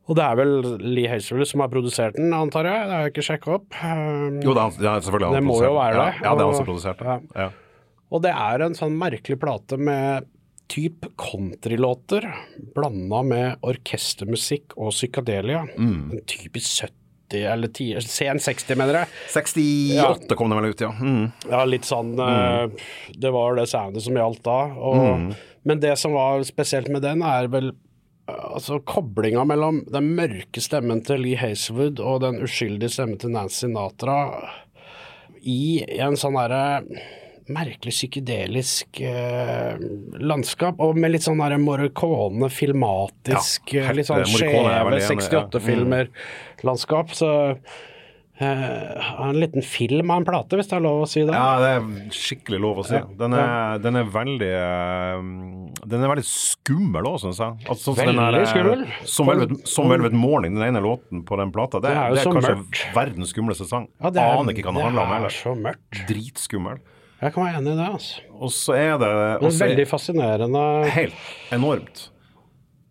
Og 0.08 0.18
det 0.20 0.24
er 0.24 0.38
vel 0.40 0.54
Lee 0.84 1.10
Hazelwood 1.12 1.48
som 1.48 1.64
har 1.64 1.72
produsert 1.72 2.16
den, 2.16 2.32
antar 2.36 2.68
jeg. 2.68 2.88
Det 2.88 2.96
har 2.96 3.04
jeg 3.06 3.14
ikke 3.14 3.28
sjekka 3.28 3.54
opp. 3.58 3.68
Um, 3.80 4.40
Jo, 4.44 4.56
det 4.56 4.64
er, 4.68 5.04
selvfølgelig 5.04 5.30
han 5.30 5.38
Det 5.40 5.44
må 5.48 5.58
jo 5.64 5.74
være 5.76 6.00
det. 6.00 6.08
Ja, 6.08 6.24
ja, 6.28 6.34
det 6.36 6.46
er 6.46 6.52
han 6.52 6.58
som 6.62 6.70
produserte. 6.70 7.20
ja. 7.36 7.50
Og 8.14 8.22
det 8.22 8.30
er 8.30 8.62
en 8.62 8.76
sånn 8.78 8.94
merkelig 8.94 9.40
plate 9.42 9.78
med 9.82 10.28
typ 10.70 11.08
countrylåter 11.18 12.28
blanda 12.76 13.24
med 13.26 13.64
orkestermusikk 13.66 14.76
og 14.78 14.92
psykadelia. 14.94 15.64
Mm. 15.74 16.12
En 16.14 16.22
typisk 16.30 16.86
70- 16.86 17.03
eller 17.42 17.68
10, 17.68 18.02
sen 18.06 18.40
60, 18.40 18.76
mener 18.80 19.00
jeg. 19.02 19.12
68 19.34 20.38
kom 20.38 20.52
det 20.52 20.60
vel 20.60 20.70
ut, 20.72 20.84
ja. 20.86 20.92
Mm. 20.94 21.24
Ja, 21.50 21.64
litt 21.66 21.88
sånn 21.90 22.14
mm. 22.20 22.76
Det 23.18 23.32
var 23.34 23.58
det 23.58 23.68
soundet 23.72 24.06
som 24.06 24.20
gjaldt 24.20 24.44
da. 24.46 24.60
Og, 24.78 25.34
Men 25.64 25.82
det 25.84 25.96
som 26.02 26.16
var 26.18 26.44
spesielt 26.48 26.92
med 26.94 27.06
den, 27.06 27.24
er 27.26 27.50
vel 27.54 27.72
eh, 27.72 28.46
altså 28.54 28.82
koblinga 28.86 29.46
mellom 29.50 29.84
den 29.92 30.14
mørke 30.18 30.64
stemmen 30.64 31.04
til 31.08 31.24
Lee 31.26 31.40
Hazelwood 31.40 32.04
og 32.04 32.22
den 32.26 32.44
uskyldige 32.44 32.94
stemmen 32.98 33.20
til 33.22 33.34
Nancy 33.36 33.72
Natra 33.72 34.20
i 35.44 35.84
en 36.00 36.16
sånn 36.20 36.38
derre 36.40 36.84
merkelig 37.52 37.94
psykedelisk 37.96 39.02
eh, 39.02 39.76
landskap, 40.20 40.80
og 40.84 40.96
med 41.00 41.12
litt 41.16 41.26
sånn 41.26 41.38
Morricone, 41.64 42.50
filmatisk, 42.54 43.74
Ja, 43.76 43.90
eh, 43.90 43.94
litt 43.98 44.08
sånn 44.08 44.22
eh, 44.22 44.28
er 44.28 44.38
skjeve 44.38 44.76
veldig 44.90 45.02
enig, 45.02 45.32
ja. 45.32 45.48
68-filmer-landskap. 45.48 47.12
Så 47.18 47.30
eh, 48.40 49.28
en 49.30 49.40
liten 49.40 49.62
film 49.66 50.12
av 50.12 50.22
en 50.22 50.26
plate, 50.28 50.58
hvis 50.58 50.70
det 50.72 50.78
er 50.78 50.84
lov 50.86 51.04
å 51.06 51.10
si 51.10 51.22
det. 51.26 51.34
Ja, 51.36 51.60
det 51.62 51.70
er 51.78 52.14
skikkelig 52.18 52.60
lov 52.64 52.82
å 52.82 52.86
si. 52.88 53.02
Den 53.20 53.36
er, 53.38 53.78
den 53.84 54.00
er 54.00 54.08
veldig 54.10 54.52
Den 55.84 56.04
er 56.06 56.12
veldig 56.14 56.26
skummel 56.28 57.10
òg, 57.12 57.20
syns 57.24 57.42
jeg. 57.44 57.68
Altså, 57.70 57.94
Veldig 57.98 58.30
eh, 58.40 58.48
skummel. 58.50 58.86
Som 59.10 59.30
Velvet, 59.32 59.68
som 59.70 59.92
Velvet 59.92 60.16
Morning, 60.18 60.56
den 60.58 60.66
ene 60.72 60.82
låten 60.84 61.24
på 61.28 61.38
den 61.42 61.52
plata. 61.56 61.82
Det, 61.84 61.92
Det 61.94 61.98
er 61.98 62.18
det 62.18 62.24
er 62.24 62.32
kanskje 62.32 62.56
mørkt. 62.58 62.84
verdens 62.96 63.36
skumleste 63.36 63.68
sang. 63.70 63.90
Ja, 64.02 64.10
er- 64.14 64.40
Aner 64.40 64.54
ikke 64.56 64.66
hva 64.70 64.74
den 64.80 64.88
handler 64.90 65.04
om 65.04 65.14
heller. 65.18 65.74
er. 65.74 66.06
Dritskummel. 66.10 66.82
Jeg 67.22 67.34
kan 67.36 67.46
være 67.46 67.60
enig 67.62 67.74
i 67.74 67.78
det. 67.80 67.90
altså. 67.94 68.22
Og 68.40 68.50
så 68.52 68.74
er 68.76 68.98
det 69.00 69.12
Men 69.42 69.52
veldig 69.60 69.86
fascinerende. 69.88 70.64
helt 70.92 71.14
enormt. 71.56 72.10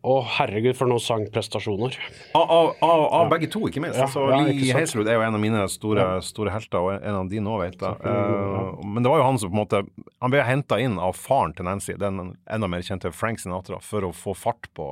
Å, 0.03 0.17
herregud, 0.27 0.75
for 0.75 0.91
noen 0.91 0.99
sangprestasjoner. 0.99 1.95
Av, 2.35 2.43
av, 2.51 2.71
av, 2.83 3.03
av 3.21 3.29
begge 3.31 3.47
to, 3.53 3.61
ikke 3.69 3.79
minst. 3.85 4.01
Ja, 4.01 4.09
altså, 4.09 4.25
ja, 4.33 4.41
Lee. 4.49 4.73
Hazelwood 4.75 5.07
er 5.07 5.15
jo 5.15 5.23
en 5.29 5.37
av 5.39 5.43
mine 5.45 5.61
store, 5.71 6.07
store 6.27 6.51
helter, 6.51 6.81
og 6.83 6.97
en 7.07 7.19
av 7.21 7.29
dine 7.31 7.47
òg, 7.53 7.61
vet 7.69 7.85
jeg. 7.87 8.01
Eh, 8.11 8.81
men 8.83 9.05
det 9.07 9.13
var 9.13 9.21
jo 9.23 9.27
han 9.29 9.39
som 9.39 9.53
på 9.53 9.55
en 9.55 9.61
måte 9.63 9.83
Han 10.25 10.33
ble 10.35 10.43
henta 10.49 10.81
inn 10.83 10.97
av 10.99 11.15
faren 11.15 11.55
til 11.55 11.69
Nancy, 11.69 11.95
den 11.95 12.33
enda 12.51 12.67
mer 12.73 12.83
kjente 12.83 13.13
Frank 13.15 13.39
Sinatra, 13.45 13.79
for 13.79 14.09
å 14.09 14.11
få 14.17 14.35
fart 14.35 14.67
på, 14.75 14.89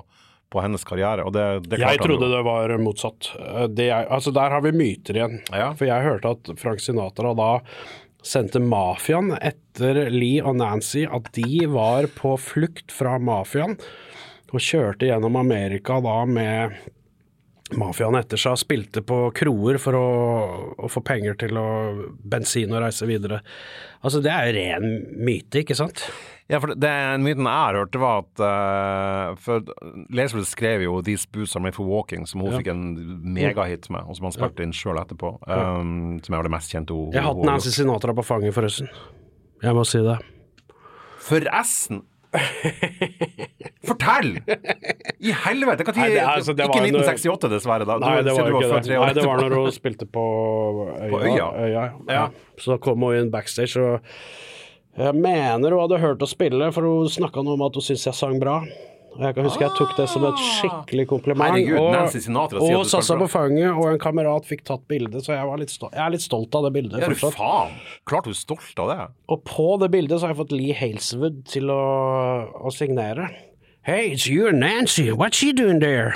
på 0.50 0.62
hennes 0.62 0.86
karriere. 0.86 1.26
Og 1.26 1.34
det, 1.34 1.48
det 1.72 1.80
Jeg 1.82 1.98
trodde 2.04 2.30
det 2.30 2.44
var 2.46 2.76
motsatt. 2.78 3.32
Eh, 3.34 3.66
Det 3.66 3.88
er, 3.90 4.06
altså 4.14 4.30
Der 4.30 4.54
har 4.54 4.62
vi 4.62 4.70
myter 4.78 5.18
igjen. 5.18 5.40
Ja. 5.50 5.72
For 5.74 5.90
jeg 5.90 6.06
hørte 6.06 6.36
at 6.38 6.52
Frank 6.62 6.78
Sinatra 6.86 7.34
da 7.34 7.50
sendte 8.26 8.60
mafiaen 8.62 9.34
etter 9.40 10.06
Lee 10.12 10.42
og 10.44 10.58
Nancy, 10.60 11.06
at 11.06 11.30
de 11.36 11.66
var 11.70 12.08
på 12.16 12.36
flukt 12.40 12.92
fra 12.92 13.18
mafiaen 13.22 13.78
og 14.50 14.64
kjørte 14.64 15.06
gjennom 15.06 15.38
Amerika 15.38 16.00
da 16.02 16.16
med 16.26 16.74
mafiaen 17.78 18.18
etter 18.18 18.40
seg 18.40 18.58
spilte 18.60 19.02
på 19.06 19.22
kroer 19.36 19.78
for 19.82 19.96
å, 19.98 20.08
å 20.80 20.90
få 20.90 21.02
penger 21.06 21.38
til 21.44 21.58
å 21.60 21.68
bensin 22.32 22.72
og 22.74 22.82
reise 22.84 23.08
videre. 23.08 23.40
Altså 24.00 24.22
Det 24.24 24.32
er 24.32 24.48
jo 24.48 24.56
ren 24.56 24.86
myte, 25.20 25.62
ikke 25.62 25.76
sant? 25.78 26.02
Ja, 26.50 26.58
for 26.58 26.72
det, 26.72 26.80
det 26.82 27.20
myten 27.22 27.46
jeg 27.46 27.62
har 27.62 27.78
hørt, 27.78 27.92
det 27.94 28.00
var 28.02 28.24
at 28.24 28.42
uh, 28.42 29.36
For 29.38 29.62
Laserwood 30.10 30.48
skrev 30.50 30.82
jo 30.82 30.96
'These 30.98 31.28
Boots 31.30 31.54
Are 31.54 31.62
Made 31.62 31.76
For 31.76 31.86
Walking', 31.86 32.26
som 32.26 32.42
hun 32.42 32.56
fikk 32.58 32.72
en 32.72 32.82
megahit 33.22 33.86
med, 33.92 34.02
og 34.02 34.18
som 34.18 34.26
han 34.26 34.34
spilte 34.34 34.66
inn 34.66 34.74
sjøl 34.74 34.98
etterpå. 34.98 35.36
Um, 35.46 36.18
som 36.24 36.34
er 36.34 36.40
var 36.40 36.48
det 36.48 36.56
mest 36.56 36.74
kjente 36.74 36.96
hun 36.96 37.14
Jeg 37.14 37.22
har 37.22 37.30
hatt 37.30 37.46
Nancy 37.46 37.70
Sinatra 37.76 38.16
på 38.16 38.26
fanget, 38.26 38.56
forresten. 38.56 38.90
Jeg 39.62 39.76
må 39.76 39.84
si 39.86 40.02
det. 40.02 40.18
Forresten! 41.20 42.02
Fortell! 43.88 44.36
I 45.20 45.32
helvete! 45.44 45.84
Hva 45.86 45.94
tid? 45.94 46.02
Nei, 46.02 46.10
det 46.14 46.24
altså, 46.24 46.54
det 46.56 46.66
ikke 46.66 46.76
var 46.80 46.86
en- 46.86 46.98
1968, 47.00 47.50
dessverre. 47.54 47.86
da. 47.88 47.96
Nei, 48.02 48.12
det 48.26 48.34
var 48.36 48.50
ikke 48.52 48.60
det. 48.84 48.98
Nei, 49.00 49.12
det 49.16 49.24
var 49.26 49.42
når 49.44 49.56
hun 49.56 49.72
spilte 49.74 50.06
på 50.06 50.24
Øya. 51.00 51.10
På 51.10 51.22
Øya? 51.24 51.48
ja. 51.72 51.84
Ja. 52.10 52.24
Så 52.60 52.78
kom 52.82 53.02
hun 53.06 53.16
inn 53.18 53.30
backstage, 53.32 53.76
og 53.80 54.00
jeg 55.00 55.14
mener 55.16 55.70
hun 55.74 55.80
hadde 55.86 56.00
hørt 56.02 56.22
å 56.22 56.28
spille, 56.28 56.70
for 56.76 56.86
hun 56.86 57.08
snakka 57.10 57.42
noe 57.46 57.56
om 57.58 57.66
at 57.68 57.78
hun 57.78 57.82
syntes 57.86 58.06
jeg 58.10 58.18
sang 58.20 58.38
bra. 58.42 58.60
Og 59.11 59.24
jeg 59.26 59.34
kan 59.36 59.46
huske 59.46 59.64
jeg 59.64 59.74
tok 59.76 59.92
det 59.98 60.06
som 60.08 60.24
et 60.28 60.40
skikkelig 60.40 61.04
kompliment. 61.11 61.56
Herregud, 61.56 61.90
Nancy 61.92 62.22
Sinatra 62.24 62.61
sier 62.62 62.76
og 62.76 62.84
at 62.84 62.88
du 62.88 62.92
satte 62.92 63.06
spilte 63.08 63.26
på 63.26 63.30
fanget, 63.32 63.68
og 63.72 63.90
en 63.90 64.00
kamerat 64.02 64.46
fikk 64.48 64.62
tatt 64.70 64.84
bilde, 64.90 65.22
så 65.24 65.34
jeg, 65.34 65.48
var 65.50 65.61
litt 65.61 65.74
stolt. 65.74 65.96
jeg 65.98 66.04
er 66.04 66.14
litt 66.14 66.24
stolt 66.24 66.56
av 66.56 66.66
det 66.68 66.72
bildet. 66.78 67.02
Ja, 67.02 67.11
du 67.11 67.36
faen! 67.36 67.74
Klart 68.08 68.28
du 68.28 68.32
er 68.32 68.38
stolt 68.38 68.82
av 68.84 68.92
det. 68.92 68.98
Og 69.34 69.42
på 69.48 69.68
det 69.82 69.90
bildet 69.92 70.20
så 70.20 70.28
har 70.28 70.34
jeg 70.34 70.40
fått 70.44 70.54
Lee 70.54 70.76
Haleswood 70.78 71.42
til 71.50 71.74
å, 71.74 71.82
å 72.54 72.72
signere. 72.74 73.28
Hey, 73.82 74.12
it's 74.14 74.28
you 74.30 74.46
and 74.46 74.61
Nancy. 74.62 75.11
What's 75.11 75.40
she 75.40 75.52
doing 75.52 75.80
there? 75.80 76.14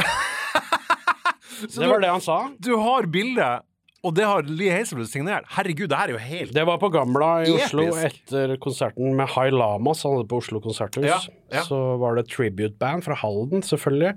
det 1.74 1.88
var 1.88 2.01
det 2.01 2.12
han 2.12 2.22
sa. 2.22 2.38
Du 2.62 2.76
har 2.78 3.11
bildet, 3.11 3.64
og 4.05 4.14
det 4.14 4.24
har 4.28 4.42
Lee 4.46 4.70
Hazelwood 4.74 5.09
signert. 5.11 5.46
Herregud, 5.57 5.88
det 5.88 5.96
her 5.98 6.11
er 6.12 6.14
jo 6.14 6.22
helt 6.22 6.52
Det 6.57 6.64
var 6.68 6.78
på 6.82 6.90
Gamla 6.94 7.30
i 7.42 7.48
Episk. 7.55 7.64
Oslo 7.72 7.86
etter 8.07 8.57
konserten 8.62 9.14
med 9.18 9.30
High 9.34 9.55
Lamas, 9.57 10.02
han 10.05 10.18
hadde 10.18 10.28
på 10.28 10.38
Oslo 10.42 10.61
konserthus. 10.64 11.07
Ja, 11.09 11.18
ja. 11.52 11.62
Så 11.66 11.78
var 12.02 12.14
det 12.20 12.26
tribute-band 12.28 13.05
fra 13.07 13.16
Halden, 13.22 13.64
selvfølgelig. 13.64 14.14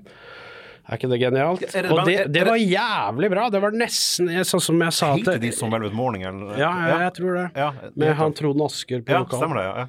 Er 0.87 0.95
ikke 0.95 1.09
det 1.11 1.19
genialt? 1.19 1.63
Er 1.75 1.83
det 1.83 1.91
Og 1.91 2.05
det, 2.07 2.17
det 2.27 2.33
det- 2.37 2.45
var 2.47 2.55
jævlig 2.61 3.29
bra. 3.33 3.49
Det 3.51 3.59
var 3.61 3.71
nesten 3.75 4.29
sånn 4.47 4.61
som 4.63 4.79
jeg 4.79 4.93
sa 4.93 5.09
til 5.17 5.39
de 5.43 5.51
som 5.51 5.69
Velvet 5.71 5.93
Morning, 5.93 6.23
eller? 6.23 6.53
Ja, 6.57 6.69
jeg, 6.87 6.99
jeg 7.07 7.13
tror 7.17 7.33
det. 7.41 7.47
Ja, 7.59 7.71
Med 7.95 8.15
han 8.15 8.33
Trond 8.33 8.61
Asker 8.61 9.01
på 9.01 9.11
Ja, 9.11 9.23
vokal. 9.25 9.39
stemmer 9.41 9.55
det. 9.59 9.65
Ja. 9.67 9.75
ja. 9.83 9.87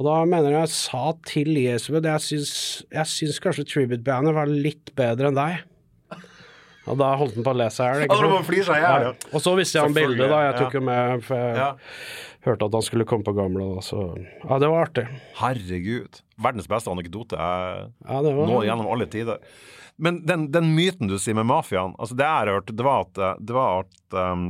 Og 0.00 0.06
da 0.08 0.14
mener 0.24 0.50
jeg 0.54 0.60
jeg 0.62 0.68
sa 0.72 1.12
til 1.28 1.48
Jesved 1.60 2.06
jeg 2.08 2.20
syns, 2.24 2.52
jeg 2.90 3.04
syns 3.12 3.38
kanskje 3.44 3.66
tribute-bandet 3.68 4.32
var 4.34 4.46
litt 4.48 4.94
bedre 4.96 5.28
enn 5.28 5.36
deg. 5.36 5.58
Og 6.90 6.98
da 6.98 7.12
holdt 7.18 7.36
han 7.38 7.46
på 7.46 7.52
å 7.52 7.58
le 7.60 7.68
seg 7.70 8.02
i 8.02 8.06
hjel. 8.82 9.08
Og 9.30 9.42
så 9.42 9.54
visste 9.58 9.78
jeg 9.78 9.86
om 9.90 9.94
bildet, 9.96 10.26
da. 10.30 10.40
Jeg 10.48 10.56
tok 10.58 10.78
jo 10.78 10.84
med, 10.88 11.22
for 11.26 11.38
jeg 11.38 11.56
Ja. 11.60 11.68
hørte 12.42 12.66
at 12.66 12.72
han 12.74 12.82
skulle 12.82 13.06
komme 13.06 13.24
på 13.24 13.34
Gamla, 13.36 13.74
da, 13.76 13.80
så 13.86 14.16
Ja, 14.18 14.58
det 14.58 14.68
var 14.72 14.88
artig. 14.88 15.06
Herregud. 15.38 16.22
Verdens 16.42 16.66
beste 16.66 16.90
anekdote 16.90 17.38
jeg 17.38 17.92
Ja, 18.08 18.22
det 18.22 18.34
var 18.34 18.46
nå 18.50 18.62
gjennom 18.66 18.90
alle 18.90 19.06
tider. 19.06 19.38
Men 19.98 20.24
den, 20.26 20.50
den 20.50 20.74
myten 20.74 21.06
du 21.06 21.18
sier 21.18 21.34
med 21.34 21.46
mafiaen, 21.46 21.94
altså 21.98 22.16
det 22.16 22.24
jeg 22.26 22.48
hørte, 22.48 22.72
hørt, 22.72 22.76
det 22.76 22.84
var 22.84 23.00
at, 23.06 23.38
det 23.46 23.54
var 23.54 23.84
at 23.84 24.16
um, 24.32 24.46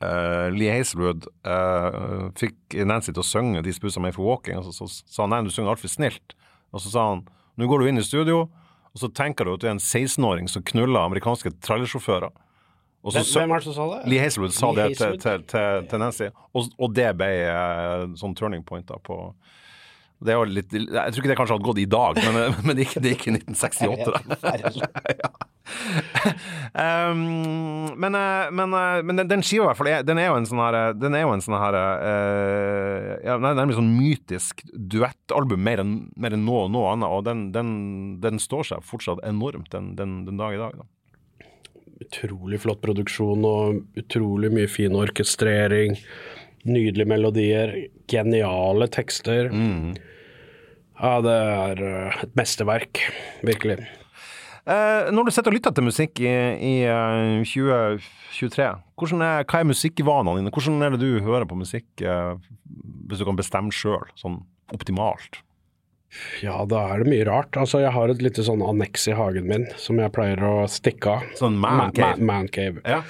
uh, 0.00 0.48
Lee 0.54 0.72
Hazelwood 0.72 1.26
uh, 1.44 2.30
fikk 2.38 2.78
Nancy 2.86 3.12
til 3.12 3.20
å 3.20 3.26
synge 3.26 3.62
de 3.66 3.74
spusene 3.74 4.06
med 4.06 4.14
for 4.16 4.24
walking, 4.24 4.56
og 4.62 4.70
så, 4.70 4.86
så 4.88 5.02
sa 5.04 5.26
han 5.26 5.34
nei, 5.34 5.42
du 5.44 5.50
synger 5.52 5.74
altfor 5.74 5.92
snilt. 5.92 6.36
Og 6.72 6.80
så 6.80 6.94
sa 6.94 7.08
han 7.10 7.26
nå 7.60 7.68
går 7.68 7.82
du 7.82 7.90
inn 7.90 8.00
i 8.00 8.06
studio, 8.06 8.46
og 8.92 9.00
så 9.00 9.08
tenker 9.16 9.48
du 9.48 9.54
at 9.54 9.62
du 9.62 9.68
er 9.68 9.74
en 9.74 9.82
16-åring 9.82 10.50
som 10.52 10.64
knuller 10.68 11.00
amerikanske 11.00 11.54
trailersjåfører. 11.64 12.32
Og 13.02 13.14
så, 13.14 13.22
Hvem 13.40 13.50
er 13.50 13.62
det 13.62 13.66
som 13.66 13.74
sa 13.74 13.86
det? 13.96 14.02
Lee 14.12 14.22
Hazelwood 14.22 14.52
sa 14.54 14.70
Lee 14.70 14.92
det 14.92 14.98
til, 15.00 15.16
til, 15.18 15.46
til, 15.50 15.86
til 15.90 16.02
Nancy, 16.02 16.28
og, 16.52 16.68
og 16.78 16.92
det 16.94 17.08
ble 17.18 17.30
uh, 17.48 18.04
sånn 18.20 18.36
turning 18.38 18.62
point 18.66 18.86
da 18.86 19.00
på 19.02 19.24
det 20.22 20.36
er 20.36 20.50
litt, 20.54 20.70
Jeg 20.70 20.86
tror 20.86 21.18
ikke 21.18 21.30
det 21.32 21.36
kanskje 21.40 21.56
hadde 21.56 21.66
gått 21.66 21.80
i 21.82 21.88
dag, 21.90 22.20
men, 22.22 22.54
men 22.68 22.78
det 22.78 22.86
gikk 22.86 23.00
det 23.02 23.16
gikk 23.16 23.26
i 23.26 23.34
1968. 23.40 24.12
da. 24.14 25.32
um, 26.74 27.94
men, 28.02 28.14
eh, 28.14 28.50
men, 28.50 28.74
eh, 28.74 29.02
men 29.02 29.20
den, 29.20 29.28
den 29.30 29.44
skiva 29.46 29.64
i 29.64 29.68
hvert 29.70 29.78
fall, 29.78 29.90
den 30.06 30.20
er 30.20 30.30
jo 30.30 30.38
en 30.40 30.48
sånn 30.48 30.62
her 30.62 30.78
eh, 30.78 30.88
Den 30.98 31.16
er 31.16 31.24
jo 31.24 31.34
en 31.36 31.44
sånn 31.44 31.58
her 31.60 31.78
uh, 31.78 33.12
ja, 33.22 33.36
Nærmest 33.38 33.78
sånn 33.78 33.92
mytisk 33.94 34.64
duettalbum 34.72 35.62
mer 35.62 35.82
enn 35.84 35.94
mer 36.16 36.34
enn 36.36 36.44
noe, 36.48 36.66
noe 36.72 36.92
annet, 36.94 37.14
og 37.14 37.24
den, 37.28 37.46
den, 37.54 37.72
den 38.22 38.42
står 38.42 38.68
seg 38.72 38.86
fortsatt 38.86 39.22
enormt 39.26 39.72
den, 39.72 40.24
dag 40.38 40.56
i 40.56 40.60
dag. 40.60 40.82
da. 40.82 41.48
Utrolig 42.02 42.58
flott 42.62 42.82
produksjon 42.82 43.46
og 43.46 43.98
utrolig 43.98 44.50
mye 44.54 44.70
fin 44.70 44.96
orkestrering. 44.98 45.96
Nydelige 46.66 47.10
melodier, 47.10 47.74
geniale 48.10 48.88
tekster. 48.92 49.50
Mm. 49.50 49.94
Ja, 51.02 51.16
det 51.24 51.34
er 51.34 51.82
et 52.26 52.38
mesterverk, 52.38 53.02
virkelig. 53.46 53.80
Eh, 54.62 55.08
når 55.10 55.26
du 55.26 55.34
sitter 55.34 55.50
og 55.50 55.56
lytter 55.56 55.74
til 55.74 55.86
musikk 55.88 56.20
i, 56.22 56.32
i 56.62 56.74
eh, 56.86 57.40
2023, 57.42 58.68
hvordan 59.00 59.24
er, 59.26 59.46
hva 59.50 59.62
er 59.62 59.66
musikkvanene 59.66 60.38
dine? 60.38 60.52
Hvordan 60.54 60.84
er 60.86 60.94
det 60.94 61.00
du 61.02 61.24
hører 61.24 61.48
på 61.50 61.58
musikk, 61.58 61.88
eh, 61.98 62.36
hvis 63.10 63.22
du 63.22 63.26
kan 63.26 63.38
bestemme 63.38 63.74
sjøl, 63.74 64.06
sånn 64.20 64.38
optimalt? 64.72 65.40
Ja, 66.44 66.60
da 66.68 66.84
er 66.92 67.02
det 67.02 67.10
mye 67.10 67.26
rart. 67.26 67.56
Altså, 67.58 67.80
jeg 67.82 67.90
har 67.94 68.12
et 68.12 68.22
lite 68.22 68.44
sånn 68.46 68.62
anneks 68.62 69.08
i 69.10 69.16
hagen 69.16 69.48
min 69.48 69.66
som 69.80 69.98
jeg 69.98 70.12
pleier 70.14 70.42
å 70.44 70.54
stikke 70.70 71.16
av. 71.16 71.28
Sånn 71.38 71.56
man 71.58 71.88
man, 71.96 72.24
man 72.28 72.50
cave. 72.52 72.84
Ja. 72.84 73.00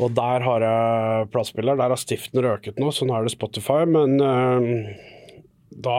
Og 0.00 0.14
der 0.16 0.44
har 0.46 0.64
jeg 0.64 1.30
platespiller. 1.34 1.76
Der 1.78 1.92
har 1.92 2.00
stiften 2.00 2.40
røket 2.46 2.78
nå, 2.80 2.88
så 2.94 3.06
nå 3.06 3.18
er 3.18 3.26
det 3.26 3.34
Spotify. 3.34 3.82
Men 3.90 4.16
øh, 4.22 4.94
da 5.84 5.98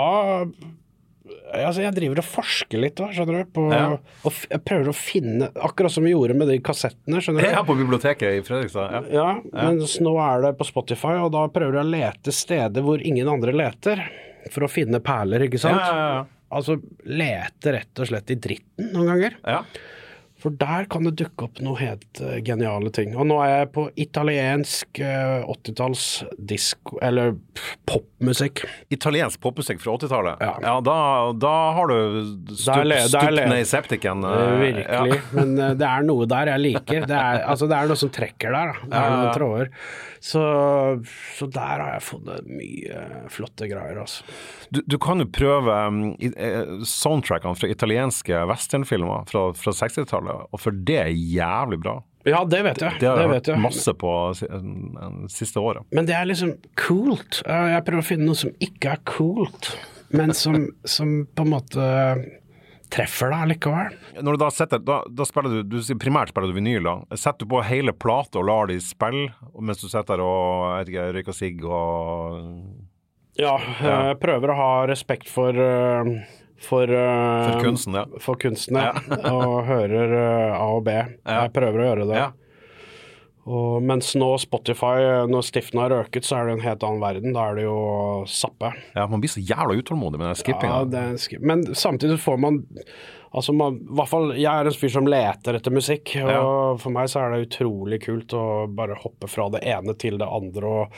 Altså, 1.54 1.82
jeg 1.86 1.94
driver 1.96 2.20
og 2.20 2.26
forsker 2.28 2.82
litt 2.84 2.98
da, 3.00 3.06
skjønner 3.16 3.44
du. 3.46 3.52
På, 3.56 3.64
Ja. 3.72 3.84
og 4.28 4.34
jeg 4.52 4.60
prøver 4.68 4.90
å 4.92 4.96
finne 4.98 5.48
Akkurat 5.56 5.94
som 5.94 6.04
vi 6.04 6.12
gjorde 6.12 6.36
med 6.36 6.50
de 6.52 6.58
kassettene, 6.60 7.22
skjønner 7.24 7.46
du. 7.46 7.48
Er 7.60 7.64
på 7.64 7.78
biblioteket 7.80 8.40
i 8.40 8.44
Fredrikstad. 8.44 8.92
Ja. 8.92 9.30
Ja, 9.54 9.70
mens 9.72 9.96
nå 10.04 10.18
er 10.20 10.42
det 10.50 10.54
på 10.60 10.68
Spotify, 10.68 11.16
og 11.24 11.32
da 11.32 11.46
prøver 11.54 11.80
jeg 11.80 11.86
å 11.88 11.94
lete 11.94 12.36
steder 12.36 12.84
hvor 12.84 13.00
ingen 13.02 13.30
andre 13.32 13.56
leter. 13.56 14.04
For 14.52 14.66
å 14.68 14.72
finne 14.72 15.00
perler, 15.00 15.46
ikke 15.48 15.62
Ja, 15.62 15.64
sant. 15.70 15.80
ja, 15.88 16.08
ja. 16.18 16.24
Altså 16.54 16.76
lete 17.10 17.72
rett 17.74 18.00
og 18.04 18.06
slett 18.12 18.30
i 18.30 18.36
dritten 18.38 18.92
noen 18.94 19.08
ganger. 19.14 19.38
ja. 19.48 19.62
For 20.44 20.52
der 20.60 20.88
kan 20.92 21.08
det 21.08 21.16
dukke 21.22 21.48
opp 21.48 21.62
noe 21.64 21.80
helt 21.80 22.20
eh, 22.20 22.42
geniale 22.44 22.92
ting. 22.92 23.14
Og 23.16 23.30
nå 23.30 23.38
er 23.46 23.54
jeg 23.54 23.70
på 23.78 23.86
italiensk 24.04 25.00
uh, 25.00 25.46
80-talls 25.54 26.08
disko... 26.36 26.98
Eller 27.06 27.38
popmusikk. 27.88 28.66
Italiensk 28.92 29.40
popmusikk 29.44 29.80
fra 29.84 29.96
80-tallet. 29.96 30.44
Ja. 30.44 30.76
da, 30.84 30.98
da 31.40 31.54
har 31.78 31.94
du 31.94 31.98
stupt 32.60 32.84
ned 33.40 33.56
i 33.56 33.68
septiken. 33.68 34.28
Virkelig. 34.60 35.22
Ja. 35.22 35.22
Men 35.40 35.56
eh, 35.56 35.78
det 35.80 35.88
er 35.88 36.08
noe 36.10 36.28
der 36.28 36.52
jeg 36.52 36.66
liker. 36.66 37.08
Det 37.08 37.20
er, 37.22 37.46
altså, 37.48 37.70
det 37.72 37.80
er 37.80 37.94
noe 37.94 38.04
som 38.04 38.12
trekker 38.12 38.52
der. 38.52 38.74
Da. 38.74 38.84
Det 38.84 38.92
er 38.92 39.00
Ja, 39.00 39.06
ja, 39.08 39.22
noen 39.22 39.38
tråder. 39.38 39.72
Så, 40.24 40.42
så 41.36 41.46
der 41.52 41.82
har 41.84 41.90
jeg 41.98 42.04
funnet 42.08 42.46
mye 42.48 43.00
flotte 43.34 43.68
greier, 43.68 43.98
altså. 44.06 44.24
Du, 44.72 44.80
du 44.88 44.96
kan 45.04 45.20
jo 45.20 45.28
prøve 45.28 45.76
um, 45.92 45.98
eh, 46.16 46.78
soundtrackene 46.88 47.60
fra 47.60 47.68
italienske 47.68 48.46
westernfilmer 48.48 49.28
fra, 49.28 49.50
fra 49.60 49.74
60-tallet, 49.76 50.46
og 50.48 50.64
for 50.64 50.80
det 50.88 50.96
er 51.02 51.12
jævlig 51.12 51.82
bra. 51.84 51.98
Ja, 52.24 52.40
det 52.48 52.62
vet 52.64 52.80
jeg. 52.80 53.02
Det 53.02 53.10
har 53.10 53.20
jeg 53.20 53.34
hørt 53.34 53.50
masse 53.60 53.92
på 54.00 54.14
siste 55.28 55.60
året. 55.60 55.84
Men 55.92 56.08
det 56.08 56.16
er 56.16 56.30
liksom 56.30 56.54
coolt. 56.80 57.42
Jeg 57.44 57.84
prøver 57.84 58.06
å 58.06 58.08
finne 58.14 58.30
noe 58.30 58.40
som 58.40 58.56
ikke 58.64 58.94
er 58.96 59.04
coolt, 59.10 59.74
men 60.16 60.32
som, 60.38 60.70
som 60.88 61.18
på 61.36 61.44
en 61.44 61.52
måte 61.52 61.90
treffer 62.94 63.34
deg 63.34 63.50
likevel. 63.54 63.98
Når 64.22 64.38
du 64.38 64.42
da 64.44 64.52
setter, 64.54 64.82
da, 64.86 65.00
da 65.10 65.28
spiller 65.28 65.62
du, 65.64 65.76
du 65.80 65.98
primært 66.02 66.34
spiller 66.34 66.54
du 66.54 66.58
vinyl 66.60 66.86
da. 66.86 66.96
Setter 67.18 67.48
du 67.48 67.54
på 67.56 67.64
hele 67.66 67.96
plata 67.96 68.42
og 68.42 68.48
lar 68.50 68.70
de 68.70 68.78
spille, 68.84 69.32
mens 69.60 69.82
du 69.82 69.90
sitter 69.90 70.16
der 70.16 70.26
og 70.26 70.88
ikke, 70.88 71.10
røyker 71.18 71.38
sigg 71.38 71.66
og 71.66 72.40
Ja, 73.40 73.58
eh, 73.58 73.90
jeg 73.90 74.22
prøver 74.22 74.54
å 74.54 74.60
ha 74.60 74.72
respekt 74.90 75.32
for 75.32 75.58
eh, 75.58 76.14
for, 76.64 76.84
eh, 76.84 77.52
For 77.52 77.60
kunsten, 77.64 77.98
ja. 77.98 78.06
For 78.24 78.40
kunsten, 78.40 78.78
ja. 78.80 78.94
og 79.34 79.66
hører 79.68 80.16
eh, 80.16 80.56
A 80.56 80.68
og 80.78 80.86
B. 80.86 80.96
Jeg 80.96 81.54
prøver 81.56 81.84
å 81.84 81.88
gjøre 81.90 82.08
det. 82.08 82.22
Ja. 82.22 82.30
Og 83.46 83.82
mens 83.84 84.14
nå 84.16 84.30
Spotify, 84.40 85.26
når 85.28 85.44
stiften 85.44 85.82
har 85.82 85.92
røket, 85.92 86.24
så 86.24 86.38
er 86.40 86.46
det 86.48 86.54
en 86.56 86.64
helt 86.64 86.84
annen 86.88 87.02
verden. 87.04 87.34
Da 87.36 87.50
er 87.50 87.56
det 87.60 87.66
jo 87.66 88.24
sappe. 88.32 88.70
ja, 88.96 89.04
man 89.12 89.20
blir 89.20 89.34
så 89.34 89.44
jævla 89.44 89.76
utålmodig 89.82 90.22
med 90.22 90.30
den 90.32 90.40
skippinga. 90.40 90.78
Ja, 90.78 90.86
det 90.86 91.02
er 91.02 91.18
sk- 91.20 91.42
men 91.44 91.66
samtidig 91.76 92.20
får 92.24 92.40
man 92.40 92.64
Altså, 93.34 93.50
man, 93.52 93.80
i 93.82 93.96
hvert 93.98 94.10
fall, 94.12 94.28
Jeg 94.38 94.46
er 94.46 94.68
en 94.70 94.76
fyr 94.78 94.92
som 94.94 95.08
leter 95.10 95.56
etter 95.58 95.72
musikk, 95.74 96.12
og 96.22 96.30
Ja. 96.30 96.76
for 96.78 96.92
meg 96.92 97.08
så 97.10 97.20
er 97.24 97.32
det 97.34 97.48
utrolig 97.50 98.00
kult 98.06 98.30
å 98.38 98.68
bare 98.70 98.94
hoppe 99.02 99.28
fra 99.28 99.50
det 99.50 99.64
ene 99.66 99.96
til 99.98 100.20
det 100.20 100.28
andre 100.30 100.64
og, 100.84 100.92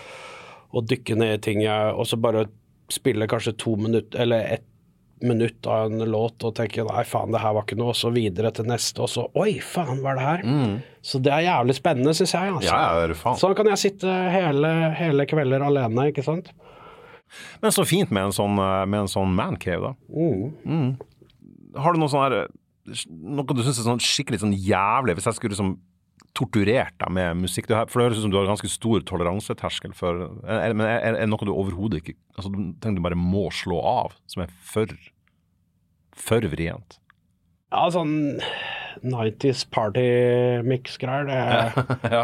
og 0.74 0.86
dykke 0.86 1.16
ned 1.16 1.34
i 1.34 1.38
ting 1.42 1.62
Og 1.66 2.04
så 2.06 2.20
bare 2.20 2.46
spille 2.92 3.26
kanskje 3.32 3.56
to 3.58 3.78
minutter, 3.78 4.20
eller 4.20 4.44
ett 4.60 4.66
minutt 5.24 5.68
av 5.72 5.88
en 5.88 6.04
låt 6.12 6.44
og 6.44 6.56
tenker 6.58 6.86
nei, 6.90 7.04
faen, 7.08 7.32
det 7.32 7.40
her 7.40 7.54
var 7.56 7.64
ikke 7.64 7.78
noe, 7.80 7.94
og 7.94 7.98
så 8.00 8.12
videre 8.14 8.52
til 8.56 8.68
neste, 8.68 9.00
og 9.06 9.10
så 9.12 9.24
oi, 9.40 9.58
faen, 9.64 10.02
hva 10.04 10.12
er 10.12 10.20
det 10.20 10.26
her? 10.26 10.44
Så 11.06 11.22
det 11.24 11.32
er 11.32 11.46
jævlig 11.48 11.78
spennende, 11.78 12.14
syns 12.18 12.36
jeg. 12.36 12.52
altså. 12.58 12.68
Mm. 12.68 12.76
Ja, 12.76 13.16
ja. 13.16 13.36
Sånn 13.40 13.56
kan 13.58 13.70
jeg 13.72 13.82
sitte 13.82 14.12
hele, 14.34 14.74
hele 15.00 15.28
kvelder 15.30 15.64
alene, 15.70 16.10
ikke 16.12 16.26
sant? 16.26 16.52
Men 17.64 17.74
så 17.74 17.86
fint 17.88 18.12
med 18.14 18.30
en 18.30 18.36
sånn, 18.36 18.60
eh, 18.62 18.84
med 18.86 19.06
en 19.06 19.12
sånn 19.12 19.34
mancave, 19.36 19.92
da. 19.92 20.20
Mm. 20.68 20.96
Har 21.82 21.96
du 21.96 22.00
noe 22.00 22.12
sånn 22.12 22.24
her 22.24 22.48
Noe 23.10 23.44
du 23.50 23.64
syns 23.66 23.80
er 23.82 23.88
sånn 23.88 24.00
skikkelig 24.04 24.38
sånn 24.44 24.54
jævlig 24.54 25.16
Hvis 25.18 25.26
jeg 25.26 25.36
skulle 25.40 25.56
liksom 25.56 25.72
torturert 26.36 26.96
deg 27.00 27.12
med 27.16 27.42
musikk 27.46 27.70
her- 27.72 27.88
For 27.92 28.02
det 28.02 28.10
høres 28.10 28.20
ut 28.20 28.26
som 28.28 28.32
du 28.34 28.38
har 28.40 28.50
ganske 28.50 28.70
stor 28.72 29.04
toleranseterskel 29.08 29.94
for 29.96 30.26
er, 30.44 30.74
Men 30.76 30.86
er, 30.88 31.00
er 31.14 31.20
det 31.22 31.30
noe 31.32 31.48
du 31.48 31.54
overhodet 31.54 32.02
ikke 32.04 32.18
Altså 32.36 32.52
du 32.52 32.60
tenker 32.84 33.00
du 33.00 33.06
bare 33.08 33.20
må 33.20 33.48
slå 33.56 33.80
av, 33.80 34.16
som 34.28 34.44
er 34.46 34.52
for 34.62 34.92
for 36.16 36.40
vrient? 36.48 36.98
Ja, 37.76 37.90
sånn 37.92 38.40
90s 39.04 39.66
party-mix-greier. 39.76 41.28
det 41.28 42.12
ja. 42.16 42.22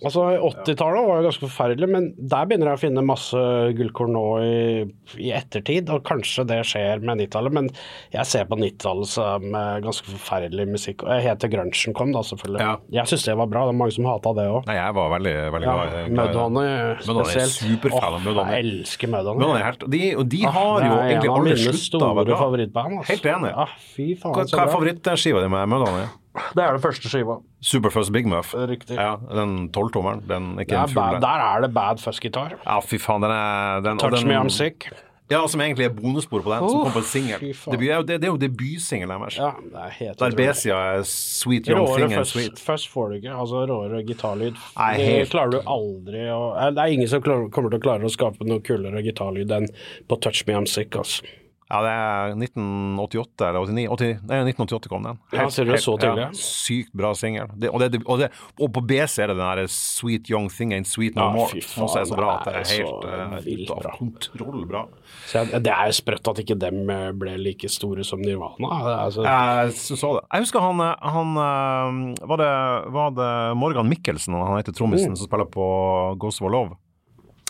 Altså, 0.00 0.22
80-tallet 0.40 1.04
var 1.08 1.18
jo 1.20 1.26
ganske 1.28 1.44
forferdelig, 1.44 1.88
men 1.92 2.06
der 2.16 2.46
begynner 2.48 2.70
jeg 2.70 2.78
å 2.78 2.80
finne 2.80 3.02
masse 3.04 3.40
gullkorn 3.76 4.14
nå 4.16 4.22
i, 4.40 4.84
i 5.20 5.32
ettertid, 5.36 5.90
og 5.92 6.04
kanskje 6.08 6.46
det 6.48 6.60
skjer 6.70 7.02
med 7.04 7.20
90-tallet, 7.20 7.52
men 7.58 7.68
jeg 8.14 8.24
ser 8.30 8.46
på 8.48 8.56
90-tallet 8.60 9.10
som 9.12 9.44
eh, 9.60 9.74
ganske 9.84 10.08
forferdelig 10.14 10.66
musikk. 10.70 11.04
Og 11.04 11.12
Helt 11.20 11.42
til 11.44 11.52
grunchen 11.52 11.96
kom, 11.96 12.14
da, 12.16 12.22
selvfølgelig. 12.24 12.62
Ja. 12.64 12.72
Jeg 13.00 13.12
syns 13.12 13.26
det 13.28 13.36
var 13.42 13.50
bra, 13.52 13.66
det 13.68 13.74
er 13.74 13.78
mange 13.82 13.96
som 13.98 14.08
hata 14.08 14.32
det 14.40 14.46
òg. 14.50 14.62
Nei, 14.70 14.78
jeg 14.80 14.96
var 15.00 15.12
veldig, 15.16 15.34
veldig 15.56 15.68
glad 15.68 15.98
i-. 16.00 16.06
Mudhoney 16.16 16.72
spesielt. 17.04 17.56
superfan 17.58 18.16
av 18.16 18.24
Mudhoney. 18.24 18.56
Jeg 18.56 18.66
elsker 18.70 19.12
Mudhoney. 19.12 19.76
De, 19.96 20.02
og 20.16 20.24
de 20.32 20.42
Ah, 20.48 20.56
har 20.56 20.86
jo 20.86 20.96
egentlig 21.04 21.34
alle 21.36 21.58
slutta 21.60 22.00
å 22.08 22.14
være 22.22 22.70
bra. 22.72 22.86
Helt 23.10 23.28
enig. 23.34 23.52
Ja, 23.52 23.68
fy 23.92 24.08
faen, 24.16 24.34
Hva, 24.38 24.46
hva 24.48 24.64
er 24.64 24.72
favorittskiva 24.74 25.44
di 25.44 25.52
med 25.52 25.70
Mudhoney? 25.74 26.08
Det 26.54 26.62
er 26.62 26.76
det 26.76 26.82
første 26.84 27.10
skiva. 27.10 27.40
Superfuzz 27.60 28.10
Big 28.14 28.26
Muff. 28.30 28.54
Riktig. 28.54 28.94
Ja, 28.96 29.16
den 29.34 29.68
tolvtommeren. 29.74 30.22
Den 30.30 30.52
er 30.58 30.62
ikke 30.64 30.76
er 30.78 30.86
en 30.86 30.94
fugl. 30.94 31.20
der 31.20 31.44
er 31.50 31.60
det 31.66 31.72
bad 31.74 31.98
fuzz-gitar. 32.02 32.54
Ja, 32.64 32.80
fy 32.80 32.98
faen, 33.02 33.22
den 33.26 33.32
er 33.34 33.80
den, 33.84 33.98
Touch 33.98 34.20
den, 34.20 34.28
Me 34.28 34.34
I'm 34.38 34.48
Sick. 34.54 34.86
Ja, 35.30 35.44
som 35.46 35.60
egentlig 35.62 35.84
er 35.86 35.92
bonusspor 35.94 36.42
på 36.42 36.50
den, 36.50 36.64
som 36.68 36.80
Uff, 36.80 36.88
kom 36.88 36.94
på 36.96 37.02
en 37.04 37.06
singel. 37.06 37.38
Det, 37.40 37.78
det, 38.06 38.16
det 38.18 38.26
er 38.26 38.32
jo 38.32 38.38
debutsingelen 38.42 39.12
deres. 39.22 39.36
Ja, 39.38 39.50
det 39.62 39.82
er 39.84 39.92
helt. 39.98 40.24
B-sida 40.40 40.78
er 40.96 41.04
Sweet 41.06 41.68
Young 41.70 41.84
Råere 41.84 42.00
Thing 42.00 42.06
and 42.08 42.18
først, 42.18 42.32
Sweet. 42.34 42.62
først 42.66 42.88
får 42.90 43.08
du 43.12 43.18
ikke. 43.20 43.36
Altså 43.38 43.62
råere 43.70 44.00
gitarlyd. 44.08 44.58
Det 44.58 45.06
helt- 45.06 45.30
klarer 45.30 45.50
du 45.54 45.60
aldri 45.70 46.24
å 46.34 46.40
Det 46.74 46.82
er 46.82 46.96
ingen 46.96 47.08
som 47.12 47.22
klarer, 47.22 47.46
kommer 47.54 47.70
til 47.70 47.78
å 47.78 47.82
klare 47.84 48.02
å 48.02 48.10
skape 48.10 48.42
noe 48.46 48.58
kulere 48.66 49.02
gitarlyd 49.06 49.54
enn 49.54 49.68
på 50.10 50.18
Touch 50.20 50.42
Me 50.48 50.54
I'm 50.58 50.66
Sick, 50.66 50.90
altså. 50.98 51.22
Ja, 51.70 51.78
det 51.86 51.90
er 51.94 52.32
1988 52.34 53.46
eller 53.46 53.60
89 53.70 53.84
80, 53.94 54.22
Nei, 54.26 54.38
1988 54.50 54.88
kom 54.90 55.04
den. 55.06 55.18
Ja, 55.36 55.44
ser 55.54 55.68
du, 55.68 55.76
så 55.78 55.94
tidlig, 56.02 56.24
ja. 56.24 56.30
Sykt 56.34 56.90
bra 56.98 57.12
singel. 57.14 57.46
Og, 57.70 57.84
og, 58.10 58.24
og 58.58 58.72
på 58.74 58.82
B-sida 58.90 59.28
er 59.28 59.30
det 59.30 59.36
den 59.38 59.46
der 59.46 59.70
Sweet 59.70 60.30
Young 60.32 60.48
Thing 60.50 60.74
Ain't 60.74 60.90
Sweet 60.90 61.14
No 61.14 61.28
Ja, 61.28 61.36
More. 61.36 61.52
fy 61.54 61.62
Som 61.62 61.86
også 61.86 62.00
er 62.02 62.08
så 62.10 62.16
faen, 62.16 62.22
bra 62.24 62.32
at 62.34 62.48
det 62.48 62.56
er 62.58 62.72
helt 62.74 63.06
uh, 63.06 63.38
vilt 63.46 63.70
bra. 63.70 63.94
kontroll 64.00 64.66
bra. 64.72 64.82
Jeg, 65.30 65.62
det 65.62 65.74
er 65.76 65.92
jo 65.92 65.96
sprøtt 66.00 66.32
at 66.34 66.42
ikke 66.42 66.58
dem 66.58 66.82
eh, 66.90 67.06
ble 67.22 67.36
like 67.38 67.70
store 67.70 68.02
som 68.06 68.22
Nirvana. 68.24 68.74
Er 68.80 68.92
Altså, 69.06 69.22
Jeg 69.30 69.72
så, 69.78 70.12
det. 70.18 70.26
Jeg 70.34 70.48
husker 70.48 70.66
han, 70.66 70.82
han 71.14 71.40
eh, 71.46 72.26
var, 72.26 72.42
det, 72.42 72.52
var 72.98 73.14
det 73.14 73.30
Morgan 73.62 73.88
Mikkelsen, 73.94 74.34
han 74.34 74.58
heter 74.58 74.74
trommisen, 74.74 75.14
som 75.14 75.30
spiller 75.30 75.46
på 75.46 75.70
Ghost 76.18 76.42
of 76.42 76.50
Love? 76.50 76.74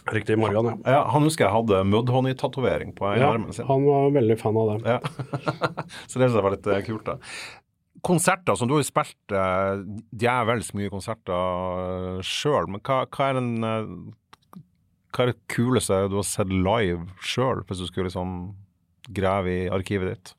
Riktig 0.09 0.39
Morgan, 0.39 0.67
ja. 0.85 0.93
Ja, 0.95 1.01
han 1.13 1.25
husker 1.27 1.47
jeg 1.47 1.55
hadde 1.55 1.83
Mudhoney-tatovering 1.89 2.95
på 2.97 3.11
ja. 3.19 3.31
armen 3.35 3.53
sin. 3.53 3.67
Han 3.69 3.85
var 3.85 4.15
veldig 4.15 4.37
fan 4.41 4.57
av 4.57 4.71
det. 4.73 4.95
Ja. 4.97 5.49
så 6.11 6.23
det 6.23 6.31
var 6.35 6.55
litt 6.55 6.69
eh, 6.71 6.81
kult. 6.87 7.05
da. 7.07 7.19
Konserter, 8.07 8.57
som 8.57 8.71
du 8.71 8.79
har 8.79 8.87
spilt 8.87 9.35
uh, 9.37 9.83
djevelsk 10.17 10.77
mye 10.79 10.93
konserter 10.93 11.37
uh, 11.37 12.25
sjøl, 12.25 12.71
men 12.73 12.81
hva, 12.87 13.03
hva 13.13 13.29
er 13.29 13.37
den 13.37 13.67
eh, 13.67 13.93
Hva 15.11 15.27
er 15.27 15.33
det 15.33 15.41
kuleste 15.53 16.05
du 16.09 16.17
har 16.21 16.27
sett 16.27 16.53
live 16.55 17.05
sjøl, 17.21 17.65
hvis 17.69 17.83
du 17.83 17.89
skulle 17.91 18.09
liksom 18.09 18.55
grave 19.11 19.53
i 19.53 19.71
arkivet 19.73 20.15
ditt? 20.15 20.35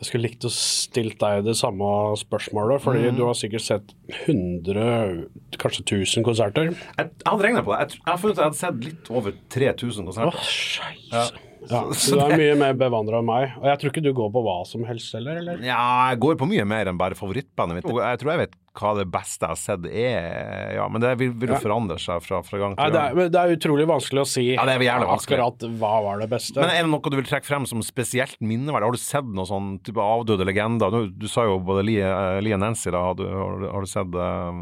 Jeg 0.00 0.08
skulle 0.08 0.24
likt 0.26 0.44
å 0.44 0.50
stilt 0.50 1.18
deg 1.22 1.44
det 1.46 1.54
samme 1.56 1.86
spørsmålet, 2.18 2.82
fordi 2.82 3.04
Mm. 3.10 3.16
du 3.16 3.22
har 3.24 3.34
sikkert 3.38 3.62
sett 3.62 3.94
100, 4.26 5.28
kanskje 5.58 5.84
1000 5.84 6.24
konserter. 6.26 6.64
Jeg, 6.64 6.74
jeg 6.98 7.30
hadde 7.30 7.44
regna 7.46 7.62
på 7.62 7.72
det. 7.72 7.78
Jeg, 7.94 8.00
jeg 8.04 8.10
har 8.12 8.18
funnet 8.18 8.38
at 8.38 8.42
jeg 8.42 8.50
hadde 8.50 8.60
sett 8.62 8.84
litt 8.88 9.10
over 9.10 9.32
3000 9.54 10.02
Åh, 10.02 10.06
konserter. 10.10 10.38
scheisse. 10.50 11.12
Ja. 11.12 11.24
Ja, 11.70 11.80
så 11.96 12.18
du 12.18 12.22
er 12.26 12.36
mye 12.38 12.56
mer 12.60 12.74
bevandra 12.78 13.20
enn 13.22 13.28
meg. 13.28 13.54
Og 13.60 13.68
jeg 13.70 13.80
tror 13.80 13.92
ikke 13.92 14.02
du 14.04 14.10
går 14.16 14.30
på 14.34 14.42
hva 14.44 14.56
som 14.68 14.84
helst 14.88 15.14
heller, 15.16 15.38
eller? 15.40 15.62
Ja, 15.64 16.10
jeg 16.10 16.20
går 16.24 16.36
på 16.40 16.48
mye 16.50 16.66
mer 16.68 16.90
enn 16.90 16.98
bare 17.00 17.16
favorittbandet 17.18 17.78
mitt. 17.80 17.88
Og 17.90 18.02
Jeg 18.02 18.20
tror 18.20 18.32
jeg 18.34 18.42
vet 18.44 18.58
hva 18.74 18.90
det 18.98 19.04
beste 19.14 19.46
jeg 19.46 19.52
har 19.52 19.58
sett 19.60 19.84
er, 19.86 20.72
ja, 20.74 20.84
men 20.90 20.98
det 21.04 21.12
vil, 21.20 21.30
vil 21.38 21.52
forandre 21.62 21.94
seg 22.02 22.18
fra, 22.24 22.40
fra 22.42 22.58
gang 22.58 22.72
til 22.74 22.90
det, 22.90 22.96
gang. 22.98 23.12
er, 23.12 23.18
men 23.20 23.28
det 23.30 23.38
er 23.44 23.52
utrolig 23.54 23.86
vanskelig 23.86 24.24
å 24.24 24.26
si 24.26 24.46
Ja, 24.48 24.64
det 24.66 24.74
er 24.74 24.82
jævlig 24.88 25.10
vanskelig. 25.12 25.38
akkurat 25.44 25.78
hva 25.78 25.92
var 26.08 26.24
det 26.24 26.28
beste. 26.32 26.58
Men 26.58 26.72
er 26.74 26.82
det 26.82 26.90
noe 26.90 27.12
du 27.14 27.18
vil 27.20 27.28
trekke 27.28 27.46
frem 27.46 27.68
som 27.70 27.84
spesielt 27.86 28.34
minneverdig? 28.42 28.88
Har 28.90 28.98
du 28.98 29.02
sett 29.04 29.30
noen 29.30 29.46
sånn 29.52 29.70
type 29.86 30.02
avdøde 30.02 30.48
legender? 30.50 30.90
Du, 30.90 31.06
du 31.22 31.30
sa 31.30 31.46
jo 31.46 31.60
både 31.62 31.86
Lee, 31.86 32.02
eh, 32.02 32.42
og 32.42 32.62
Nancy, 32.64 32.90
da. 32.90 33.04
Har 33.12 33.14
du, 33.20 33.24
har, 33.30 33.64
har 33.76 33.86
du 33.86 33.92
sett 33.94 34.18
um... 34.18 34.60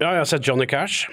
Ja, 0.00 0.14
jeg 0.16 0.24
har 0.24 0.30
sett 0.32 0.48
Johnny 0.48 0.66
Cash. 0.70 1.04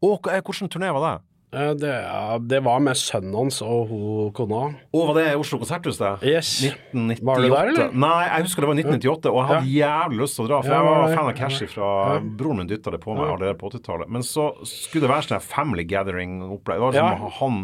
Og, 0.00 0.16
hva- 0.24 0.38
eh, 0.40 0.68
turné 0.72 0.88
var 0.96 1.04
det? 1.04 1.14
Eh, 1.54 1.70
Det, 1.78 1.86
ja, 2.02 2.38
det 2.42 2.58
var 2.64 2.80
med 2.82 2.96
sønnen 2.98 3.34
hans 3.34 3.60
og 3.62 3.88
hun 3.88 4.32
kona. 4.36 4.62
Å, 4.92 5.02
var 5.08 5.14
det 5.20 5.26
Oslo 5.38 5.58
konserthus, 5.62 5.98
det? 5.98 6.10
Yes. 6.26 6.50
1998. 6.66 7.22
Var 7.22 7.40
du 7.40 7.48
der, 7.48 7.70
eller? 7.72 7.92
Nei, 7.94 8.24
jeg 8.26 8.46
husker 8.48 8.66
det 8.66 8.70
var 8.72 8.78
1998, 8.80 9.30
og 9.32 9.38
jeg 9.40 9.48
hadde 9.52 9.74
jævlig 9.76 10.20
lyst 10.24 10.36
til 10.36 10.44
å 10.44 10.48
dra. 10.50 10.60
For 10.62 10.74
Ja, 10.74 10.78
jeg 10.80 10.86
var 10.90 11.08
ja, 11.08 11.16
fan 11.16 11.30
av 11.30 11.36
Cashy 11.38 11.66
fra 11.70 11.90
fra 12.06 12.20
Broren 12.40 12.58
min 12.62 12.70
dytta 12.70 12.90
det 12.96 13.00
på 13.04 13.14
meg 13.16 13.28
allerede 13.30 13.58
på 13.60 13.70
80-tallet. 13.70 14.08
Men 14.10 14.22
så 14.26 14.48
skulle 14.66 15.06
det 15.06 15.12
være 15.14 15.28
sånn 15.28 15.44
Family 15.44 15.84
Gathering-opplegg. 15.84 16.80
Det 16.80 16.86
var 16.86 16.98
Ja. 16.98 17.12
som 17.14 17.30
han, 17.38 17.60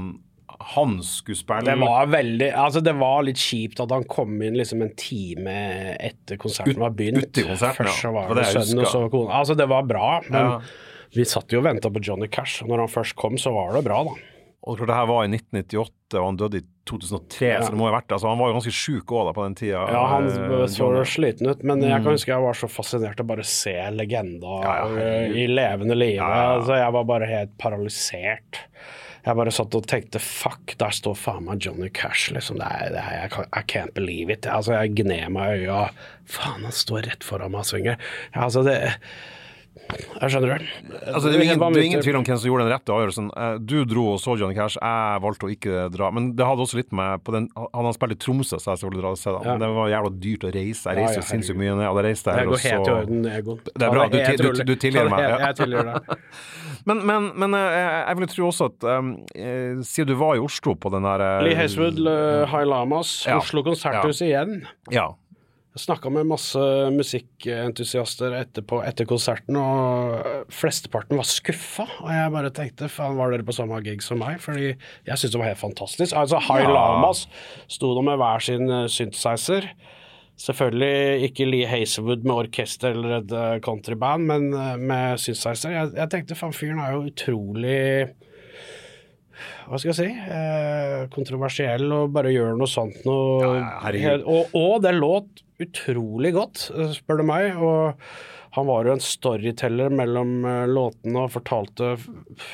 han 0.77 0.95
skulle 1.03 1.37
spille 1.41 1.65
Det 1.67 1.75
var 1.81 2.07
veldig 2.07 2.53
Altså, 2.55 2.81
det 2.87 2.95
var 2.95 3.23
litt 3.27 3.37
kjipt 3.43 3.81
at 3.83 3.91
han 3.91 4.05
kom 4.05 4.41
inn 4.47 4.55
liksom 4.55 4.83
en 4.87 4.95
time 4.95 5.57
etter 5.99 6.39
konserten 6.39 6.79
var 6.79 6.91
begynt. 6.95 7.19
ut 7.19 7.39
i 7.39 7.43
konserten, 7.51 7.83
Først 7.87 7.99
så 8.07 8.13
var 8.15 8.29
Det 8.31 8.45
det, 8.45 8.47
sønnen 8.55 8.85
og 8.87 8.87
så 8.95 9.05
kona. 9.11 9.33
Altså, 9.43 9.57
det 9.59 9.69
var 9.69 9.83
bra, 9.83 10.21
men 10.31 10.41
Ja. 10.41 10.61
Vi 11.15 11.25
satt 11.29 11.53
jo 11.53 11.61
og 11.61 11.67
venta 11.69 11.91
på 11.93 12.01
Johnny 12.03 12.29
Cash. 12.33 12.63
og 12.65 12.69
Når 12.73 12.87
han 12.87 12.93
først 12.93 13.17
kom, 13.19 13.37
så 13.41 13.53
var 13.55 13.75
det 13.77 13.85
bra, 13.89 14.03
da. 14.09 14.15
Og 14.63 14.77
klart 14.79 14.93
det 14.93 14.95
her 14.95 15.09
var 15.11 15.25
i 15.27 15.31
1998, 15.33 16.19
og 16.21 16.25
han 16.29 16.37
døde 16.39 16.61
i 16.61 16.65
2003, 16.87 17.49
så 17.65 17.71
det 17.73 17.79
må 17.81 17.89
jo 17.89 17.91
ha 17.91 17.97
vært. 17.99 18.13
Altså, 18.15 18.29
han 18.31 18.39
var 18.39 18.53
jo 18.53 18.55
ganske 18.61 18.75
sjuk 18.79 19.11
òg 19.19 19.33
på 19.35 19.43
den 19.49 19.57
tida. 19.59 19.81
Ja, 19.91 20.03
han 20.13 20.29
eh, 20.31 20.67
så 20.71 20.87
sliten 21.11 21.51
ut, 21.51 21.65
men 21.67 21.83
jeg 21.83 21.99
kan 22.05 22.15
huske 22.15 22.31
jeg 22.31 22.45
var 22.45 22.55
så 22.61 22.69
fascinert 22.71 23.19
av 23.19 23.27
bare 23.27 23.43
å 23.43 23.49
se 23.51 23.75
legenda 23.91 24.53
Mm. 24.63 24.69
Ja, 24.69 24.77
ja, 25.03 25.25
i 25.43 25.49
levende 25.51 25.97
live. 25.99 26.21
Ja, 26.23 26.29
ja. 26.31 26.47
Altså, 26.61 26.77
jeg 26.79 26.95
var 26.95 27.09
bare 27.11 27.27
helt 27.33 27.57
paralysert. 27.59 28.61
Jeg 29.27 29.39
bare 29.39 29.51
satt 29.55 29.75
og 29.79 29.85
tenkte 29.91 30.19
fuck, 30.23 30.77
der 30.79 30.95
står 30.95 31.15
faen 31.19 31.45
meg 31.47 31.59
Johnny 31.63 31.91
Cash, 31.95 32.31
liksom. 32.35 32.59
Det 32.63 32.71
er, 32.71 32.89
det 32.95 33.03
er, 33.03 33.19
jeg 33.25 33.31
kan- 33.35 33.51
I 33.53 33.63
can't 33.67 33.95
believe 33.95 34.31
it. 34.31 34.47
Altså, 34.47 34.75
jeg 34.79 34.95
gned 35.03 35.29
meg 35.35 35.59
i 35.59 35.67
øya. 35.67 35.91
Faen, 36.27 36.63
han 36.67 36.73
står 36.75 37.03
rett 37.11 37.23
foran 37.27 37.51
meg 37.55 37.61
og 37.67 37.71
synger. 37.71 37.99
Ja, 38.35 38.47
altså, 38.47 38.63
det 38.67 38.79
Jeg 39.93 40.31
skjønner 40.33 40.53
det. 40.55 40.67
Altså, 41.13 41.29
det, 41.29 41.37
er 41.37 41.43
ingen, 41.45 41.61
det 41.75 41.81
er 41.83 41.85
ingen 41.85 42.03
tvil 42.05 42.17
om 42.17 42.25
hvem 42.25 42.39
som 42.41 42.49
gjorde 42.49 42.65
den 42.65 42.73
rette 42.73 42.93
avgjørelsen. 42.95 43.27
Eh, 43.37 43.57
Du 43.69 43.75
dro 43.85 44.05
og 44.15 44.21
så 44.23 44.37
Johnny 44.41 44.55
Cash, 44.57 44.79
jeg 44.81 45.21
valgte 45.25 45.45
å 45.49 45.51
ikke 45.53 45.83
dra. 45.93 46.09
Men 46.15 46.31
det 46.39 46.47
hadde 46.49 46.65
også 46.65 46.79
litt 46.79 46.93
med 46.97 47.21
på 47.27 47.35
den, 47.35 47.49
Han 47.59 47.85
har 47.89 47.93
spilt 47.97 48.15
i 48.15 48.19
Tromsø, 48.23 48.57
så 48.63 48.73
jeg 48.73 48.81
skulle 48.85 49.03
dra 49.03 49.11
og 49.13 49.19
se 49.21 49.29
det. 49.35 49.43
Ja. 49.45 49.57
Men 49.57 49.65
det 49.67 49.71
var 49.77 49.91
jævla 49.93 50.13
dyrt 50.23 50.47
å 50.49 50.53
reise. 50.55 50.87
Jeg 50.89 50.97
Ja, 50.97 51.03
reiste 51.03 51.19
ja, 51.19 51.25
jo 51.25 51.29
sinnssykt 51.33 51.61
mye 51.61 51.75
ned, 51.77 51.89
og 51.91 51.99
det 52.01 52.05
reiste 52.09 52.33
jeg 52.33 52.41
Det 52.41 52.53
går 52.55 52.65
helt 52.71 52.89
i 52.89 52.95
orden, 52.97 53.27
Egon. 53.37 53.61
Det 53.69 53.83
er 53.89 53.91
bra, 53.97 54.09
du 54.09 54.19
du, 54.19 54.49
du- 54.53 54.65
du 54.73 54.75
tilgir 54.87 55.11
meg, 55.13 55.21
ja. 55.29 55.39
Jeg 55.49 55.57
tilgir 55.61 55.91
deg. 55.93 56.17
Men, 56.89 56.99
men, 57.07 57.29
men 57.39 57.55
eh, 57.55 58.09
jeg 58.09 58.17
vil 58.19 58.27
tro 58.33 58.47
også 58.49 58.67
at 58.73 58.85
um, 58.99 59.13
eh, 59.39 59.77
Siden 59.87 60.09
du 60.09 60.17
var 60.19 60.35
i 60.35 60.41
Oslo 60.43 60.73
på 60.75 60.91
den 60.91 61.05
der 61.07 61.23
Lee 61.47 61.55
Hayswood, 61.55 62.01
High 62.51 62.67
Lamas, 62.67 63.13
Ja. 63.29 63.37
Oslo 63.39 63.63
konserthus 63.63 64.19
igjen. 64.27 64.65
Ja. 64.91 65.13
Jeg 65.73 65.87
snakka 65.87 66.11
med 66.13 66.27
masse 66.29 66.61
musikkentusiaster 66.93 68.35
etterpå, 68.37 68.83
etter 68.85 69.07
konserten, 69.09 69.57
og 69.57 70.51
flesteparten 70.53 71.17
var 71.17 71.25
skuffa. 71.25 71.87
Og 72.03 72.11
jeg 72.13 72.33
bare 72.35 72.51
tenkte 72.53 72.91
faen, 72.93 73.17
var 73.17 73.33
dere 73.33 73.47
på 73.49 73.55
samme 73.57 73.79
gig 73.87 74.05
som 74.05 74.21
meg? 74.21 74.37
Fordi 74.45 74.67
jeg 74.69 75.17
syntes 75.17 75.33
det 75.33 75.41
var 75.41 75.49
helt 75.49 75.63
fantastisk. 75.63 76.13
Altså, 76.13 76.43
High 76.45 76.67
Ja. 76.67 76.75
Lamas 76.77 77.25
sto 77.73 77.95
der 77.97 78.05
med 78.05 78.21
hver 78.21 78.45
sin 78.45 78.69
eh, 78.69 78.85
synthesizer. 78.93 79.71
Selvfølgelig 80.43 81.31
ikke 81.31 81.49
Lee 81.49 81.67
Hazelwood 81.71 82.25
med 82.29 82.35
orkester 82.35 82.93
eller 82.93 83.23
et 83.23 83.33
eh, 83.33 83.57
countryband, 83.65 84.29
men 84.29 84.53
eh, 84.53 84.77
med 84.77 85.25
synthesizer. 85.25 85.73
Jeg, 85.73 85.95
jeg 85.97 86.13
tenkte 86.13 86.37
faen, 86.37 86.53
fyren 86.53 86.85
er 86.85 86.99
jo 86.99 87.07
utrolig 87.09 87.81
hva 89.69 89.79
skal 89.79 89.93
jeg 89.93 89.99
si, 90.01 90.11
eh, 90.37 91.07
kontroversiell 91.15 91.87
og 91.93 92.13
bare 92.15 92.33
gjør 92.35 92.57
noe 92.59 92.71
sånt 92.71 93.01
noe 93.09 93.39
Ja, 93.47 93.95
ja, 93.97 94.19
og, 94.25 94.53
og 94.55 94.83
det 94.85 94.95
låt 94.99 95.43
utrolig 95.63 96.33
godt, 96.35 96.71
eh, 96.77 96.93
spør 96.97 97.23
du 97.23 97.27
meg. 97.29 97.57
Og 97.63 97.95
han 98.53 98.67
var 98.69 98.85
jo 98.85 98.93
en 98.93 99.01
storyteller 99.01 99.89
mellom 99.97 100.33
eh, 100.45 100.65
låtene 100.69 101.23
og 101.23 101.31
fortalte 101.33 101.95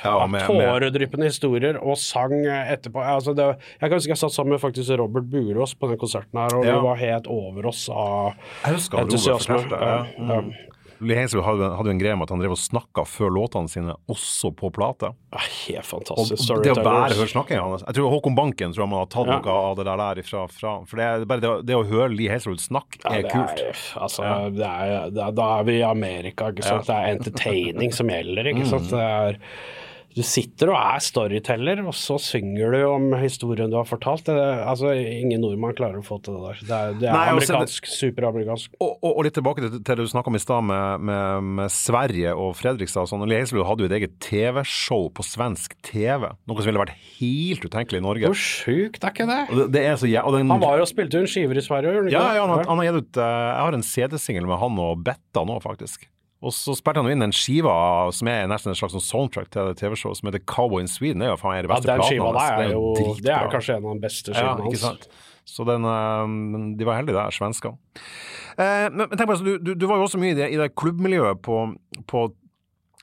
Ja, 0.04 0.12
tåredryppende 0.46 1.26
historier 1.26 1.80
og 1.82 1.96
sang 1.98 2.36
eh, 2.44 2.70
etterpå. 2.76 3.02
Altså 3.02 3.34
det, 3.34 3.48
jeg 3.80 3.88
kan 3.88 3.96
huske 3.98 4.12
jeg 4.14 4.20
satt 4.20 4.36
sammen 4.36 4.54
med 4.54 4.62
faktisk 4.62 4.94
Robert 5.00 5.26
Burås 5.32 5.74
på 5.74 5.90
den 5.90 5.98
konserten 5.98 6.38
her, 6.38 6.54
og 6.54 6.68
Ja. 6.68 6.76
vi 6.78 6.86
var 6.86 7.00
helt 7.02 7.26
over 7.26 7.66
oss 7.72 7.88
av 7.90 8.34
entusiasme. 8.68 9.58
Ja, 9.72 10.04
Mm. 10.18 10.52
Lee 11.00 11.14
Hazelwood 11.14 11.46
hadde, 11.46 11.66
hadde 11.78 11.90
jo 11.90 11.94
en 11.94 12.00
greie 12.00 12.16
med 12.18 12.26
at 12.26 12.32
han 12.34 12.40
drev 12.42 12.54
og 12.56 12.58
snakka 12.58 13.04
før 13.06 13.30
låtene 13.36 13.70
sine, 13.70 13.94
også 14.10 14.50
på 14.58 14.70
plate. 14.74 15.12
Helt 15.68 15.86
fantastisk. 15.86 16.50
Og 16.56 16.64
det 16.64 16.72
å 16.74 16.82
bare 16.82 17.12
høre 17.14 17.28
snakkinga 17.30 17.62
hans 17.62 17.84
Jeg 17.86 17.94
tror 17.98 18.10
Håkon 18.16 18.34
Banken 18.34 18.72
tror 18.74 18.82
jeg 18.86 18.90
man 18.90 19.02
har 19.04 19.10
tatt 19.12 19.26
Ja. 19.30 19.38
noe 19.38 19.56
av 19.70 19.76
det 19.78 19.84
der, 19.86 19.96
der 20.02 20.22
ifra. 20.24 20.44
Fra, 20.50 20.72
for 20.90 20.96
det, 21.02 21.28
bare 21.30 21.40
det, 21.44 21.52
det 21.70 21.76
å 21.78 21.84
høre 21.86 22.10
Lee 22.16 22.28
Hazelwood 22.32 22.60
snakke 22.64 22.98
Ja, 23.04 23.14
er 23.20 23.28
kult. 23.30 23.62
Er, 23.62 23.82
altså, 24.02 24.22
er, 24.24 24.50
det 24.58 24.66
er, 25.22 25.32
da 25.38 25.48
er 25.60 25.68
vi 25.70 25.78
i 25.78 25.82
Amerika, 25.86 26.50
ikke 26.50 26.64
sant. 26.66 26.86
Det 26.90 26.96
er 26.96 27.14
entertaining 27.18 27.92
som 27.94 28.08
gjelder, 28.10 28.50
ikke 28.54 28.64
Mm. 28.66 28.70
sant. 28.74 28.90
Det 28.90 28.98
er, 28.98 29.38
du 30.16 30.22
sitter 30.26 30.72
og 30.72 30.78
er 30.78 31.02
storyteller, 31.04 31.80
og 31.86 31.94
så 31.94 32.16
synger 32.22 32.72
du 32.74 32.78
om 32.88 33.12
historien 33.20 33.70
du 33.70 33.76
har 33.78 33.86
fortalt. 33.86 34.26
Det, 34.26 34.34
altså, 34.66 34.90
ingen 34.96 35.42
nordmann 35.44 35.76
klarer 35.78 36.00
å 36.00 36.04
få 36.06 36.18
til 36.24 36.38
det 36.38 36.42
der. 36.42 36.62
Det 36.62 36.78
er, 36.78 36.96
det 36.98 37.08
er 37.10 37.14
Nei, 37.14 37.26
amerikansk, 37.36 37.86
superamerikansk. 37.92 38.72
Og, 38.80 38.96
og, 38.96 39.12
og 39.12 39.26
litt 39.28 39.36
tilbake 39.38 39.62
til, 39.62 39.76
til 39.76 40.00
det 40.00 40.06
du 40.08 40.10
snakka 40.10 40.32
om 40.32 40.38
i 40.38 40.42
stad 40.42 40.66
med, 40.66 41.06
med, 41.10 41.52
med 41.60 41.74
Sverige 41.74 42.34
og 42.34 42.56
Fredrikstad. 42.58 43.06
og 43.06 43.12
Sånn. 43.12 43.26
Hazelwood 43.30 43.68
hadde 43.68 43.86
jo 43.86 43.90
et 43.92 43.96
eget 44.00 44.18
TV-show 44.24 45.08
på 45.14 45.26
svensk 45.26 45.78
TV, 45.86 46.28
noe 46.34 46.58
som 46.58 46.72
ville 46.72 46.82
vært 46.82 46.98
helt 47.20 47.68
utenkelig 47.68 48.02
i 48.02 48.06
Norge. 48.08 48.32
Hvor 48.32 48.42
sjukt 48.42 49.04
er 49.04 49.14
ikke 49.14 49.28
det? 49.30 49.40
Det, 49.54 49.70
det 49.78 49.86
er 49.86 50.02
så 50.02 50.10
ja, 50.10 50.26
den, 50.34 50.50
Han 50.50 50.64
var 50.64 50.80
jo 50.80 50.88
og 50.88 50.90
spilte 50.90 51.20
jo 51.20 51.28
en 51.28 51.30
skiver 51.30 51.60
i 51.60 51.64
Sverige, 51.64 51.94
gjorde 51.94 52.08
han 52.08 52.12
ikke 52.12 52.18
Ja, 52.18 52.36
ja, 52.40 52.46
han, 52.48 52.66
han 52.66 52.80
har 52.82 52.88
gitt 52.90 53.02
ut 53.04 53.22
eh, 53.22 53.40
Jeg 53.52 53.66
har 53.68 53.76
en 53.78 53.90
CD-singel 53.92 54.48
med 54.50 54.62
han 54.64 54.82
og 54.82 55.02
Betta 55.06 55.44
nå, 55.46 55.60
faktisk. 55.62 56.08
Og 56.38 56.52
så 56.54 56.74
spilte 56.78 57.02
han 57.02 57.08
jo 57.10 57.14
inn 57.16 57.24
en 57.26 57.34
skiva 57.34 57.72
som 58.14 58.28
er 58.30 58.44
nesten 58.50 58.70
en 58.70 58.78
slags 58.78 58.94
sånn 58.94 59.02
soundtrack 59.02 59.48
til 59.54 59.72
TV-showet, 59.78 60.20
som 60.20 60.28
heter 60.30 60.44
Cowboy 60.46 60.84
in 60.84 60.90
Sweden. 60.90 61.24
Det 61.24 61.26
er 61.26 61.32
jo 61.32 61.40
faen 61.40 61.56
meg 61.58 61.70
beste 61.72 61.90
Ja, 61.90 61.96
den 61.98 62.06
skiva 62.06 62.30
der 62.36 62.60
er 62.68 62.74
jo 62.76 62.82
Det 63.18 63.32
er 63.34 63.50
kanskje 63.50 63.78
en 63.78 63.88
av 63.88 63.96
de 63.96 64.04
beste 64.04 64.34
Ja, 64.34 64.36
skivene 64.38 64.70
ikke 64.70 64.82
hans. 64.84 64.84
sant. 64.86 65.24
Så 65.48 65.64
den, 65.66 65.86
eh, 65.88 66.76
de 66.78 66.86
var 66.86 67.00
heldige 67.00 67.16
der, 67.16 67.34
svenskene. 67.34 67.78
Eh, 68.58 68.86
men, 68.92 69.08
tenk 69.08 69.24
på, 69.24 69.34
altså, 69.34 69.46
du, 69.46 69.56
du, 69.58 69.72
du 69.74 69.86
var 69.88 69.98
jo 69.98 70.06
også 70.06 70.20
mye 70.20 70.34
i 70.36 70.38
det, 70.38 70.50
i 70.54 70.60
det 70.60 70.74
klubbmiljøet 70.78 71.40
på, 71.42 71.62
på 72.06 72.26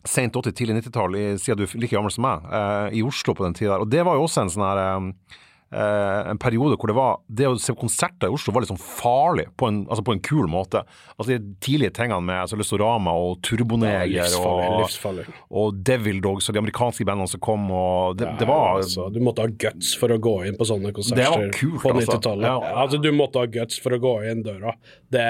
sent 0.05 0.38
80-, 0.38 0.53
tidlig 0.55 0.77
90-tall, 0.83 1.17
siden 1.41 1.59
du 1.59 1.65
er 1.65 1.79
like 1.81 1.95
gammel 1.95 2.13
som 2.13 2.27
meg, 2.27 2.45
eh, 2.53 2.99
i 2.99 3.03
Oslo 3.03 3.33
på 3.36 3.43
den 3.47 3.57
tida 3.57 3.73
der. 3.73 3.83
Og 3.83 3.89
det 3.91 4.05
var 4.05 4.19
jo 4.19 4.27
også 4.27 4.45
en 4.45 4.53
sånn 4.53 4.67
her 4.67 4.81
eh, 4.83 5.39
en 5.76 6.38
periode 6.39 6.78
hvor 6.80 6.88
det 6.88 6.95
var 6.95 7.18
Det 7.28 7.47
å 7.49 7.55
se 7.59 7.74
konserter 7.76 8.30
i 8.30 8.36
Oslo 8.36 8.53
var 8.53 8.63
litt 8.63 8.70
sånn 8.70 8.80
farlig, 8.80 9.47
på 9.57 9.68
en, 9.68 9.82
altså 9.89 10.05
på 10.05 10.13
en 10.16 10.22
kul 10.24 10.45
måte. 10.51 10.84
Altså 11.18 11.34
De 11.34 11.55
tidlige 11.63 11.95
tingene 11.97 12.22
med 12.24 12.43
altså, 12.43 12.59
Lysorama 12.59 13.16
og 13.18 13.41
Turboneger 13.43 14.05
Livsfarlig. 14.07 14.70
og, 14.70 14.84
livsfarlig. 14.84 15.26
og 15.49 15.82
Devil 15.89 16.22
Dogs 16.24 16.47
og 16.47 16.55
de 16.55 16.61
amerikanske 16.61 17.07
bandene 17.09 17.34
som 17.34 17.43
kom, 17.43 17.66
og 17.74 18.22
det, 18.22 18.30
det 18.39 18.47
var 18.49 18.80
altså, 18.80 19.09
Du 19.13 19.20
måtte 19.26 19.43
ha 19.43 19.51
guts 19.66 19.95
for 19.99 20.13
å 20.13 20.20
gå 20.22 20.38
inn 20.47 20.59
på 20.59 20.70
sånne 20.70 20.93
konserter 20.95 21.24
Det 21.24 21.34
var 21.34 21.51
kult, 21.57 21.82
på 21.82 21.93
altså. 21.95 22.16
90-tallet. 22.16 22.49
Ja. 22.49 22.74
Altså, 22.86 23.01
du 23.01 23.11
måtte 23.16 23.43
ha 23.43 23.51
guts 23.57 23.82
for 23.82 23.97
å 23.97 24.01
gå 24.01 24.16
inn 24.32 24.45
døra. 24.45 24.78
Det, 25.11 25.28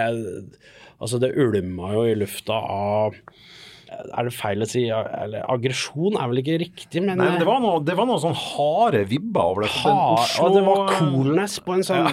altså, 1.00 1.22
det 1.24 1.34
ulma 1.40 1.96
jo 1.96 2.06
i 2.12 2.16
lufta 2.20 2.60
av 2.60 3.18
Er 4.18 4.28
det 4.28 4.34
feil 4.36 4.62
å 4.64 4.68
si 4.70 4.84
eller 4.92 5.44
Aggresjon 5.52 6.16
er 6.20 6.28
vel 6.32 6.42
ikke 6.42 6.58
riktig, 6.62 7.02
men, 7.04 7.18
Nei, 7.20 7.28
men 7.32 7.40
det 7.42 7.48
var 7.48 7.60
noe, 7.64 7.80
det 7.86 7.96
var 7.98 8.08
noe 8.10 8.20
sånn 8.24 8.36
harde 8.38 9.04
vibber 9.10 9.52
over 9.54 9.66
det. 9.66 9.72
Har, 9.82 10.18
Oslo- 10.20 10.46
Og 10.50 10.56
det 10.58 10.64
var 10.68 10.94
coolness 10.98 11.60
på 11.66 11.76
en 11.78 11.84
sånn 11.88 12.10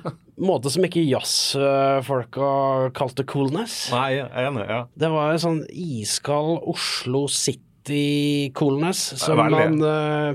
måte 0.48 0.70
som 0.72 0.84
ikke 0.86 1.02
jazzfolka 1.06 2.50
kalte 2.96 3.24
coolness. 3.28 3.78
Nei, 3.94 4.08
jeg 4.18 4.28
er 4.32 4.48
enig. 4.50 4.66
ja. 4.70 4.80
Det 4.96 5.10
var 5.12 5.32
en 5.34 5.42
sånn 5.42 5.62
iskald 5.72 6.60
Oslo 6.72 7.26
City-coolness 7.32 9.04
som 9.22 9.36
man 9.40 9.80
uh, 9.82 10.34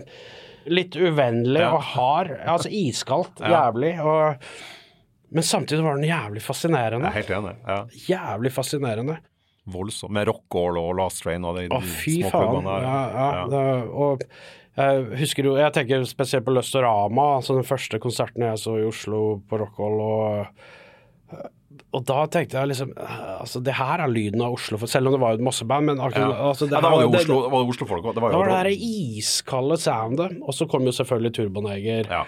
Litt 0.72 0.94
uvennlig 0.96 1.64
Ja. 1.64 1.72
og 1.74 1.82
hard. 1.96 2.36
Altså 2.46 2.70
iskaldt. 2.70 3.40
Ja. 3.42 3.50
Jævlig. 3.72 3.96
Og, 4.06 4.46
men 5.34 5.44
samtidig 5.48 5.82
var 5.84 5.98
den 5.98 6.06
jævlig 6.06 6.44
fascinerende. 6.46 7.10
Jeg 7.10 7.16
er 7.16 7.22
helt 7.24 7.34
enig. 7.40 7.56
ja. 7.66 7.80
Jævlig 8.12 8.52
fascinerende. 8.54 9.16
Voldsomt. 9.70 10.12
Med 10.12 10.28
Rockall 10.28 10.78
og 10.82 10.96
Last 10.98 11.22
Train 11.24 11.44
og 11.46 11.56
de, 11.60 11.68
Å, 11.70 11.82
fy 11.86 12.22
små 12.24 12.32
faen. 12.32 12.64
der. 12.66 12.82
Ja, 12.82 13.02
ja, 13.14 13.28
Ja. 13.36 13.48
Det, 13.48 13.90
og 13.94 14.24
jeg 14.78 15.20
husker 15.20 15.44
jo 15.44 15.56
Jeg 15.60 15.74
tenker 15.74 16.06
spesielt 16.08 16.46
på 16.46 16.54
Løstorama, 16.56 17.36
altså 17.38 17.54
den 17.60 17.64
første 17.68 18.00
konserten 18.00 18.42
jeg 18.48 18.58
så 18.58 18.78
i 18.80 18.86
Oslo 18.88 19.42
på 19.48 19.60
Rockhold. 19.60 20.00
Og, 20.02 20.48
og 21.94 22.06
da 22.08 22.26
tenkte 22.32 22.58
jeg 22.58 22.72
liksom 22.72 22.94
Altså, 22.98 23.62
det 23.64 23.74
her 23.78 24.02
er 24.06 24.08
lyden 24.12 24.42
av 24.42 24.54
Oslo, 24.58 24.80
selv 24.88 25.08
om 25.12 25.14
det 25.14 25.22
var 25.22 25.36
jo 25.36 25.42
et 25.42 25.46
masseband. 25.46 25.86
men 25.92 25.98
akkurat, 26.00 26.32
Ja. 26.34 26.50
altså, 26.52 26.66
det, 26.68 26.72
ja, 26.78 26.82
da 26.82 26.90
var 26.90 26.98
det 27.02 27.06
jo 27.06 27.12
det- 27.12 27.22
Oslo, 27.22 27.50
var 27.50 27.60
det 27.64 27.70
Oslo-folk 27.76 28.04
òg. 28.06 28.14
Det 28.16 28.22
var 28.24 28.32
Det 28.32 28.40
var 28.56 28.64
det 28.64 28.78
iskalde 28.80 29.78
soundet, 29.78 30.38
og 30.42 30.54
så 30.54 30.68
kom 30.70 30.84
jo 30.84 30.92
selvfølgelig 30.92 31.34
Turboneger. 31.38 32.10
ja. 32.10 32.24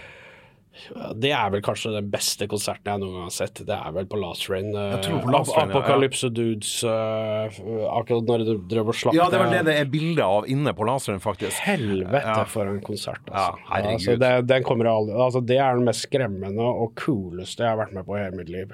Det 1.16 1.32
er 1.32 1.52
vel 1.54 1.62
kanskje 1.66 1.92
den 1.94 2.08
beste 2.14 2.48
konserten 2.50 2.90
jeg 2.90 3.02
noen 3.04 3.18
gang 3.18 3.28
har 3.28 3.34
sett. 3.36 3.62
Det 3.68 3.76
er 3.76 3.92
vel 3.96 4.08
på 4.10 4.20
Last 4.22 4.48
Rain. 4.50 4.72
eh, 4.76 4.96
på 5.24 5.34
Last 5.34 5.54
Apocalypse 5.60 6.28
ja, 6.28 6.32
ja. 6.32 6.36
Dudes, 6.40 6.72
uh, 6.84 7.60
akkurat 8.00 8.30
når 8.30 8.46
de 8.48 8.56
drev 8.72 8.90
og 8.94 8.98
slapp 8.98 9.18
ja, 9.18 9.28
det 9.32 9.42
vel 9.42 9.54
det 9.54 9.64
det 9.70 9.76
er 9.84 9.92
bilde 9.94 10.26
av 10.26 10.48
inne 10.50 10.74
på 10.78 10.88
Last 10.90 11.12
Rain, 11.12 11.22
faktisk. 11.24 11.60
Helvete 11.68 12.24
Ja. 12.24 12.40
for 12.50 12.70
en 12.70 12.82
konsert, 12.82 13.22
altså. 13.30 13.60
altså 13.70 14.18
det, 14.20 14.32
den 14.50 14.66
kommer 14.66 14.90
aldri, 14.92 15.14
altså 15.16 15.44
det 15.46 15.60
er 15.62 15.78
den 15.78 15.86
mest 15.88 16.08
skremmende 16.08 16.66
og 16.74 16.96
cooleste 17.00 17.64
jeg 17.64 17.70
har 17.70 17.80
vært 17.80 17.94
med 17.94 18.08
på 18.10 18.18
i 18.18 18.24
hele 18.24 18.40
mitt 18.42 18.50
liv. 18.50 18.74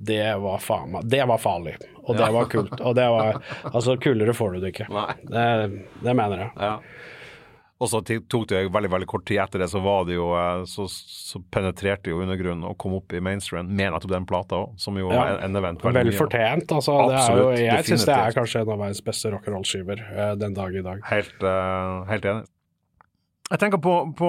Det 0.00 0.22
var 0.40 0.62
faen 0.64 0.94
meg 0.94 1.08
Det 1.12 1.20
var 1.28 1.36
farlig, 1.38 1.74
og 2.08 2.16
det 2.16 2.28
var 2.32 2.46
kult. 2.48 2.78
Og 2.80 2.94
det 2.96 3.08
var 3.12 3.42
Altså, 3.74 3.98
kulere 4.00 4.32
får 4.32 4.54
du 4.56 4.60
det 4.64 4.72
ikke. 4.72 4.86
Det, 5.28 5.46
det 6.00 6.14
mener 6.16 6.46
jeg. 6.46 6.80
Og 7.80 7.88
så 7.88 8.02
tok 8.04 8.44
det 8.50 8.58
jo 8.66 8.72
veldig 8.74 8.90
veldig 8.92 9.08
kort 9.08 9.24
tid 9.28 9.40
etter 9.40 9.62
det, 9.62 9.70
så 9.72 9.80
var 9.80 10.04
det 10.08 10.18
jo 10.18 10.28
eh, 10.36 10.66
Så, 10.68 10.84
så 10.90 11.40
penetrerte 11.52 12.12
jo 12.12 12.20
undergrunnen 12.20 12.66
og 12.68 12.76
kom 12.80 12.98
opp 12.98 13.14
i 13.16 13.22
mainstream 13.24 13.70
med 13.72 13.94
nettopp 13.94 14.12
den 14.12 14.28
plata 14.28 14.60
òg, 14.60 14.76
som 14.80 14.98
jo 15.00 15.08
Ja. 15.10 15.38
en 15.40 15.56
event 15.56 15.80
veldig 15.84 16.04
Vel 16.10 16.18
fortjent. 16.18 16.70
Altså, 16.76 16.96
det 17.08 17.18
er 17.24 17.40
jo, 17.40 17.50
jeg 17.56 17.88
syns 17.88 18.04
det 18.08 18.16
er 18.16 18.36
kanskje 18.36 18.62
en 18.62 18.72
av 18.76 18.80
verdens 18.84 19.04
beste 19.04 19.32
rock'n'roll-skiver 19.32 20.04
eh, 20.12 20.32
den 20.40 20.56
dag 20.56 20.76
i 20.76 20.84
dag. 20.84 21.00
Helt, 21.08 21.38
uh, 21.42 22.04
helt 22.10 22.28
enig. 22.28 22.48
Jeg 23.50 23.58
tenker 23.58 23.80
på, 23.82 23.94
på, 24.14 24.28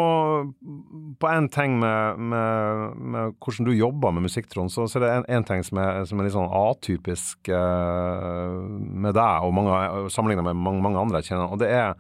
på 1.21 1.29
en 1.29 1.49
ting 1.53 1.75
med, 1.77 2.17
med, 2.31 2.95
med 2.97 3.35
hvordan 3.37 3.67
du 3.67 3.75
jobber 3.75 4.15
med 4.15 4.25
musikk, 4.25 4.47
Trond. 4.49 4.71
Så, 4.73 4.87
så 4.89 4.97
er 4.97 5.03
det 5.03 5.11
en, 5.19 5.27
en 5.37 5.45
ting 5.45 5.61
som 5.67 5.77
er, 5.77 5.99
som 6.09 6.17
er 6.17 6.25
litt 6.25 6.33
sånn 6.33 6.49
atypisk 6.49 7.51
uh, 7.53 8.57
med 8.65 9.13
deg, 9.13 9.45
og 9.45 9.53
mange, 9.59 10.09
sammenlignet 10.09 10.47
med 10.47 10.57
mange, 10.57 10.81
mange 10.87 11.03
andre 11.03 11.21
jeg 11.21 11.33
kjenner, 11.33 11.51
og 11.53 11.61
det 11.61 11.69
er 11.69 11.93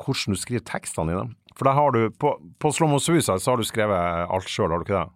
hvordan 0.00 0.36
du 0.36 0.40
skriver 0.40 0.64
tekstene 0.68 1.12
dine. 1.12 1.34
For 1.56 1.68
der 1.68 1.78
har 1.78 1.94
du, 1.94 2.02
på, 2.12 2.34
på 2.60 2.72
Slow 2.74 2.90
Mo 2.92 2.98
Suicide 3.00 3.40
så 3.40 3.54
har 3.54 3.60
du 3.60 3.64
skrevet 3.68 4.26
alt 4.28 4.50
sjøl, 4.52 4.70
har 4.70 4.82
du 4.82 4.86
ikke 4.86 4.98
det? 5.00 5.08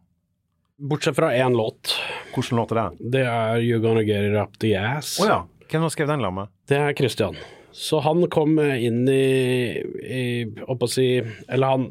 Bortsett 0.90 1.16
fra 1.18 1.28
én 1.36 1.52
låt. 1.56 1.92
Hvordan 2.32 2.56
låt 2.62 2.70
er 2.72 2.78
det? 2.80 3.10
Det 3.18 3.24
er 3.28 3.60
You 3.60 3.80
Gonna 3.84 4.00
Get 4.06 4.30
It 4.30 4.36
Up 4.40 4.56
The 4.62 4.74
Ass. 4.80 5.18
Oh, 5.20 5.28
ja. 5.28 5.42
Hvem 5.70 5.84
har 5.84 5.92
skrevet 5.92 6.14
den 6.14 6.24
sammen 6.24 6.46
med? 6.46 6.54
Det 6.70 6.78
er 6.80 6.94
Christian. 6.96 7.36
Så 7.76 8.00
han 8.02 8.24
kom 8.32 8.56
inn 8.58 9.04
i, 9.08 9.78
i 10.02 10.22
å 10.66 10.74
si 10.90 11.04
Eller 11.20 11.76
han 11.76 11.84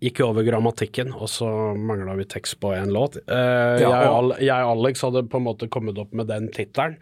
gikk 0.00 0.20
jo 0.20 0.28
over 0.30 0.44
grammatikken, 0.44 1.12
og 1.16 1.28
så 1.32 1.48
mangla 1.76 2.14
vi 2.18 2.26
tekst 2.28 2.58
på 2.60 2.72
en 2.76 2.92
låt. 2.92 3.16
Uh, 3.30 3.80
Ja, 3.80 3.92
og 4.12 4.34
jeg 4.44 4.52
og 4.66 4.72
Alex 4.74 5.02
hadde 5.06 5.22
på 5.32 5.40
en 5.40 5.46
måte 5.46 5.68
kommet 5.72 5.98
opp 5.98 6.12
med 6.16 6.28
den 6.28 6.50
tittelen. 6.52 6.98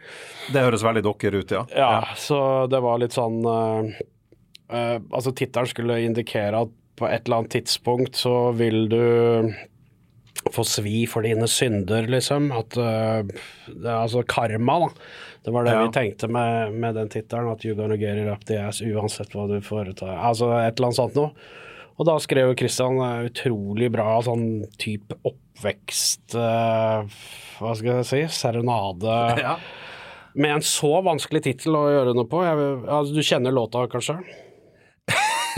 Det 0.55 0.63
høres 0.63 0.85
veldig 0.87 1.03
dokker 1.07 1.35
ut, 1.35 1.55
ja. 1.55 1.65
Ja, 1.75 2.05
så 2.17 2.39
det 2.71 2.81
var 2.85 3.03
litt 3.03 3.17
sånn 3.17 3.41
eh, 3.43 3.99
eh, 4.75 4.97
Altså, 5.11 5.33
tittelen 5.37 5.71
skulle 5.71 6.01
indikere 6.05 6.65
at 6.67 6.75
på 6.95 7.09
et 7.11 7.25
eller 7.27 7.41
annet 7.43 7.55
tidspunkt 7.57 8.15
så 8.21 8.53
vil 8.55 8.85
du 8.93 9.01
få 10.53 10.63
svi 10.69 11.07
for 11.11 11.25
dine 11.27 11.47
synder, 11.51 12.07
liksom. 12.11 12.51
At 12.55 12.77
uh, 12.79 13.25
det 13.67 13.89
er 13.89 13.97
altså 13.97 14.23
karma, 14.29 14.77
da. 14.85 14.89
Det 15.45 15.53
var 15.53 15.67
det 15.67 15.73
Ja. 15.75 15.83
vi 15.87 15.93
tenkte 15.97 16.29
med, 16.29 16.73
med 16.81 16.95
den 16.95 17.09
tittelen, 17.13 17.51
at 17.51 17.65
you 17.65 17.75
gonna 17.75 17.97
get 17.97 18.17
it 18.21 18.29
up 18.31 18.45
the 18.49 18.59
ass 18.61 18.81
uansett 18.85 19.35
hva 19.35 19.49
du 19.51 19.59
foretar. 19.65 20.15
Altså 20.21 20.51
et 20.61 20.77
eller 20.79 20.91
annet 20.91 21.01
sånt 21.01 21.19
noe. 21.19 21.33
Og 21.99 22.07
da 22.09 22.17
skrev 22.19 22.55
Kristian 22.59 22.99
eh, 22.99 23.27
utrolig 23.29 23.91
bra 23.95 24.17
sånn 24.27 24.65
type 24.83 25.15
oppvekst 25.23 26.35
uh, 26.35 27.05
Hva 27.61 27.75
skal 27.79 28.01
jeg 28.03 28.09
si? 28.11 28.23
Serenade. 28.39 29.19
Ja. 29.45 29.59
Med 30.35 30.51
en 30.57 30.65
så 30.67 30.97
vanskelig 31.07 31.45
tittel 31.45 31.77
å 31.79 31.85
gjøre 31.93 32.15
noe 32.17 32.27
på. 32.27 32.41
Jeg, 32.43 32.71
altså, 32.91 33.15
du 33.15 33.23
kjenner 33.23 33.55
låta, 33.55 33.85
kanskje? 33.87 34.17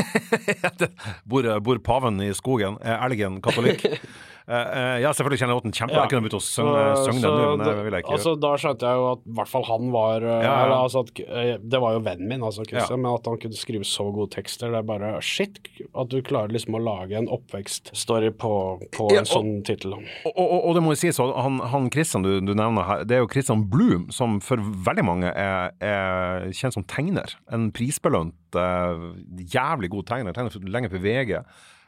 Bor, 1.30 1.48
bor 1.64 1.78
paven 1.82 2.20
i 2.24 2.32
skogen? 2.36 2.78
Er 2.84 3.02
elgen 3.06 3.40
katolikk? 3.44 3.84
Eh, 4.46 4.54
eh, 4.54 4.96
ja, 5.02 5.10
selvfølgelig 5.10 5.40
kjenner 5.40 5.56
jeg 5.56 5.58
låten 5.58 5.72
kjempe. 5.74 5.96
Jeg 5.98 6.10
kunne 6.12 6.22
begynt 6.22 6.36
å 6.38 6.44
synge, 6.46 6.82
den 7.02 7.16
men 7.58 7.64
det 7.66 7.72
vil 7.82 7.96
jeg 7.96 8.04
ikke 8.04 8.14
altså, 8.14 8.34
Da 8.38 8.52
skjønte 8.62 8.86
jeg 8.86 9.00
jo 9.00 9.06
at 9.10 9.24
i 9.26 9.34
hvert 9.40 9.50
fall 9.50 9.66
han 9.66 9.88
var 9.90 10.22
eh. 10.22 10.46
Eller, 10.46 10.74
altså, 10.76 11.02
at, 11.02 11.58
Det 11.66 11.80
var 11.82 11.96
jo 11.96 12.02
vennen 12.06 12.30
min, 12.30 12.44
altså 12.46 12.66
Christian, 12.68 13.02
men 13.02 13.10
at 13.16 13.26
han 13.26 13.40
kunne 13.42 13.58
skrive 13.58 13.88
så 13.88 14.06
gode 14.14 14.30
tekster, 14.36 14.70
det 14.70 14.84
er 14.84 14.86
bare 14.86 15.10
shit. 15.24 15.58
At 15.98 16.14
du 16.14 16.20
klarer 16.22 16.54
liksom 16.54 16.78
å 16.78 16.82
lage 16.82 17.18
en 17.18 17.26
oppvekststory 17.34 18.30
på, 18.38 18.52
på 18.94 19.10
en 19.16 19.24
og- 19.24 19.32
sånn 19.32 19.52
tittel. 19.66 19.96
Og, 19.98 20.32
og, 20.36 20.56
og 20.70 20.78
det 20.78 20.84
må 20.84 20.94
jo 20.94 21.00
sies, 21.02 21.18
så 21.18 21.26
han, 21.34 21.58
han 21.74 21.90
Christian 21.90 22.22
du, 22.22 22.36
du 22.44 22.54
nevner 22.54 22.86
her, 22.86 23.06
det 23.08 23.18
er 23.18 23.24
jo 23.24 23.30
Christian 23.32 23.66
Blum, 23.72 24.06
som 24.14 24.38
for 24.44 24.62
veldig 24.62 25.06
mange 25.06 25.32
er, 25.34 25.74
er 25.82 26.46
kjent 26.54 26.76
som 26.78 26.86
tegner. 26.86 27.34
En 27.50 27.72
prisbelønt, 27.74 28.36
jævlig 28.54 29.90
god 29.90 30.06
tegner. 30.06 30.36
Tegner 30.36 30.54
lenger 30.54 30.76
lenge 30.76 30.92
for 30.92 31.02
VG. 31.02 31.40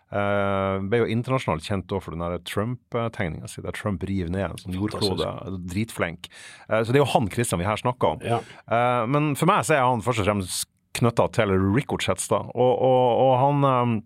Uh, 0.09 0.81
ble 0.89 1.03
jo 1.03 1.09
internasjonalt 1.13 1.67
kjent 1.67 1.93
for 2.01 2.15
den 2.15 2.45
Trump-tegninga 2.49 3.51
si, 3.51 3.61
der 3.65 3.77
Trump 3.77 4.07
river 4.09 4.33
ned 4.33 4.47
en 4.47 4.63
sånn 4.63 4.79
jordklode. 4.79 5.29
Dritflink. 5.69 6.31
Uh, 6.71 6.81
så 6.81 6.95
det 6.95 7.01
er 7.01 7.05
jo 7.05 7.13
han 7.13 7.29
Christian 7.33 7.61
vi 7.61 7.69
her 7.69 7.81
snakker 7.81 8.17
om. 8.17 8.25
Ja. 8.25 8.43
Uh, 8.71 9.05
men 9.11 9.35
for 9.37 9.51
meg 9.51 9.67
så 9.69 9.77
er 9.77 9.85
han 9.85 10.05
først 10.05 10.25
og 10.25 10.31
fremst 10.31 10.69
knytta 10.99 11.29
til 11.37 11.53
Ricochet, 11.53 12.23
da. 12.31 12.41
Og, 12.55 12.73
og, 12.83 13.21
og 13.23 13.35
han 13.39 13.67
eh, 13.69 13.99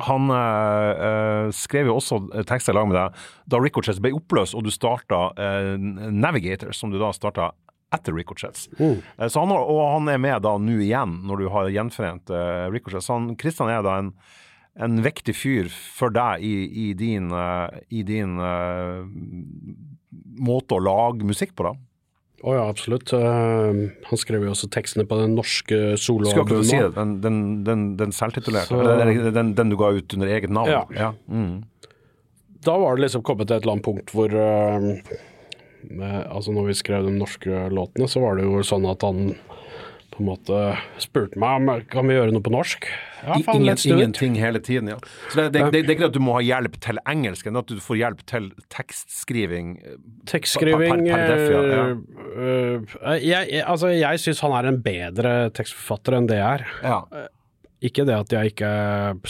han 0.00 0.30
eh, 0.32 0.90
eh, 1.06 1.46
skrev 1.52 1.90
jo 1.90 1.96
også 1.98 2.20
tekster 2.48 2.72
i 2.72 2.78
lag 2.78 2.86
med 2.88 2.96
deg 2.96 3.24
da 3.52 3.60
Ricochets 3.60 4.00
ble 4.02 4.14
oppløst, 4.16 4.56
og 4.56 4.64
du 4.64 4.72
starta 4.72 5.26
eh, 5.36 5.74
Navigator, 5.76 6.72
som 6.76 6.92
du 6.92 6.98
da 7.00 7.10
starta 7.16 7.50
etter 7.92 8.14
Ricochets. 8.16 8.68
Mm. 8.78 9.00
Eh, 9.18 9.28
så 9.28 9.42
han, 9.42 9.52
og 9.52 9.80
han 9.96 10.08
er 10.12 10.22
med 10.22 10.44
da 10.46 10.54
nå 10.62 10.78
igjen, 10.78 11.18
når 11.28 11.42
du 11.42 11.48
har 11.52 11.72
gjenforent 11.74 12.32
uh, 12.32 12.68
Ricochets. 12.72 13.08
Så 13.08 13.18
han, 13.18 13.32
Christian 13.40 13.72
er 13.72 13.82
da 13.84 13.98
en, 14.00 14.14
en 14.78 15.02
viktig 15.02 15.34
fyr 15.36 15.68
for 15.70 16.12
deg 16.14 16.44
i, 16.46 16.54
i 16.88 16.88
din, 16.98 17.30
eh, 17.34 17.80
i 17.90 18.02
din 18.06 18.36
uh, 18.38 19.02
måte 20.40 20.76
å 20.76 20.82
lage 20.84 21.26
musikk 21.26 21.56
på, 21.58 21.66
da. 21.70 21.74
Å 22.40 22.54
ja, 22.56 22.62
absolutt. 22.72 23.12
Uh, 23.12 23.90
han 24.08 24.20
skrev 24.20 24.46
jo 24.46 24.54
også 24.54 24.70
tekstene 24.72 25.04
på 25.08 25.18
den 25.20 25.34
norske 25.36 25.80
Skulle 26.00 26.30
akkurat 26.32 26.64
si 26.64 26.78
det, 26.78 26.94
den, 26.96 27.18
den, 27.20 27.40
den, 27.66 27.82
den 28.00 28.14
selvtitulerte, 28.16 28.72
Så- 28.72 29.34
den, 29.36 29.52
den 29.58 29.72
du 29.72 29.76
ga 29.80 29.90
ut 29.92 30.16
under 30.16 30.30
eget 30.30 30.52
navn. 30.54 30.94
Ja. 30.96 31.12
Mm. 31.28 31.66
Da 32.64 32.76
var 32.80 32.96
det 32.96 33.08
liksom 33.08 33.24
kommet 33.24 33.48
til 33.48 33.58
et 33.58 33.64
eller 33.64 33.76
annet 33.76 33.88
punkt 33.88 34.14
hvor 34.14 34.32
uh, 34.32 34.88
med, 35.90 36.16
Altså 36.28 36.52
når 36.52 36.70
vi 36.70 36.80
skrev 36.80 37.06
de 37.08 37.12
norske 37.16 37.66
låtene, 37.72 38.08
så 38.08 38.24
var 38.24 38.36
det 38.36 38.48
jo 38.48 38.64
sånn 38.64 38.88
at 38.88 39.04
han 39.04 39.34
på 40.20 40.24
en 40.26 40.28
måte 40.28 40.56
spurte 41.00 41.40
meg 41.40 41.62
om 41.62 41.80
kan 41.90 42.04
vi 42.10 42.14
gjøre 42.18 42.34
noe 42.34 42.44
på 42.44 42.52
norsk. 42.52 42.84
Ja, 43.24 43.38
faen, 43.44 43.62
Ingen, 43.64 43.80
ingenting 43.88 44.36
hele 44.40 44.60
tiden, 44.64 44.90
ja. 44.92 44.98
Så 45.32 45.40
det, 45.40 45.46
det, 45.56 45.62
det, 45.72 45.80
det 45.86 45.90
er 45.90 45.96
ikke 45.96 46.08
at 46.10 46.16
du 46.16 46.20
må 46.24 46.34
ha 46.36 46.42
hjelp 46.44 46.76
til 46.84 47.00
engelsk, 47.08 47.48
men 47.48 47.58
at 47.62 47.72
du 47.72 47.80
får 47.84 47.98
hjelp 48.02 48.20
til 48.28 48.50
tekstskriving. 48.72 49.72
Tekstskriving 50.28 50.84
Per- 50.84 51.02
per- 51.08 51.16
per 51.16 51.32
def, 51.32 51.42
ja, 51.50 51.62
ja. 51.72 51.82
øh, 51.88 52.84
øh, 53.00 53.18
jeg, 53.24 53.50
jeg, 53.56 53.64
Altså, 53.64 53.90
jeg 53.96 54.22
syns 54.22 54.44
han 54.44 54.56
er 54.60 54.70
en 54.70 54.80
bedre 54.84 55.34
tekstforfatter 55.56 56.18
enn 56.20 56.28
det 56.30 56.38
jeg 56.40 56.60
er. 56.60 56.66
Ja. 56.84 57.26
Ikke 57.90 58.04
det 58.08 58.16
at 58.20 58.32
jeg 58.36 58.52
ikke 58.54 58.70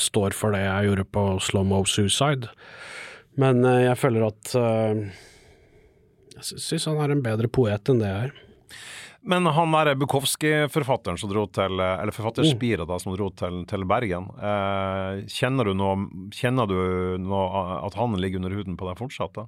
står 0.03 0.35
for 0.35 0.55
det 0.59 0.65
jeg 0.67 0.91
gjorde 0.91 1.07
på 1.15 1.25
Slow 1.47 1.63
Mo 1.71 1.85
Suicide, 1.87 2.51
men 3.39 3.63
jeg 3.63 3.95
føler 3.97 4.27
at 4.27 4.55
Jeg 6.41 6.59
syns 6.59 6.89
han 6.91 6.99
er 7.05 7.15
en 7.15 7.23
bedre 7.23 7.47
poet 7.53 7.91
enn 7.93 8.01
det 8.03 8.11
jeg 8.11 8.31
er. 8.31 8.39
Men 9.23 9.45
han 9.47 9.73
der 9.77 9.95
Bukowski-forfatteren 10.01 11.19
som 11.21 11.29
dro 11.29 11.43
til 11.53 11.77
Eller 11.77 12.13
forfatter 12.15 12.47
Spira, 12.49 12.87
da, 12.89 12.97
som 12.99 13.13
dro 13.13 13.29
til, 13.37 13.65
til 13.69 13.85
Bergen. 13.85 14.31
Eh, 14.41 15.23
kjenner 15.29 15.69
du 15.69 15.75
noe 15.77 16.31
Kjenner 16.33 16.71
du 16.71 17.19
noe 17.21 17.65
at 17.85 17.99
han 18.01 18.17
ligger 18.17 18.41
under 18.41 18.57
huden 18.57 18.79
på 18.81 18.89
deg 18.89 18.97
fortsatt? 19.03 19.35
da? 19.37 19.47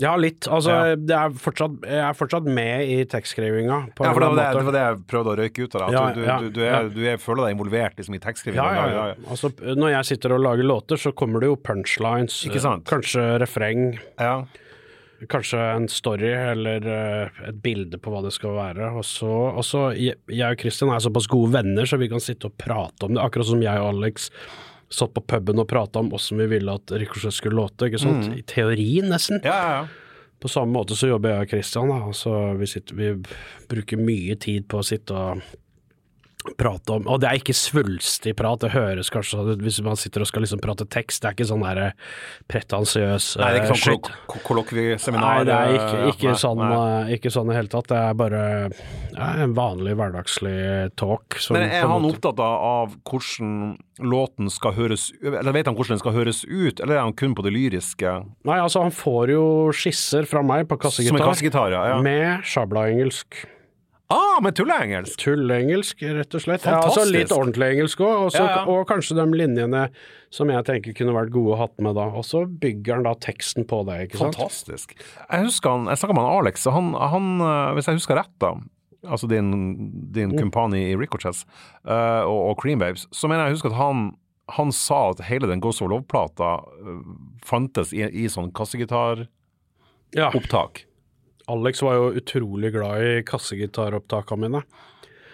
Ja, 0.00 0.14
litt. 0.16 0.46
Altså, 0.48 0.70
Ja. 0.70 0.94
det 0.96 1.16
er 1.16 1.32
fortsatt, 1.36 1.80
jeg 1.84 2.00
er 2.06 2.14
fortsatt 2.16 2.46
med 2.46 2.88
i 2.88 3.00
tekstskrivinga. 3.04 3.92
på 3.96 4.06
Ja, 4.06 4.12
for 4.14 4.20
det 4.22 4.28
var 4.30 4.38
det, 4.38 4.46
det 4.56 4.64
var 4.68 4.72
det 4.76 4.84
jeg 4.84 5.00
prøvde 5.10 5.32
å 5.32 5.36
røyke 5.40 5.64
ut 5.66 5.74
av 5.74 5.80
deg. 5.82 5.92
Ja, 5.92 6.04
du, 6.14 6.20
du, 6.20 6.26
ja, 6.26 6.36
du, 6.40 6.50
du, 6.56 6.60
er, 6.64 6.88
du 6.94 7.00
er, 7.10 7.18
føler 7.20 7.44
deg 7.48 7.56
involvert 7.58 7.98
liksom, 8.00 8.16
i 8.16 8.22
tekstskrivinga. 8.22 8.64
Ja, 8.64 8.86
ja, 8.88 9.04
ja. 9.10 9.28
Altså, 9.28 9.50
når 9.76 9.92
jeg 9.98 10.08
sitter 10.12 10.36
og 10.36 10.40
lager 10.46 10.64
låter, 10.64 10.96
så 11.00 11.12
kommer 11.12 11.40
det 11.44 11.50
jo 11.50 11.58
punchlines. 11.60 12.38
Sant? 12.62 12.86
Kanskje 12.88 13.26
refreng. 13.42 13.98
ja. 14.20 14.44
Kanskje 15.28 15.60
en 15.60 15.88
story 15.92 16.30
eller 16.32 16.86
eh, 16.88 17.40
et 17.50 17.60
bilde 17.60 17.98
på 18.00 18.12
hva 18.12 18.22
det 18.24 18.32
skal 18.32 18.54
være. 18.56 18.88
Og 18.96 19.04
så, 19.04 19.28
og 19.28 19.64
så 19.66 19.90
jeg, 19.92 20.16
og 20.30 20.60
Christian 20.62 20.92
er 20.94 21.02
såpass 21.04 21.28
gode 21.30 21.52
venner, 21.58 21.88
så 21.88 21.98
vi 22.00 22.08
kan 22.08 22.22
sitte 22.24 22.48
og 22.48 22.56
prate 22.60 23.04
om 23.04 23.16
det. 23.16 23.22
Akkurat 23.24 23.50
som 23.50 23.64
jeg 23.64 23.82
og 23.82 23.90
Alex 23.92 24.30
satt 24.90 25.12
på 25.14 25.22
puben 25.22 25.60
og 25.62 25.68
prata 25.70 26.00
om 26.02 26.10
åssen 26.16 26.40
vi 26.40 26.48
ville 26.50 26.72
at 26.74 26.92
Ricochet 26.98 27.36
skulle 27.36 27.60
låte. 27.60 27.90
ikke 27.90 28.00
sant? 28.02 28.30
I 28.34 28.42
teorien, 28.48 29.10
nesten. 29.12 29.42
Ja, 29.44 29.58
ja, 29.60 29.74
ja. 29.80 30.30
På 30.40 30.48
samme 30.48 30.72
måte 30.72 30.96
så 30.96 31.10
jobber 31.10 31.34
jeg 31.34 31.44
og 31.44 31.50
Christian. 31.52 31.90
Da. 31.92 31.98
Altså, 32.08 32.36
vi, 32.56 32.68
sitter, 32.70 32.96
vi 32.96 33.10
bruker 33.68 34.00
mye 34.00 34.38
tid 34.40 34.64
på 34.72 34.80
å 34.80 34.86
sitte 34.86 35.12
og 35.12 35.44
prate 36.58 36.94
om 36.94 37.06
Og 37.10 37.20
det 37.22 37.28
er 37.28 37.40
ikke 37.40 37.54
svulstig 37.56 38.34
prat, 38.38 38.60
det 38.62 38.72
høres 38.74 39.10
kanskje 39.12 39.38
sånn 39.38 39.64
hvis 39.64 39.80
man 39.84 39.98
sitter 40.00 40.24
og 40.24 40.30
skal 40.30 40.44
liksom 40.44 40.62
prate 40.62 40.86
tekst. 40.90 41.22
Det 41.22 41.30
er 41.30 41.36
ikke 41.36 41.48
sånn 41.50 41.64
der 41.64 41.80
pretensiøs 42.50 43.28
Nei, 43.40 43.50
det 43.54 43.60
er 43.60 43.66
ikke 43.66 43.76
eh, 43.76 43.82
sånn 43.84 44.46
kollokvieseminar. 44.46 45.40
Nei, 45.40 45.44
det 45.48 45.56
er 45.56 45.74
ikke, 45.76 45.98
eh, 45.98 46.08
ikke, 46.14 46.30
nei, 46.30 46.40
sånn, 46.42 46.62
nei. 46.62 46.80
eh, 46.80 47.12
ikke 47.18 47.34
sånn 47.34 47.52
i 47.52 47.58
hele 47.58 47.72
tatt. 47.72 47.90
Det 47.90 48.00
er 48.00 48.18
bare 48.18 48.42
ja, 48.70 49.28
en 49.44 49.54
vanlig 49.58 49.94
hverdagslig 50.00 50.56
talk. 51.00 51.38
som 51.42 51.58
Men 51.58 51.68
er 51.68 51.86
han 51.90 52.08
opptatt 52.08 52.42
av, 52.44 52.96
hvordan 53.08 53.76
låten 54.00 54.48
skal 54.48 54.72
høres 54.78 55.10
Eller 55.20 55.52
vet 55.52 55.68
han 55.68 55.76
hvordan 55.76 55.98
den 55.98 56.00
skal 56.02 56.14
høres 56.16 56.44
ut, 56.48 56.80
eller 56.80 56.96
er 56.96 57.04
han 57.04 57.16
kun 57.16 57.36
på 57.36 57.44
det 57.44 57.52
lyriske? 57.54 58.16
Nei, 58.48 58.58
altså 58.58 58.84
han 58.86 58.94
får 58.94 59.34
jo 59.36 59.46
skisser 59.76 60.28
fra 60.30 60.42
meg 60.46 60.68
på 60.70 60.80
kassegitar. 60.80 61.74
ja. 61.74 61.86
ja. 61.94 61.98
Med 62.04 62.46
shabla-engelsk. 62.48 63.42
Ah, 64.10 64.40
med 64.42 64.56
tulleengelsk! 64.58 65.20
Tullengelsk, 65.22 66.02
rett 66.02 66.34
og 66.34 66.42
slett. 66.42 66.64
Ja, 66.66 66.80
altså 66.82 67.04
litt 67.06 67.30
ordentlig 67.30 67.76
engelsk 67.76 68.00
òg, 68.02 68.32
Ja, 68.34 68.42
ja. 68.42 68.64
og 68.66 68.88
kanskje 68.90 69.14
de 69.20 69.26
linjene 69.38 69.84
som 70.34 70.50
jeg 70.50 70.66
tenker 70.66 70.96
kunne 70.98 71.14
vært 71.14 71.30
gode 71.34 71.54
å 71.54 71.60
hatt 71.60 71.76
med 71.78 71.94
da. 71.98 72.08
Og 72.18 72.26
så 72.26 72.42
bygger 72.48 72.98
han 72.98 73.06
da 73.06 73.14
teksten 73.22 73.68
på 73.70 73.84
det, 73.86 74.00
ikke 74.08 74.18
sant. 74.24 74.34
Fantastisk. 74.40 74.96
Jeg 74.98 75.46
husker 75.46 75.76
han, 75.76 75.86
jeg 75.92 76.02
snakka 76.02 76.18
med 76.18 76.26
han 76.26 76.42
Alex, 76.42 76.66
og 76.66 76.74
han, 76.74 76.90
han, 77.14 77.30
eh, 77.46 77.70
hvis 77.78 77.86
jeg 77.90 78.00
husker 78.02 78.18
rett, 78.18 78.34
da 78.42 78.56
altså 79.08 79.26
din, 79.30 79.76
din 80.12 80.38
kumpani 80.38 80.90
i 80.90 80.96
Ricochets, 80.96 81.46
uh, 81.88 82.20
og, 82.28 82.50
og 82.50 82.58
Cream 82.62 82.78
Babes, 82.78 83.08
så 83.12 83.28
mener 83.28 83.42
jeg 83.44 83.48
jeg 83.48 83.54
husker 83.58 83.70
at 83.72 83.76
han, 83.80 84.14
han 84.56 84.72
sa 84.76 85.10
at 85.14 85.20
hele 85.28 85.46
den 85.48 85.60
Ghost 85.62 85.82
of 85.82 85.88
Love-plata 85.92 86.50
eh, 86.82 87.00
fantes 87.46 87.92
i, 87.96 88.02
i 88.04 88.28
sånn 88.28 88.52
kassegitar-opptak. 88.56 89.28
Ja. 90.16 90.89
Alex 91.50 91.82
var 91.84 91.98
jo 91.98 92.08
utrolig 92.20 92.72
glad 92.74 93.04
i 93.04 93.12
kassegitaropptakene 93.26 94.46
mine. 94.46 94.64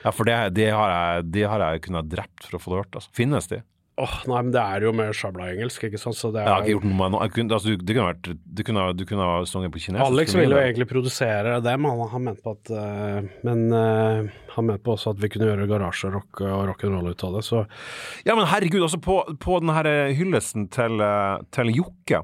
Ja, 0.03 0.13
for 0.15 0.29
det, 0.29 0.37
de, 0.55 0.69
har 0.71 0.93
jeg, 0.93 1.31
de 1.35 1.49
har 1.51 1.65
jeg 1.65 1.87
kunnet 1.89 2.11
drept 2.11 2.47
for 2.47 2.59
å 2.59 2.63
få 2.63 2.73
det 2.73 2.85
hørt. 2.85 2.99
Altså. 3.01 3.17
Finnes 3.17 3.51
de? 3.51 3.65
Åh, 3.97 4.17
nei, 4.29 4.41
men 4.45 4.51
det 4.53 4.61
er 4.61 4.85
jo 4.85 4.91
med 4.93 5.15
sjabla-engelsk, 5.17 5.87
ikke 5.89 5.99
sant, 5.99 6.19
så 6.19 6.29
det 6.29 6.43
Jeg 6.43 6.53
har 6.53 6.59
er 6.61 6.67
ikke 6.67 6.73
gjort 6.75 6.85
noe 6.85 6.97
med 6.99 7.15
noe. 7.15 7.29
Kunne, 7.33 7.57
altså, 7.57 7.73
du, 7.73 7.93
kunne 7.95 8.09
vært, 8.11 8.29
du 8.29 8.63
kunne, 8.69 8.83
du 8.93 9.05
kunne 9.09 9.29
ha 9.31 9.39
sunget 9.49 9.73
på 9.73 9.81
kinesisk. 9.87 10.05
Alex 10.05 10.37
ville 10.37 10.53
jo 10.53 10.65
egentlig 10.67 10.87
produsere 10.91 11.55
dem, 11.65 11.89
han, 11.89 12.03
han 12.13 12.27
mente 12.27 12.45
på 12.45 12.53
at 12.59 12.73
uh, 12.77 13.31
Men 13.47 13.63
uh, 13.73 14.29
han 14.53 14.69
mente 14.69 14.85
på 14.85 14.99
også 14.99 15.15
at 15.17 15.23
vi 15.25 15.31
kunne 15.33 15.49
gjøre 15.49 15.69
garasjerock 15.71 16.45
og 16.45 16.67
rock'n'roll 16.75 17.09
ut 17.09 17.25
av 17.25 17.39
det, 17.39 17.45
så 17.49 17.65
Ja, 18.29 18.37
men 18.37 18.45
herregud, 18.53 18.85
altså 18.85 19.01
på, 19.01 19.17
på 19.41 19.61
den 19.65 19.73
her 19.73 19.89
hyllesten 20.19 20.69
til, 20.77 21.01
eh, 21.01 21.41
til 21.57 21.73
Jokke, 21.79 22.21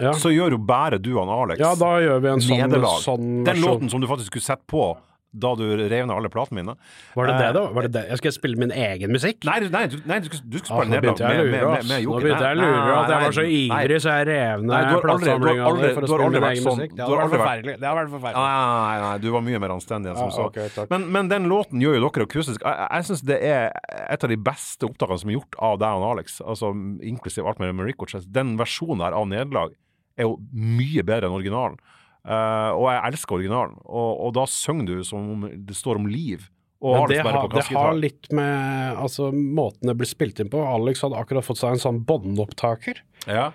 ja. 0.00 0.12
så 0.16 0.32
gjør 0.34 0.56
jo 0.56 0.58
bare 0.58 0.98
du 0.98 1.12
og 1.18 1.28
Alex 1.28 1.60
ja, 1.60 1.74
da 1.78 1.92
gjør 2.00 2.20
vi 2.24 2.28
en 2.34 2.40
sånn, 2.40 2.80
sånn 3.04 3.30
Den 3.44 3.60
låten 3.62 3.90
som 3.92 4.00
du 4.00 4.06
faktisk 4.10 4.32
skulle 4.32 4.48
sett 4.50 4.66
på 4.70 4.90
da 5.30 5.52
du 5.54 5.62
rev 5.78 6.08
ned 6.08 6.10
alle 6.10 6.26
platene 6.26 6.58
mine. 6.58 6.72
Var 7.14 7.28
det 7.28 7.34
det, 7.38 7.44
Eh, 7.46 7.52
da? 7.54 7.60
Var 7.70 7.82
det 7.86 7.90
det? 7.94 8.00
Jeg 8.10 8.18
skal 8.18 8.32
spille 8.34 8.58
min 8.58 8.72
egen 8.74 9.12
musikk? 9.14 9.44
Nei, 9.46 9.60
nei, 9.70 9.82
du, 9.86 10.00
nei, 10.02 10.16
du 10.18 10.26
skulle, 10.26 10.42
du 10.50 10.56
skulle 10.58 10.74
Ah, 10.74 10.80
spille 10.82 10.90
nå 10.90 10.96
nederlag 10.98 11.20
med, 11.20 11.30
med, 11.30 11.38
lure, 11.38 11.50
med, 11.54 11.70
ass. 11.70 11.86
Nå 11.86 12.16
begynte 12.18 12.40
jeg 12.42 12.50
å 12.50 12.58
lure 12.58 12.80
Nei, 12.80 12.96
at 12.98 13.12
jeg 13.12 13.20
var 13.22 13.36
så 13.36 13.44
ivrig, 13.46 13.98
så 14.02 14.10
jeg 14.16 14.26
rev 14.26 14.64
ned 14.66 14.74
aldri- 14.74 14.98
for 14.98 15.06
å 15.06 15.18
spille 15.20 16.30
min 16.34 16.42
egen 16.50 16.64
sånn- 16.64 16.80
musikk. 16.80 16.96
Det 16.98 17.04
hadde 17.06 17.20
vært 17.20 17.30
forferdelig. 17.36 17.74
Det 17.78 17.86
hadde 17.86 18.00
vært 18.00 18.10
Nei, 18.10 18.16
forferdelig. 18.18 18.42
nei, 18.42 18.98
nei, 19.06 19.18
du 19.22 19.28
var 19.30 19.40
mye 19.46 19.60
mer 19.62 19.68
anstendig 19.76 20.10
enn 20.10 20.18
som 20.18 20.30
så. 20.34 20.42
Ah, 20.42 20.50
okay, 20.50 20.86
men, 20.90 21.06
men 21.14 21.28
den 21.30 21.46
låten 21.46 21.78
gjør 21.86 21.94
jo 21.94 22.10
dere 22.10 22.26
akustisk. 22.26 22.66
Jeg, 22.66 22.88
jeg 22.90 23.06
syns 23.12 23.22
det 23.30 23.38
er 23.38 23.70
et 24.10 24.24
av 24.26 24.30
de 24.34 24.40
beste 24.50 24.82
opptakene 24.90 25.20
som 25.22 25.30
er 25.30 25.38
gjort 25.38 25.54
av 25.62 25.78
deg 25.78 25.94
og 25.94 26.08
Alex, 26.10 26.40
altså 26.42 26.72
inklusiv 27.06 27.46
alt 27.46 27.62
med 27.62 27.78
Ricochet. 27.86 28.26
Den 28.26 28.56
versjonen 28.58 29.06
her 29.06 29.14
av 29.14 29.30
Nederlag 29.30 29.78
er 30.20 30.28
jo 30.28 30.36
mye 30.52 31.04
bedre 31.06 31.28
enn 31.28 31.36
originalen. 31.36 31.80
Uh, 32.20 32.76
og 32.76 32.86
jeg 32.90 33.02
elsker 33.08 33.38
originalen. 33.38 33.76
Og, 33.88 34.10
og 34.26 34.34
da 34.36 34.46
synger 34.52 35.00
du 35.00 35.06
som 35.08 35.30
om 35.34 35.46
det 35.50 35.76
står 35.76 36.02
om 36.02 36.08
liv. 36.10 36.46
Men 36.80 37.10
det 37.10 37.20
har, 37.20 37.48
det 37.52 37.64
har 37.76 37.96
litt 37.96 38.30
med 38.32 38.96
altså, 38.96 39.28
måten 39.32 39.90
det 39.90 39.98
blir 40.00 40.08
spilt 40.08 40.40
inn 40.40 40.48
på. 40.52 40.62
Alex 40.64 41.02
hadde 41.04 41.18
akkurat 41.20 41.44
fått 41.44 41.60
seg 41.60 41.76
en 41.76 41.82
sånn 41.82 42.04
båndopptaker, 42.08 43.02
Ja, 43.28 43.50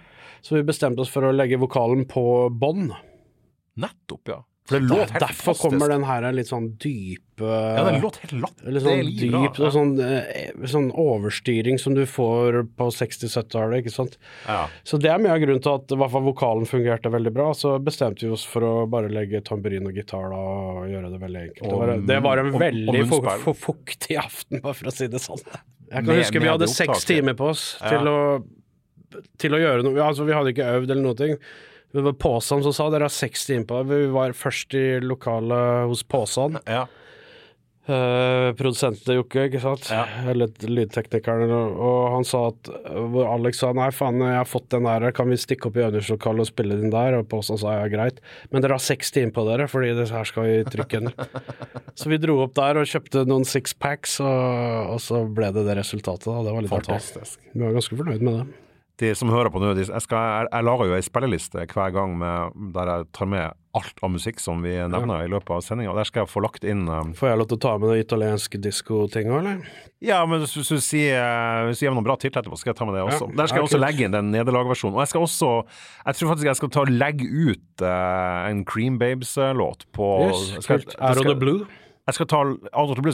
så 0.45 0.59
vi 0.59 0.67
bestemte 0.67 1.01
oss 1.01 1.09
for 1.09 1.25
å 1.25 1.31
legge 1.33 1.57
vokalen 1.57 2.03
på 2.05 2.51
bånd. 2.53 2.93
nettopp, 3.81 4.29
ja. 4.29 4.43
For 4.67 4.79
det 4.79 4.87
låt 4.89 5.11
det 5.13 5.19
Derfor 5.21 5.53
fantastisk. 5.53 5.61
kommer 5.69 5.89
den 5.93 6.03
her 6.03 6.31
litt 6.33 6.47
sånn 6.49 6.71
dype 6.81 7.45
Ja, 7.45 7.83
den 7.85 8.01
låt 8.01 8.15
helt 8.23 8.31
latterlig 8.41 8.81
sånn 8.81 9.29
bra. 9.29 9.41
dyp 9.43 9.59
og 9.61 9.73
sånn, 9.75 9.91
eh, 10.01 10.65
sånn 10.71 10.87
overstyring 10.95 11.77
som 11.79 11.93
du 11.93 12.01
får 12.09 12.57
på 12.75 12.87
60-70-tallet, 12.95 13.83
ikke 13.83 13.93
sant. 13.93 14.17
Ja. 14.47 14.67
Så 14.83 14.97
det 14.99 15.11
er 15.11 15.19
mye 15.21 15.35
av 15.35 15.43
grunnen 15.43 15.61
til 15.61 15.75
at 15.75 15.91
i 15.93 15.99
hvert 16.01 16.11
fall 16.15 16.25
vokalen 16.25 16.65
fungerte 16.65 17.11
veldig 17.13 17.33
bra. 17.35 17.51
Så 17.53 17.75
bestemte 17.83 18.25
vi 18.25 18.31
oss 18.33 18.43
for 18.43 18.61
å 18.65 18.73
bare 18.89 19.09
legge 19.13 19.43
tamburin 19.45 19.85
og 19.85 19.93
gitar 19.93 20.31
da, 20.33 20.41
og 20.41 20.89
gjøre 20.89 21.11
det 21.13 21.21
veldig 21.21 21.41
enkelt. 21.43 21.69
Det 21.69 21.77
var, 21.77 21.93
det 22.09 22.19
var 22.23 22.37
en 22.39 22.47
og- 22.47 22.55
og 22.55 22.61
veldig 22.65 23.05
fu- 23.05 23.21
munnspill. 23.21 23.43
fu- 23.45 23.73
fuktig 23.73 24.17
aften, 24.17 24.61
bare 24.63 24.73
for 24.73 24.85
å 24.89 24.91
si 24.93 25.05
det 25.07 25.21
sånn. 25.21 25.45
Jeg 25.45 25.91
kan 25.91 26.05
Med- 26.05 26.23
huske 26.25 26.41
vi 26.41 26.47
hadde 26.47 26.67
seks 26.67 27.05
timer 27.05 27.33
på 27.35 27.49
oss 27.53 27.77
Ja. 27.83 27.89
til, 27.89 28.07
å, 28.07 28.43
til 29.37 29.51
å 29.51 29.59
gjøre 29.61 29.83
noe. 29.83 30.01
Altså, 30.01 30.25
vi 30.25 30.33
hadde 30.33 30.53
ikke 30.55 30.65
øvd 30.73 30.89
eller 30.89 31.03
noe. 31.03 31.37
Det 31.95 32.03
var 32.03 32.17
Påsan 32.19 32.63
som 32.65 32.75
sa 32.75 32.89
dere 32.91 33.07
har 33.07 33.13
seks 33.13 33.47
innpå. 33.55 33.77
på 33.77 33.83
det. 33.83 34.03
Vi 34.03 34.11
var 34.11 34.35
først 34.35 34.75
i 34.75 34.99
lokalet 34.99 35.87
hos 35.87 36.03
Påsan. 36.03 36.59
ja. 36.67 36.85
Uh, 37.85 38.49
produsenten 38.57 39.03
til 39.05 39.19
Jokke, 39.19 39.43
ikke 39.45 39.59
sant? 39.61 39.83
Ja. 39.93 40.07
Eller 40.31 40.49
lydteknikeren. 40.65 41.51
Og, 41.53 41.75
og 41.85 42.15
han 42.15 42.23
sa 42.25 42.39
at 42.49 42.71
Alex 43.29 43.61
sa 43.61 43.69
nei, 43.77 43.91
faen, 43.93 44.23
jeg 44.25 44.39
har 44.39 44.49
fått 44.49 44.71
den 44.73 44.87
der, 44.89 45.05
kan 45.13 45.29
vi 45.29 45.37
stikke 45.37 45.69
opp 45.69 45.77
i 45.77 45.83
øvingslokalet 45.85 46.47
og 46.47 46.49
spille 46.49 46.79
den 46.81 46.89
der? 46.89 47.19
Og 47.19 47.29
Påsan 47.29 47.61
sa 47.61 47.75
ja, 47.77 47.85
greit. 47.93 48.23
Men 48.49 48.65
dere 48.65 48.79
har 48.79 48.81
seks 48.81 49.13
innpå 49.21 49.43
på 49.43 49.45
dere, 49.51 49.69
fordi 49.69 49.93
det 49.99 50.09
her 50.09 50.25
skal 50.25 50.49
vi 50.49 50.57
trykke 50.65 51.03
under. 51.03 51.29
så 52.01 52.09
vi 52.09 52.21
dro 52.25 52.39
opp 52.47 52.57
der 52.57 52.81
og 52.81 52.89
kjøpte 52.89 53.27
noen 53.29 53.45
sixpacks, 53.45 54.17
og, 54.25 54.95
og 54.95 55.01
så 55.05 55.21
ble 55.29 55.53
det 55.53 55.67
det 55.69 55.77
resultatet. 55.77 56.25
Da. 56.25 56.41
Det 56.41 56.57
var 56.57 56.65
litt 56.65 56.77
artig. 56.81 56.89
Fantastisk. 56.89 57.49
Vi 57.53 57.67
var 57.67 57.77
ganske 57.77 58.01
fornøyd 58.01 58.25
med 58.25 58.39
det. 58.41 58.64
De 59.01 59.09
som 59.17 59.27
hører 59.27 59.51
på 59.51 59.59
nå, 59.59 59.73
jeg, 59.75 59.89
skal, 60.05 60.17
jeg, 60.23 60.47
jeg 60.53 60.65
lager 60.69 60.87
jo 60.87 60.95
ei 60.95 61.03
spilleliste 61.03 61.65
hver 61.67 61.91
gang 61.91 62.13
med, 62.19 62.53
der 62.75 62.91
jeg 62.93 63.07
tar 63.17 63.27
med 63.27 63.57
alt 63.75 63.97
av 64.07 64.11
musikk 64.13 64.39
som 64.39 64.61
vi 64.63 64.71
nevner 64.87 65.25
i 65.25 65.31
løpet 65.33 65.51
av 65.51 65.63
sendinga. 65.65 65.91
Der 65.97 66.07
skal 66.07 66.23
jeg 66.23 66.31
få 66.31 66.43
lagt 66.45 66.63
inn 66.63 66.85
um, 66.87 67.11
Får 67.17 67.27
jeg 67.33 67.41
lov 67.41 67.49
til 67.51 67.57
å 67.59 67.63
ta 67.65 67.73
med 67.81 67.91
det 67.91 68.05
italienske 68.05 68.61
diskotinga, 68.63 69.41
eller? 69.41 69.65
Ja, 70.05 70.21
men 70.29 70.39
hvis 70.45 70.55
du 70.55 70.79
sier, 70.79 71.67
gir 71.75 71.91
noen 71.91 72.07
bra 72.07 72.15
titler 72.21 72.39
etterpå, 72.45 72.59
skal 72.61 72.71
jeg 72.71 72.79
ta 72.79 72.87
med 72.87 72.95
det 72.95 73.03
også. 73.03 73.27
Ja, 73.27 73.37
Der 73.41 73.51
skal 73.51 73.59
jeg 73.59 73.67
også 73.67 73.83
legge 73.83 74.07
inn 74.07 74.15
den 74.15 74.31
nederlagversjonen. 74.31 74.95
Og 74.95 75.03
jeg 75.03 75.11
skal 75.11 75.27
også 75.27 75.51
Jeg 75.65 76.19
tror 76.21 76.31
faktisk 76.31 76.51
jeg 76.53 76.61
skal 76.61 76.73
ta 76.77 76.85
legge 76.87 77.27
ut 77.27 77.83
uh, 77.83 78.47
en 78.47 78.63
Cream 78.69 79.01
Babes-låt 79.01 79.89
på 79.95 80.11
Yes, 80.29 80.45
skal, 80.63 80.85
kult. 80.85 80.95
Out 81.01 81.17
of 81.19 81.25
skal- 81.25 81.33
the 81.35 81.41
blue. 81.43 81.65
Jeg 82.05 82.17
skal 82.19 82.27
ta 82.29 82.41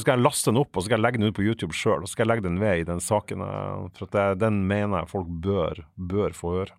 skal 0.02 0.18
jeg 0.18 0.24
laste 0.24 0.52
den 0.52 0.60
opp, 0.60 0.74
og 0.76 0.82
så 0.82 0.90
skal 0.90 0.98
jeg 0.98 1.06
legge 1.06 1.22
den 1.22 1.32
ut 1.32 1.38
på 1.38 1.46
YouTube 1.46 1.76
sjøl. 1.76 2.02
Og 2.02 2.10
så 2.10 2.16
skal 2.16 2.26
jeg 2.26 2.32
legge 2.34 2.48
den 2.50 2.60
ved 2.60 2.82
i 2.82 2.88
den 2.88 3.00
saken, 3.04 3.44
eh, 3.46 3.86
for 3.96 4.10
at 4.10 4.18
det, 4.18 4.26
den 4.44 4.66
mener 4.68 5.04
jeg 5.04 5.14
folk 5.14 5.30
bør, 5.46 5.86
bør 5.96 6.36
få 6.36 6.58
høre. 6.58 6.76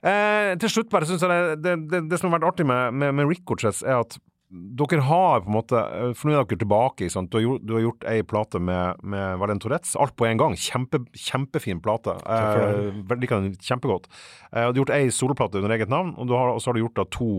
Eh, 0.00 0.56
til 0.58 0.72
slutt 0.72 0.90
bare 0.90 1.06
synes 1.06 1.22
jeg 1.22 1.30
det, 1.30 1.60
det, 1.62 1.76
det, 1.92 2.02
det 2.10 2.18
som 2.18 2.30
har 2.30 2.38
vært 2.38 2.54
artig 2.54 2.66
med, 2.66 2.96
med, 2.96 3.14
med 3.18 3.30
Ricochets, 3.30 3.84
er 3.84 4.00
at 4.00 4.18
dere 4.50 5.04
har 5.06 5.44
på 5.44 5.46
en 5.46 5.54
måte 5.54 5.78
eh, 5.78 6.12
For 6.18 6.26
nå 6.26 6.34
er 6.34 6.42
dere 6.42 6.58
tilbake. 6.58 7.06
Du, 7.06 7.36
har 7.38 7.44
gjort, 7.44 7.66
du 7.66 7.74
har 7.76 7.84
gjort 7.84 8.06
ei 8.10 8.20
plate 8.26 8.58
med, 8.58 9.02
med 9.06 9.38
Valen 9.38 9.62
Tourettes. 9.62 9.94
Alt 9.94 10.16
på 10.18 10.26
en 10.26 10.40
gang. 10.40 10.56
Kjempe, 10.58 11.04
kjempefin 11.14 11.82
plate. 11.84 12.16
Eh, 12.26 12.90
liker 13.14 13.38
den 13.38 13.54
kjempegodt. 13.54 14.10
Eh, 14.50 14.66
du 14.66 14.80
har 14.80 14.80
gjort 14.82 14.96
ei 14.98 15.06
soloplate 15.14 15.62
under 15.62 15.76
eget 15.76 15.92
navn, 15.92 16.16
og 16.18 16.34
har, 16.34 16.54
og 16.56 16.62
så 16.62 16.70
har 16.70 16.78
du 16.78 16.82
gjort 16.82 16.98
da 16.98 17.06
to 17.14 17.30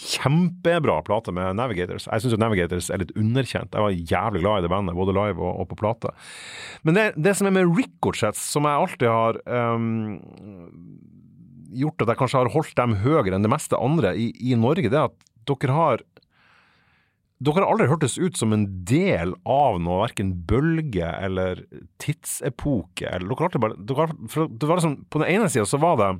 kjempebra 0.00 1.00
plate 1.06 1.32
med 1.34 1.58
Navigators. 1.58 2.08
Jeg 2.08 2.24
syns 2.24 2.38
Navigators 2.40 2.88
er 2.92 3.02
litt 3.02 3.12
underkjent. 3.18 3.74
Jeg 3.74 3.84
var 3.84 3.96
jævlig 4.12 4.42
glad 4.44 4.60
i 4.60 4.66
det 4.66 4.72
bandet, 4.72 4.96
både 4.98 5.16
live 5.16 5.42
og, 5.42 5.62
og 5.62 5.70
på 5.70 5.80
plate. 5.80 6.12
Men 6.86 6.96
det, 6.96 7.06
det 7.20 7.36
som 7.38 7.50
er 7.50 7.56
med 7.58 7.74
Ricochets, 7.76 8.42
som 8.54 8.68
jeg 8.68 8.84
alltid 8.84 9.10
har 9.10 9.40
um, 9.46 10.20
gjort 11.70 12.04
at 12.04 12.14
jeg 12.14 12.20
kanskje 12.22 12.44
har 12.44 12.54
holdt 12.54 12.78
dem 12.80 12.96
høyere 13.04 13.36
enn 13.36 13.46
det 13.46 13.52
meste 13.52 13.78
andre 13.78 14.14
i, 14.16 14.30
i 14.40 14.56
Norge, 14.58 14.88
det 14.88 14.96
er 14.96 15.10
at 15.10 15.28
dere 15.50 15.76
har 15.76 16.06
dere 17.40 17.62
har 17.62 17.70
aldri 17.72 17.88
hørtes 17.88 18.18
ut 18.20 18.36
som 18.36 18.52
en 18.52 18.66
del 18.84 19.30
av 19.48 19.78
noe, 19.80 20.02
verken 20.02 20.34
bølge 20.48 21.08
eller 21.24 21.62
tidsepoke. 22.02 23.06
Eller, 23.08 23.30
dere 23.32 23.46
har 23.46 23.62
bare, 23.64 23.78
dere 23.88 24.08
for 24.28 24.50
det 24.52 24.68
var 24.68 24.80
liksom, 24.80 24.98
på 25.08 25.22
den 25.22 25.30
ene 25.38 25.48
sida 25.48 25.64
så 25.68 25.80
var 25.80 25.96
det 26.00 26.10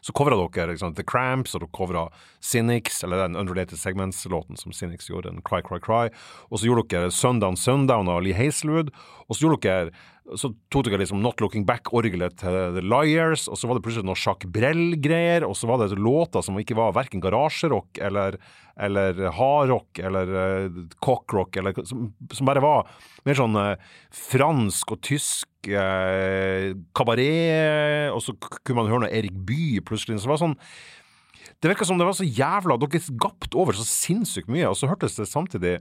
så 0.00 0.12
covra 0.12 0.36
dere 0.36 0.72
liksom, 0.72 0.94
The 0.94 1.04
Cramps, 1.06 1.54
og 1.54 1.62
dere 1.64 1.74
covra 1.74 2.04
Cynics, 2.44 3.02
eller 3.04 3.24
den 3.24 3.36
Unrelated 3.36 3.78
Segments-låten 3.78 4.56
som 4.56 4.72
Cynics 4.72 5.10
gjorde, 5.10 5.30
den 5.30 5.42
Cry 5.42 5.62
Cry 5.64 5.80
Cry. 5.82 6.12
Og 6.50 6.60
så 6.60 6.70
gjorde 6.70 6.86
dere 6.92 7.10
Sundown 7.14 7.56
Sundown 7.56 8.08
av 8.08 8.22
Lee 8.22 8.36
Hazelwood. 8.36 8.92
Og 9.28 9.36
så 9.36 9.46
gjorde 9.46 9.62
dere 9.66 9.92
så 10.36 10.50
tok 10.72 10.88
dere 10.88 11.00
liksom 11.00 11.22
Not 11.24 11.40
Looking 11.40 11.64
Back-orgelet 11.68 12.36
til 12.40 12.56
The 12.74 12.82
Liars, 12.84 13.46
og 13.48 13.56
så 13.56 13.68
var 13.68 13.78
det 13.78 13.84
plutselig 13.86 14.06
noe 14.08 14.18
Jacques 14.18 14.50
Brel-greier, 14.52 15.46
og 15.46 15.56
så 15.56 15.70
var 15.70 15.80
det 15.80 15.96
låter 15.96 16.44
som 16.44 16.58
ikke 16.60 16.76
var 16.78 16.96
verken 16.96 17.22
garasjerock 17.24 18.00
eller, 18.04 18.36
eller 18.76 19.22
hardrock 19.38 20.02
eller 20.02 20.34
uh, 20.34 20.78
cockrock, 21.04 21.56
eller 21.60 21.80
som, 21.88 22.10
som 22.34 22.48
bare 22.48 22.64
var 22.64 22.92
mer 23.28 23.38
sånn 23.38 23.56
uh, 23.56 23.96
fransk 24.12 24.96
og 24.96 25.02
tysk 25.08 25.70
uh, 25.72 26.74
kabaret, 26.98 28.12
og 28.12 28.20
så 28.24 28.36
kunne 28.36 28.82
man 28.82 28.92
høre 28.92 29.06
noe 29.06 29.12
Erik 29.14 29.36
Bye 29.48 29.84
plutselig. 29.84 30.20
Så 30.20 30.28
det 30.28 30.34
var 30.34 30.44
sånn 30.44 30.58
Det 31.58 31.70
virka 31.72 31.86
som 31.88 31.98
det 31.98 32.06
var 32.06 32.14
så 32.14 32.26
jævla 32.26 32.76
Dere 32.78 33.00
gapte 33.18 33.56
over 33.58 33.74
så 33.74 33.86
sinnssykt 33.86 34.50
mye, 34.52 34.68
og 34.68 34.76
så 34.78 34.90
hørtes 34.90 35.16
det 35.16 35.30
samtidig 35.30 35.78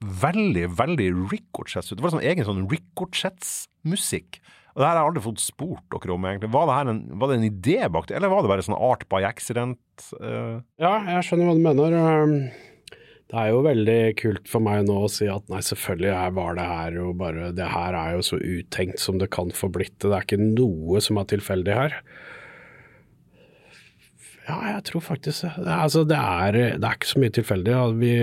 veldig, 0.00 0.68
veldig 0.78 1.08
Ricochets 1.32 1.90
ut. 1.90 1.98
Det 1.98 2.04
var 2.04 2.14
sånn 2.14 2.26
egen 2.26 2.46
sånn 2.46 2.66
Ricochets-musikk. 2.70 4.38
Og 4.74 4.82
det 4.82 4.86
her 4.86 4.94
har 4.94 5.00
jeg 5.02 5.10
aldri 5.10 5.24
fått 5.24 5.42
spurt 5.42 5.86
dere 5.90 6.14
om, 6.14 6.26
egentlig. 6.28 6.52
Var 6.54 6.68
det, 6.70 6.78
en, 6.92 7.02
var 7.18 7.30
det 7.30 7.38
en 7.40 7.48
idé 7.48 7.78
bak 7.90 8.06
det, 8.06 8.14
eller 8.18 8.30
var 8.30 8.44
det 8.44 8.52
bare 8.52 8.64
sånn 8.66 8.78
art 8.78 9.08
by 9.10 9.24
accident? 9.26 9.80
Uh... 10.20 10.60
Ja, 10.78 11.00
jeg 11.16 11.26
skjønner 11.26 11.50
hva 11.50 11.56
du 11.58 11.64
mener. 11.64 11.96
Um, 11.98 12.36
Det 13.28 13.36
er 13.36 13.50
jo 13.52 13.58
veldig 13.66 14.00
kult 14.16 14.46
for 14.48 14.64
meg 14.64 14.86
nå 14.88 15.02
å 15.04 15.08
si 15.12 15.26
at 15.28 15.50
nei, 15.52 15.58
selvfølgelig 15.60 16.14
her 16.16 16.30
var 16.38 16.54
det 16.56 16.64
her 16.64 16.94
jo 16.96 17.10
bare 17.12 17.50
Det 17.52 17.66
her 17.68 17.96
er 17.98 18.14
jo 18.16 18.22
så 18.24 18.38
uttenkt 18.40 19.02
som 19.02 19.18
det 19.20 19.28
kan 19.34 19.52
få 19.52 19.68
blitt. 19.68 19.98
Det 20.00 20.14
er 20.14 20.24
ikke 20.24 20.40
noe 20.40 21.02
som 21.04 21.20
er 21.20 21.26
tilfeldig 21.28 21.74
her. 21.76 21.98
Ja, 24.46 24.56
jeg 24.78 24.86
tror 24.88 25.04
faktisk 25.04 25.44
altså, 25.60 26.06
det 26.08 26.16
er, 26.16 26.56
det 26.80 26.86
er 26.88 26.96
ikke 26.96 27.10
så 27.10 27.20
mye 27.20 27.34
tilfeldig. 27.36 27.74
Ja, 27.74 27.84
vi 27.92 28.14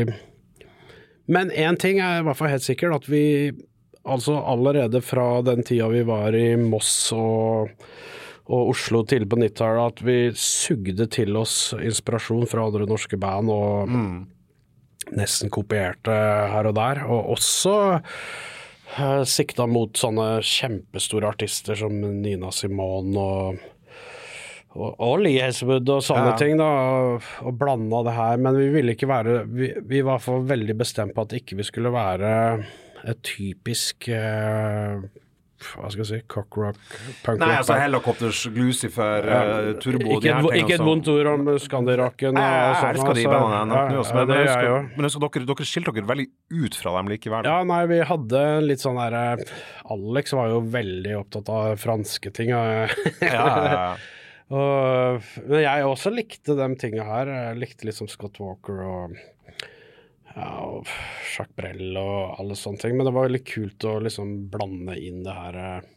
Men 1.32 1.50
én 1.52 1.80
ting 1.82 2.02
er 2.04 2.20
i 2.20 2.26
hvert 2.26 2.38
fall 2.38 2.54
helt 2.54 2.66
sikkert, 2.66 3.02
at 3.02 3.10
vi 3.10 3.52
altså 4.06 4.38
allerede 4.46 5.02
fra 5.02 5.42
den 5.46 5.66
tida 5.66 5.88
vi 5.90 6.04
var 6.06 6.36
i 6.38 6.52
Moss 6.62 7.10
og 7.16 7.74
og 8.46 8.70
Oslo 8.76 9.02
tidlig 9.08 9.30
på 9.32 9.40
90-tallet 9.42 9.94
at 9.94 10.02
vi 10.06 10.18
sugde 10.38 11.08
til 11.10 11.38
oss 11.40 11.74
inspirasjon 11.82 12.46
fra 12.50 12.68
andre 12.68 12.86
norske 12.86 13.18
band. 13.18 13.50
Og 13.50 13.90
nesten 15.18 15.52
kopierte 15.54 16.14
her 16.52 16.70
og 16.70 16.76
der. 16.78 17.02
Og 17.10 17.32
også 17.36 17.76
uh, 17.98 19.24
sikta 19.26 19.66
mot 19.70 19.98
sånne 19.98 20.44
kjempestore 20.46 21.32
artister 21.34 21.80
som 21.80 21.98
Nina 22.22 22.54
Simone 22.54 23.26
og 23.26 23.66
og, 24.76 24.96
og 25.00 25.20
Lee 25.24 25.50
og 25.50 26.02
sånne 26.04 26.32
Ja. 26.34 26.38
ting, 26.40 26.58
da, 26.60 26.70
og, 27.16 27.28
og 27.48 27.60
blanda 27.60 28.04
det 28.08 28.16
her. 28.18 28.40
Men 28.44 28.58
vi 28.60 28.70
ville 28.74 28.96
ikke 28.96 29.08
være 29.12 29.44
Vi, 29.48 29.74
vi 29.88 30.02
var 30.06 30.20
for 30.24 30.44
veldig 30.48 30.76
bestemt 30.78 31.16
på 31.16 31.24
at 31.24 31.36
ikke 31.40 31.60
vi 31.60 31.68
skulle 31.68 31.94
være 31.94 32.32
et 33.06 33.22
typisk 33.26 34.08
eh, 34.10 35.04
Hva 35.66 35.90
skal 35.90 36.02
jeg 36.02 36.08
si 36.10 36.18
cockrock, 36.30 36.78
punkrock. 37.24 37.40
Nei, 37.42 37.54
altså 37.58 37.78
helikopters 37.80 38.42
Lucifer, 38.54 39.26
uh, 39.26 39.70
Turbo 39.82 40.18
ikke, 40.18 40.26
de 40.26 40.34
et, 40.34 40.58
ikke 40.60 40.76
et 40.76 40.84
vondt 40.84 41.08
ord 41.10 41.30
om 41.32 41.48
Skandirocken. 41.62 42.38
Jeg, 42.38 42.58
jeg, 42.60 42.76
sånn, 42.76 42.90
elsker 42.92 43.18
de 43.18 43.24
altså. 43.24 43.32
bandene. 43.32 43.78
Ja, 43.80 43.86
Ja, 43.86 44.04
ja, 44.04 44.18
men, 44.20 44.34
jeg 44.36 44.50
jeg 44.68 44.84
men 44.92 45.08
husker 45.08 45.24
dere, 45.26 45.48
dere 45.54 45.70
skilte 45.70 45.94
dere 45.96 46.10
veldig 46.12 46.28
ut 46.60 46.78
fra 46.82 46.94
dem 47.00 47.14
likevel. 47.14 47.50
Ja, 47.50 47.56
nei, 47.72 47.80
vi 47.90 48.02
hadde 48.12 48.44
litt 48.68 48.84
sånn 48.84 49.00
derre 49.00 49.24
Alex 49.96 50.36
var 50.38 50.52
jo 50.54 50.60
veldig 50.76 51.16
opptatt 51.24 51.50
av 51.56 51.80
franske 51.82 52.36
ting. 52.36 52.52
Ja, 52.54 52.86
ja, 53.24 53.32
ja. 53.32 53.88
og, 54.54 55.26
men 55.48 55.64
jeg 55.64 55.88
også 55.88 56.12
likte 56.14 56.54
de 56.58 56.68
tinga 56.78 57.06
her. 57.08 57.32
Jeg 57.34 57.62
likte 57.64 57.88
liksom 57.90 58.10
Scott 58.12 58.38
Walker 58.44 58.84
og 58.86 59.16
ja, 60.36 60.50
og 60.68 60.90
Jacques 61.32 61.56
Brel 61.56 61.98
og 61.98 62.40
alle 62.42 62.58
sånne 62.60 62.82
ting. 62.82 62.96
Men 62.98 63.08
det 63.08 63.16
var 63.16 63.30
veldig 63.30 63.44
kult 63.48 63.88
å 63.88 63.98
liksom 64.04 64.36
blande 64.54 64.98
inn 65.00 65.24
det 65.26 65.36
her 65.36 65.60
eh. 65.64 65.92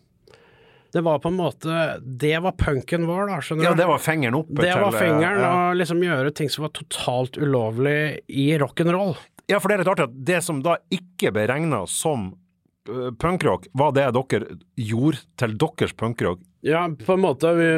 Det 0.89 1.03
var 1.05 1.19
på 1.20 1.29
en 1.29 1.37
måte 1.37 1.79
Det 2.01 2.39
var 2.41 2.55
punken 2.57 3.03
vår, 3.05 3.27
da, 3.29 3.41
skjønner 3.45 3.66
ja, 3.66 3.75
det 3.77 3.85
var 3.91 3.99
fingeren 4.01 4.39
oppe 4.39 4.62
Det 4.62 4.70
var 4.73 4.95
til, 4.95 5.03
fingeren, 5.03 5.43
ja. 5.45 5.51
å 5.53 5.75
liksom 5.77 6.01
gjøre 6.01 6.33
ting 6.33 6.49
som 6.49 6.65
var 6.65 6.73
totalt 6.79 7.37
ulovlig 7.37 7.99
i 8.33 8.47
rock'n'roll. 8.57 9.12
Ja, 9.53 9.61
for 9.61 9.69
det 9.69 9.77
er 9.77 9.83
litt 9.83 9.91
artig 9.93 10.07
at 10.09 10.16
det 10.31 10.39
som 10.47 10.62
da 10.65 10.79
ikke 10.93 11.35
ble 11.37 11.45
regna 11.51 11.83
som 11.93 12.31
uh, 12.89 13.11
punkrock, 13.20 13.69
var 13.77 13.93
det 13.97 14.07
dere 14.16 14.57
gjorde 14.81 15.20
til 15.41 15.59
deres 15.61 15.93
punkrock. 15.93 16.41
Ja, 16.60 16.90
på 17.06 17.12
en 17.12 17.20
måte. 17.22 17.52
Vi, 17.55 17.68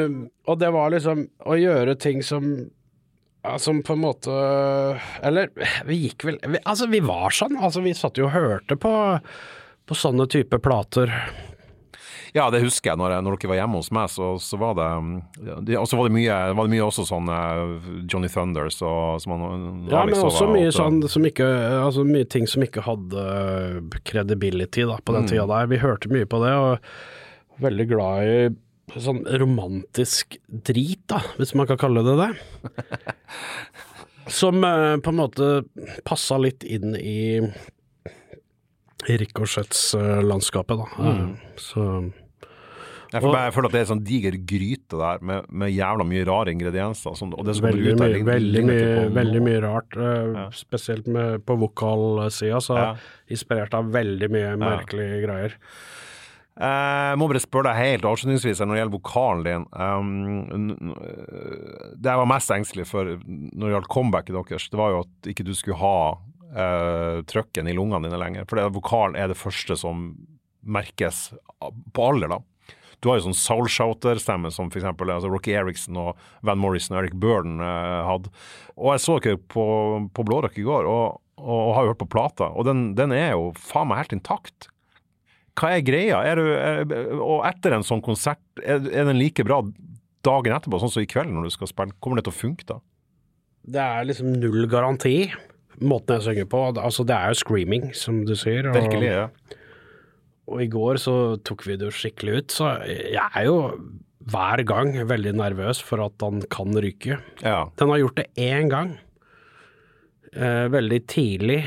og 0.49 0.59
det 0.59 0.71
var 0.73 0.93
liksom 0.93 1.27
å 1.45 1.57
gjøre 1.59 1.95
ting 2.01 2.23
som 2.25 2.53
ja, 3.43 3.55
som 3.57 3.79
på 3.81 3.95
en 3.95 4.03
måte 4.03 4.33
Eller 5.25 5.49
vi 5.85 5.95
gikk 6.03 6.27
vel 6.27 6.35
vi, 6.45 6.59
Altså, 6.61 6.85
vi 6.89 6.99
var 7.01 7.33
sånn. 7.33 7.57
Altså, 7.57 7.81
vi 7.81 7.93
satt 7.97 8.19
jo 8.21 8.27
og 8.29 8.35
hørte 8.35 8.77
på, 8.77 8.91
på 9.85 9.97
sånne 9.97 10.27
type 10.29 10.59
plater. 10.61 11.13
Ja, 12.31 12.45
det 12.53 12.61
husker 12.63 12.93
jeg 12.93 12.99
når, 13.01 13.17
når 13.25 13.35
dere 13.35 13.49
var 13.51 13.57
hjemme 13.59 13.79
hos 13.81 13.89
meg, 13.91 14.07
så, 14.07 14.29
så 14.39 14.55
var 14.61 14.77
det 14.77 14.85
ja, 15.67 15.81
Og 15.81 15.87
så 15.89 15.97
var 15.99 16.07
det 16.07 16.15
mye, 16.15 16.37
var 16.55 16.67
det 16.67 16.71
mye 16.71 16.85
også 16.85 17.03
sånn 17.09 17.27
uh, 17.27 17.89
Johnny 18.07 18.29
Thunders 18.31 18.77
og 18.87 19.19
som 19.19 19.35
han, 19.35 19.65
Ja, 19.91 20.05
men 20.07 20.15
også 20.15 20.47
mye 20.47 20.71
sånn 20.71 21.01
som 21.11 21.27
ikke 21.27 21.49
Altså 21.81 22.05
mye 22.07 22.29
ting 22.31 22.47
som 22.47 22.63
ikke 22.63 22.85
hadde 22.85 23.25
credibility 24.07 24.87
da, 24.87 25.01
på 25.03 25.17
den 25.17 25.27
tida 25.27 25.49
der. 25.49 25.67
Vi 25.73 25.81
hørte 25.81 26.13
mye 26.13 26.29
på 26.29 26.39
det, 26.45 26.55
og 26.55 27.61
veldig 27.61 27.87
glad 27.89 28.29
i 28.29 28.37
sånn 28.91 29.21
romantisk 29.39 30.37
drit, 30.47 31.03
da, 31.07 31.21
hvis 31.37 31.53
man 31.55 31.67
kan 31.69 31.77
kalle 31.79 32.03
det 32.03 32.15
det. 32.19 32.31
Som 34.31 34.63
eh, 34.63 34.97
på 35.01 35.09
en 35.13 35.17
måte 35.21 35.47
passa 36.07 36.37
litt 36.41 36.63
inn 36.63 36.95
i 36.95 37.41
i 39.09 39.15
Ricochets-landskapet, 39.17 40.77
da. 40.77 40.87
Mm. 41.01 41.31
Så 41.57 41.83
Jeg 43.11 43.23
føler, 43.25 43.39
jeg 43.47 43.53
føler 43.55 43.67
at 43.67 43.73
det 43.73 43.79
er 43.79 43.85
en 43.87 43.89
sånn 43.89 44.03
diger 44.07 44.35
gryte 44.47 44.99
der 44.99 45.23
med, 45.25 45.47
med 45.49 45.73
jævla 45.73 46.05
mye 46.07 46.27
rare 46.29 46.53
ingredienser. 46.53 47.15
Sånn, 47.17 47.33
og 47.33 47.47
det 47.47 47.55
som 47.57 47.65
kommer 47.65 47.81
veldig 47.81 47.95
ut 47.97 48.03
der, 48.03 48.13
veldig 48.29 48.61
mye, 48.69 48.91
veldig 49.17 49.41
mye 49.47 49.63
rart. 49.65 49.97
eh, 49.97 50.37
Spesielt 50.55 51.09
med, 51.11 51.41
på 51.49 51.57
vokalsida, 51.65 52.61
så 52.63 52.77
Ja. 52.77 52.85
inspirert 53.33 53.73
av 53.73 53.89
veldig 53.91 54.29
mye 54.31 54.53
merkelige 54.61 55.25
greier. 55.25 55.57
Eh, 56.61 57.09
Jeg 57.11 57.17
må 57.17 57.27
bare 57.31 57.41
spørre 57.41 57.71
deg 57.71 57.79
helt 57.81 58.05
avslutningsvis 58.05 58.59
når 58.61 58.75
det 58.75 58.81
gjelder 58.81 58.97
vokalen 58.99 59.45
din. 59.47 59.63
Um, 59.73 60.11
n- 60.53 60.93
det 61.97 62.11
jeg 62.11 62.19
var 62.21 62.29
mest 62.29 62.53
engstelig 62.53 62.85
for 62.89 63.15
når 63.25 63.63
det 63.65 63.73
gjaldt 63.75 63.89
comebacket 63.95 64.35
deres, 64.37 64.67
det 64.69 64.79
var 64.79 64.93
jo 64.93 64.99
at 65.05 65.31
ikke 65.31 65.45
du 65.47 65.53
skulle 65.57 65.79
ha 65.81 65.95
uh, 66.53 67.17
trøkken 67.31 67.69
i 67.71 67.73
lungene 67.77 68.05
dine 68.07 68.19
lenger. 68.21 68.45
For 68.49 68.61
vokalen 68.77 69.17
er 69.17 69.31
det 69.33 69.39
første 69.41 69.77
som 69.79 70.11
merkes 70.61 71.31
på 71.95 72.03
alle, 72.11 72.29
da. 72.29 72.37
Du 73.01 73.09
har 73.09 73.17
jo 73.17 73.31
sånn 73.31 73.37
soul-shouter-stemme 73.41 74.51
som 74.53 74.67
f.eks. 74.69 74.85
Altså 74.85 75.31
Rocky 75.33 75.55
Eriksen 75.57 75.97
og 75.97 76.19
Van 76.45 76.59
Morrison 76.61 76.93
og 76.93 77.01
Eric 77.01 77.15
Burden 77.17 77.57
uh, 77.57 78.05
hadde. 78.05 78.29
Og 78.77 78.91
jeg 78.93 79.01
så 79.07 79.15
dere 79.25 79.39
på, 79.49 79.65
på 80.13 80.25
Blårock 80.27 80.59
i 80.61 80.65
går, 80.67 80.85
og, 80.85 81.17
og, 81.41 81.55
og 81.57 81.71
har 81.79 81.87
jo 81.87 81.95
hørt 81.95 82.03
på 82.03 82.11
plata, 82.13 82.51
og 82.53 82.69
den, 82.69 82.91
den 82.99 83.11
er 83.17 83.33
jo 83.33 83.49
faen 83.57 83.89
meg 83.89 84.03
helt 84.03 84.13
intakt. 84.19 84.69
Hva 85.59 85.73
er 85.75 85.83
greia? 85.85 86.21
Er 86.25 86.39
du, 86.39 86.47
er, 86.55 87.15
og 87.19 87.45
etter 87.49 87.75
en 87.75 87.85
sånn 87.85 88.03
konsert, 88.03 88.41
er, 88.61 88.83
er 88.87 89.07
den 89.09 89.19
like 89.19 89.43
bra 89.47 89.61
dagen 90.25 90.55
etterpå, 90.55 90.79
sånn 90.81 90.93
som 90.93 91.03
i 91.03 91.09
kveld 91.09 91.33
når 91.33 91.49
du 91.49 91.55
skal 91.57 91.71
spille? 91.71 91.97
Kommer 92.03 92.21
det 92.21 92.27
til 92.29 92.35
å 92.35 92.41
funke 92.41 92.67
da? 92.69 92.77
Det 93.61 93.81
er 93.83 94.07
liksom 94.09 94.31
null 94.41 94.65
garanti, 94.71 95.15
måten 95.81 96.17
jeg 96.17 96.27
synger 96.29 96.47
på. 96.49 96.63
Altså, 96.71 97.05
det 97.07 97.17
er 97.17 97.33
jo 97.33 97.41
screaming, 97.41 97.91
som 97.97 98.23
du 98.25 98.33
sier. 98.37 98.71
Og, 98.71 98.77
Virkelig, 98.79 99.11
ja. 99.11 99.27
og 100.49 100.63
i 100.63 100.69
går 100.71 101.01
så 101.03 101.17
tok 101.45 101.67
vi 101.67 101.77
det 101.77 101.91
jo 101.91 101.97
skikkelig 101.99 102.39
ut, 102.39 102.55
så 102.55 102.71
jeg 102.87 103.27
er 103.27 103.47
jo 103.49 103.59
hver 104.31 104.61
gang 104.69 104.93
veldig 105.09 105.33
nervøs 105.39 105.79
for 105.83 106.03
at 106.05 106.21
han 106.23 106.43
kan 106.53 106.77
ryke. 106.77 107.19
ja. 107.41 107.61
Den 107.77 107.89
har 107.93 108.01
gjort 108.01 108.21
det 108.21 108.29
én 108.39 108.69
gang. 108.71 108.95
Eh, 110.31 110.67
veldig 110.71 111.01
tidlig 111.11 111.65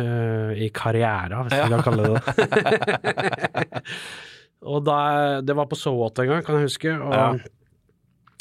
eh, 0.00 0.52
i 0.64 0.70
karriera, 0.74 1.42
hvis 1.46 1.58
vi 1.58 1.72
kan 1.72 1.82
kalle 1.86 2.06
det 2.06 2.12
det. 2.16 3.82
og 4.72 4.84
da, 4.86 5.00
det 5.44 5.56
var 5.58 5.68
på 5.70 5.78
So 5.78 5.94
What 5.98 6.22
en 6.22 6.32
gang, 6.32 6.46
kan 6.46 6.60
jeg 6.60 6.70
huske. 6.70 6.94
Og. 6.98 7.42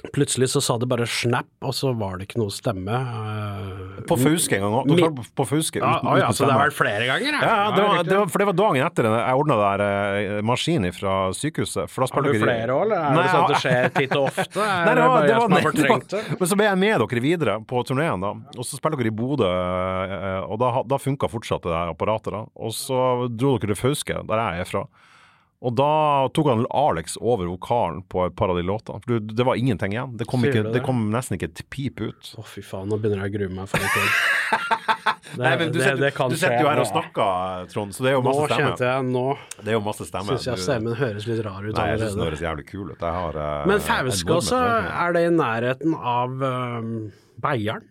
Plutselig 0.10 0.50
så 0.50 0.62
sa 0.64 0.76
det 0.82 0.88
bare 0.90 1.06
snap, 1.06 1.46
og 1.62 1.74
så 1.78 1.92
var 1.98 2.18
det 2.18 2.26
ikke 2.28 2.40
noe 2.42 2.52
stemme. 2.54 2.96
eh, 2.98 4.02
På 4.10 4.18
Fauske 4.20 4.58
en 4.58 4.64
gang 4.66 4.74
òg. 4.82 5.20
På, 5.38 5.46
Fauske 5.46 5.78
uten, 5.78 5.86
Ja, 5.86 6.00
å 6.02 6.16
ja, 6.18 6.26
uten 6.30 6.38
så 6.40 6.48
det 6.48 6.56
har 6.56 6.64
vært 6.66 6.78
flere 6.78 7.06
ganger? 7.10 7.38
Ja, 7.38 7.52
ja, 7.62 7.68
det 7.76 7.84
var, 7.86 8.04
det 8.08 8.18
var, 8.18 8.32
for 8.34 8.44
det 8.44 8.48
var 8.50 8.58
dagen 8.62 8.86
etter 8.88 9.10
jeg 9.10 9.38
ordna 9.44 9.58
der 9.62 9.84
eh, 9.86 10.42
maskin 10.42 10.88
fra 10.98 11.14
sykehuset. 11.38 11.86
Har 12.12 12.26
du 12.26 12.32
flere 12.34 12.74
år, 12.74 12.86
eller 12.88 12.98
er 12.98 13.16
Nei, 13.16 13.24
det 13.24 13.36
sånn 13.36 13.46
at 13.46 13.54
det 13.54 13.62
skjer 13.62 13.94
titt 14.00 14.18
og 14.18 14.28
ofte? 14.32 14.50
Nei, 14.58 14.96
det 14.96 15.06
var, 15.06 15.28
det 15.28 15.38
var, 15.38 15.48
det? 15.52 15.88
var, 15.92 16.26
men 16.42 16.50
så 16.50 16.58
ble 16.60 16.70
jeg 16.72 16.82
med 16.82 17.06
dere 17.06 17.24
videre 17.28 17.60
på 17.70 17.84
turneen, 17.88 18.26
da. 18.26 18.34
Og 18.58 18.66
så 18.66 18.80
spilte 18.82 18.98
dere 19.00 19.14
i 19.14 19.16
Bodø, 19.22 19.48
eh, 19.48 20.42
og 20.48 20.58
da, 20.62 20.74
da 20.88 21.00
funka 21.02 21.30
fortsatt 21.32 21.64
det 21.68 21.72
der 21.76 21.94
apparatet. 21.94 22.34
da. 22.34 22.46
Og 22.58 22.74
så 22.76 23.30
dro 23.30 23.56
dere 23.62 23.74
til 23.76 23.82
Fauske, 23.86 24.18
der 24.28 24.44
jeg 24.48 24.66
er 24.66 24.70
fra. 24.74 24.86
Og 25.62 25.76
da 25.78 26.26
tok 26.34 26.48
han 26.50 26.64
Alex 26.74 27.20
over 27.22 27.46
vokalen 27.46 28.02
på 28.10 28.24
et 28.26 28.36
par 28.38 28.50
av 28.50 28.58
de 28.58 28.64
låtene. 28.66 28.98
For 29.04 29.22
det 29.22 29.46
var 29.46 29.60
ingenting 29.62 29.94
igjen. 29.94 30.16
Det 30.18 30.26
kom, 30.30 30.42
ikke, 30.48 30.64
det 30.66 30.80
det? 30.80 30.84
kom 30.86 31.04
nesten 31.14 31.38
ikke 31.38 31.52
et 31.52 31.62
pip 31.70 32.02
ut. 32.02 32.32
Å, 32.34 32.46
fy 32.50 32.64
faen, 32.66 32.90
nå 32.90 32.98
begynner 32.98 33.28
jeg 33.28 33.34
å 33.34 33.36
grue 33.38 33.54
meg 33.60 33.70
for 33.70 33.84
det. 33.84 34.08
Det, 35.32 35.40
Nei, 35.40 35.52
men 35.62 35.70
du 35.72 35.78
det, 35.80 35.86
sitter, 35.86 36.02
det 36.02 36.10
du 36.12 36.36
sitter 36.36 36.58
jo 36.60 36.68
her 36.68 36.80
og 36.82 36.88
snakker, 36.90 37.68
Trond, 37.72 37.94
så 37.96 38.04
det 38.04 38.10
er 38.10 38.18
jo 38.18 38.24
Nå 38.26 38.26
masse 38.28 38.48
stemme. 38.50 38.66
kjente 38.66 38.84
jeg 38.90 39.06
Nå 39.08 39.22
Det 39.62 39.70
er 39.72 39.78
jo 39.78 39.84
masse 39.86 40.08
stemme. 40.10 40.36
syns 40.36 40.48
jeg 40.50 40.64
stemmen 40.66 40.98
høres 41.00 41.28
litt 41.30 41.40
rar 41.46 41.62
ut 41.64 41.78
Nei, 41.78 41.86
jeg 41.94 42.02
syns 42.02 42.18
den 42.18 42.24
høres 42.26 42.44
jævlig 42.44 42.66
kul 42.68 42.90
ut. 42.90 43.06
Har 43.06 43.40
eh, 43.40 43.70
Men 43.72 43.86
Fauske 43.86 44.36
også, 44.42 44.60
er 44.92 45.16
det 45.16 45.24
i 45.24 45.32
nærheten 45.38 45.96
av 45.96 46.36
um, 46.44 46.92
Beiarn? 47.40 47.88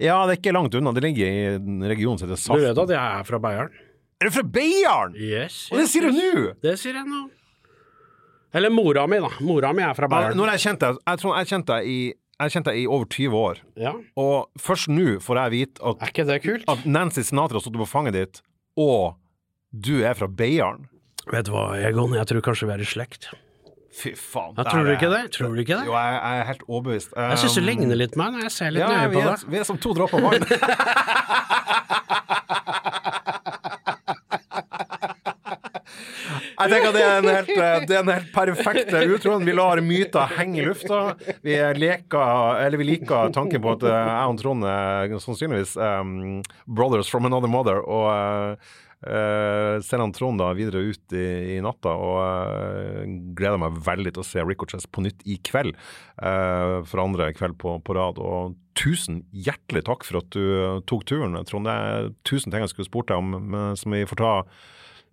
Ja, 0.00 0.22
det 0.24 0.38
er 0.38 0.40
ikke 0.40 0.56
langt 0.56 0.78
unna. 0.80 0.94
Det 0.96 1.04
ligger 1.04 1.28
i 1.28 1.44
en 1.58 1.84
region 1.92 2.16
som 2.16 2.32
heter 2.32 2.56
Du 2.56 2.64
vet 2.64 2.82
at 2.86 2.94
jeg 2.96 3.20
er 3.20 3.28
fra 3.28 3.44
Beiarn? 3.44 3.76
Er 4.20 4.28
du 4.28 4.34
fra 4.34 4.42
Beiarn?! 4.44 5.14
Yes. 5.16 5.62
Og 5.72 5.78
det 5.80 5.86
sier 5.88 6.04
du 6.10 6.12
nå! 6.12 6.50
Det 6.60 6.74
sier 6.80 6.98
jeg 6.98 7.06
nå. 7.08 7.22
Eller 8.52 8.72
mora 8.74 9.06
mi, 9.08 9.16
da. 9.22 9.30
Mora 9.46 9.70
mi 9.72 9.84
er 9.86 9.94
fra 9.96 10.08
Beiarn. 10.12 10.36
Når 10.36 10.50
jeg 10.56 10.62
kjente 10.66 10.90
deg 10.90 10.98
Jeg 11.08 11.20
tror 11.22 11.36
jeg 11.38 11.50
kjente 11.54 11.76
deg 11.78 11.88
i 11.88 12.00
jeg 12.40 12.52
kjente 12.54 12.72
deg 12.72 12.78
i 12.80 12.84
over 12.88 13.04
20 13.12 13.34
år, 13.36 13.58
Ja, 13.76 13.90
og 14.16 14.60
først 14.64 14.88
nå 14.88 15.18
får 15.20 15.40
jeg 15.42 15.52
vite 15.52 15.82
at, 15.90 15.98
Er 16.00 16.08
ikke 16.14 16.24
det 16.24 16.38
kult? 16.40 16.62
at 16.72 16.86
Nancy 16.88 17.20
Sinatra 17.28 17.58
har 17.58 17.64
sittet 17.66 17.82
på 17.82 17.88
fanget 17.90 18.16
ditt, 18.16 18.40
og 18.80 19.18
du 19.76 20.00
er 20.08 20.16
fra 20.16 20.24
Beiarn. 20.24 20.86
Vet 21.28 21.50
du 21.50 21.52
hva, 21.52 21.66
Egon, 21.84 22.14
jeg 22.16 22.30
tror 22.30 22.40
kanskje 22.48 22.70
vi 22.70 22.72
er 22.78 22.80
i 22.80 22.88
slekt. 22.88 23.28
Fy 23.92 24.14
faen. 24.16 24.54
Ja, 24.56 24.64
tror 24.70 24.88
du 24.88 24.92
ikke 24.94 25.10
det? 25.12 25.20
Tror 25.36 25.52
du 25.52 25.60
ikke 25.60 25.76
det? 25.82 25.84
Jo, 25.84 25.92
jeg, 25.98 26.16
jeg 26.16 26.40
er 26.40 26.48
helt 26.48 26.64
overbevist. 26.64 27.12
Jeg 27.12 27.42
syns 27.44 27.58
du 27.60 27.64
ligner 27.66 28.00
litt 28.00 28.16
på 28.16 28.22
meg 28.22 28.38
når 28.38 28.46
jeg 28.48 28.56
ser 28.56 28.72
litt 28.72 28.86
ja, 28.86 28.88
nøye 28.88 29.12
på 29.12 29.26
deg. 29.26 29.44
vi 29.52 29.60
er 29.60 29.68
som 29.68 29.80
to 29.84 29.92
dråper 30.00 30.24
vann. 30.24 30.48
Jeg 36.60 36.72
tenker 36.74 36.92
det 36.92 37.04
er 37.04 37.16
en 37.20 37.30
helt, 37.30 37.54
eh, 37.56 38.10
helt 38.10 38.32
perfekt 38.34 38.92
utroen. 38.92 39.46
Vi 39.48 39.54
lar 39.56 39.80
myter 39.84 40.36
henge 40.36 40.60
i 40.60 40.66
lufta. 40.68 41.00
Vi 41.46 41.56
leker, 41.80 42.76
vi 42.76 42.90
liker 42.92 43.32
tanken 43.32 43.64
på 43.64 43.74
at 43.78 43.88
eh, 43.88 44.12
jeg 44.12 44.34
og 44.34 44.38
Trond 44.42 44.68
er 44.68 45.16
sannsynligvis 45.24 45.74
um, 45.80 46.14
brothers 46.66 47.08
from 47.08 47.28
another 47.28 47.48
mother. 47.48 47.80
Og, 47.80 48.08
uh, 48.12 48.86
Uh, 49.00 49.80
sender 49.80 50.10
Trond 50.12 50.36
da 50.42 50.50
videre 50.52 50.82
ut 50.92 51.14
i, 51.16 51.54
i 51.54 51.60
natta, 51.64 51.94
og 51.96 52.18
uh, 52.20 53.06
gleder 53.32 53.56
meg 53.62 53.78
veldig 53.86 54.12
til 54.12 54.20
å 54.20 54.26
se 54.28 54.44
Ricochet 54.44 54.84
på 54.92 55.04
nytt 55.06 55.24
i 55.24 55.38
kveld. 55.40 55.72
Uh, 56.20 56.84
for 56.84 57.00
andre 57.06 57.30
kveld 57.32 57.56
på, 57.62 57.78
på, 57.80 57.96
rad. 57.96 58.20
Og 58.20 58.58
tusen 58.76 59.22
hjertelig 59.32 59.86
takk 59.88 60.04
for 60.04 60.20
at 60.20 60.28
du 60.36 60.84
tok 60.90 61.06
turen, 61.08 61.38
Trond. 61.48 61.70
Det 61.70 61.78
er 61.78 62.12
tusen 62.28 62.52
ting 62.52 62.60
jeg 62.60 62.74
skulle 62.74 62.90
spurt 62.90 63.08
deg 63.08 63.24
om, 63.24 63.40
men 63.40 63.80
som 63.80 63.96
vi 63.96 64.04
får 64.08 64.20
ta 64.20 64.34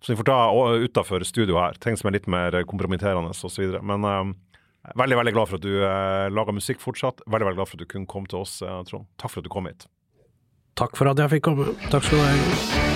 som 0.01 0.13
vi 0.13 0.17
får 0.19 0.27
ta 0.29 0.39
utafor 0.83 1.25
studio 1.27 1.57
her. 1.59 1.77
Ting 1.83 1.97
som 1.97 2.09
er 2.09 2.17
litt 2.19 2.29
mer 2.29 2.55
kompromitterende 2.69 3.33
osv. 3.33 3.77
Men 3.81 4.05
veldig 4.95 5.17
veldig 5.19 5.33
glad 5.35 5.49
for 5.49 5.59
at 5.59 5.65
du 5.65 5.73
uh, 5.81 6.27
lager 6.31 6.55
musikk 6.55 6.79
fortsatt. 6.83 7.25
Veldig 7.25 7.49
veldig 7.49 7.59
glad 7.61 7.71
for 7.71 7.79
at 7.79 7.85
du 7.85 7.91
kunne 7.91 8.09
komme 8.09 8.29
til 8.29 8.43
oss, 8.45 8.59
Trond. 8.89 9.09
Takk 9.17 9.33
for 9.33 9.41
at 9.41 9.49
du 9.49 9.53
kom 9.53 9.69
hit. 9.69 9.89
Takk 10.77 10.93
for 10.99 11.09
at 11.09 11.19
jeg 11.23 11.37
fikk 11.37 11.47
komme. 11.49 11.73
Takk 11.89 12.05
skal 12.05 12.21
du 12.21 12.27
ha. 12.27 12.95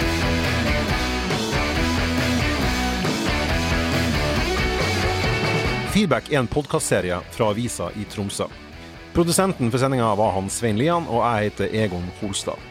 Feedback 5.91 6.30
er 6.32 6.40
en 6.40 6.48
podkastserie 6.48 7.18
fra 7.36 7.49
avisa 7.52 7.90
i 7.99 8.06
Tromsø. 8.07 8.45
Produsenten 9.11 9.68
for 9.73 9.82
sendinga 9.82 10.14
var 10.15 10.32
han 10.38 10.48
Svein 10.48 10.80
Lian, 10.80 11.03
og 11.11 11.19
jeg 11.19 11.49
heter 11.49 11.73
Egon 11.84 12.06
Holstad. 12.22 12.70